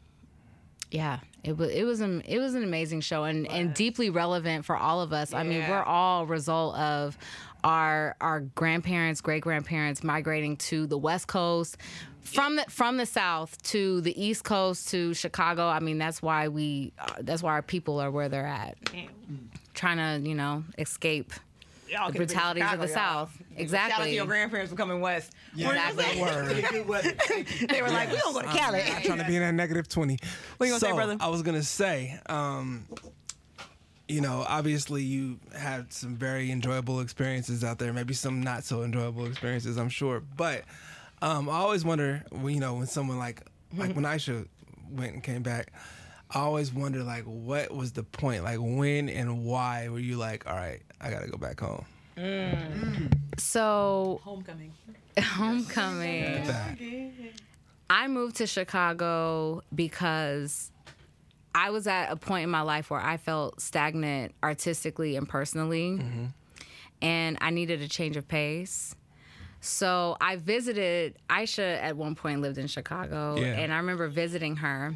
yeah, 0.92 1.20
it 1.44 1.58
was 1.58 1.70
it 1.72 1.84
was 1.84 2.02
an 2.02 2.22
it 2.28 2.40
was 2.40 2.56
an 2.56 2.64
amazing 2.64 3.02
show 3.02 3.24
and 3.24 3.48
and 3.48 3.74
deeply 3.74 4.10
relevant 4.10 4.66
for 4.66 4.76
all 4.76 5.02
of 5.02 5.14
us. 5.14 5.34
I 5.34 5.44
mean, 5.44 5.62
we're 5.70 5.84
all 5.84 6.26
result 6.26 6.76
of 6.76 7.18
our 7.64 8.16
our 8.22 8.42
grandparents, 8.42 9.22
great 9.22 9.42
grandparents 9.42 10.04
migrating 10.04 10.58
to 10.58 10.88
the 10.88 10.98
West 10.98 11.28
Coast. 11.28 11.78
From 12.22 12.56
the 12.56 12.64
from 12.70 12.98
the 12.98 13.06
South 13.06 13.62
to 13.64 14.02
the 14.02 14.20
East 14.20 14.44
Coast 14.44 14.90
to 14.90 15.14
Chicago. 15.14 15.68
I 15.68 15.80
mean, 15.80 16.00
that's 16.00 16.24
why 16.24 16.48
we 16.48 16.92
uh, 16.98 17.14
that's 17.20 17.44
why 17.44 17.52
our 17.52 17.62
people 17.62 18.00
are 18.00 18.10
where 18.10 18.30
they're 18.30 18.48
at, 18.48 18.76
trying 19.76 19.98
to 20.24 20.28
you 20.28 20.36
know 20.36 20.64
escape 20.78 21.32
Y'all 21.88 22.08
the 22.08 22.14
could've 22.14 22.28
been 22.30 22.36
brutalities 22.36 22.64
of 22.74 22.80
the 22.80 22.88
y'all. 22.88 22.96
South. 22.96 23.32
Shout 23.32 23.42
out 23.52 23.56
to 23.58 23.62
Exactly. 23.62 24.16
your 24.16 24.26
grandparents 24.26 24.72
for 24.72 24.76
coming 24.78 25.02
west. 25.02 25.32
Exactly. 25.56 26.04
They 27.70 27.82
were 27.82 27.90
like, 27.90 28.12
we 28.12 28.18
don't 28.18 28.34
go 28.34 28.42
to 28.42 28.48
Cali. 28.48 28.82
I'm 28.82 29.02
trying 29.04 29.20
to 29.20 29.26
be 29.26 29.36
in 29.36 29.42
that 29.44 29.54
negative 29.54 29.88
20. 29.88 30.18
What 30.58 30.66
you 30.66 30.72
gonna 30.72 30.80
say, 30.80 30.90
So, 30.90 30.96
brother? 30.96 31.18
I 31.20 31.28
was 31.28 31.44
going 31.44 31.56
to 31.58 31.64
say, 31.64 32.20
um, 32.28 32.88
you 34.08 34.22
know, 34.22 34.44
obviously 34.48 35.04
you 35.04 35.40
had 35.58 35.94
some 35.94 36.16
very 36.16 36.52
enjoyable 36.52 37.00
experiences 37.02 37.64
out 37.64 37.78
there, 37.80 37.94
maybe 37.94 38.14
some 38.16 38.42
not 38.42 38.64
so 38.64 38.82
enjoyable 38.84 39.26
experiences, 39.28 39.78
I'm 39.78 39.90
sure. 39.90 40.22
But 40.36 40.64
um, 41.22 41.48
I 41.50 41.54
always 41.58 41.86
wonder, 41.86 42.24
when, 42.32 42.54
you 42.56 42.60
know, 42.60 42.74
when 42.76 42.88
someone 42.88 43.18
like, 43.20 43.42
like 43.76 43.96
when 43.96 44.06
Aisha 44.06 44.48
went 44.92 45.14
and 45.14 45.24
came 45.24 45.44
back, 45.44 45.72
I 46.32 46.40
always 46.40 46.74
wonder, 46.74 47.04
like, 47.04 47.24
what 47.24 47.74
was 47.74 47.92
the 47.94 48.04
point? 48.04 48.44
Like, 48.44 48.58
when 48.60 49.10
and 49.10 49.46
why 49.46 49.90
were 49.90 50.00
you 50.00 50.18
like, 50.18 50.48
all 50.48 50.56
right, 50.56 50.82
I 51.00 51.10
got 51.12 51.22
to 51.22 51.28
go 51.30 51.38
back 51.38 51.60
home? 51.60 51.86
Mm. 52.18 53.14
So 53.38 54.22
Homecoming. 54.24 54.74
homecoming. 55.20 56.48
Back. 56.48 56.80
I 57.90 58.08
moved 58.08 58.38
to 58.38 58.48
Chicago 58.48 59.62
because 59.74 60.72
I 61.54 61.70
was 61.70 61.88
at 61.88 62.12
a 62.12 62.16
point 62.16 62.44
in 62.46 62.50
my 62.50 62.62
life 62.62 62.90
where 62.90 63.00
I 63.00 63.18
felt 63.18 63.62
stagnant 63.62 64.34
artistically 64.42 65.16
and 65.16 65.28
personally, 65.28 65.92
mm-hmm. 65.92 66.26
and 67.02 67.38
I 67.42 67.52
needed 67.52 67.82
a 67.82 67.88
change 67.88 68.18
of 68.18 68.28
pace. 68.28 68.96
So 69.62 70.16
I 70.22 70.36
visited 70.36 71.18
Aisha 71.30 71.82
at 71.82 71.96
one 71.98 72.16
point 72.16 72.42
lived 72.42 72.58
in 72.58 72.68
Chicago, 72.68 73.36
Yeah. 73.38 73.48
and 73.54 73.74
I 73.74 73.78
remember 73.78 74.08
visiting 74.08 74.58
her. 74.58 74.96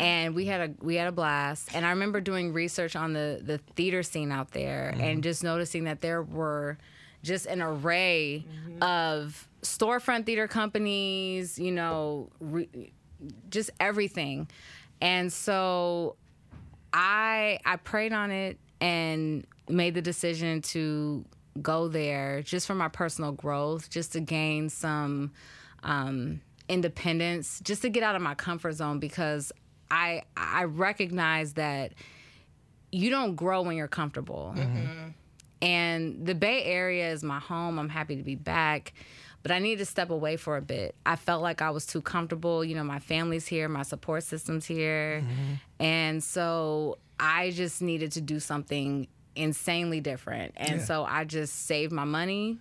And 0.00 0.34
we 0.34 0.46
had 0.46 0.60
a 0.60 0.84
we 0.84 0.96
had 0.96 1.08
a 1.08 1.12
blast, 1.12 1.74
and 1.74 1.84
I 1.86 1.90
remember 1.90 2.20
doing 2.20 2.52
research 2.52 2.96
on 2.96 3.12
the 3.12 3.40
the 3.42 3.58
theater 3.76 4.02
scene 4.02 4.30
out 4.32 4.50
there, 4.52 4.94
and 5.00 5.22
just 5.22 5.42
noticing 5.44 5.84
that 5.84 6.00
there 6.00 6.22
were 6.22 6.78
just 7.22 7.46
an 7.46 7.62
array 7.62 8.44
of 8.82 9.48
storefront 9.62 10.26
theater 10.26 10.46
companies, 10.48 11.58
you 11.58 11.72
know, 11.72 12.28
re- 12.40 12.92
just 13.48 13.70
everything. 13.80 14.48
And 15.00 15.32
so 15.32 16.16
I 16.92 17.58
I 17.64 17.76
prayed 17.76 18.12
on 18.12 18.30
it 18.30 18.58
and 18.80 19.46
made 19.68 19.94
the 19.94 20.02
decision 20.02 20.60
to 20.62 21.24
go 21.62 21.88
there 21.88 22.42
just 22.42 22.66
for 22.66 22.74
my 22.74 22.88
personal 22.88 23.32
growth, 23.32 23.88
just 23.88 24.12
to 24.12 24.20
gain 24.20 24.68
some 24.68 25.32
um, 25.82 26.40
independence, 26.68 27.60
just 27.62 27.82
to 27.82 27.88
get 27.88 28.02
out 28.02 28.14
of 28.16 28.22
my 28.22 28.34
comfort 28.34 28.72
zone 28.72 28.98
because 28.98 29.52
I 29.90 30.22
I 30.36 30.64
recognize 30.64 31.54
that 31.54 31.92
you 32.92 33.10
don't 33.10 33.34
grow 33.34 33.62
when 33.62 33.76
you're 33.76 33.88
comfortable. 33.88 34.54
Mm-hmm. 34.56 34.76
Mm-hmm. 34.76 35.08
And 35.62 36.26
the 36.26 36.34
Bay 36.34 36.64
Area 36.64 37.10
is 37.10 37.22
my 37.22 37.38
home. 37.38 37.78
I'm 37.78 37.88
happy 37.88 38.16
to 38.16 38.22
be 38.22 38.34
back, 38.34 38.92
but 39.42 39.50
I 39.50 39.58
need 39.58 39.78
to 39.78 39.84
step 39.86 40.10
away 40.10 40.36
for 40.36 40.56
a 40.56 40.62
bit. 40.62 40.94
I 41.06 41.16
felt 41.16 41.42
like 41.42 41.62
I 41.62 41.70
was 41.70 41.86
too 41.86 42.02
comfortable. 42.02 42.64
You 42.64 42.74
know, 42.74 42.84
my 42.84 42.98
family's 42.98 43.46
here, 43.46 43.68
my 43.68 43.82
support 43.82 44.24
system's 44.24 44.66
here. 44.66 45.22
Mm-hmm. 45.22 45.54
And 45.80 46.22
so 46.22 46.98
I 47.18 47.50
just 47.50 47.80
needed 47.82 48.12
to 48.12 48.20
do 48.20 48.40
something 48.40 49.08
insanely 49.36 50.00
different. 50.00 50.52
And 50.56 50.80
Yeah. 50.80 50.84
so 50.84 51.04
I 51.04 51.24
just 51.24 51.66
saved 51.66 51.92
my 51.92 52.04
money, 52.04 52.58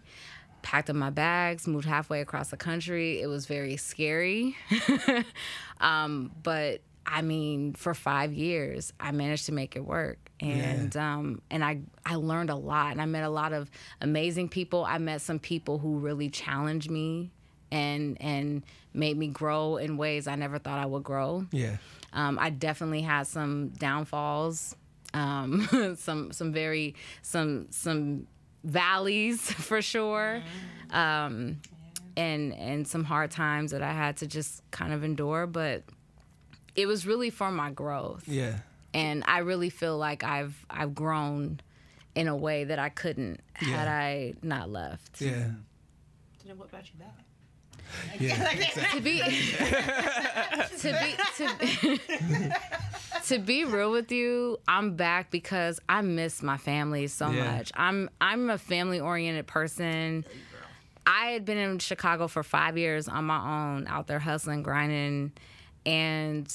packed 0.63 0.89
up 0.89 0.95
my 0.95 1.11
bags, 1.11 1.67
moved 1.67 1.85
halfway 1.85 2.21
across 2.21 2.49
the 2.49 2.57
country. 2.57 3.21
It 3.21 3.27
was 3.27 3.45
very 3.45 3.77
scary. 3.77 4.55
um, 5.81 6.31
but 6.41 6.81
I 7.05 7.21
mean, 7.21 7.73
for 7.73 7.93
five 7.93 8.33
years, 8.33 8.91
I 8.99 9.11
managed 9.11 9.45
to 9.47 9.51
make 9.51 9.75
it 9.75 9.85
work, 9.85 10.17
and 10.39 10.95
um, 10.97 11.41
and 11.51 11.63
I 11.63 11.81
I 12.05 12.15
learned 12.15 12.49
a 12.49 12.55
lot, 12.55 12.91
and 12.93 13.01
I 13.01 13.05
met 13.05 13.23
a 13.23 13.29
lot 13.29 13.53
of 13.53 13.69
amazing 14.01 14.49
people. 14.49 14.85
I 14.85 14.97
met 14.97 15.21
some 15.21 15.37
people 15.37 15.77
who 15.77 15.99
really 15.99 16.29
challenged 16.29 16.89
me, 16.89 17.29
and 17.71 18.17
and 18.21 18.63
made 18.93 19.17
me 19.17 19.27
grow 19.27 19.77
in 19.77 19.97
ways 19.97 20.27
I 20.27 20.35
never 20.35 20.57
thought 20.57 20.79
I 20.79 20.85
would 20.85 21.03
grow. 21.03 21.45
Yeah. 21.51 21.77
Um, 22.13 22.37
I 22.39 22.51
definitely 22.51 23.01
had 23.01 23.25
some 23.25 23.69
downfalls 23.69 24.75
um, 25.13 25.95
some 25.97 26.31
some 26.31 26.51
very 26.51 26.95
some 27.21 27.67
some 27.69 28.27
valleys 28.63 29.41
for 29.51 29.81
sure, 29.81 30.41
um, 30.91 31.59
and 32.15 32.53
and 32.53 32.87
some 32.87 33.03
hard 33.03 33.31
times 33.31 33.71
that 33.71 33.81
I 33.81 33.91
had 33.93 34.17
to 34.17 34.27
just 34.27 34.61
kind 34.71 34.93
of 34.93 35.03
endure. 35.03 35.47
But 35.47 35.83
it 36.75 36.85
was 36.85 37.05
really 37.05 37.29
for 37.29 37.51
my 37.51 37.71
growth, 37.71 38.23
Yeah. 38.27 38.57
and 38.93 39.23
I 39.27 39.39
really 39.39 39.69
feel 39.69 39.97
like 39.97 40.23
I've 40.23 40.55
I've 40.69 40.93
grown 40.95 41.59
in 42.15 42.27
a 42.27 42.35
way 42.35 42.63
that 42.65 42.77
I 42.79 42.89
couldn't 42.89 43.41
had 43.53 43.85
Yeah. 43.85 43.91
I 43.93 44.33
not 44.43 44.69
left. 44.69 45.19
Yeah. 45.21 45.49
Then 46.45 46.57
what 46.57 46.69
about 46.69 46.85
you 46.85 46.99
back? 46.99 47.22
Yeah. 48.19 48.35
to 48.93 49.01
be 49.01 49.21
to 50.77 50.93
be 50.99 51.97
to, 51.97 51.99
to 53.27 53.39
be 53.39 53.65
real 53.65 53.91
with 53.91 54.11
you 54.11 54.57
i'm 54.67 54.95
back 54.95 55.31
because 55.31 55.79
i 55.89 56.01
miss 56.01 56.43
my 56.43 56.57
family 56.57 57.07
so 57.07 57.29
Yeah. 57.29 57.57
much 57.57 57.71
i'm 57.75 58.09
i'm 58.21 58.49
a 58.49 58.57
family 58.57 58.99
oriented 58.99 59.47
person 59.47 60.25
i 61.05 61.27
had 61.27 61.45
been 61.45 61.57
in 61.57 61.79
chicago 61.79 62.27
for 62.27 62.43
five 62.43 62.77
years 62.77 63.07
on 63.07 63.25
my 63.25 63.73
own 63.75 63.87
out 63.87 64.07
there 64.07 64.19
hustling 64.19 64.63
grinding 64.63 65.31
and 65.85 66.53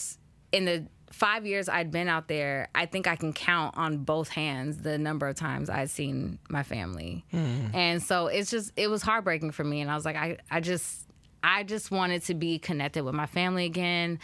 in 0.52 0.65
the 0.65 0.86
five 1.10 1.47
years 1.47 1.69
i'd 1.69 1.90
been 1.90 2.06
out 2.09 2.28
there 2.28 2.69
i 2.74 2.85
think 2.86 3.06
i 3.06 3.16
can 3.16 3.32
count 3.32 3.77
on 3.78 3.98
both 3.98 4.28
hands 4.28 4.78
the 4.82 4.98
number 4.98 5.27
of 5.27 5.35
times 5.36 5.70
i'd 5.70 5.90
seen 5.90 6.39
my 6.51 6.62
family 6.62 7.24
hmm. 7.31 7.66
and 7.74 8.02
so 8.02 8.27
it's 8.27 8.51
just 8.51 8.73
it 8.77 8.89
was 8.89 9.02
heartbreaking 9.02 9.51
for 9.51 9.65
me 9.65 9.81
and 9.81 9.90
i 9.90 9.94
was 9.94 10.05
like 10.05 10.16
i, 10.16 10.36
I 10.51 10.60
just 10.60 11.07
I 11.43 11.62
just 11.62 11.90
wanted 11.90 12.23
to 12.24 12.35
be 12.35 12.59
connected 12.59 13.05
with 13.05 13.15
my 13.15 13.27
family 13.27 13.65
again. 13.65 14.19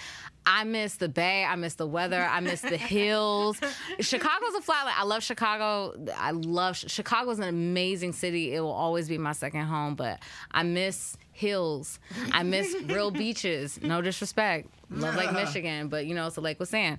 I 0.46 0.64
miss 0.64 0.96
the 0.96 1.08
bay. 1.08 1.44
I 1.44 1.56
miss 1.56 1.74
the 1.74 1.86
weather. 1.86 2.22
I 2.22 2.40
miss 2.40 2.60
the 2.60 2.76
hills. 2.76 3.58
Chicago's 4.00 4.54
a 4.54 4.60
flatland. 4.60 4.96
I 4.98 5.04
love 5.04 5.22
Chicago. 5.22 5.94
I 6.16 6.32
love 6.32 6.76
Chicago's 6.76 7.38
an 7.38 7.44
amazing 7.48 8.12
city. 8.12 8.54
It 8.54 8.60
will 8.60 8.72
always 8.72 9.08
be 9.08 9.16
my 9.16 9.32
second 9.32 9.62
home. 9.62 9.94
But 9.94 10.20
I 10.50 10.62
miss 10.64 11.16
hills. 11.32 11.98
I 12.32 12.42
miss 12.42 12.74
real 12.86 13.10
beaches. 13.22 13.80
No 13.82 14.02
disrespect. 14.02 14.68
Love 14.90 15.16
Lake 15.16 15.32
Michigan, 15.32 15.88
but 15.88 16.06
you 16.06 16.14
know 16.14 16.26
it's 16.26 16.36
a 16.36 16.40
lake 16.40 16.60
with 16.60 16.68
sand. 16.68 16.98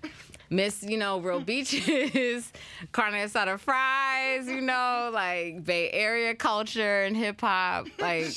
Miss, 0.49 0.83
you 0.83 0.97
know, 0.97 1.19
real 1.19 1.39
beaches, 1.45 2.51
carne 2.91 3.13
asada 3.13 3.57
fries, 3.59 4.47
you 4.47 4.59
know, 4.59 5.09
like 5.13 5.63
Bay 5.63 5.89
Area 5.91 6.35
culture 6.35 7.03
and 7.03 7.15
hip 7.15 7.39
hop. 7.41 7.87
Like, 7.99 8.27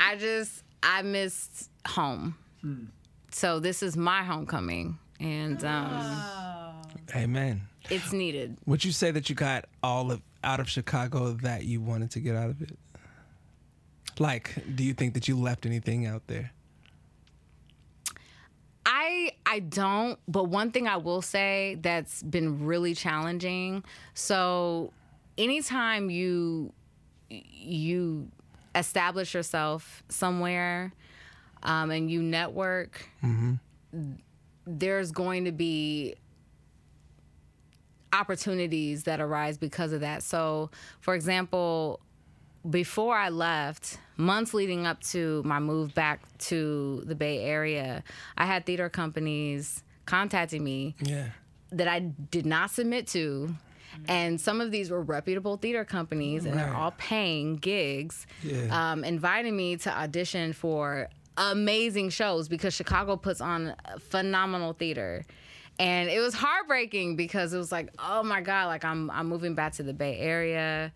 I 0.00 0.16
just, 0.16 0.63
I 0.84 1.02
missed 1.02 1.70
home. 1.88 2.36
So 3.30 3.58
this 3.58 3.82
is 3.82 3.96
my 3.96 4.22
homecoming, 4.22 4.98
and 5.18 5.62
um, 5.64 6.22
Amen. 7.14 7.62
it's 7.90 8.12
needed. 8.12 8.56
Would 8.66 8.84
you 8.84 8.92
say 8.92 9.10
that 9.10 9.28
you 9.28 9.34
got 9.34 9.64
all 9.82 10.12
of 10.12 10.22
out 10.44 10.60
of 10.60 10.68
Chicago 10.68 11.32
that 11.42 11.64
you 11.64 11.80
wanted 11.80 12.10
to 12.12 12.20
get 12.20 12.36
out 12.36 12.50
of 12.50 12.62
it? 12.62 12.78
Like, 14.18 14.54
do 14.76 14.84
you 14.84 14.94
think 14.94 15.14
that 15.14 15.26
you 15.26 15.36
left 15.36 15.66
anything 15.66 16.06
out 16.06 16.22
there? 16.26 16.52
I 18.86 19.32
I 19.46 19.60
don't, 19.60 20.18
but 20.28 20.44
one 20.44 20.70
thing 20.70 20.86
I 20.86 20.98
will 20.98 21.22
say 21.22 21.78
that's 21.80 22.22
been 22.22 22.64
really 22.64 22.94
challenging. 22.94 23.82
So 24.12 24.92
anytime 25.36 26.10
you 26.10 26.72
you 27.30 28.28
establish 28.74 29.34
yourself 29.34 30.02
somewhere 30.08 30.92
um, 31.62 31.90
and 31.90 32.10
you 32.10 32.22
network, 32.22 33.08
there's 34.66 35.10
going 35.12 35.44
to 35.44 35.52
be 35.52 36.14
opportunities 38.12 39.04
that 39.04 39.20
arise 39.20 39.58
because 39.58 39.92
of 39.92 40.00
that. 40.00 40.22
So, 40.22 40.70
for 41.00 41.14
example, 41.14 42.00
before 42.68 43.16
I 43.16 43.28
left, 43.28 43.98
months 44.16 44.54
leading 44.54 44.86
up 44.86 45.02
to 45.04 45.42
my 45.44 45.58
move 45.58 45.94
back 45.94 46.20
to 46.38 47.02
the 47.06 47.14
Bay 47.14 47.40
Area, 47.44 48.02
I 48.38 48.46
had 48.46 48.64
theater 48.66 48.88
companies 48.88 49.82
contacting 50.06 50.62
me 50.62 50.94
Yeah. 51.00 51.30
that 51.72 51.88
I 51.88 51.98
did 52.00 52.46
not 52.46 52.70
submit 52.70 53.06
to. 53.08 53.54
And 54.08 54.40
some 54.40 54.60
of 54.60 54.70
these 54.70 54.90
were 54.90 55.02
reputable 55.02 55.56
theater 55.56 55.84
companies, 55.84 56.44
and 56.44 56.58
they're 56.58 56.74
all 56.74 56.92
paying 56.98 57.56
gigs, 57.56 58.26
Yeah. 58.42 58.92
um, 58.92 59.04
inviting 59.04 59.56
me 59.56 59.76
to 59.78 59.90
audition 59.96 60.52
for 60.52 61.08
amazing 61.36 62.10
shows 62.10 62.48
because 62.48 62.72
Chicago 62.74 63.16
puts 63.16 63.40
on 63.40 63.74
phenomenal 63.98 64.72
theater. 64.72 65.24
And 65.78 66.08
it 66.08 66.20
was 66.20 66.34
heartbreaking 66.34 67.16
because 67.16 67.52
it 67.52 67.58
was 67.58 67.72
like, 67.72 67.88
oh 67.98 68.22
my 68.22 68.40
God, 68.40 68.66
like 68.66 68.84
I'm 68.84 69.10
I'm 69.10 69.26
moving 69.28 69.54
back 69.56 69.72
to 69.74 69.82
the 69.82 69.92
Bay 69.92 70.18
Area 70.18 70.92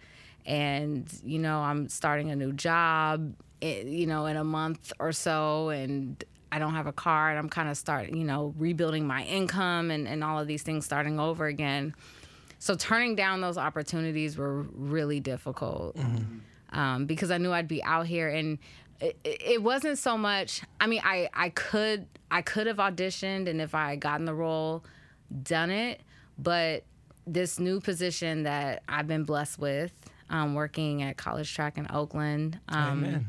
and 0.47 1.07
you 1.25 1.39
know, 1.41 1.59
I'm 1.61 1.89
starting 1.89 2.31
a 2.31 2.37
new 2.37 2.53
job, 2.53 3.35
eh, 3.61 3.83
you 3.83 4.07
know, 4.07 4.27
in 4.27 4.37
a 4.37 4.45
month 4.45 4.93
or 5.01 5.11
so 5.12 5.70
and 5.70 6.23
I 6.53 6.59
don't 6.61 6.75
have 6.75 6.87
a 6.87 6.93
car 6.93 7.31
and 7.31 7.39
I'm 7.39 7.49
kind 7.49 7.69
of 7.69 7.77
starting, 7.77 8.16
you 8.16 8.25
know, 8.25 8.55
rebuilding 8.57 9.07
my 9.07 9.25
income 9.25 9.91
and, 9.91 10.07
and 10.09 10.23
all 10.25 10.39
of 10.39 10.47
these 10.47 10.62
things 10.62 10.85
starting 10.85 11.19
over 11.20 11.47
again. 11.47 11.95
So 12.59 12.74
turning 12.74 13.14
down 13.14 13.40
those 13.40 13.59
opportunities 13.59 14.36
were 14.36 14.62
really 14.72 15.20
difficult 15.20 15.97
um, 16.72 17.06
because 17.06 17.30
I 17.30 17.39
knew 17.39 17.52
I'd 17.52 17.68
be 17.68 17.82
out 17.82 18.06
here, 18.06 18.28
and 18.28 18.59
it, 19.01 19.16
it 19.24 19.62
wasn't 19.62 19.98
so 19.98 20.18
much. 20.18 20.62
I 20.80 20.86
mean, 20.86 21.01
I 21.05 21.28
I 21.32 21.51
could 21.51 22.06
I 22.30 22.43
could 22.43 22.66
have 22.66 22.78
auditioned, 22.78 23.48
and 23.48 23.60
if 23.60 23.74
I 23.74 23.90
had 23.90 24.01
gotten 24.01 24.26
the 24.26 24.35
role, 24.35 24.85
done 25.43 25.70
it. 25.70 26.01
But 26.39 26.85
this 27.26 27.59
new 27.59 27.80
position 27.80 28.44
that 28.44 28.82
I've 28.89 29.06
been 29.06 29.24
blessed 29.24 29.59
with, 29.59 29.93
um, 30.30 30.55
working 30.55 31.02
at 31.02 31.16
College 31.16 31.52
Track 31.52 31.78
in 31.78 31.86
Oakland, 31.90 32.59
um, 32.68 33.05
Amen. 33.05 33.26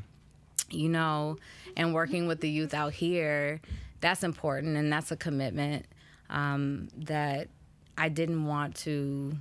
you 0.70 0.90
know, 0.90 1.38
and 1.76 1.94
working 1.94 2.28
with 2.28 2.40
the 2.40 2.50
youth 2.50 2.74
out 2.74 2.94
here, 2.94 3.62
that's 4.00 4.24
important 4.24 4.78
and 4.78 4.92
that's 4.92 5.12
a 5.12 5.18
commitment 5.18 5.86
um, 6.30 6.88
that 6.98 7.50
I 8.00 8.10
didn't 8.10 8.46
want 8.46 8.76
to, 8.78 9.34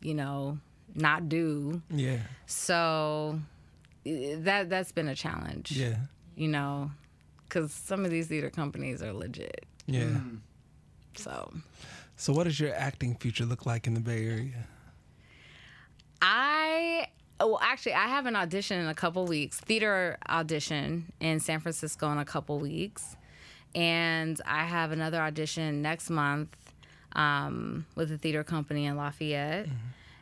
you 0.00 0.14
know, 0.14 0.58
not 0.94 1.28
do. 1.28 1.82
Yeah. 1.90 2.18
So 2.46 3.40
eh, 4.06 4.36
that 4.38 4.70
that's 4.70 4.92
been 4.92 5.08
a 5.08 5.14
challenge, 5.14 5.72
Yeah. 5.72 5.96
you 6.36 6.48
know, 6.48 6.90
because 7.48 7.72
some 7.72 8.04
of 8.04 8.10
these 8.10 8.28
theater 8.28 8.50
companies 8.50 9.02
are 9.02 9.12
legit. 9.12 9.66
Yeah. 9.86 10.04
Mm. 10.04 10.38
So 11.16 11.52
So, 12.16 12.32
what 12.32 12.44
does 12.44 12.58
your 12.60 12.74
acting 12.74 13.16
future 13.16 13.44
look 13.44 13.66
like 13.66 13.86
in 13.88 13.94
the 13.94 14.00
Bay 14.00 14.26
Area? 14.26 14.66
I 16.20 17.08
well 17.40 17.58
actually 17.60 17.94
I 17.94 18.06
have 18.06 18.26
an 18.26 18.36
audition 18.36 18.78
in 18.80 18.86
a 18.86 18.94
couple 18.94 19.26
weeks, 19.26 19.58
theater 19.60 20.18
audition 20.28 21.12
in 21.20 21.40
San 21.40 21.60
Francisco 21.60 22.10
in 22.12 22.18
a 22.18 22.24
couple 22.24 22.58
weeks, 22.58 23.16
and 23.74 24.40
I 24.46 24.64
have 24.64 24.92
another 24.92 25.20
audition 25.20 25.82
next 25.82 26.10
month 26.10 26.56
um, 27.14 27.86
with 27.94 28.10
a 28.12 28.18
theater 28.18 28.44
company 28.44 28.86
in 28.86 28.96
Lafayette, 28.96 29.66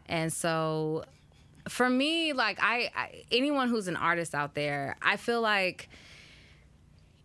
and 0.06 0.32
so 0.32 1.04
for 1.68 1.88
me 1.88 2.32
like 2.32 2.58
I, 2.60 2.90
I 2.96 3.24
anyone 3.30 3.68
who's 3.68 3.88
an 3.88 3.96
artist 3.96 4.34
out 4.34 4.54
there, 4.54 4.96
I 5.02 5.16
feel 5.16 5.40
like 5.40 5.88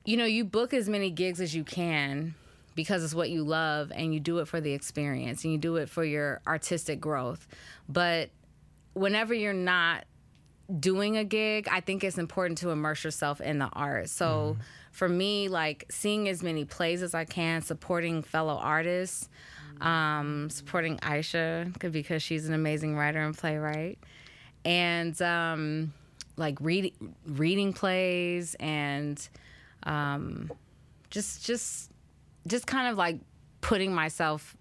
you 0.03 0.17
know 0.17 0.25
you 0.25 0.45
book 0.45 0.73
as 0.73 0.87
many 0.87 1.09
gigs 1.09 1.41
as 1.41 1.55
you 1.55 1.63
can 1.63 2.35
because 2.75 3.03
it's 3.03 3.15
what 3.15 3.29
you 3.29 3.43
love 3.43 3.91
and 3.95 4.13
you 4.13 4.19
do 4.19 4.39
it 4.39 4.47
for 4.47 4.59
the 4.59 4.73
experience 4.73 5.43
and 5.43 5.53
you 5.53 5.57
do 5.57 5.77
it 5.77 5.89
for 5.89 6.03
your 6.03 6.41
artistic 6.45 6.99
growth. 6.99 7.47
But 7.87 8.29
whenever 8.93 9.33
you're 9.33 9.53
not 9.53 10.03
doing 10.79 11.15
a 11.17 11.23
gig, 11.23 11.67
I 11.71 11.79
think 11.79 12.03
it's 12.03 12.17
important 12.17 12.57
to 12.59 12.71
immerse 12.71 13.03
yourself 13.03 13.39
in 13.39 13.59
the 13.59 13.69
art. 13.71 14.09
So 14.09 14.57
for 14.91 15.07
me, 15.07 15.47
like 15.47 15.85
seeing 15.89 16.27
as 16.27 16.43
many 16.43 16.65
plays 16.65 17.01
as 17.01 17.13
I 17.13 17.25
can, 17.25 17.61
supporting 17.61 18.23
fellow 18.23 18.55
artists, 18.55 19.29
um, 19.81 20.49
supporting 20.49 20.97
Aisha 20.97 21.91
because 21.91 22.23
she's 22.23 22.47
an 22.47 22.53
amazing 22.53 22.95
writer 22.95 23.19
and 23.19 23.38
playwright, 23.38 23.99
and 24.64 25.19
um, 25.22 25.93
like 26.38 26.57
read, 26.60 26.93
reading 27.26 27.73
plays 27.73 28.56
and 28.60 29.27
um, 29.84 30.52
just 31.10 31.45
just 31.45 31.91
just 32.47 32.68
kind 32.68 32.88
of 32.88 32.97
like 32.97 33.19
putting 33.61 33.93
myself 33.93 34.56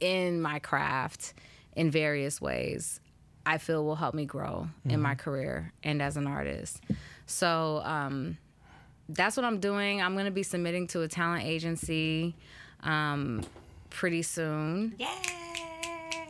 in 0.00 0.40
my 0.40 0.58
craft 0.58 1.34
in 1.76 1.90
various 1.90 2.40
ways 2.40 3.00
I 3.46 3.58
feel 3.58 3.84
will 3.84 3.96
help 3.96 4.14
me 4.14 4.24
grow 4.24 4.68
in 4.84 5.00
my 5.00 5.14
career 5.14 5.72
and 5.82 6.00
as 6.00 6.16
an 6.16 6.26
artist. 6.26 6.80
So 7.26 7.82
um, 7.84 8.38
that's 9.08 9.36
what 9.36 9.44
I'm 9.44 9.60
doing. 9.60 10.00
I'm 10.00 10.14
going 10.14 10.24
to 10.24 10.30
be 10.30 10.42
submitting 10.42 10.86
to 10.88 11.02
a 11.02 11.08
talent 11.08 11.44
agency 11.44 12.34
um, 12.82 13.42
pretty 13.94 14.22
soon 14.22 14.94
Yeah. 14.98 15.14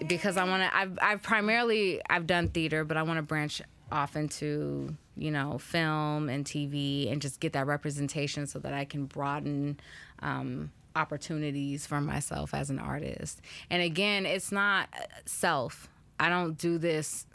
because 0.07 0.37
I 0.37 0.45
want 0.45 0.63
to. 0.63 0.77
I've, 0.77 0.99
I've 1.01 1.23
primarily 1.23 2.01
I've 2.09 2.27
done 2.27 2.49
theater, 2.49 2.85
but 2.85 2.97
I 2.97 3.03
want 3.03 3.17
to 3.19 3.23
branch 3.23 3.61
off 3.91 4.17
into 4.17 4.95
you 5.17 5.31
know 5.31 5.59
film 5.59 6.29
and 6.29 6.45
TV 6.45 7.11
and 7.11 7.21
just 7.23 7.41
get 7.41 7.53
that 7.55 7.67
representation 7.67 8.47
so 8.47 8.59
that 8.61 8.73
I 8.75 8.85
can 8.85 9.07
broaden 9.07 9.79
um, 10.21 10.71
opportunities 10.97 11.87
for 11.87 12.01
myself 12.01 12.55
as 12.55 12.71
an 12.71 12.79
artist. 12.79 13.41
And 13.71 13.83
again, 13.83 14.27
it's 14.27 14.53
not 14.53 14.89
uh, 14.95 15.05
self. 15.27 15.89
I 16.21 16.29
don't 16.29 16.57
do 16.59 16.79
this 16.79 17.27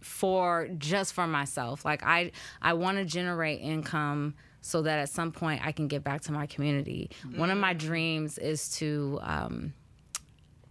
for 0.00 0.68
just 0.78 1.12
for 1.12 1.26
myself. 1.26 1.84
Like 1.84 2.02
I 2.04 2.32
I 2.62 2.72
want 2.74 2.98
to 2.98 3.04
generate 3.04 3.60
income 3.60 4.34
so 4.60 4.82
that 4.82 4.98
at 4.98 5.08
some 5.08 5.32
point 5.32 5.64
I 5.64 5.72
can 5.72 5.88
give 5.88 6.02
back 6.04 6.22
to 6.22 6.32
my 6.32 6.46
community. 6.46 7.10
One 7.36 7.50
of 7.50 7.58
my 7.58 7.72
dreams 7.74 8.38
is 8.38 8.68
to 8.78 9.18
um 9.22 9.72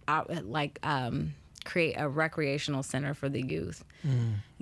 out, 0.06 0.46
like 0.46 0.78
um 0.82 1.34
create 1.64 1.94
a 1.98 2.08
recreational 2.08 2.82
center 2.82 3.14
for 3.14 3.28
the 3.28 3.42
youth. 3.42 3.84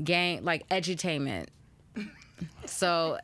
Gain 0.02 0.44
like 0.44 0.68
edutainment. 0.68 1.46
So 2.66 3.16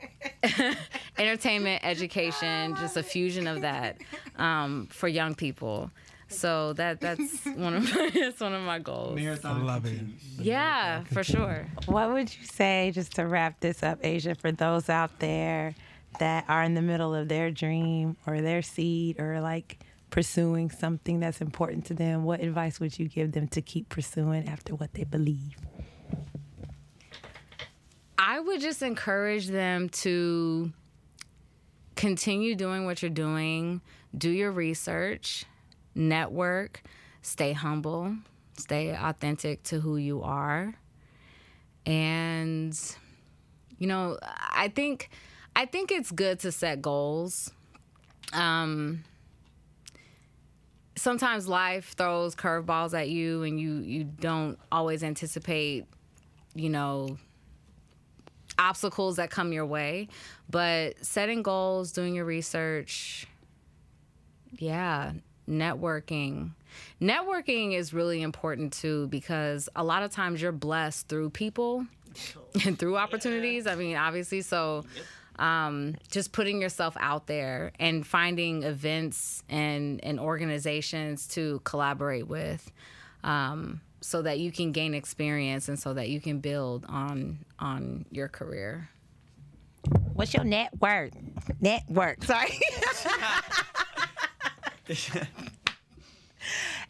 entertainment, 1.18 1.84
education, 1.84 2.74
just 2.76 2.96
a 2.96 3.02
fusion 3.02 3.46
of 3.46 3.60
that 3.60 3.98
um, 4.36 4.88
for 4.90 5.06
young 5.06 5.34
people. 5.34 5.90
So 6.28 6.72
that 6.74 7.00
that's 7.00 7.44
one 7.56 7.74
of 7.74 7.94
my, 7.94 8.10
that's 8.14 8.40
one 8.40 8.54
of 8.54 8.62
my 8.62 8.78
goals. 8.78 9.14
I 9.44 9.52
love 9.66 9.84
it. 9.84 10.00
Yeah, 10.38 11.04
for 11.04 11.22
sure. 11.22 11.66
What 11.86 12.10
would 12.12 12.34
you 12.34 12.46
say, 12.46 12.90
just 12.94 13.16
to 13.16 13.26
wrap 13.26 13.60
this 13.60 13.82
up, 13.82 13.98
Asia, 14.02 14.34
for 14.34 14.50
those 14.50 14.88
out 14.88 15.18
there 15.18 15.74
that 16.18 16.44
are 16.48 16.62
in 16.62 16.74
the 16.74 16.82
middle 16.82 17.14
of 17.14 17.28
their 17.28 17.50
dream 17.50 18.16
or 18.26 18.40
their 18.40 18.62
seed 18.62 19.18
or 19.20 19.40
like 19.40 19.78
pursuing 20.10 20.70
something 20.70 21.20
that's 21.20 21.40
important 21.40 21.86
to 21.86 21.94
them? 21.94 22.24
What 22.24 22.40
advice 22.40 22.78
would 22.80 22.98
you 22.98 23.08
give 23.08 23.32
them 23.32 23.48
to 23.48 23.62
keep 23.62 23.88
pursuing 23.88 24.48
after 24.48 24.74
what 24.74 24.94
they 24.94 25.04
believe? 25.04 25.56
I 28.18 28.38
would 28.38 28.60
just 28.60 28.82
encourage 28.82 29.48
them 29.48 29.88
to 29.88 30.72
continue 31.96 32.54
doing 32.54 32.84
what 32.84 33.02
you're 33.02 33.10
doing, 33.10 33.80
do 34.16 34.30
your 34.30 34.52
research, 34.52 35.44
network, 35.94 36.82
stay 37.22 37.52
humble, 37.52 38.16
stay 38.58 38.94
authentic 38.94 39.62
to 39.64 39.80
who 39.80 39.96
you 39.96 40.22
are. 40.22 40.74
And 41.84 42.78
you 43.78 43.88
know, 43.88 44.18
I 44.22 44.68
think 44.68 45.10
I 45.54 45.66
think 45.66 45.92
it's 45.92 46.10
good 46.10 46.40
to 46.40 46.52
set 46.52 46.82
goals. 46.82 47.50
Um 48.32 49.04
sometimes 50.96 51.48
life 51.48 51.94
throws 51.96 52.34
curveballs 52.34 52.98
at 52.98 53.08
you 53.08 53.42
and 53.42 53.60
you 53.60 53.76
you 53.76 54.04
don't 54.04 54.58
always 54.70 55.02
anticipate, 55.02 55.86
you 56.54 56.68
know, 56.68 57.18
obstacles 58.58 59.16
that 59.16 59.30
come 59.30 59.52
your 59.52 59.66
way. 59.66 60.08
But 60.50 61.04
setting 61.04 61.42
goals, 61.42 61.92
doing 61.92 62.14
your 62.14 62.24
research, 62.24 63.26
yeah, 64.58 65.12
networking. 65.48 66.52
Networking 67.00 67.74
is 67.74 67.92
really 67.92 68.22
important 68.22 68.72
too 68.72 69.08
because 69.08 69.68
a 69.76 69.84
lot 69.84 70.02
of 70.02 70.10
times 70.10 70.40
you're 70.40 70.52
blessed 70.52 71.08
through 71.08 71.30
people 71.30 71.86
and 72.64 72.78
through 72.78 72.96
opportunities. 72.96 73.66
I 73.66 73.74
mean, 73.74 73.96
obviously, 73.96 74.42
so 74.42 74.84
um, 75.38 75.96
just 76.10 76.32
putting 76.32 76.60
yourself 76.60 76.96
out 76.98 77.26
there 77.26 77.72
and 77.78 78.06
finding 78.06 78.62
events 78.62 79.42
and, 79.48 80.02
and 80.04 80.20
organizations 80.20 81.26
to 81.28 81.60
collaborate 81.64 82.26
with. 82.28 82.70
Um, 83.24 83.80
so 84.00 84.20
that 84.22 84.40
you 84.40 84.50
can 84.50 84.72
gain 84.72 84.94
experience 84.94 85.68
and 85.68 85.78
so 85.78 85.94
that 85.94 86.08
you 86.08 86.20
can 86.20 86.40
build 86.40 86.84
on 86.88 87.38
on 87.60 88.04
your 88.10 88.26
career. 88.26 88.90
What's 90.14 90.34
your 90.34 90.42
net 90.44 90.70
worth? 90.80 91.12
Network. 91.60 92.24
Sorry. 92.24 92.58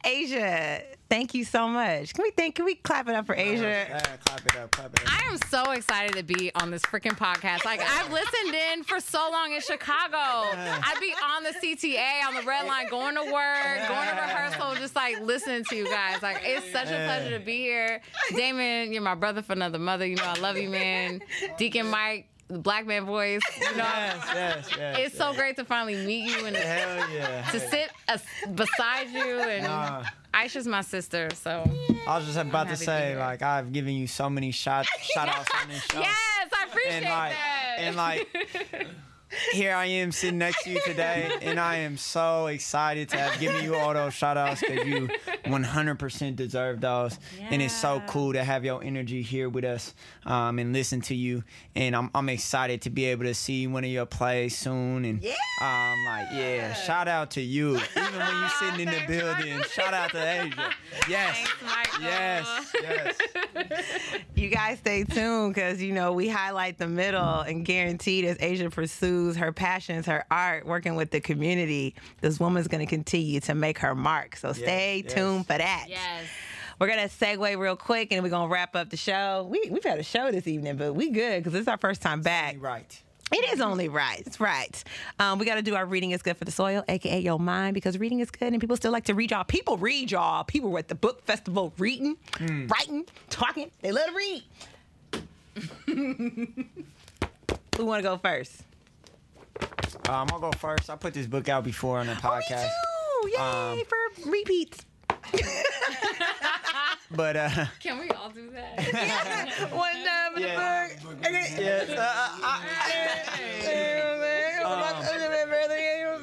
Asia, 0.04 0.82
thank 1.08 1.34
you 1.34 1.44
so 1.44 1.68
much. 1.68 2.14
Can 2.14 2.22
we 2.24 2.30
thank? 2.32 2.56
Can 2.56 2.64
we 2.64 2.74
clap 2.74 3.08
it 3.08 3.14
up 3.14 3.26
for 3.26 3.34
Asia? 3.34 3.62
Yeah, 3.62 4.16
clap 4.24 4.40
it 4.40 4.56
up, 4.56 4.70
clap 4.70 4.92
it 4.92 5.02
up. 5.02 5.08
I 5.08 5.26
am 5.30 5.38
so 5.48 5.70
excited 5.72 6.14
to 6.16 6.22
be 6.22 6.50
on 6.54 6.70
this 6.70 6.82
freaking 6.82 7.16
podcast. 7.16 7.64
Like 7.64 7.80
I've 7.80 8.12
listened 8.12 8.54
in 8.54 8.82
for 8.82 8.98
so 8.98 9.28
long 9.30 9.52
in 9.52 9.60
Chicago. 9.60 10.16
I'd 10.16 10.98
be 11.00 11.14
on 11.24 11.44
the 11.44 11.50
CTA 11.50 12.26
on 12.26 12.34
the 12.34 12.42
red 12.42 12.66
line, 12.66 12.88
going 12.88 13.14
to 13.14 13.22
work, 13.22 13.88
going 13.88 14.08
to 14.08 14.14
rehearsal, 14.14 14.74
just 14.74 14.96
like 14.96 15.20
listening 15.20 15.64
to 15.64 15.76
you 15.76 15.88
guys. 15.88 16.20
Like 16.22 16.40
it's 16.42 16.70
such 16.72 16.88
a 16.88 17.04
pleasure 17.06 17.38
to 17.38 17.44
be 17.44 17.58
here. 17.58 18.00
Damon, 18.34 18.92
you're 18.92 19.02
my 19.02 19.14
brother 19.14 19.42
for 19.42 19.52
another 19.52 19.78
mother. 19.78 20.06
You 20.06 20.16
know 20.16 20.24
I 20.24 20.38
love 20.40 20.56
you, 20.56 20.68
man. 20.68 21.20
Deacon 21.58 21.88
Mike, 21.88 22.28
the 22.52 22.58
black 22.58 22.86
man 22.86 23.04
voice. 23.06 23.40
You 23.60 23.64
know, 23.76 23.84
Yes, 23.84 24.26
yes, 24.34 24.70
yes. 24.78 24.96
it's 25.00 25.16
so 25.18 25.32
great 25.34 25.56
to 25.56 25.64
finally 25.64 25.96
meet 26.06 26.30
you 26.30 26.46
and 26.46 26.56
Hell 26.56 27.10
yeah. 27.10 27.42
to 27.50 27.60
sit 27.60 27.90
beside 28.54 29.08
you. 29.10 29.40
And 29.40 29.64
Nah. 29.64 30.04
Aisha's 30.34 30.66
my 30.66 30.80
sister, 30.80 31.28
so 31.34 31.68
I 32.08 32.16
was 32.16 32.24
just 32.26 32.38
about 32.38 32.64
to 32.68 32.70
to 32.70 32.76
say, 32.76 33.10
here. 33.10 33.18
like, 33.18 33.42
I've 33.42 33.70
given 33.72 33.92
you 33.94 34.06
so 34.06 34.30
many 34.30 34.50
shout 34.50 34.86
shout 35.14 35.28
outs 35.28 35.50
on 35.62 35.68
this 35.68 35.82
show. 35.84 36.00
yes, 36.00 36.48
I 36.58 36.64
appreciate 36.68 36.92
and 36.94 37.04
like 37.04 37.32
that. 37.32 37.76
and 37.78 37.96
like 37.96 38.86
here 39.52 39.74
I 39.74 39.86
am 39.86 40.12
sitting 40.12 40.38
next 40.38 40.64
to 40.64 40.70
you 40.70 40.80
today 40.84 41.30
and 41.42 41.58
I 41.58 41.76
am 41.76 41.96
so 41.96 42.46
excited 42.46 43.08
to 43.10 43.16
have 43.18 43.40
given 43.40 43.64
you 43.64 43.74
all 43.74 43.94
those 43.94 44.14
shout 44.14 44.36
outs 44.36 44.60
because 44.60 44.86
you 44.86 45.08
100% 45.44 46.36
deserve 46.36 46.80
those. 46.80 47.18
And 47.40 47.62
it's 47.62 47.74
so 47.74 48.02
cool 48.06 48.32
to 48.32 48.44
have 48.44 48.64
your 48.64 48.82
energy 48.82 49.22
here 49.22 49.48
with 49.48 49.64
us 49.64 49.94
um, 50.26 50.58
and 50.58 50.72
listen 50.72 51.00
to 51.02 51.14
you. 51.14 51.44
And 51.74 51.96
I'm, 51.96 52.10
I'm 52.14 52.28
excited 52.28 52.82
to 52.82 52.90
be 52.90 53.06
able 53.06 53.24
to 53.24 53.34
see 53.34 53.66
one 53.66 53.84
of 53.84 53.90
your 53.90 54.06
plays 54.06 54.56
soon. 54.56 55.04
And 55.04 55.24
um, 55.60 56.04
like 56.06 56.28
yeah 56.32 56.74
shout 56.74 57.08
out 57.08 57.32
to 57.32 57.40
you. 57.40 57.76
Even 57.76 58.18
when 58.18 58.36
you're 58.36 58.48
sitting 58.60 58.80
in 58.80 58.94
the 58.94 59.02
building 59.06 59.62
shout 59.72 59.94
out 59.94 60.10
to 60.10 60.42
Asia. 60.42 60.70
Yes. 61.08 61.48
Thanks, 61.60 61.98
yes 62.00 62.42
yes. 62.82 63.18
You 64.34 64.48
guys 64.48 64.78
stay 64.78 65.04
tuned 65.04 65.54
because 65.54 65.82
you 65.82 65.92
know 65.92 66.12
we 66.12 66.28
highlight 66.28 66.78
the 66.78 66.88
middle 66.88 67.40
and 67.40 67.64
guaranteed 67.64 68.24
as 68.24 68.36
Asia 68.40 68.70
pursues 68.70 69.21
her 69.36 69.52
passions, 69.52 70.06
her 70.06 70.24
art, 70.30 70.66
working 70.66 70.94
with 70.94 71.10
the 71.10 71.20
community, 71.20 71.94
this 72.20 72.38
woman's 72.40 72.68
going 72.68 72.84
to 72.84 72.90
continue 72.90 73.40
to 73.40 73.54
make 73.54 73.78
her 73.78 73.94
mark. 73.94 74.36
So 74.36 74.52
stay 74.52 75.02
yes. 75.04 75.14
tuned 75.14 75.46
for 75.46 75.58
that. 75.58 75.86
yes. 75.88 76.24
We're 76.78 76.88
gonna 76.88 77.02
segue 77.02 77.58
real 77.58 77.76
quick 77.76 78.08
and 78.10 78.24
we're 78.24 78.30
gonna 78.30 78.52
wrap 78.52 78.74
up 78.74 78.90
the 78.90 78.96
show. 78.96 79.46
We 79.48 79.68
we've 79.70 79.84
had 79.84 80.00
a 80.00 80.02
show 80.02 80.32
this 80.32 80.48
evening, 80.48 80.76
but 80.76 80.94
we 80.94 81.10
good 81.10 81.44
because 81.44 81.56
it's 81.56 81.68
our 81.68 81.76
first 81.76 82.02
time 82.02 82.22
back. 82.22 82.56
right 82.58 83.00
It 83.30 83.52
is 83.52 83.60
only 83.60 83.88
right. 83.88 84.20
It's 84.26 84.40
right. 84.40 84.82
Um, 85.20 85.38
we 85.38 85.46
got 85.46 85.54
to 85.54 85.62
do 85.62 85.76
our 85.76 85.86
reading 85.86 86.10
is 86.10 86.22
good 86.22 86.36
for 86.36 86.44
the 86.44 86.50
soil, 86.50 86.82
aka 86.88 87.20
your 87.20 87.38
mind, 87.38 87.74
because 87.74 87.98
reading 87.98 88.18
is 88.18 88.32
good, 88.32 88.52
and 88.52 88.60
people 88.60 88.76
still 88.76 88.90
like 88.90 89.04
to 89.04 89.14
read 89.14 89.30
y'all. 89.30 89.44
People 89.44 89.76
read 89.76 90.10
y'all. 90.10 90.42
People 90.42 90.70
were 90.70 90.80
at 90.80 90.88
the 90.88 90.96
book 90.96 91.24
festival 91.24 91.72
reading, 91.78 92.16
writing, 92.40 93.04
talking. 93.30 93.70
They 93.80 93.92
love 93.92 94.06
to 94.06 94.14
read. 94.14 94.42
Who 97.76 97.86
want 97.86 98.02
to 98.02 98.08
go 98.08 98.18
first? 98.18 98.64
Um, 100.08 100.28
I'll 100.32 100.38
go 100.40 100.50
first 100.52 100.88
I 100.90 100.96
put 100.96 101.14
this 101.14 101.26
book 101.26 101.48
out 101.48 101.64
before 101.64 101.98
on 101.98 102.06
the 102.06 102.14
podcast 102.14 102.62
Me 102.64 102.68
too. 103.22 103.28
Yay 103.30 103.36
Um, 103.38 103.82
for 103.86 104.30
repeats. 104.30 104.84
but 107.10 107.36
uh 107.36 107.66
Can 107.80 107.98
we 108.00 108.08
all 108.10 108.30
do 108.30 108.50
that? 108.50 108.78
One 109.72 109.92
time 109.92 110.36
in 110.36 110.42
Yeah. 110.42 110.88
the 110.88 111.04
book. 111.06 111.16
Okay. 111.26 111.54
Yes, 111.58 111.90
uh, 111.90 112.38
uh, 112.42 112.60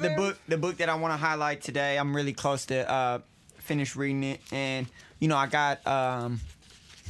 the 0.00 0.14
book 0.16 0.38
the 0.48 0.56
book 0.58 0.76
that 0.78 0.88
I 0.88 0.94
want 0.94 1.12
to 1.12 1.16
highlight 1.18 1.62
today. 1.62 1.98
I'm 1.98 2.14
really 2.14 2.32
close 2.32 2.66
to 2.66 2.90
uh, 2.90 3.18
finish 3.58 3.96
reading 3.96 4.24
it, 4.24 4.40
and 4.52 4.86
you 5.18 5.28
know 5.28 5.36
I 5.36 5.46
got 5.46 5.86
um, 5.86 6.40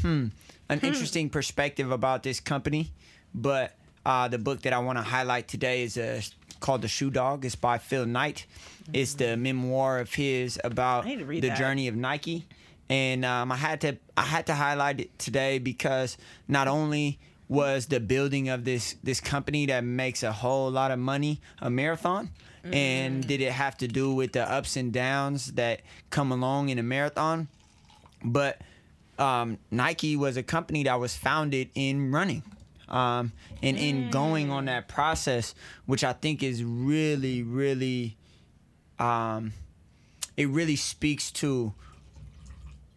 hmm, 0.02 0.26
an 0.68 0.80
interesting 0.80 1.30
perspective 1.30 1.90
about 1.90 2.22
this 2.22 2.40
company. 2.40 2.90
But 3.34 3.74
uh, 4.04 4.28
the 4.28 4.38
book 4.38 4.62
that 4.62 4.72
I 4.72 4.78
want 4.78 4.98
to 4.98 5.02
highlight 5.02 5.48
today 5.48 5.82
is 5.82 5.96
uh, 5.96 6.20
called 6.60 6.82
The 6.82 6.88
Shoe 6.88 7.10
Dog. 7.10 7.44
It's 7.44 7.54
by 7.54 7.78
Phil 7.78 8.06
Knight. 8.06 8.46
It's 8.92 9.14
the 9.14 9.36
memoir 9.36 9.98
of 9.98 10.14
his 10.14 10.58
about 10.64 11.04
I 11.04 11.08
need 11.10 11.18
to 11.20 11.24
read 11.24 11.42
the 11.42 11.48
that. 11.48 11.58
journey 11.58 11.88
of 11.88 11.96
Nike. 11.96 12.46
And 12.88 13.24
um, 13.24 13.52
I 13.52 13.56
had 13.56 13.80
to 13.82 13.96
I 14.16 14.22
had 14.22 14.46
to 14.46 14.54
highlight 14.54 15.00
it 15.00 15.18
today 15.18 15.58
because 15.58 16.16
not 16.48 16.66
only 16.66 17.20
was 17.48 17.86
the 17.86 18.00
building 18.00 18.48
of 18.48 18.64
this 18.64 18.96
this 19.04 19.20
company 19.20 19.66
that 19.66 19.84
makes 19.84 20.22
a 20.22 20.32
whole 20.32 20.70
lot 20.70 20.90
of 20.90 20.98
money 20.98 21.40
a 21.60 21.70
marathon, 21.70 22.30
and 22.64 23.26
did 23.26 23.40
it 23.40 23.52
have 23.52 23.76
to 23.78 23.88
do 23.88 24.12
with 24.12 24.32
the 24.32 24.42
ups 24.50 24.76
and 24.76 24.92
downs 24.92 25.52
that 25.52 25.80
come 26.10 26.32
along 26.32 26.68
in 26.68 26.78
a 26.78 26.82
marathon, 26.82 27.48
but 28.24 28.60
um, 29.18 29.58
Nike 29.70 30.16
was 30.16 30.36
a 30.36 30.42
company 30.42 30.82
that 30.84 30.98
was 30.98 31.16
founded 31.16 31.70
in 31.74 32.10
running. 32.12 32.42
Um, 32.90 33.32
and 33.62 33.76
in 33.78 34.10
going 34.10 34.50
on 34.50 34.64
that 34.64 34.88
process, 34.88 35.54
which 35.86 36.02
I 36.02 36.12
think 36.12 36.42
is 36.42 36.64
really, 36.64 37.42
really, 37.42 38.16
um, 38.98 39.52
it 40.36 40.48
really 40.48 40.76
speaks 40.76 41.30
to 41.32 41.72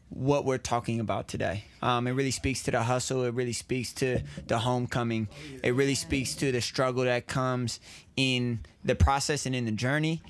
what 0.10 0.46
we're 0.46 0.58
talking 0.58 1.00
about 1.00 1.28
today. 1.28 1.66
Um, 1.82 2.08
it 2.08 2.12
really 2.12 2.32
speaks 2.32 2.64
to 2.64 2.72
the 2.72 2.84
hustle. 2.84 3.24
It 3.24 3.34
really 3.34 3.54
speaks 3.54 3.94
to 3.94 4.22
the 4.48 4.60
homecoming. 4.60 5.28
It 5.64 5.72
really 5.72 5.96
speaks 5.96 6.36
to 6.36 6.52
the 6.52 6.62
struggle 6.62 7.04
that 7.04 7.28
comes 7.28 7.80
in 8.16 8.60
the 8.84 8.96
process 8.96 9.46
and 9.46 9.56
in 9.56 9.66
the 9.66 9.72
journey. 9.72 10.22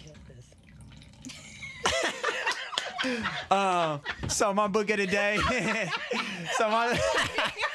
um, 3.52 4.02
so 4.28 4.54
my 4.54 4.68
book 4.68 4.90
of 4.90 4.98
the 4.98 5.08
day. 5.08 5.38
so 6.58 6.70
my. 6.70 7.00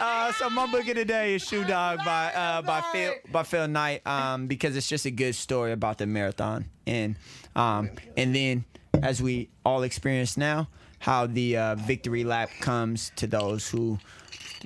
Uh, 0.00 0.32
so 0.32 0.48
my 0.48 0.66
book 0.66 0.88
of 0.88 0.94
the 0.94 1.04
day 1.04 1.34
is 1.34 1.42
Shoe 1.42 1.62
Dog 1.64 1.98
by 1.98 2.32
uh, 2.32 2.62
by 2.62 2.80
Phil 2.90 3.12
by 3.30 3.42
Phil 3.42 3.68
Knight 3.68 4.06
um, 4.06 4.46
because 4.46 4.74
it's 4.74 4.88
just 4.88 5.04
a 5.04 5.10
good 5.10 5.34
story 5.34 5.72
about 5.72 5.98
the 5.98 6.06
marathon 6.06 6.64
and 6.86 7.16
um, 7.54 7.90
and 8.16 8.34
then 8.34 8.64
as 9.02 9.20
we 9.20 9.50
all 9.62 9.82
experience 9.82 10.38
now 10.38 10.68
how 11.00 11.26
the 11.26 11.56
uh, 11.56 11.74
victory 11.74 12.24
lap 12.24 12.48
comes 12.60 13.12
to 13.16 13.26
those 13.26 13.68
who 13.68 13.98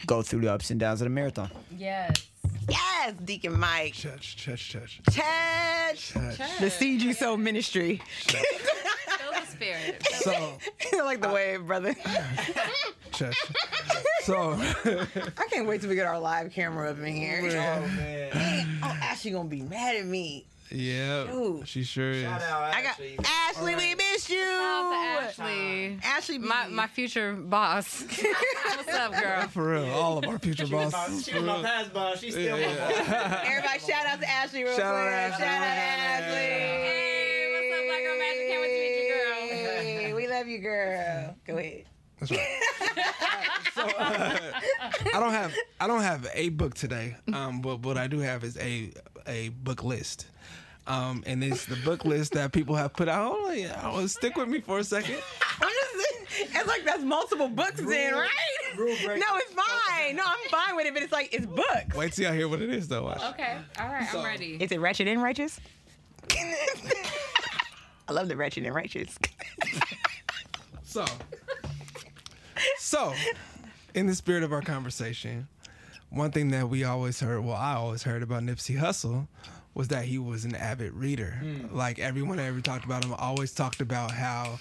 go 0.06 0.22
through 0.22 0.42
the 0.42 0.52
ups 0.52 0.70
and 0.70 0.78
downs 0.78 1.00
of 1.00 1.06
the 1.06 1.10
marathon. 1.10 1.50
Yes. 1.76 2.28
Yes, 2.68 3.14
Deacon 3.24 3.58
Mike. 3.58 3.92
Church, 3.92 4.36
church, 4.36 4.68
church. 4.70 5.00
Church. 5.10 6.12
church. 6.12 6.38
The 6.60 6.70
Seed 6.70 7.02
You 7.02 7.12
Sow 7.12 7.36
Ministry. 7.36 8.00
Feel 9.58 9.74
the 9.74 10.04
spirit. 10.04 10.08
So, 10.90 11.02
like 11.04 11.20
the 11.20 11.28
wave, 11.28 11.66
brother. 11.66 11.94
church. 13.12 13.36
So, 14.22 14.52
I 14.58 15.46
can't 15.50 15.66
wait 15.68 15.80
till 15.82 15.90
we 15.90 15.96
get 15.96 16.06
our 16.06 16.18
live 16.18 16.50
camera 16.50 16.90
up 16.90 16.98
in 16.98 17.14
here. 17.14 17.40
Oh 17.42 17.86
man! 17.96 18.78
Oh, 18.82 18.86
Ashley 19.02 19.30
gonna 19.32 19.48
be 19.48 19.60
mad 19.62 19.96
at 19.96 20.06
me. 20.06 20.46
yeah, 20.70 21.26
Shoot. 21.26 21.68
she 21.68 21.84
sure 21.84 22.10
is. 22.10 22.24
I 22.24 22.82
got 22.82 22.98
Ashley. 23.26 23.76
We 23.76 23.94
miss 23.94 24.30
you. 24.30 24.40
Shout 24.40 24.62
out 24.62 24.90
to 25.34 25.42
Ashley. 25.42 25.98
Ashley, 26.02 26.38
My, 26.38 26.66
my 26.68 26.86
future 26.86 27.34
boss. 27.34 28.02
What's 28.02 28.88
up, 28.94 29.12
girl? 29.12 29.42
For 29.48 29.72
real, 29.72 29.90
all 29.92 30.18
of 30.18 30.24
our 30.26 30.38
future 30.38 30.66
bosses. 30.66 31.24
She 31.26 31.34
was 31.34 31.44
my 31.44 31.62
past 31.62 31.92
boss. 31.92 32.18
She's 32.20 32.32
still 32.34 32.56
my 32.56 32.64
boss. 32.64 33.44
Everybody, 33.44 33.78
shout 33.80 34.06
out 34.06 34.20
to 34.20 34.28
Ashley 34.30 34.64
real 34.64 34.74
Shout 34.76 34.94
out 34.94 35.02
quick. 35.02 35.12
Ashley. 35.14 35.44
Shout 35.44 35.62
out 35.62 35.78
Ashley. 35.78 36.34
Hey, 36.34 37.52
what's 37.52 37.78
up, 37.78 37.84
Black 37.86 38.02
Girl 38.02 38.18
Magic? 38.18 38.48
Can't 38.48 38.60
wait 38.62 38.72
to 38.74 38.80
meet 38.80 38.96
you, 38.98 39.14
girl. 39.14 39.32
Hey, 40.00 40.12
we 40.14 40.22
love 40.34 40.48
you, 40.48 40.58
girl. 40.58 41.34
Go 41.46 41.58
ahead. 41.58 41.84
That's 42.20 42.30
right. 42.32 42.40
so, 43.74 43.82
uh, 43.82 44.38
I 45.14 45.20
don't 45.20 45.32
have 45.32 45.54
I 45.80 45.86
don't 45.86 46.02
have 46.02 46.28
a 46.34 46.48
book 46.50 46.74
today. 46.74 47.16
Um, 47.32 47.60
but 47.60 47.80
what 47.80 47.96
I 47.98 48.06
do 48.06 48.18
have 48.20 48.44
is 48.44 48.56
a 48.58 48.92
a 49.26 49.48
book 49.50 49.82
list. 49.84 50.26
Um, 50.86 51.22
and 51.26 51.42
it's 51.42 51.64
the 51.64 51.76
book 51.76 52.04
list 52.04 52.32
that 52.32 52.52
people 52.52 52.74
have 52.74 52.92
put 52.92 53.08
out. 53.08 53.32
Oh, 53.34 53.50
yeah, 53.50 53.80
I 53.82 53.90
will 53.96 54.06
stick 54.06 54.36
with 54.36 54.48
me 54.48 54.60
for 54.60 54.80
a 54.80 54.84
second. 54.84 55.16
I'm 55.62 55.68
just, 55.70 56.50
it's 56.54 56.66
like 56.68 56.84
that's 56.84 57.02
multiple 57.02 57.48
books 57.48 57.80
in, 57.80 57.86
right? 58.14 58.28
rule 58.76 58.94
breaker. 59.02 59.16
No, 59.16 59.36
it's 59.36 59.54
fine. 59.54 60.14
No, 60.14 60.24
I'm 60.26 60.50
fine 60.50 60.76
with 60.76 60.84
it, 60.84 60.92
but 60.92 61.02
it's 61.02 61.12
like 61.12 61.32
it's 61.32 61.46
books. 61.46 61.96
Wait 61.96 62.12
till 62.12 62.24
y'all 62.26 62.34
hear 62.34 62.48
what 62.48 62.60
it 62.60 62.68
is, 62.68 62.86
though. 62.88 63.04
Watch. 63.04 63.22
Okay, 63.30 63.56
all 63.80 63.86
right, 63.88 64.06
So- 64.12 64.18
I'm 64.18 64.26
ready. 64.26 64.56
Is 64.62 64.72
it 64.72 64.78
Wretched 64.80 65.08
and 65.08 65.22
Righteous? 65.22 65.58
I 68.06 68.12
love 68.12 68.28
the 68.28 68.36
Wretched 68.36 68.66
and 68.66 68.74
Righteous. 68.74 69.16
So, 70.94 71.04
so, 72.78 73.12
in 73.94 74.06
the 74.06 74.14
spirit 74.14 74.44
of 74.44 74.52
our 74.52 74.62
conversation, 74.62 75.48
one 76.10 76.30
thing 76.30 76.52
that 76.52 76.68
we 76.68 76.84
always 76.84 77.18
heard, 77.18 77.44
well, 77.44 77.56
I 77.56 77.74
always 77.74 78.04
heard 78.04 78.22
about 78.22 78.44
Nipsey 78.44 78.78
Hussle, 78.78 79.26
was 79.74 79.88
that 79.88 80.04
he 80.04 80.20
was 80.20 80.44
an 80.44 80.54
avid 80.54 80.92
reader. 80.92 81.32
Hmm. 81.40 81.76
Like 81.76 81.98
everyone 81.98 82.36
that 82.36 82.44
ever 82.44 82.60
talked 82.60 82.84
about 82.84 83.04
him 83.04 83.12
always 83.14 83.52
talked 83.52 83.80
about 83.80 84.12
how 84.12 84.60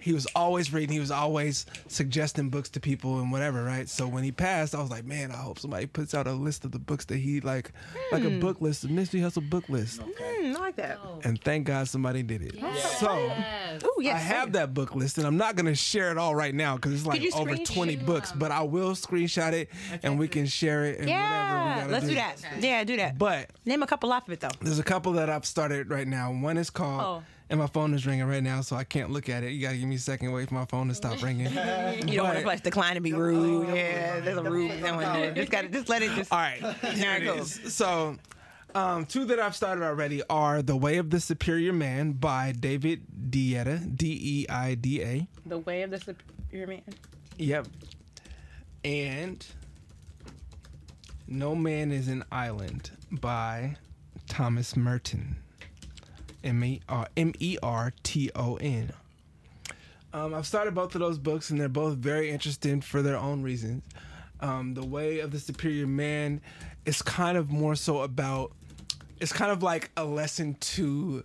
he 0.00 0.12
was 0.12 0.26
always 0.34 0.72
reading. 0.72 0.92
He 0.92 1.00
was 1.00 1.10
always 1.10 1.66
suggesting 1.88 2.48
books 2.50 2.68
to 2.70 2.80
people 2.80 3.20
and 3.20 3.30
whatever, 3.32 3.62
right? 3.64 3.88
So 3.88 4.06
when 4.06 4.24
he 4.24 4.32
passed, 4.32 4.74
I 4.74 4.80
was 4.80 4.90
like, 4.90 5.04
man, 5.04 5.30
I 5.30 5.36
hope 5.36 5.58
somebody 5.58 5.86
puts 5.86 6.14
out 6.14 6.26
a 6.26 6.32
list 6.32 6.64
of 6.64 6.72
the 6.72 6.78
books 6.78 7.04
that 7.06 7.16
he 7.18 7.40
like, 7.40 7.72
like 8.12 8.24
a 8.24 8.30
book 8.38 8.60
list, 8.60 8.84
a 8.84 8.88
Nipsey 8.88 9.20
Hussle 9.20 9.48
book 9.48 9.68
list. 9.68 10.00
Hmm, 10.02 10.56
I 10.56 10.58
like 10.58 10.76
that. 10.76 10.98
And 11.24 11.40
thank 11.42 11.66
God 11.66 11.88
somebody 11.88 12.22
did 12.22 12.42
it. 12.42 12.54
So. 12.98 13.16
Yes. 13.16 13.82
Ooh, 13.84 14.02
yes. 14.02 14.14
I 14.16 14.18
have 14.18 14.52
that 14.52 14.74
book 14.74 14.94
list, 14.94 15.18
and 15.18 15.26
I'm 15.26 15.36
not 15.36 15.56
gonna 15.56 15.74
share 15.74 16.10
it 16.10 16.18
all 16.18 16.34
right 16.34 16.54
now 16.54 16.76
because 16.76 16.92
it's 16.92 17.06
like 17.06 17.20
over 17.34 17.50
screenshot 17.52 17.74
20 17.74 17.96
books. 17.96 18.32
But 18.32 18.50
I 18.50 18.62
will 18.62 18.92
screenshot 18.92 19.52
it, 19.52 19.70
and 20.02 20.18
we 20.18 20.28
can 20.28 20.46
share 20.46 20.84
it. 20.84 21.00
And 21.00 21.08
Yeah, 21.08 21.86
whatever 21.86 21.86
we 21.86 21.92
let's 21.92 22.04
gotta 22.14 22.36
do 22.36 22.42
that. 22.60 22.62
Yeah, 22.62 22.84
do 22.84 22.96
that. 22.96 23.18
But 23.18 23.50
Name 23.64 23.82
a 23.82 23.86
couple 23.86 24.12
off 24.12 24.26
of 24.28 24.32
it 24.32 24.40
though. 24.40 24.48
there's 24.60 24.78
a 24.78 24.82
couple 24.84 25.12
that 25.12 25.28
I've 25.30 25.46
started 25.46 25.90
right 25.90 26.06
now. 26.06 26.32
One 26.32 26.56
is 26.56 26.70
called, 26.70 27.22
Oh. 27.22 27.22
And 27.50 27.58
my 27.58 27.66
phone 27.66 27.92
is 27.94 28.06
ringing 28.06 28.26
right 28.26 28.42
now, 28.42 28.60
so 28.60 28.76
I 28.76 28.84
can't 28.84 29.10
look 29.10 29.28
at 29.28 29.42
it. 29.42 29.50
You 29.50 29.60
gotta 29.60 29.76
give 29.76 29.88
me 29.88 29.96
a 29.96 29.98
second, 29.98 30.30
wait 30.30 30.48
for 30.48 30.54
my 30.54 30.64
phone 30.66 30.86
to 30.88 30.94
stop 30.94 31.20
ringing. 31.22 31.46
You 31.46 31.52
don't 31.52 31.58
want 31.58 32.06
to 32.06 32.14
But- 32.34 32.42
flex 32.44 32.60
decline 32.60 32.94
to 32.94 33.00
be 33.00 33.12
rude. 33.12 33.74
Yeah, 33.74 34.20
there's 34.20 34.38
a 34.38 34.42
rude. 34.44 34.80
Don't 34.80 34.96
want 34.96 35.14
to 35.14 35.20
do 35.20 35.28
it. 35.30 35.34
Just 35.34 35.50
got 35.50 35.62
to 35.62 35.68
just 35.68 35.88
let 35.88 36.00
it 36.02 36.12
just. 36.14 36.32
All 36.32 36.38
right, 36.38 36.62
here 36.94 37.18
goes. 37.20 37.74
So, 37.74 38.16
um, 38.76 39.04
two 39.04 39.24
that 39.24 39.40
I've 39.40 39.56
started 39.56 39.82
already 39.82 40.22
are 40.30 40.62
"The 40.62 40.76
Way 40.76 40.98
of 40.98 41.10
the 41.10 41.18
Superior 41.18 41.72
Man" 41.72 42.12
by 42.12 42.52
David 42.52 43.02
Deida, 43.30 43.96
D 43.96 44.16
E 44.22 44.46
I 44.48 44.74
D 44.76 45.02
A. 45.02 45.26
The 45.44 45.58
way 45.58 45.82
of 45.82 45.90
the 45.90 45.98
superior 45.98 46.68
man. 46.68 46.82
Yep. 47.36 47.66
And 48.84 49.44
No 51.26 51.56
Man 51.56 51.90
is 51.90 52.06
an 52.06 52.24
Island 52.30 52.92
by 53.10 53.76
Thomas 54.28 54.76
Merton. 54.76 55.36
M 56.44 56.62
E 56.64 56.80
R 56.88 57.08
M 57.16 57.32
E 57.38 57.56
R 57.62 57.92
T 58.02 58.30
O 58.34 58.56
N. 58.56 58.92
Um, 60.12 60.34
I've 60.34 60.46
started 60.46 60.74
both 60.74 60.94
of 60.94 61.00
those 61.00 61.18
books, 61.18 61.50
and 61.50 61.60
they're 61.60 61.68
both 61.68 61.96
very 61.96 62.30
interesting 62.30 62.80
for 62.80 63.02
their 63.02 63.16
own 63.16 63.42
reasons. 63.42 63.82
Um, 64.40 64.74
the 64.74 64.84
Way 64.84 65.20
of 65.20 65.30
the 65.30 65.38
Superior 65.38 65.86
Man 65.86 66.40
is 66.84 67.02
kind 67.02 67.36
of 67.36 67.50
more 67.50 67.74
so 67.74 68.00
about. 68.00 68.52
It's 69.20 69.32
kind 69.32 69.52
of 69.52 69.62
like 69.62 69.90
a 69.96 70.04
lesson 70.04 70.54
to 70.60 71.24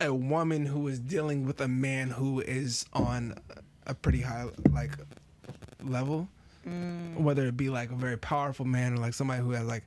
a 0.00 0.12
woman 0.12 0.66
who 0.66 0.86
is 0.88 1.00
dealing 1.00 1.46
with 1.46 1.60
a 1.60 1.68
man 1.68 2.10
who 2.10 2.40
is 2.40 2.84
on 2.92 3.34
a 3.86 3.94
pretty 3.94 4.20
high 4.20 4.46
like 4.70 4.92
level 5.82 6.28
whether 7.16 7.46
it 7.46 7.56
be 7.56 7.70
like 7.70 7.90
a 7.90 7.94
very 7.94 8.18
powerful 8.18 8.64
man 8.64 8.92
or 8.92 8.98
like 8.98 9.14
somebody 9.14 9.42
who 9.42 9.52
has 9.52 9.66
like 9.66 9.84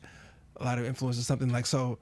a 0.57 0.63
lot 0.63 0.79
of 0.79 0.85
influence 0.85 1.19
or 1.19 1.23
something 1.23 1.49
like 1.49 1.65
so 1.65 1.97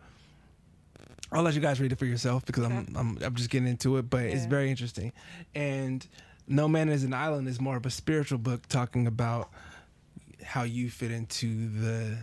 I'll 1.32 1.44
let 1.44 1.54
you 1.54 1.62
guys 1.62 1.80
read 1.80 1.92
it 1.92 2.00
for 2.00 2.06
yourself 2.06 2.46
because 2.46 2.64
I'm, 2.66 2.88
I'm 2.96 3.18
I'm 3.22 3.36
just 3.36 3.50
getting 3.50 3.68
into 3.68 3.98
it 3.98 4.10
but 4.10 4.24
it's 4.24 4.46
very 4.46 4.70
interesting. 4.70 5.14
And 5.54 6.06
No 6.48 6.68
Man 6.68 6.90
is 6.90 7.04
an 7.04 7.14
Island 7.14 7.48
is 7.48 7.62
more 7.62 7.78
of 7.78 7.86
a 7.86 7.92
spiritual 7.92 8.40
book 8.40 8.68
talking 8.68 9.06
about 9.08 9.50
how 10.44 10.64
you 10.64 10.90
fit 10.90 11.12
into 11.12 11.70
the 11.70 12.18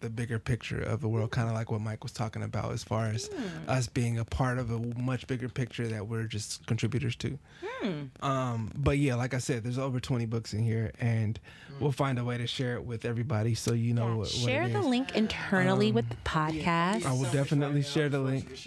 the 0.00 0.10
bigger 0.10 0.38
picture 0.38 0.80
of 0.80 1.00
the 1.00 1.08
world, 1.08 1.30
kind 1.30 1.48
of 1.48 1.54
like 1.54 1.70
what 1.70 1.80
Mike 1.80 2.02
was 2.02 2.12
talking 2.12 2.42
about, 2.42 2.72
as 2.72 2.84
far 2.84 3.06
as 3.06 3.26
hmm. 3.26 3.70
us 3.70 3.86
being 3.88 4.18
a 4.18 4.24
part 4.24 4.58
of 4.58 4.70
a 4.70 4.78
much 4.98 5.26
bigger 5.26 5.48
picture 5.48 5.86
that 5.88 6.06
we're 6.06 6.24
just 6.24 6.66
contributors 6.66 7.16
to. 7.16 7.38
Hmm. 7.62 8.02
Um, 8.20 8.72
but 8.76 8.98
yeah, 8.98 9.14
like 9.14 9.34
I 9.34 9.38
said, 9.38 9.64
there's 9.64 9.78
over 9.78 10.00
20 10.00 10.26
books 10.26 10.52
in 10.52 10.62
here, 10.62 10.92
and 11.00 11.38
hmm. 11.68 11.82
we'll 11.82 11.92
find 11.92 12.18
a 12.18 12.24
way 12.24 12.38
to 12.38 12.46
share 12.46 12.74
it 12.74 12.84
with 12.84 13.04
everybody 13.04 13.54
so 13.54 13.72
you 13.72 13.94
know 13.94 14.08
what, 14.08 14.18
what 14.18 14.28
Share 14.28 14.64
it 14.64 14.72
the 14.72 14.80
link 14.82 15.14
internally 15.14 15.92
with 15.92 16.08
the 16.08 16.16
podcast. 16.24 17.06
I 17.06 17.12
will 17.12 17.30
definitely 17.30 17.82
share 17.82 18.08
the 18.08 18.20
link. 18.20 18.58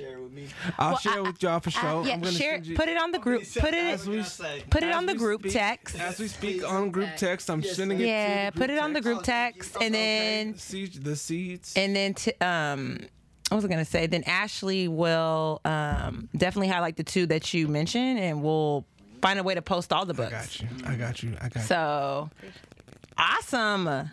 I'll 0.77 0.97
share 0.97 1.19
it 1.19 1.23
with 1.23 1.43
y'all 1.43 1.59
for 1.59 1.71
sure. 1.71 2.05
yeah, 2.05 2.13
I'm 2.13 2.21
gonna 2.21 2.31
share. 2.31 2.53
send 2.53 2.67
you- 2.67 2.75
Put 2.75 2.89
it 2.89 2.97
on 2.97 3.11
the 3.11 3.19
group. 3.19 3.43
Put 3.59 3.73
it. 3.73 3.85
as 3.85 4.07
we 4.07 4.23
Put 4.69 4.83
it 4.83 4.89
as 4.89 4.95
on 4.95 5.05
the 5.05 5.15
group 5.15 5.41
speak- 5.41 5.53
text. 5.53 5.99
As 5.99 6.19
we 6.19 6.27
speak 6.27 6.67
on 6.67 6.91
group 6.91 7.09
text, 7.17 7.49
I'm 7.49 7.63
sending 7.63 7.99
it. 7.99 8.07
Yeah, 8.07 8.49
to 8.49 8.55
the 8.55 8.59
put 8.59 8.69
it 8.69 8.79
on 8.79 8.93
the 8.93 9.01
group 9.01 9.23
text, 9.23 9.77
and 9.81 9.93
then 9.93 10.57
Seed- 10.57 11.03
the 11.03 11.15
seeds. 11.19 11.73
and 11.75 11.95
then 11.95 12.13
t- 12.15 12.33
um, 12.41 12.99
I 13.51 13.55
was 13.55 13.65
gonna 13.65 13.85
say 13.85 14.07
then 14.07 14.23
Ashley 14.25 14.87
will 14.87 15.59
um 15.65 16.29
definitely 16.37 16.67
highlight 16.69 16.97
the 16.97 17.03
two 17.03 17.25
that 17.27 17.53
you 17.53 17.67
mentioned, 17.67 18.19
and 18.19 18.41
we'll 18.43 18.85
find 19.21 19.39
a 19.39 19.43
way 19.43 19.55
to 19.55 19.61
post 19.61 19.91
all 19.91 20.05
the 20.05 20.13
books. 20.13 20.33
I 20.33 20.37
got 20.37 20.61
you. 20.61 20.67
I 20.85 20.95
got 20.95 21.23
you. 21.23 21.29
I 21.41 21.49
got 21.49 21.55
you. 21.55 21.61
So 21.61 22.29
awesome. 23.17 24.09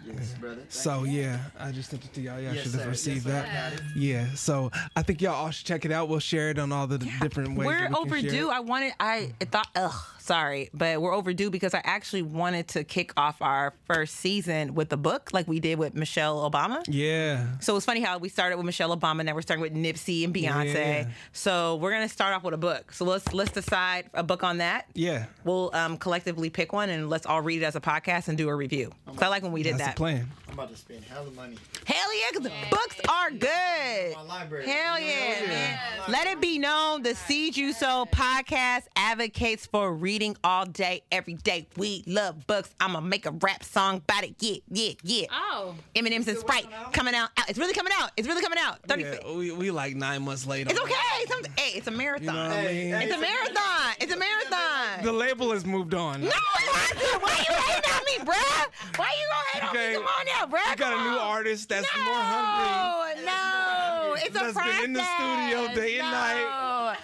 So 0.68 1.04
yeah, 1.04 1.38
I 1.58 1.70
just 1.72 1.90
sent 1.90 2.04
it 2.04 2.12
to 2.14 2.20
y'all. 2.20 2.40
Y'all 2.40 2.54
Yes, 2.54 2.64
should 2.64 2.72
have 2.72 2.82
sir. 2.82 2.88
received 2.88 3.26
Yes, 3.26 3.44
that. 3.78 3.82
Yeah. 3.96 4.26
So 4.34 4.70
I 4.96 5.02
think 5.02 5.20
y'all 5.22 5.34
all 5.34 5.50
should 5.50 5.66
check 5.66 5.84
it 5.84 5.92
out. 5.92 6.08
We'll 6.08 6.18
share 6.18 6.50
it 6.50 6.58
on 6.58 6.72
all 6.72 6.86
the 6.86 6.98
different 6.98 7.56
ways. 7.56 7.66
We're 7.66 7.80
that 7.80 7.90
we 7.90 7.96
can 7.96 8.08
share 8.08 8.18
overdue. 8.18 8.48
it. 8.50 8.52
I 8.52 8.60
wanted. 8.60 8.92
I 8.98 9.32
thought. 9.50 9.68
Ugh. 9.76 9.92
Sorry, 10.26 10.70
but 10.74 11.00
we're 11.00 11.14
overdue 11.14 11.50
because 11.50 11.72
I 11.72 11.80
actually 11.84 12.22
wanted 12.22 12.66
to 12.68 12.82
kick 12.82 13.12
off 13.16 13.40
our 13.40 13.74
first 13.86 14.16
season 14.16 14.74
with 14.74 14.88
the 14.88 14.96
book, 14.96 15.30
like 15.32 15.46
we 15.46 15.60
did 15.60 15.78
with 15.78 15.94
Michelle 15.94 16.50
Obama. 16.50 16.82
Yeah. 16.88 17.46
So 17.60 17.76
it's 17.76 17.86
funny 17.86 18.00
how 18.00 18.18
we 18.18 18.28
started 18.28 18.56
with 18.56 18.66
Michelle 18.66 18.96
Obama, 18.96 19.24
now 19.24 19.36
we're 19.36 19.42
starting 19.42 19.62
with 19.62 19.72
Nipsey 19.72 20.24
and 20.24 20.34
Beyonce. 20.34 20.74
Yeah. 20.74 21.08
So 21.32 21.76
we're 21.76 21.92
gonna 21.92 22.08
start 22.08 22.34
off 22.34 22.42
with 22.42 22.54
a 22.54 22.58
book. 22.58 22.92
So 22.92 23.04
let's 23.04 23.32
let's 23.32 23.52
decide 23.52 24.10
a 24.14 24.24
book 24.24 24.42
on 24.42 24.58
that. 24.58 24.86
Yeah. 24.94 25.26
We'll 25.44 25.70
um, 25.72 25.96
collectively 25.96 26.50
pick 26.50 26.72
one 26.72 26.90
and 26.90 27.08
let's 27.08 27.24
all 27.24 27.40
read 27.40 27.62
it 27.62 27.64
as 27.64 27.76
a 27.76 27.80
podcast 27.80 28.26
and 28.26 28.36
do 28.36 28.48
a 28.48 28.54
review. 28.54 28.90
So 29.06 29.24
I 29.24 29.28
like 29.28 29.44
when 29.44 29.52
we 29.52 29.62
did 29.62 29.74
That's 29.74 29.84
that. 29.84 29.94
the 29.94 30.00
plan. 30.00 30.28
I'm 30.48 30.54
about 30.54 30.70
to 30.70 30.76
spend 30.76 31.04
hell 31.04 31.24
of 31.24 31.36
money. 31.36 31.56
Hell 31.84 32.16
yeah, 32.18 32.24
because 32.32 32.44
the 32.44 32.52
books 32.70 32.96
are 33.08 33.30
good. 33.30 34.14
My 34.16 34.22
library. 34.26 34.66
Hell 34.66 34.98
yeah, 34.98 35.46
man. 35.46 35.78
Let 36.08 36.26
it 36.26 36.40
be 36.40 36.58
known 36.58 37.02
the 37.02 37.14
Seed 37.14 37.56
You 37.56 37.72
Sow 37.72 38.06
podcast 38.10 38.84
advocates 38.96 39.66
for 39.66 39.92
reading 39.92 40.15
all 40.42 40.64
day, 40.64 41.02
every 41.12 41.34
day. 41.34 41.66
We 41.76 42.02
love 42.06 42.46
books. 42.46 42.74
I'm 42.80 42.92
going 42.92 43.04
to 43.04 43.08
make 43.10 43.26
a 43.26 43.30
rap 43.32 43.62
song 43.62 43.96
about 43.98 44.24
it. 44.24 44.34
Yeah, 44.40 44.56
yeah, 44.70 44.92
yeah. 45.02 45.26
Oh, 45.30 45.74
No. 45.94 46.00
M&M's 46.06 46.26
and 46.28 46.38
Sprite 46.38 46.66
coming 46.92 47.14
out. 47.14 47.28
It's 47.48 47.58
really 47.58 47.74
coming 47.74 47.92
out. 48.00 48.10
It's 48.16 48.26
really 48.26 48.40
coming 48.42 48.58
out. 48.58 48.78
30 48.88 49.02
Yeah, 49.02 49.32
we, 49.34 49.50
we 49.52 49.70
like 49.70 49.94
nine 49.94 50.22
months 50.22 50.46
late. 50.46 50.70
It's 50.70 50.80
okay. 50.80 50.94
Some, 51.28 51.42
hey, 51.56 51.76
it's 51.78 51.86
a 51.86 51.90
marathon. 51.90 52.26
You 52.26 52.32
know 52.32 52.48
what 52.48 52.56
I 52.58 52.66
mean? 52.72 52.94
It's 52.94 53.14
a 53.14 53.20
marathon. 53.20 53.94
It's 54.00 54.12
a 54.12 54.16
marathon. 54.16 55.04
The 55.04 55.12
label 55.12 55.52
has 55.52 55.66
moved 55.66 55.92
on. 55.94 56.20
no, 56.22 56.26
it 56.28 56.32
hasn't. 56.32 57.22
Why 57.22 57.44
you 57.48 57.54
hating 57.54 57.90
on 57.92 58.04
me, 58.04 58.32
bruh? 58.32 58.98
Why 58.98 59.10
you 59.18 59.26
gonna 59.28 59.52
hate 59.52 59.64
Okay. 59.68 59.94
on 59.96 60.02
me? 60.02 60.06
Come 60.06 60.06
on 60.06 60.50
now, 60.50 60.56
bruh. 60.56 60.70
You 60.70 60.76
got 60.76 60.92
a 61.06 61.10
new 61.10 61.18
artist 61.18 61.68
that's 61.68 61.86
no, 61.96 62.04
more 62.04 62.14
hungry. 62.14 62.66
Oh 62.68 63.24
no, 63.26 64.14
it's 64.18 64.30
a 64.36 64.52
That's 64.52 64.54
been 64.56 64.84
in 64.84 64.92
the 64.94 65.04
studio 65.04 65.64
process. 65.66 65.76
day 65.76 65.98
and 65.98 66.10
no. 66.10 66.94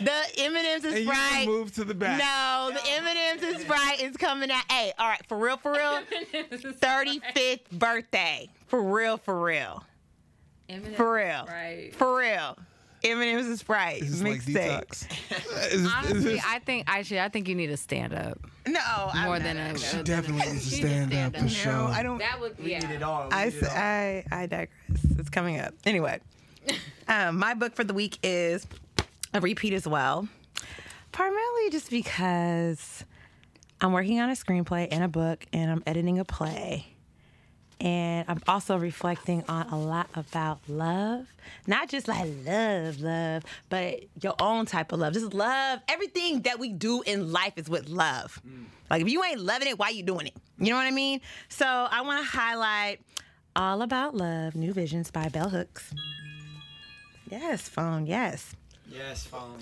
The 0.00 0.12
M&M's 0.38 0.84
And 0.84 0.94
is 0.94 1.06
you 1.06 1.46
move 1.46 1.72
to 1.74 1.84
the 1.84 1.94
back. 1.94 2.18
No, 2.18 2.70
the 2.78 2.86
M&M's 2.88 3.42
is 3.42 3.68
right. 3.68 3.96
It's 4.00 4.16
coming 4.16 4.50
out. 4.50 4.64
Hey, 4.70 4.92
all 4.98 5.08
right, 5.08 5.24
for 5.26 5.38
real, 5.38 5.56
for 5.56 5.72
real. 5.72 6.00
35th 6.32 7.70
birthday. 7.72 8.48
For 8.66 8.82
real, 8.82 9.16
for 9.16 9.40
real. 9.42 9.84
For 10.96 11.14
real. 11.14 11.46
Right. 11.48 11.90
For 11.94 12.18
real. 12.18 12.58
M&M's 13.04 13.46
is 13.46 13.68
right. 13.68 14.00
This 14.00 14.10
is 14.14 14.22
like 14.22 14.40
Mixtape. 14.42 14.86
detox. 14.86 15.66
Is- 15.72 15.82
is 15.82 15.92
Honestly, 15.92 16.20
this- 16.34 16.44
I 16.44 16.58
think 16.60 16.84
actually 16.88 17.20
I 17.20 17.28
think 17.28 17.46
you 17.48 17.54
need 17.54 17.68
to 17.68 17.76
stand 17.76 18.12
up 18.14 18.38
No, 18.66 18.80
I'm 18.84 19.24
more 19.26 19.34
not. 19.38 19.42
than 19.44 19.56
a. 19.58 19.78
she 19.78 19.98
a- 19.98 20.02
definitely 20.02 20.52
needs 20.52 20.68
to 20.70 20.76
stand 20.76 21.14
up 21.14 21.36
for 21.36 21.42
No, 21.42 21.48
sure. 21.48 21.72
I 21.72 22.02
don't. 22.02 22.18
That 22.18 22.40
would 22.40 22.58
We 22.58 22.72
yeah. 22.72 22.80
need 22.80 22.96
it 22.96 23.02
all. 23.02 23.28
I, 23.30 23.44
need 23.46 23.54
it 23.54 23.62
s- 23.62 23.70
all. 23.70 23.76
I, 23.76 24.24
I 24.32 24.46
digress. 24.46 24.70
It's 25.18 25.30
coming 25.30 25.60
up. 25.60 25.72
Anyway, 25.84 26.18
um, 27.08 27.38
my 27.38 27.54
book 27.54 27.74
for 27.76 27.84
the 27.84 27.94
week 27.94 28.18
is 28.24 28.66
a 29.34 29.40
repeat 29.40 29.72
as 29.72 29.86
well, 29.86 30.28
primarily 31.12 31.70
just 31.70 31.90
because 31.90 33.04
I'm 33.80 33.92
working 33.92 34.20
on 34.20 34.30
a 34.30 34.34
screenplay 34.34 34.88
and 34.90 35.04
a 35.04 35.08
book, 35.08 35.44
and 35.52 35.70
I'm 35.70 35.82
editing 35.86 36.18
a 36.18 36.24
play. 36.24 36.86
And 37.78 38.24
I'm 38.26 38.40
also 38.48 38.78
reflecting 38.78 39.44
on 39.50 39.68
a 39.68 39.78
lot 39.78 40.08
about 40.14 40.60
love. 40.66 41.26
Not 41.66 41.90
just 41.90 42.08
like 42.08 42.26
love, 42.46 43.00
love, 43.00 43.42
but 43.68 44.00
your 44.22 44.34
own 44.40 44.64
type 44.64 44.92
of 44.92 45.00
love. 45.00 45.12
Just 45.12 45.34
love. 45.34 45.80
Everything 45.86 46.40
that 46.42 46.58
we 46.58 46.72
do 46.72 47.02
in 47.02 47.32
life 47.32 47.52
is 47.56 47.68
with 47.68 47.90
love. 47.90 48.40
Mm. 48.48 48.64
Like 48.88 49.02
if 49.02 49.10
you 49.10 49.22
ain't 49.22 49.40
loving 49.40 49.68
it, 49.68 49.78
why 49.78 49.90
you 49.90 50.02
doing 50.02 50.26
it? 50.26 50.34
You 50.58 50.70
know 50.70 50.76
what 50.76 50.86
I 50.86 50.90
mean? 50.90 51.20
So 51.50 51.66
I 51.66 52.00
want 52.00 52.24
to 52.24 52.30
highlight 52.30 53.00
All 53.54 53.82
About 53.82 54.14
Love, 54.14 54.54
New 54.54 54.72
Visions 54.72 55.10
by 55.10 55.28
Bell 55.28 55.50
Hooks. 55.50 55.92
Yes, 57.28 57.68
phone, 57.68 58.06
yes. 58.06 58.54
Yes, 58.88 59.24
phone. 59.24 59.58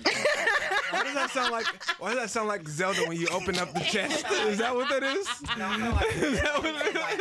Why 0.91 1.03
does 1.03 1.13
that 1.15 1.31
sound 1.31 1.51
like? 1.51 1.65
Why 1.99 2.09
does 2.13 2.19
that 2.19 2.29
sound 2.29 2.47
like 2.47 2.67
Zelda 2.67 3.01
when 3.07 3.19
you 3.19 3.27
open 3.31 3.57
up 3.57 3.73
the 3.73 3.79
chest? 3.79 4.25
Is 4.47 4.59
that 4.59 4.75
what 4.75 4.87
that 4.89 5.01
is? 5.01 5.27
Is 5.27 6.41
that 6.41 6.57
what 6.57 6.65
it 6.65 6.95
is? 6.95 7.15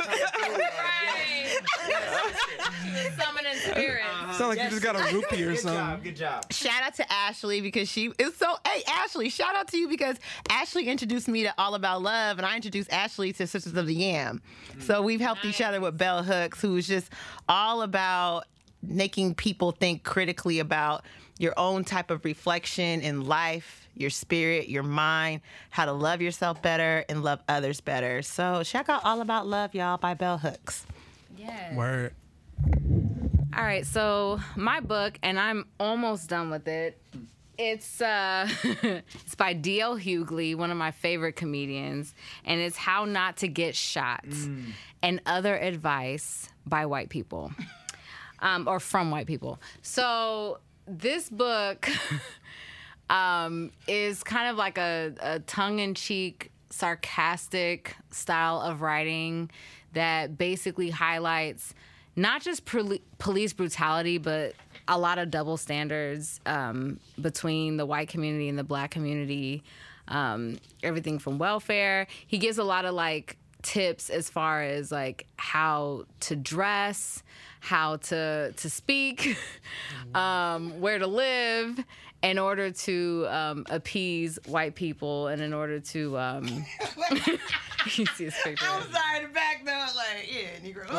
Summoning 3.17 3.53
uh-huh. 3.53 3.71
spirit. 3.71 4.03
Sound 4.35 4.51
like 4.51 4.59
you 4.59 4.71
just 4.71 4.83
got 4.83 4.97
a 4.97 5.15
rupee 5.15 5.45
or 5.45 5.53
Good 5.53 5.61
something. 5.61 5.79
job. 5.79 6.03
Good 6.03 6.17
job. 6.17 6.53
Shout 6.53 6.83
out 6.83 6.95
to 6.97 7.11
Ashley 7.11 7.61
because 7.63 7.89
she 7.89 8.13
is 8.19 8.37
so. 8.37 8.55
Hey, 8.67 8.83
Ashley, 8.87 9.31
shout 9.31 9.55
out 9.57 9.69
to 9.69 9.79
you 9.79 9.89
because 9.89 10.17
Ashley 10.51 10.89
introduced 10.89 11.29
me 11.29 11.45
to 11.45 11.55
All 11.57 11.75
About 11.75 12.03
Love, 12.03 12.39
and 12.39 12.47
I 12.47 12.57
introduced 12.57 12.93
Ashley 12.93 13.33
to 13.35 13.47
Sisters 13.47 13.75
of 13.75 13.87
the 13.87 13.95
Yam. 13.95 14.43
So 14.81 15.01
mm. 15.01 15.05
we've 15.05 15.21
helped 15.21 15.45
each 15.45 15.63
other 15.63 15.81
with 15.81 15.97
Bell 15.97 16.23
Hooks, 16.23 16.61
who's 16.61 16.87
just 16.87 17.11
all 17.49 17.83
about 17.83 18.45
making 18.83 19.35
people 19.35 19.73
think 19.73 20.03
critically 20.03 20.59
about 20.59 21.05
your 21.39 21.55
own 21.57 21.85
type 21.85 22.11
of 22.11 22.25
reflection 22.25 23.01
in 23.01 23.25
life, 23.25 23.89
your 23.97 24.11
spirit, 24.11 24.69
your 24.69 24.83
mind, 24.83 25.41
how 25.71 25.85
to 25.85 25.93
love 25.93 26.23
yourself 26.23 26.63
better 26.63 27.05
and 27.09 27.23
love 27.23 27.41
others 27.49 27.81
better. 27.81 28.23
So 28.23 28.63
check 28.63 28.89
out 28.89 29.05
All 29.05 29.21
About 29.21 29.47
Love, 29.47 29.75
y'all, 29.75 29.97
by 29.99 30.15
Bell 30.15 30.39
Hooks. 30.39 30.87
Yeah. 31.37 31.75
Word. 31.75 32.15
All 33.57 33.63
right, 33.63 33.87
so 33.87 34.41
my 34.57 34.81
book, 34.81 35.19
and 35.23 35.39
I'm 35.39 35.67
almost 35.79 36.29
done 36.29 36.51
with 36.51 36.67
it. 36.67 37.01
It's 37.57 38.01
uh, 38.01 38.49
it's 38.65 39.37
by 39.37 39.53
D.L. 39.53 39.97
Hughley, 39.97 40.57
one 40.57 40.73
of 40.73 40.77
my 40.77 40.91
favorite 40.91 41.37
comedians, 41.37 42.15
and 42.45 42.61
it's 42.61 42.77
How 42.77 43.05
Not 43.05 43.37
to 43.39 43.49
Get 43.49 43.77
Shot 43.77 44.25
and 45.03 45.21
Other 45.25 45.57
Advice 45.57 46.49
by 46.67 46.87
White 46.87 47.11
People, 47.11 47.53
um, 48.41 48.67
or 48.67 48.81
from 48.81 49.13
white 49.13 49.29
people. 49.29 49.61
So 49.83 50.59
this 50.87 51.29
book 51.29 51.89
um, 53.11 53.73
is 53.87 54.23
kind 54.23 54.49
of 54.49 54.57
like 54.57 54.79
a, 54.79 55.15
a 55.21 55.41
tongue-in-cheek, 55.41 56.51
sarcastic 56.71 57.97
style 58.11 58.61
of 58.61 58.83
writing 58.83 59.51
that 59.93 60.37
basically 60.37 60.91
highlights 60.91 61.75
not 62.17 62.43
just 62.43 62.65
poli- 62.65 63.03
police 63.19 63.53
brutality, 63.53 64.19
but 64.19 64.55
a 64.87 64.99
lot 64.99 65.19
of 65.19 65.31
double 65.31 65.57
standards 65.57 66.41
um, 66.47 67.01
between 67.21 67.77
the 67.77 67.87
white 67.87 68.09
community 68.09 68.49
and 68.49 68.59
the 68.59 68.65
black 68.65 68.91
community. 68.91 69.63
Um, 70.07 70.59
everything 70.83 71.19
from 71.19 71.39
welfare. 71.39 72.07
He 72.27 72.39
gives 72.39 72.59
a 72.59 72.65
lot 72.65 72.85
of 72.85 72.95
like 72.95 73.39
tips 73.63 74.11
as 74.11 74.29
far 74.29 74.63
as 74.63 74.93
like 74.93 75.27
how 75.37 76.05
to 76.21 76.37
dress, 76.37 77.23
how 77.65 77.97
to 77.97 78.53
to 78.53 78.71
speak, 78.71 79.37
um, 80.15 80.81
where 80.81 80.99
to 80.99 81.07
live, 81.07 81.83
in 82.25 82.39
order 82.39 82.71
to 82.71 83.27
um, 83.29 83.67
appease 83.69 84.39
white 84.47 84.75
people, 84.75 85.27
and 85.29 85.43
in 85.43 85.53
order 85.53 85.79
to 85.79 86.19
um, 86.19 86.47
you 87.85 88.07
see 88.07 88.25
his 88.25 88.35
picture. 88.43 88.65
sorry, 88.65 89.21
the 89.23 89.29
back 89.33 89.63
though, 89.65 89.87
like, 89.95 90.27
yeah, 90.33 90.57
Negro. 90.65 90.91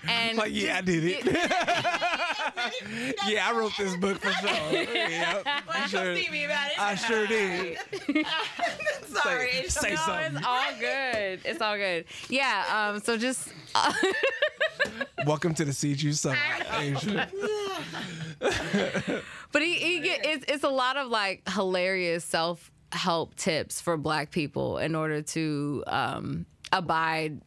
and 0.08 0.36
Like, 0.36 0.52
yeah, 0.52 0.78
I 0.78 0.80
did 0.80 1.04
it. 1.04 1.24
yeah, 3.28 3.48
I 3.48 3.52
wrote 3.54 3.76
this 3.78 3.96
book 3.96 4.18
for 4.18 4.32
sure. 4.32 4.50
Yep. 4.72 5.46
I 5.46 5.86
sure, 5.86 6.14
me 6.14 6.44
about 6.44 6.72
it. 6.72 6.80
I 6.80 6.96
sure 6.96 7.28
did. 7.28 7.78
sorry. 9.06 9.52
Say, 9.68 9.70
say 9.88 9.90
no, 9.90 9.96
something. 9.96 10.36
it's 10.36 10.46
all 10.46 10.72
good. 10.80 11.40
It's 11.44 11.60
all 11.60 11.76
good. 11.76 12.06
Yeah. 12.28 12.90
Um. 12.92 12.98
So 13.00 13.16
just. 13.16 13.50
Welcome 15.26 15.54
to 15.54 15.64
the 15.64 15.72
CG 15.72 16.12
Summer. 16.14 16.36
But 19.54 19.62
he, 19.62 19.74
he 19.74 20.00
get, 20.00 20.26
it's, 20.26 20.44
it's 20.48 20.64
a 20.64 20.68
lot 20.68 20.96
of 20.96 21.06
like 21.06 21.48
hilarious 21.48 22.24
self 22.24 22.72
help 22.90 23.36
tips 23.36 23.80
for 23.80 23.96
black 23.96 24.32
people 24.32 24.78
in 24.78 24.96
order 24.96 25.22
to 25.22 25.84
um, 25.86 26.46
abide 26.72 27.40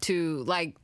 to 0.00 0.42
like 0.44 0.74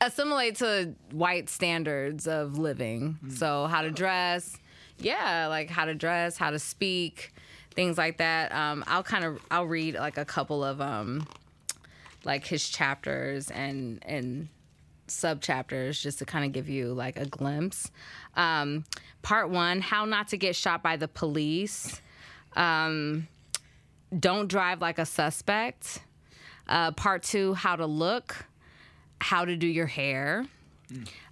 assimilate 0.00 0.56
to 0.56 0.94
white 1.12 1.50
standards 1.50 2.26
of 2.26 2.56
living. 2.56 3.18
So 3.34 3.66
how 3.66 3.82
to 3.82 3.90
dress, 3.90 4.56
yeah, 4.98 5.46
like 5.48 5.68
how 5.68 5.84
to 5.84 5.94
dress, 5.94 6.38
how 6.38 6.52
to 6.52 6.58
speak, 6.58 7.34
things 7.74 7.98
like 7.98 8.16
that. 8.16 8.50
Um, 8.54 8.84
I'll 8.86 9.02
kind 9.02 9.26
of 9.26 9.38
I'll 9.50 9.66
read 9.66 9.94
like 9.94 10.16
a 10.16 10.24
couple 10.24 10.64
of 10.64 10.80
um, 10.80 11.28
like 12.24 12.46
his 12.46 12.66
chapters 12.66 13.50
and 13.50 14.02
and 14.06 14.48
sub 15.10 15.40
chapters 15.40 16.00
just 16.00 16.18
to 16.18 16.24
kind 16.24 16.44
of 16.44 16.52
give 16.52 16.68
you 16.68 16.92
like 16.92 17.16
a 17.18 17.26
glimpse. 17.26 17.90
Um, 18.36 18.84
part 19.22 19.50
one: 19.50 19.80
How 19.80 20.04
not 20.04 20.28
to 20.28 20.36
get 20.36 20.56
shot 20.56 20.82
by 20.82 20.96
the 20.96 21.08
police. 21.08 22.00
Um, 22.56 23.28
don't 24.18 24.48
drive 24.48 24.80
like 24.80 24.98
a 24.98 25.06
suspect. 25.06 26.00
Uh, 26.68 26.92
part 26.92 27.22
two: 27.22 27.54
How 27.54 27.76
to 27.76 27.86
look. 27.86 28.46
How 29.20 29.44
to 29.44 29.56
do 29.56 29.66
your 29.66 29.86
hair. 29.86 30.46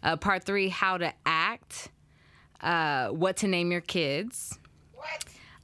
Uh, 0.03 0.17
part 0.17 0.45
three: 0.45 0.69
How 0.69 0.99
to 0.99 1.13
act. 1.25 1.91
Uh, 2.61 3.09
what 3.09 3.39
to 3.39 3.49
name 3.49 3.71
your 3.71 3.81
kids. 3.81 4.59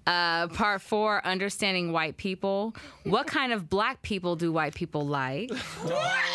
Uh, 0.07 0.49
part 0.49 0.83
four, 0.83 1.24
understanding 1.24 1.93
white 1.93 2.16
people. 2.16 2.74
What 3.05 3.27
kind 3.29 3.53
of 3.53 3.70
black 3.70 4.03
people 4.03 4.35
do 4.35 4.53
white 4.53 4.74
people 4.74 5.07
like? 5.07 5.51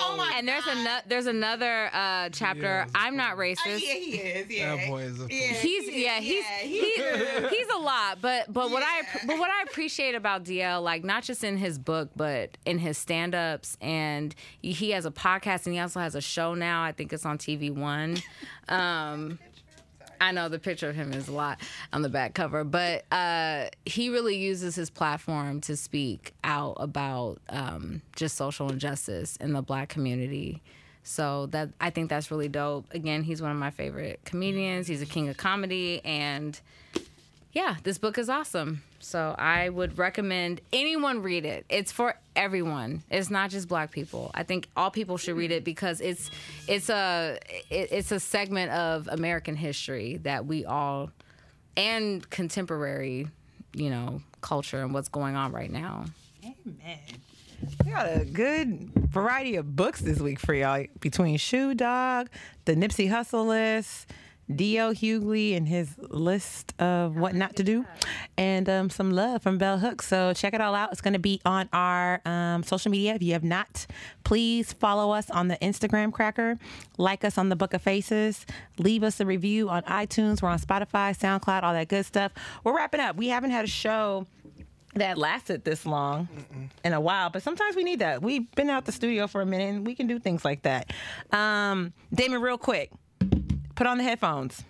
Oh 0.09 0.15
my 0.15 0.33
And 0.35 0.47
there's 0.47 0.65
another 0.65 1.01
there's 1.07 1.27
another 1.27 1.89
uh, 1.93 2.29
chapter. 2.29 2.61
Yes. 2.85 2.91
I'm 2.95 3.17
not 3.17 3.37
racist. 3.37 3.81
Yeah, 3.81 3.93
he 3.93 4.11
is. 4.17 4.49
Yeah. 4.49 4.75
That 4.75 4.87
boy 4.87 5.01
is 5.01 5.19
a 5.19 5.27
Yeah. 5.29 5.53
He's 5.53 5.89
yeah 5.91 6.19
he's 6.19 6.43
Yeah, 6.45 6.59
he 6.59 6.79
he's, 6.79 7.49
he's 7.49 7.67
a 7.75 7.79
lot, 7.79 8.19
but 8.21 8.51
but 8.51 8.71
what 8.71 8.83
I 8.83 9.01
but 9.25 9.37
what 9.37 9.49
I 9.51 9.63
appreciate 9.63 10.15
about 10.15 10.43
DL 10.45 10.81
like 10.81 11.03
not 11.03 11.23
just 11.23 11.43
in 11.43 11.57
his 11.57 11.77
book 11.77 12.09
but 12.15 12.57
in 12.65 12.79
his 12.79 12.97
stand 12.97 13.35
ups 13.35 13.77
and 13.81 14.33
he 14.61 14.91
has 14.91 15.05
a 15.05 15.11
podcast 15.11 15.65
and 15.65 15.73
he 15.73 15.79
also 15.79 15.99
has 15.99 16.15
a 16.15 16.21
show 16.21 16.53
now. 16.53 16.83
I 16.83 16.93
think 16.93 17.11
it's 17.11 17.25
on 17.25 17.37
TV 17.37 17.71
One. 17.73 18.17
Um, 18.69 19.39
I 20.19 20.31
know 20.31 20.49
the 20.49 20.59
picture 20.59 20.89
of 20.89 20.95
him 20.95 21.13
is 21.13 21.27
a 21.27 21.31
lot 21.31 21.59
on 21.93 22.01
the 22.01 22.09
back 22.09 22.33
cover, 22.33 22.63
but 22.63 23.05
uh, 23.11 23.67
he 23.85 24.09
really 24.09 24.37
uses 24.37 24.75
his 24.75 24.89
platform 24.89 25.61
to 25.61 25.77
speak 25.77 26.33
out 26.43 26.77
about 26.79 27.39
um, 27.49 28.01
just 28.15 28.35
social 28.35 28.71
injustice 28.71 29.35
in 29.37 29.53
the 29.53 29.61
black 29.61 29.89
community. 29.89 30.61
So 31.03 31.45
that 31.47 31.69
I 31.79 31.89
think 31.89 32.09
that's 32.09 32.31
really 32.31 32.49
dope. 32.49 32.93
Again, 32.93 33.23
he's 33.23 33.41
one 33.41 33.51
of 33.51 33.57
my 33.57 33.69
favorite 33.69 34.19
comedians. 34.25 34.87
He's 34.87 35.01
a 35.01 35.05
king 35.05 35.29
of 35.29 35.37
comedy, 35.37 36.01
and 36.03 36.59
yeah, 37.57 37.75
this 37.81 37.97
book 37.97 38.19
is 38.19 38.29
awesome. 38.29 38.83
So 38.99 39.33
I 39.35 39.69
would 39.69 39.97
recommend 39.97 40.61
anyone 40.71 41.23
read 41.23 41.43
it. 41.43 41.65
It's 41.69 41.91
for 41.91 42.13
everyone. 42.35 43.01
It's 43.09 43.31
not 43.31 43.49
just 43.49 43.67
black 43.67 43.89
people. 43.89 44.29
I 44.35 44.43
think 44.43 44.69
all 44.77 44.91
people 44.91 45.17
should 45.17 45.35
read 45.35 45.51
it 45.51 45.63
because 45.63 45.99
it's 45.99 46.29
it's 46.67 46.87
a 46.91 47.39
it, 47.71 47.91
it's 47.91 48.11
a 48.11 48.19
segment 48.19 48.71
of 48.73 49.07
American 49.07 49.55
history 49.55 50.17
that 50.17 50.45
we 50.45 50.65
all 50.65 51.09
and 51.75 52.29
contemporary, 52.29 53.27
you 53.73 53.89
know, 53.89 54.21
culture 54.41 54.83
and 54.83 54.93
what's 54.93 55.09
going 55.09 55.35
on 55.35 55.51
right 55.51 55.71
now. 55.71 56.05
Amen. 56.43 56.99
We 57.83 57.89
got 57.89 58.05
a 58.05 58.23
good 58.23 58.91
variety 58.93 59.55
of 59.55 59.75
books 59.75 59.99
this 60.01 60.19
week 60.19 60.39
for 60.39 60.53
y'all 60.53 60.85
between 60.99 61.37
Shoe 61.37 61.73
Dog, 61.73 62.29
the 62.65 62.75
Nipsey 62.75 63.09
Hussle 63.09 63.47
list, 63.47 64.11
D.L. 64.53 64.93
Hughley 64.93 65.55
and 65.57 65.67
his 65.67 65.95
list 65.97 66.73
of 66.79 67.17
what 67.17 67.35
not 67.35 67.55
to 67.57 67.63
do, 67.63 67.85
and 68.37 68.69
um, 68.69 68.89
some 68.89 69.11
love 69.11 69.41
from 69.43 69.57
Bell 69.57 69.79
Hooks. 69.79 70.07
So 70.07 70.33
check 70.33 70.53
it 70.53 70.61
all 70.61 70.73
out. 70.73 70.91
It's 70.91 71.01
going 71.01 71.13
to 71.13 71.19
be 71.19 71.41
on 71.45 71.67
our 71.73 72.21
um, 72.25 72.63
social 72.63 72.89
media. 72.91 73.15
If 73.15 73.21
you 73.21 73.33
have 73.33 73.43
not, 73.43 73.85
please 74.23 74.71
follow 74.73 75.11
us 75.11 75.29
on 75.29 75.49
the 75.49 75.57
Instagram 75.57 76.13
cracker, 76.13 76.57
like 76.97 77.25
us 77.25 77.37
on 77.37 77.49
the 77.49 77.55
Book 77.55 77.73
of 77.73 77.81
Faces, 77.81 78.45
leave 78.77 79.03
us 79.03 79.19
a 79.19 79.25
review 79.25 79.69
on 79.69 79.83
iTunes. 79.83 80.41
We're 80.41 80.49
on 80.49 80.59
Spotify, 80.59 81.17
SoundCloud, 81.17 81.63
all 81.63 81.73
that 81.73 81.89
good 81.89 82.05
stuff. 82.05 82.31
We're 82.63 82.75
wrapping 82.75 82.99
up. 82.99 83.17
We 83.17 83.27
haven't 83.27 83.51
had 83.51 83.65
a 83.65 83.69
show 83.69 84.27
that 84.95 85.17
lasted 85.17 85.63
this 85.63 85.85
long 85.85 86.27
in 86.83 86.93
a 86.93 87.01
while, 87.01 87.29
but 87.29 87.43
sometimes 87.43 87.75
we 87.75 87.83
need 87.83 87.99
that. 87.99 88.21
We've 88.21 88.49
been 88.55 88.69
out 88.69 88.85
the 88.85 88.91
studio 88.91 89.27
for 89.27 89.41
a 89.41 89.45
minute 89.45 89.75
and 89.75 89.85
we 89.85 89.95
can 89.95 90.07
do 90.07 90.19
things 90.19 90.43
like 90.43 90.63
that. 90.63 90.91
Um, 91.31 91.93
Damon, 92.13 92.41
real 92.41 92.57
quick, 92.57 92.91
put 93.77 93.87
on 93.87 93.97
the 93.97 94.03
headphones. 94.03 94.63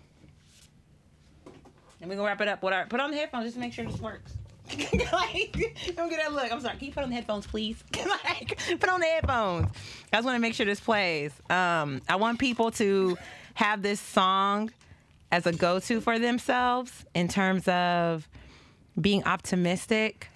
And 1.99 2.09
we're 2.09 2.17
gonna 2.17 2.27
wrap 2.27 2.41
it 2.41 2.47
up. 2.47 2.61
What 2.61 2.73
are 2.73 2.85
put 2.85 2.99
on 2.99 3.09
the 3.09 3.17
headphones 3.17 3.45
just 3.45 3.55
to 3.55 3.59
make 3.59 3.73
sure 3.73 3.85
this 3.85 3.99
works. 3.99 4.33
like, 5.13 5.53
don't 5.95 6.09
get 6.09 6.19
that 6.19 6.33
look. 6.33 6.51
I'm 6.51 6.59
sorry. 6.59 6.77
Can 6.77 6.87
you 6.87 6.93
put 6.93 7.03
on 7.03 7.09
the 7.09 7.15
headphones, 7.15 7.47
please? 7.47 7.81
like, 8.25 8.59
put 8.79 8.89
on 8.89 8.99
the 8.99 9.07
headphones. 9.07 9.69
I 10.11 10.17
just 10.17 10.25
want 10.25 10.35
to 10.35 10.39
make 10.39 10.53
sure 10.53 10.65
this 10.65 10.81
plays. 10.81 11.31
Um, 11.49 12.01
I 12.09 12.17
want 12.17 12.37
people 12.37 12.69
to 12.71 13.17
have 13.53 13.81
this 13.81 14.01
song 14.01 14.71
as 15.31 15.47
a 15.47 15.53
go-to 15.53 16.01
for 16.01 16.19
themselves 16.19 17.05
in 17.15 17.29
terms 17.29 17.67
of 17.67 18.27
being 18.99 19.23
optimistic, 19.23 20.27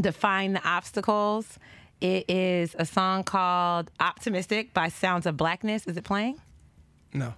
defying 0.00 0.54
the 0.54 0.66
obstacles. 0.66 1.58
It 2.00 2.30
is 2.30 2.74
a 2.78 2.86
song 2.86 3.22
called 3.22 3.90
Optimistic 4.00 4.72
by 4.72 4.88
Sounds 4.88 5.26
of 5.26 5.36
Blackness. 5.36 5.86
Is 5.86 5.96
it 5.98 6.04
playing? 6.04 6.40
No. 7.12 7.34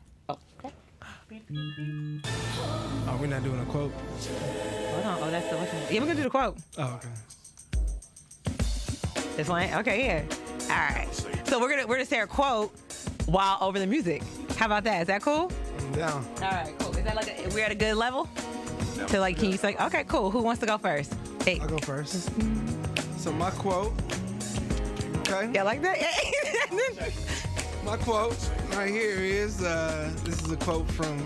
Oh. 1.32 3.18
We're 3.20 3.26
not 3.26 3.44
doing 3.44 3.60
a 3.60 3.64
quote. 3.66 3.92
Hold 3.92 5.04
on. 5.04 5.18
Oh, 5.22 5.30
that's 5.30 5.48
the 5.48 5.56
what's 5.56 5.72
Yeah, 5.90 6.00
we're 6.00 6.06
gonna 6.06 6.14
do 6.16 6.22
the 6.24 6.30
quote. 6.30 6.56
Oh, 6.78 6.94
okay. 6.96 7.08
It's 9.38 9.48
playing. 9.48 9.74
Okay, 9.74 10.04
yeah. 10.06 10.22
All 10.62 10.96
right. 10.96 11.08
So 11.44 11.60
we're 11.60 11.70
gonna 11.70 11.86
we're 11.86 11.96
gonna 11.96 12.06
say 12.06 12.20
a 12.20 12.26
quote 12.26 12.72
while 13.26 13.58
over 13.60 13.78
the 13.78 13.86
music. 13.86 14.22
How 14.56 14.66
about 14.66 14.84
that? 14.84 15.02
Is 15.02 15.06
that 15.06 15.22
cool? 15.22 15.52
I'm 15.78 15.92
down. 15.92 16.26
All 16.36 16.50
right, 16.50 16.74
cool. 16.78 16.96
Is 16.96 17.04
that 17.04 17.14
like 17.14 17.28
a, 17.28 17.48
we're 17.54 17.64
at 17.64 17.70
a 17.70 17.76
good 17.76 17.96
level? 17.96 18.28
To 19.08 19.20
like, 19.20 19.38
can 19.38 19.50
you 19.50 19.56
say, 19.56 19.76
okay, 19.80 20.04
cool. 20.04 20.30
Who 20.30 20.42
wants 20.42 20.60
to 20.60 20.66
go 20.66 20.78
first? 20.78 21.14
Hey, 21.44 21.58
I'll 21.60 21.68
go 21.68 21.78
first. 21.78 22.30
So 23.18 23.32
my 23.32 23.50
quote. 23.50 23.92
Okay. 25.28 25.50
yeah, 25.54 25.62
like 25.62 25.80
that. 25.82 25.98
My 27.84 27.96
quote 27.96 28.36
right 28.74 28.90
here 28.90 29.16
is 29.16 29.62
uh, 29.62 30.10
this 30.24 30.42
is 30.42 30.52
a 30.52 30.56
quote 30.56 30.88
from 30.90 31.16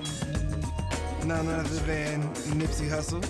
none 1.27 1.49
other 1.49 1.79
than 1.81 2.23
Nipsey 2.55 2.89
Hussle. 2.89 3.23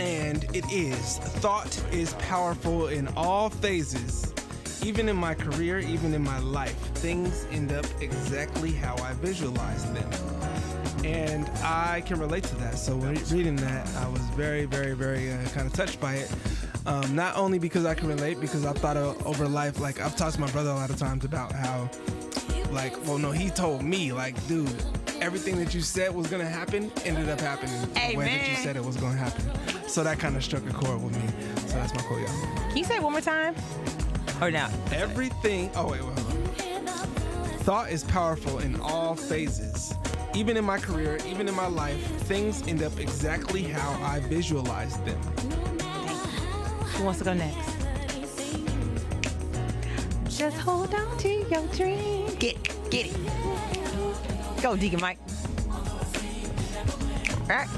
And 0.00 0.44
it 0.54 0.64
is 0.72 1.18
thought 1.18 1.80
is 1.92 2.14
powerful 2.14 2.88
in 2.88 3.08
all 3.16 3.48
phases. 3.48 4.34
Even 4.82 5.08
in 5.08 5.16
my 5.16 5.34
career, 5.34 5.78
even 5.78 6.12
in 6.12 6.22
my 6.22 6.38
life, 6.40 6.76
things 6.96 7.46
end 7.52 7.72
up 7.72 7.86
exactly 8.00 8.72
how 8.72 8.96
I 8.96 9.12
visualize 9.14 9.84
them. 9.92 10.10
And 11.04 11.48
I 11.62 12.02
can 12.06 12.18
relate 12.18 12.44
to 12.44 12.56
that. 12.56 12.76
So 12.76 12.96
when 12.96 13.14
reading 13.26 13.56
that, 13.56 13.86
I 13.96 14.08
was 14.08 14.20
very, 14.30 14.64
very, 14.64 14.94
very 14.94 15.32
uh, 15.32 15.38
kind 15.50 15.66
of 15.66 15.72
touched 15.72 16.00
by 16.00 16.14
it. 16.14 16.30
Um, 16.86 17.14
not 17.14 17.36
only 17.36 17.58
because 17.58 17.86
I 17.86 17.94
can 17.94 18.08
relate, 18.08 18.40
because 18.40 18.66
I've 18.66 18.76
thought 18.76 18.96
of, 18.96 19.26
over 19.26 19.48
life. 19.48 19.80
Like 19.80 20.00
I've 20.00 20.16
talked 20.16 20.34
to 20.34 20.40
my 20.40 20.50
brother 20.50 20.70
a 20.70 20.74
lot 20.74 20.90
of 20.90 20.98
times 20.98 21.24
about 21.24 21.52
how, 21.52 21.88
like, 22.70 22.94
well, 23.06 23.18
no, 23.18 23.30
he 23.30 23.48
told 23.50 23.82
me, 23.82 24.12
like, 24.12 24.34
dude, 24.46 24.70
everything 25.20 25.56
that 25.58 25.74
you 25.74 25.80
said 25.80 26.14
was 26.14 26.26
gonna 26.26 26.44
happen 26.44 26.92
ended 27.04 27.28
up 27.28 27.40
happening 27.40 27.80
the 27.94 28.16
way 28.16 28.24
that 28.26 28.48
you 28.48 28.56
said 28.56 28.76
it 28.76 28.84
was 28.84 28.96
gonna 28.96 29.16
happen. 29.16 29.44
So 29.88 30.04
that 30.04 30.18
kind 30.18 30.36
of 30.36 30.44
struck 30.44 30.68
a 30.68 30.72
chord 30.72 31.02
with 31.02 31.16
me. 31.16 31.46
So 31.68 31.74
that's 31.76 31.94
my 31.94 32.02
quote, 32.02 32.20
y'all. 32.20 32.68
Can 32.68 32.76
you 32.76 32.84
say 32.84 32.96
it 32.96 33.02
one 33.02 33.12
more 33.12 33.20
time? 33.20 33.54
Or 34.40 34.50
now? 34.50 34.68
Everything. 34.92 35.70
Oh 35.74 35.90
wait, 35.90 36.04
wait, 36.04 36.18
hold 36.18 36.36
on. 36.36 36.44
Thought 37.60 37.92
is 37.92 38.04
powerful 38.04 38.58
in 38.58 38.78
all 38.80 39.14
phases. 39.14 39.94
Even 40.34 40.56
in 40.56 40.64
my 40.64 40.78
career, 40.78 41.18
even 41.26 41.48
in 41.48 41.54
my 41.54 41.68
life, 41.68 42.04
things 42.22 42.66
end 42.66 42.82
up 42.82 42.98
exactly 42.98 43.62
how 43.62 43.92
I 44.02 44.18
visualize 44.20 44.98
them. 44.98 45.20
Who 46.94 47.04
wants 47.04 47.18
to 47.18 47.24
go 47.24 47.34
next? 47.34 47.70
Just 50.28 50.56
hold 50.58 50.94
on 50.94 51.18
to 51.18 51.28
your 51.28 51.66
dream. 51.68 52.26
Get 52.36 52.56
it, 52.56 52.90
get 52.90 53.06
it. 53.06 53.16
Go, 54.62 54.76
Deacon 54.76 55.00
Mike. 55.00 55.18
All 57.42 57.48
right. 57.48 57.68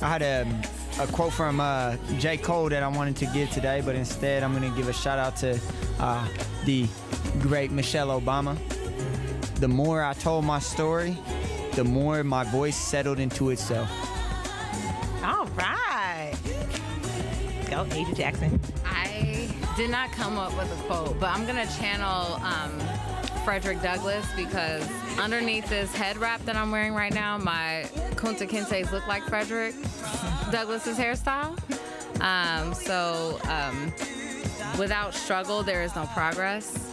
I 0.00 0.08
had 0.08 0.22
a, 0.22 0.46
a 1.00 1.06
quote 1.08 1.32
from 1.32 1.60
uh, 1.60 1.96
J. 2.18 2.36
Cole 2.38 2.68
that 2.70 2.82
I 2.82 2.88
wanted 2.88 3.16
to 3.16 3.26
give 3.26 3.50
today, 3.50 3.82
but 3.84 3.94
instead 3.94 4.42
I'm 4.42 4.56
going 4.56 4.70
to 4.70 4.76
give 4.76 4.88
a 4.88 4.92
shout 4.92 5.18
out 5.18 5.36
to 5.36 5.60
uh, 5.98 6.26
the 6.64 6.86
great 7.40 7.70
Michelle 7.70 8.20
Obama. 8.20 8.56
The 9.56 9.68
more 9.68 10.02
I 10.02 10.12
told 10.14 10.44
my 10.44 10.60
story, 10.60 11.16
the 11.74 11.84
more 11.84 12.24
my 12.24 12.44
voice 12.44 12.76
settled 12.76 13.18
into 13.18 13.50
itself. 13.50 13.90
All 15.22 15.46
right. 15.56 15.77
Go, 17.84 17.86
Asia 17.94 18.14
Jackson. 18.14 18.60
I 18.84 19.48
did 19.76 19.90
not 19.90 20.10
come 20.10 20.36
up 20.36 20.56
with 20.56 20.72
a 20.72 20.82
quote, 20.88 21.20
but 21.20 21.30
I'm 21.30 21.46
gonna 21.46 21.66
channel 21.78 22.40
um, 22.42 22.76
Frederick 23.44 23.80
Douglass 23.80 24.26
because 24.34 24.84
underneath 25.16 25.68
this 25.68 25.94
head 25.94 26.16
wrap 26.16 26.44
that 26.44 26.56
I'm 26.56 26.72
wearing 26.72 26.92
right 26.92 27.14
now, 27.14 27.38
my 27.38 27.88
Kunta 28.16 28.48
Kinte's 28.48 28.90
look 28.90 29.06
like 29.06 29.22
Frederick 29.24 29.76
Douglass's 30.50 30.98
hairstyle. 30.98 31.56
Um, 32.20 32.74
so 32.74 33.38
um, 33.48 33.92
without 34.76 35.14
struggle, 35.14 35.62
there 35.62 35.84
is 35.84 35.94
no 35.94 36.06
progress. 36.06 36.92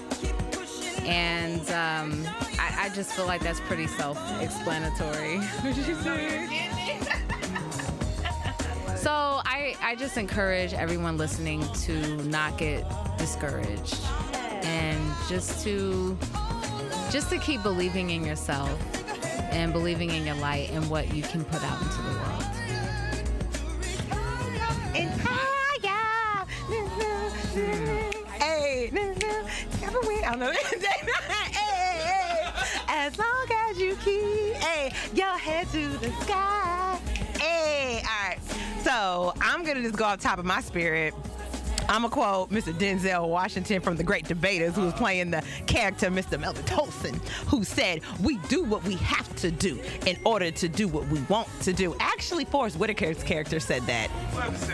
And 1.03 1.61
um, 1.71 2.27
I, 2.59 2.85
I 2.85 2.91
just 2.93 3.13
feel 3.13 3.25
like 3.25 3.41
that's 3.41 3.59
pretty 3.61 3.87
self-explanatory. 3.87 5.39
So 9.05 9.11
I, 9.11 9.75
I 9.83 9.93
just 9.93 10.17
encourage 10.17 10.73
everyone 10.73 11.15
listening 11.15 11.63
to 11.83 11.93
not 12.23 12.57
get 12.57 12.83
discouraged 13.19 13.99
and 14.33 14.99
just 15.29 15.63
to 15.63 16.17
just 17.11 17.29
to 17.29 17.37
keep 17.37 17.61
believing 17.61 18.09
in 18.09 18.25
yourself 18.25 18.75
and 19.51 19.71
believing 19.71 20.09
in 20.09 20.25
your 20.25 20.33
light 20.37 20.71
and 20.71 20.89
what 20.89 21.13
you 21.13 21.21
can 21.21 21.45
put 21.45 21.63
out 21.63 21.79
into 21.83 22.01
the 22.01 22.09
world. 22.09 22.45
And 24.95 25.11
higher. 25.21 26.47
Hey, 28.39 28.89
hey. 31.53 32.47
As 32.87 33.15
long 33.19 33.47
as 33.69 33.77
you 33.79 33.95
keep 33.97 34.55
hey, 34.55 34.91
your 35.13 35.37
head 35.37 35.67
to 35.73 35.89
the 35.99 36.11
sky. 36.23 36.99
Hey, 37.39 38.01
all 38.03 38.29
right. 38.29 38.44
So 38.85 39.33
I'm 39.41 39.65
gonna 39.65 39.81
just 39.81 39.95
go 39.95 40.05
off 40.05 40.19
top 40.19 40.37
of 40.37 40.45
my 40.45 40.61
spirit. 40.61 41.15
I'm 41.87 42.01
gonna 42.01 42.09
quote 42.09 42.49
Mr. 42.49 42.73
Denzel 42.73 43.27
Washington 43.29 43.81
from 43.81 43.95
The 43.95 44.03
Great 44.03 44.27
Debaters, 44.27 44.75
who 44.75 44.81
was 44.81 44.93
playing 44.93 45.31
the 45.31 45.43
character 45.67 46.09
Mr. 46.09 46.39
Melvin 46.39 46.63
Tolson, 46.65 47.15
who 47.47 47.63
said, 47.63 48.01
"We 48.21 48.37
do 48.49 48.63
what 48.63 48.83
we 48.83 48.95
have 48.95 49.33
to 49.37 49.51
do 49.51 49.79
in 50.05 50.17
order 50.25 50.51
to 50.51 50.67
do 50.67 50.87
what 50.87 51.07
we 51.07 51.19
want 51.21 51.47
to 51.61 51.73
do." 51.73 51.95
Actually, 51.99 52.45
Forest 52.45 52.77
Whitaker's 52.77 53.21
character 53.23 53.59
said 53.59 53.85
that. 53.87 54.09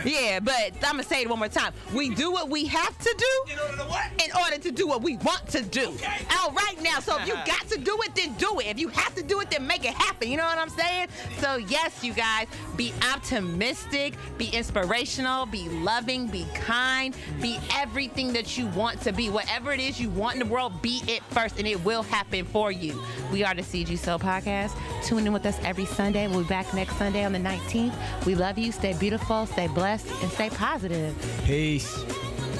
Yeah, 0.05 0.39
but 0.39 0.73
I'm 0.83 0.93
gonna 0.93 1.03
say 1.03 1.21
it 1.21 1.29
one 1.29 1.39
more 1.39 1.47
time. 1.47 1.73
We 1.93 2.09
do 2.09 2.31
what 2.31 2.49
we 2.49 2.65
have 2.65 2.97
to 2.99 3.15
do 3.17 3.53
In 3.53 3.59
order 3.59 3.77
to 3.77 4.25
in 4.25 4.31
order 4.41 4.57
to 4.57 4.71
do 4.71 4.87
what 4.87 5.01
we 5.01 5.17
want 5.17 5.47
to 5.49 5.61
do. 5.63 5.93
All 6.39 6.51
right 6.51 6.81
now, 6.81 6.99
so 6.99 7.17
if 7.19 7.27
you 7.27 7.33
got 7.45 7.67
to 7.69 7.77
do 7.77 7.97
it, 8.03 8.15
then 8.15 8.33
do 8.35 8.59
it. 8.59 8.67
If 8.67 8.79
you 8.79 8.87
have 8.89 9.15
to 9.15 9.23
do 9.23 9.39
it, 9.41 9.49
then 9.49 9.67
make 9.67 9.85
it 9.85 9.93
happen. 9.93 10.29
You 10.29 10.37
know 10.37 10.45
what 10.45 10.57
I'm 10.57 10.69
saying? 10.69 11.07
So 11.39 11.57
yes, 11.57 12.03
you 12.03 12.13
guys, 12.13 12.47
be 12.77 12.93
optimistic, 13.13 14.13
be 14.37 14.47
inspirational, 14.49 15.45
be 15.45 15.67
loving, 15.69 16.27
be 16.27 16.45
kind. 16.53 17.00
Shine, 17.01 17.13
be 17.41 17.59
everything 17.75 18.33
that 18.33 18.57
you 18.57 18.67
want 18.67 19.01
to 19.01 19.11
be. 19.11 19.29
Whatever 19.29 19.71
it 19.71 19.79
is 19.79 19.99
you 19.99 20.09
want 20.09 20.35
in 20.35 20.39
the 20.39 20.53
world, 20.53 20.81
be 20.81 21.01
it 21.07 21.23
first, 21.23 21.57
and 21.57 21.67
it 21.67 21.83
will 21.83 22.03
happen 22.03 22.45
for 22.45 22.71
you. 22.71 23.01
We 23.31 23.43
are 23.43 23.55
the 23.55 23.63
Seed 23.63 23.89
You 23.89 23.97
Sow 23.97 24.17
Podcast. 24.17 24.75
Tune 25.03 25.25
in 25.25 25.33
with 25.33 25.45
us 25.45 25.57
every 25.63 25.85
Sunday. 25.85 26.27
We'll 26.27 26.41
be 26.41 26.49
back 26.49 26.73
next 26.73 26.97
Sunday 26.97 27.23
on 27.25 27.33
the 27.33 27.39
19th. 27.39 28.25
We 28.25 28.35
love 28.35 28.57
you. 28.57 28.71
Stay 28.71 28.93
beautiful, 28.93 29.45
stay 29.45 29.67
blessed, 29.67 30.07
and 30.21 30.31
stay 30.31 30.49
positive. 30.49 31.15
Peace. 31.45 32.03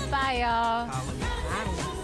Bye, 0.10 0.40
y'all. 0.42 0.88
Holla. 0.88 2.01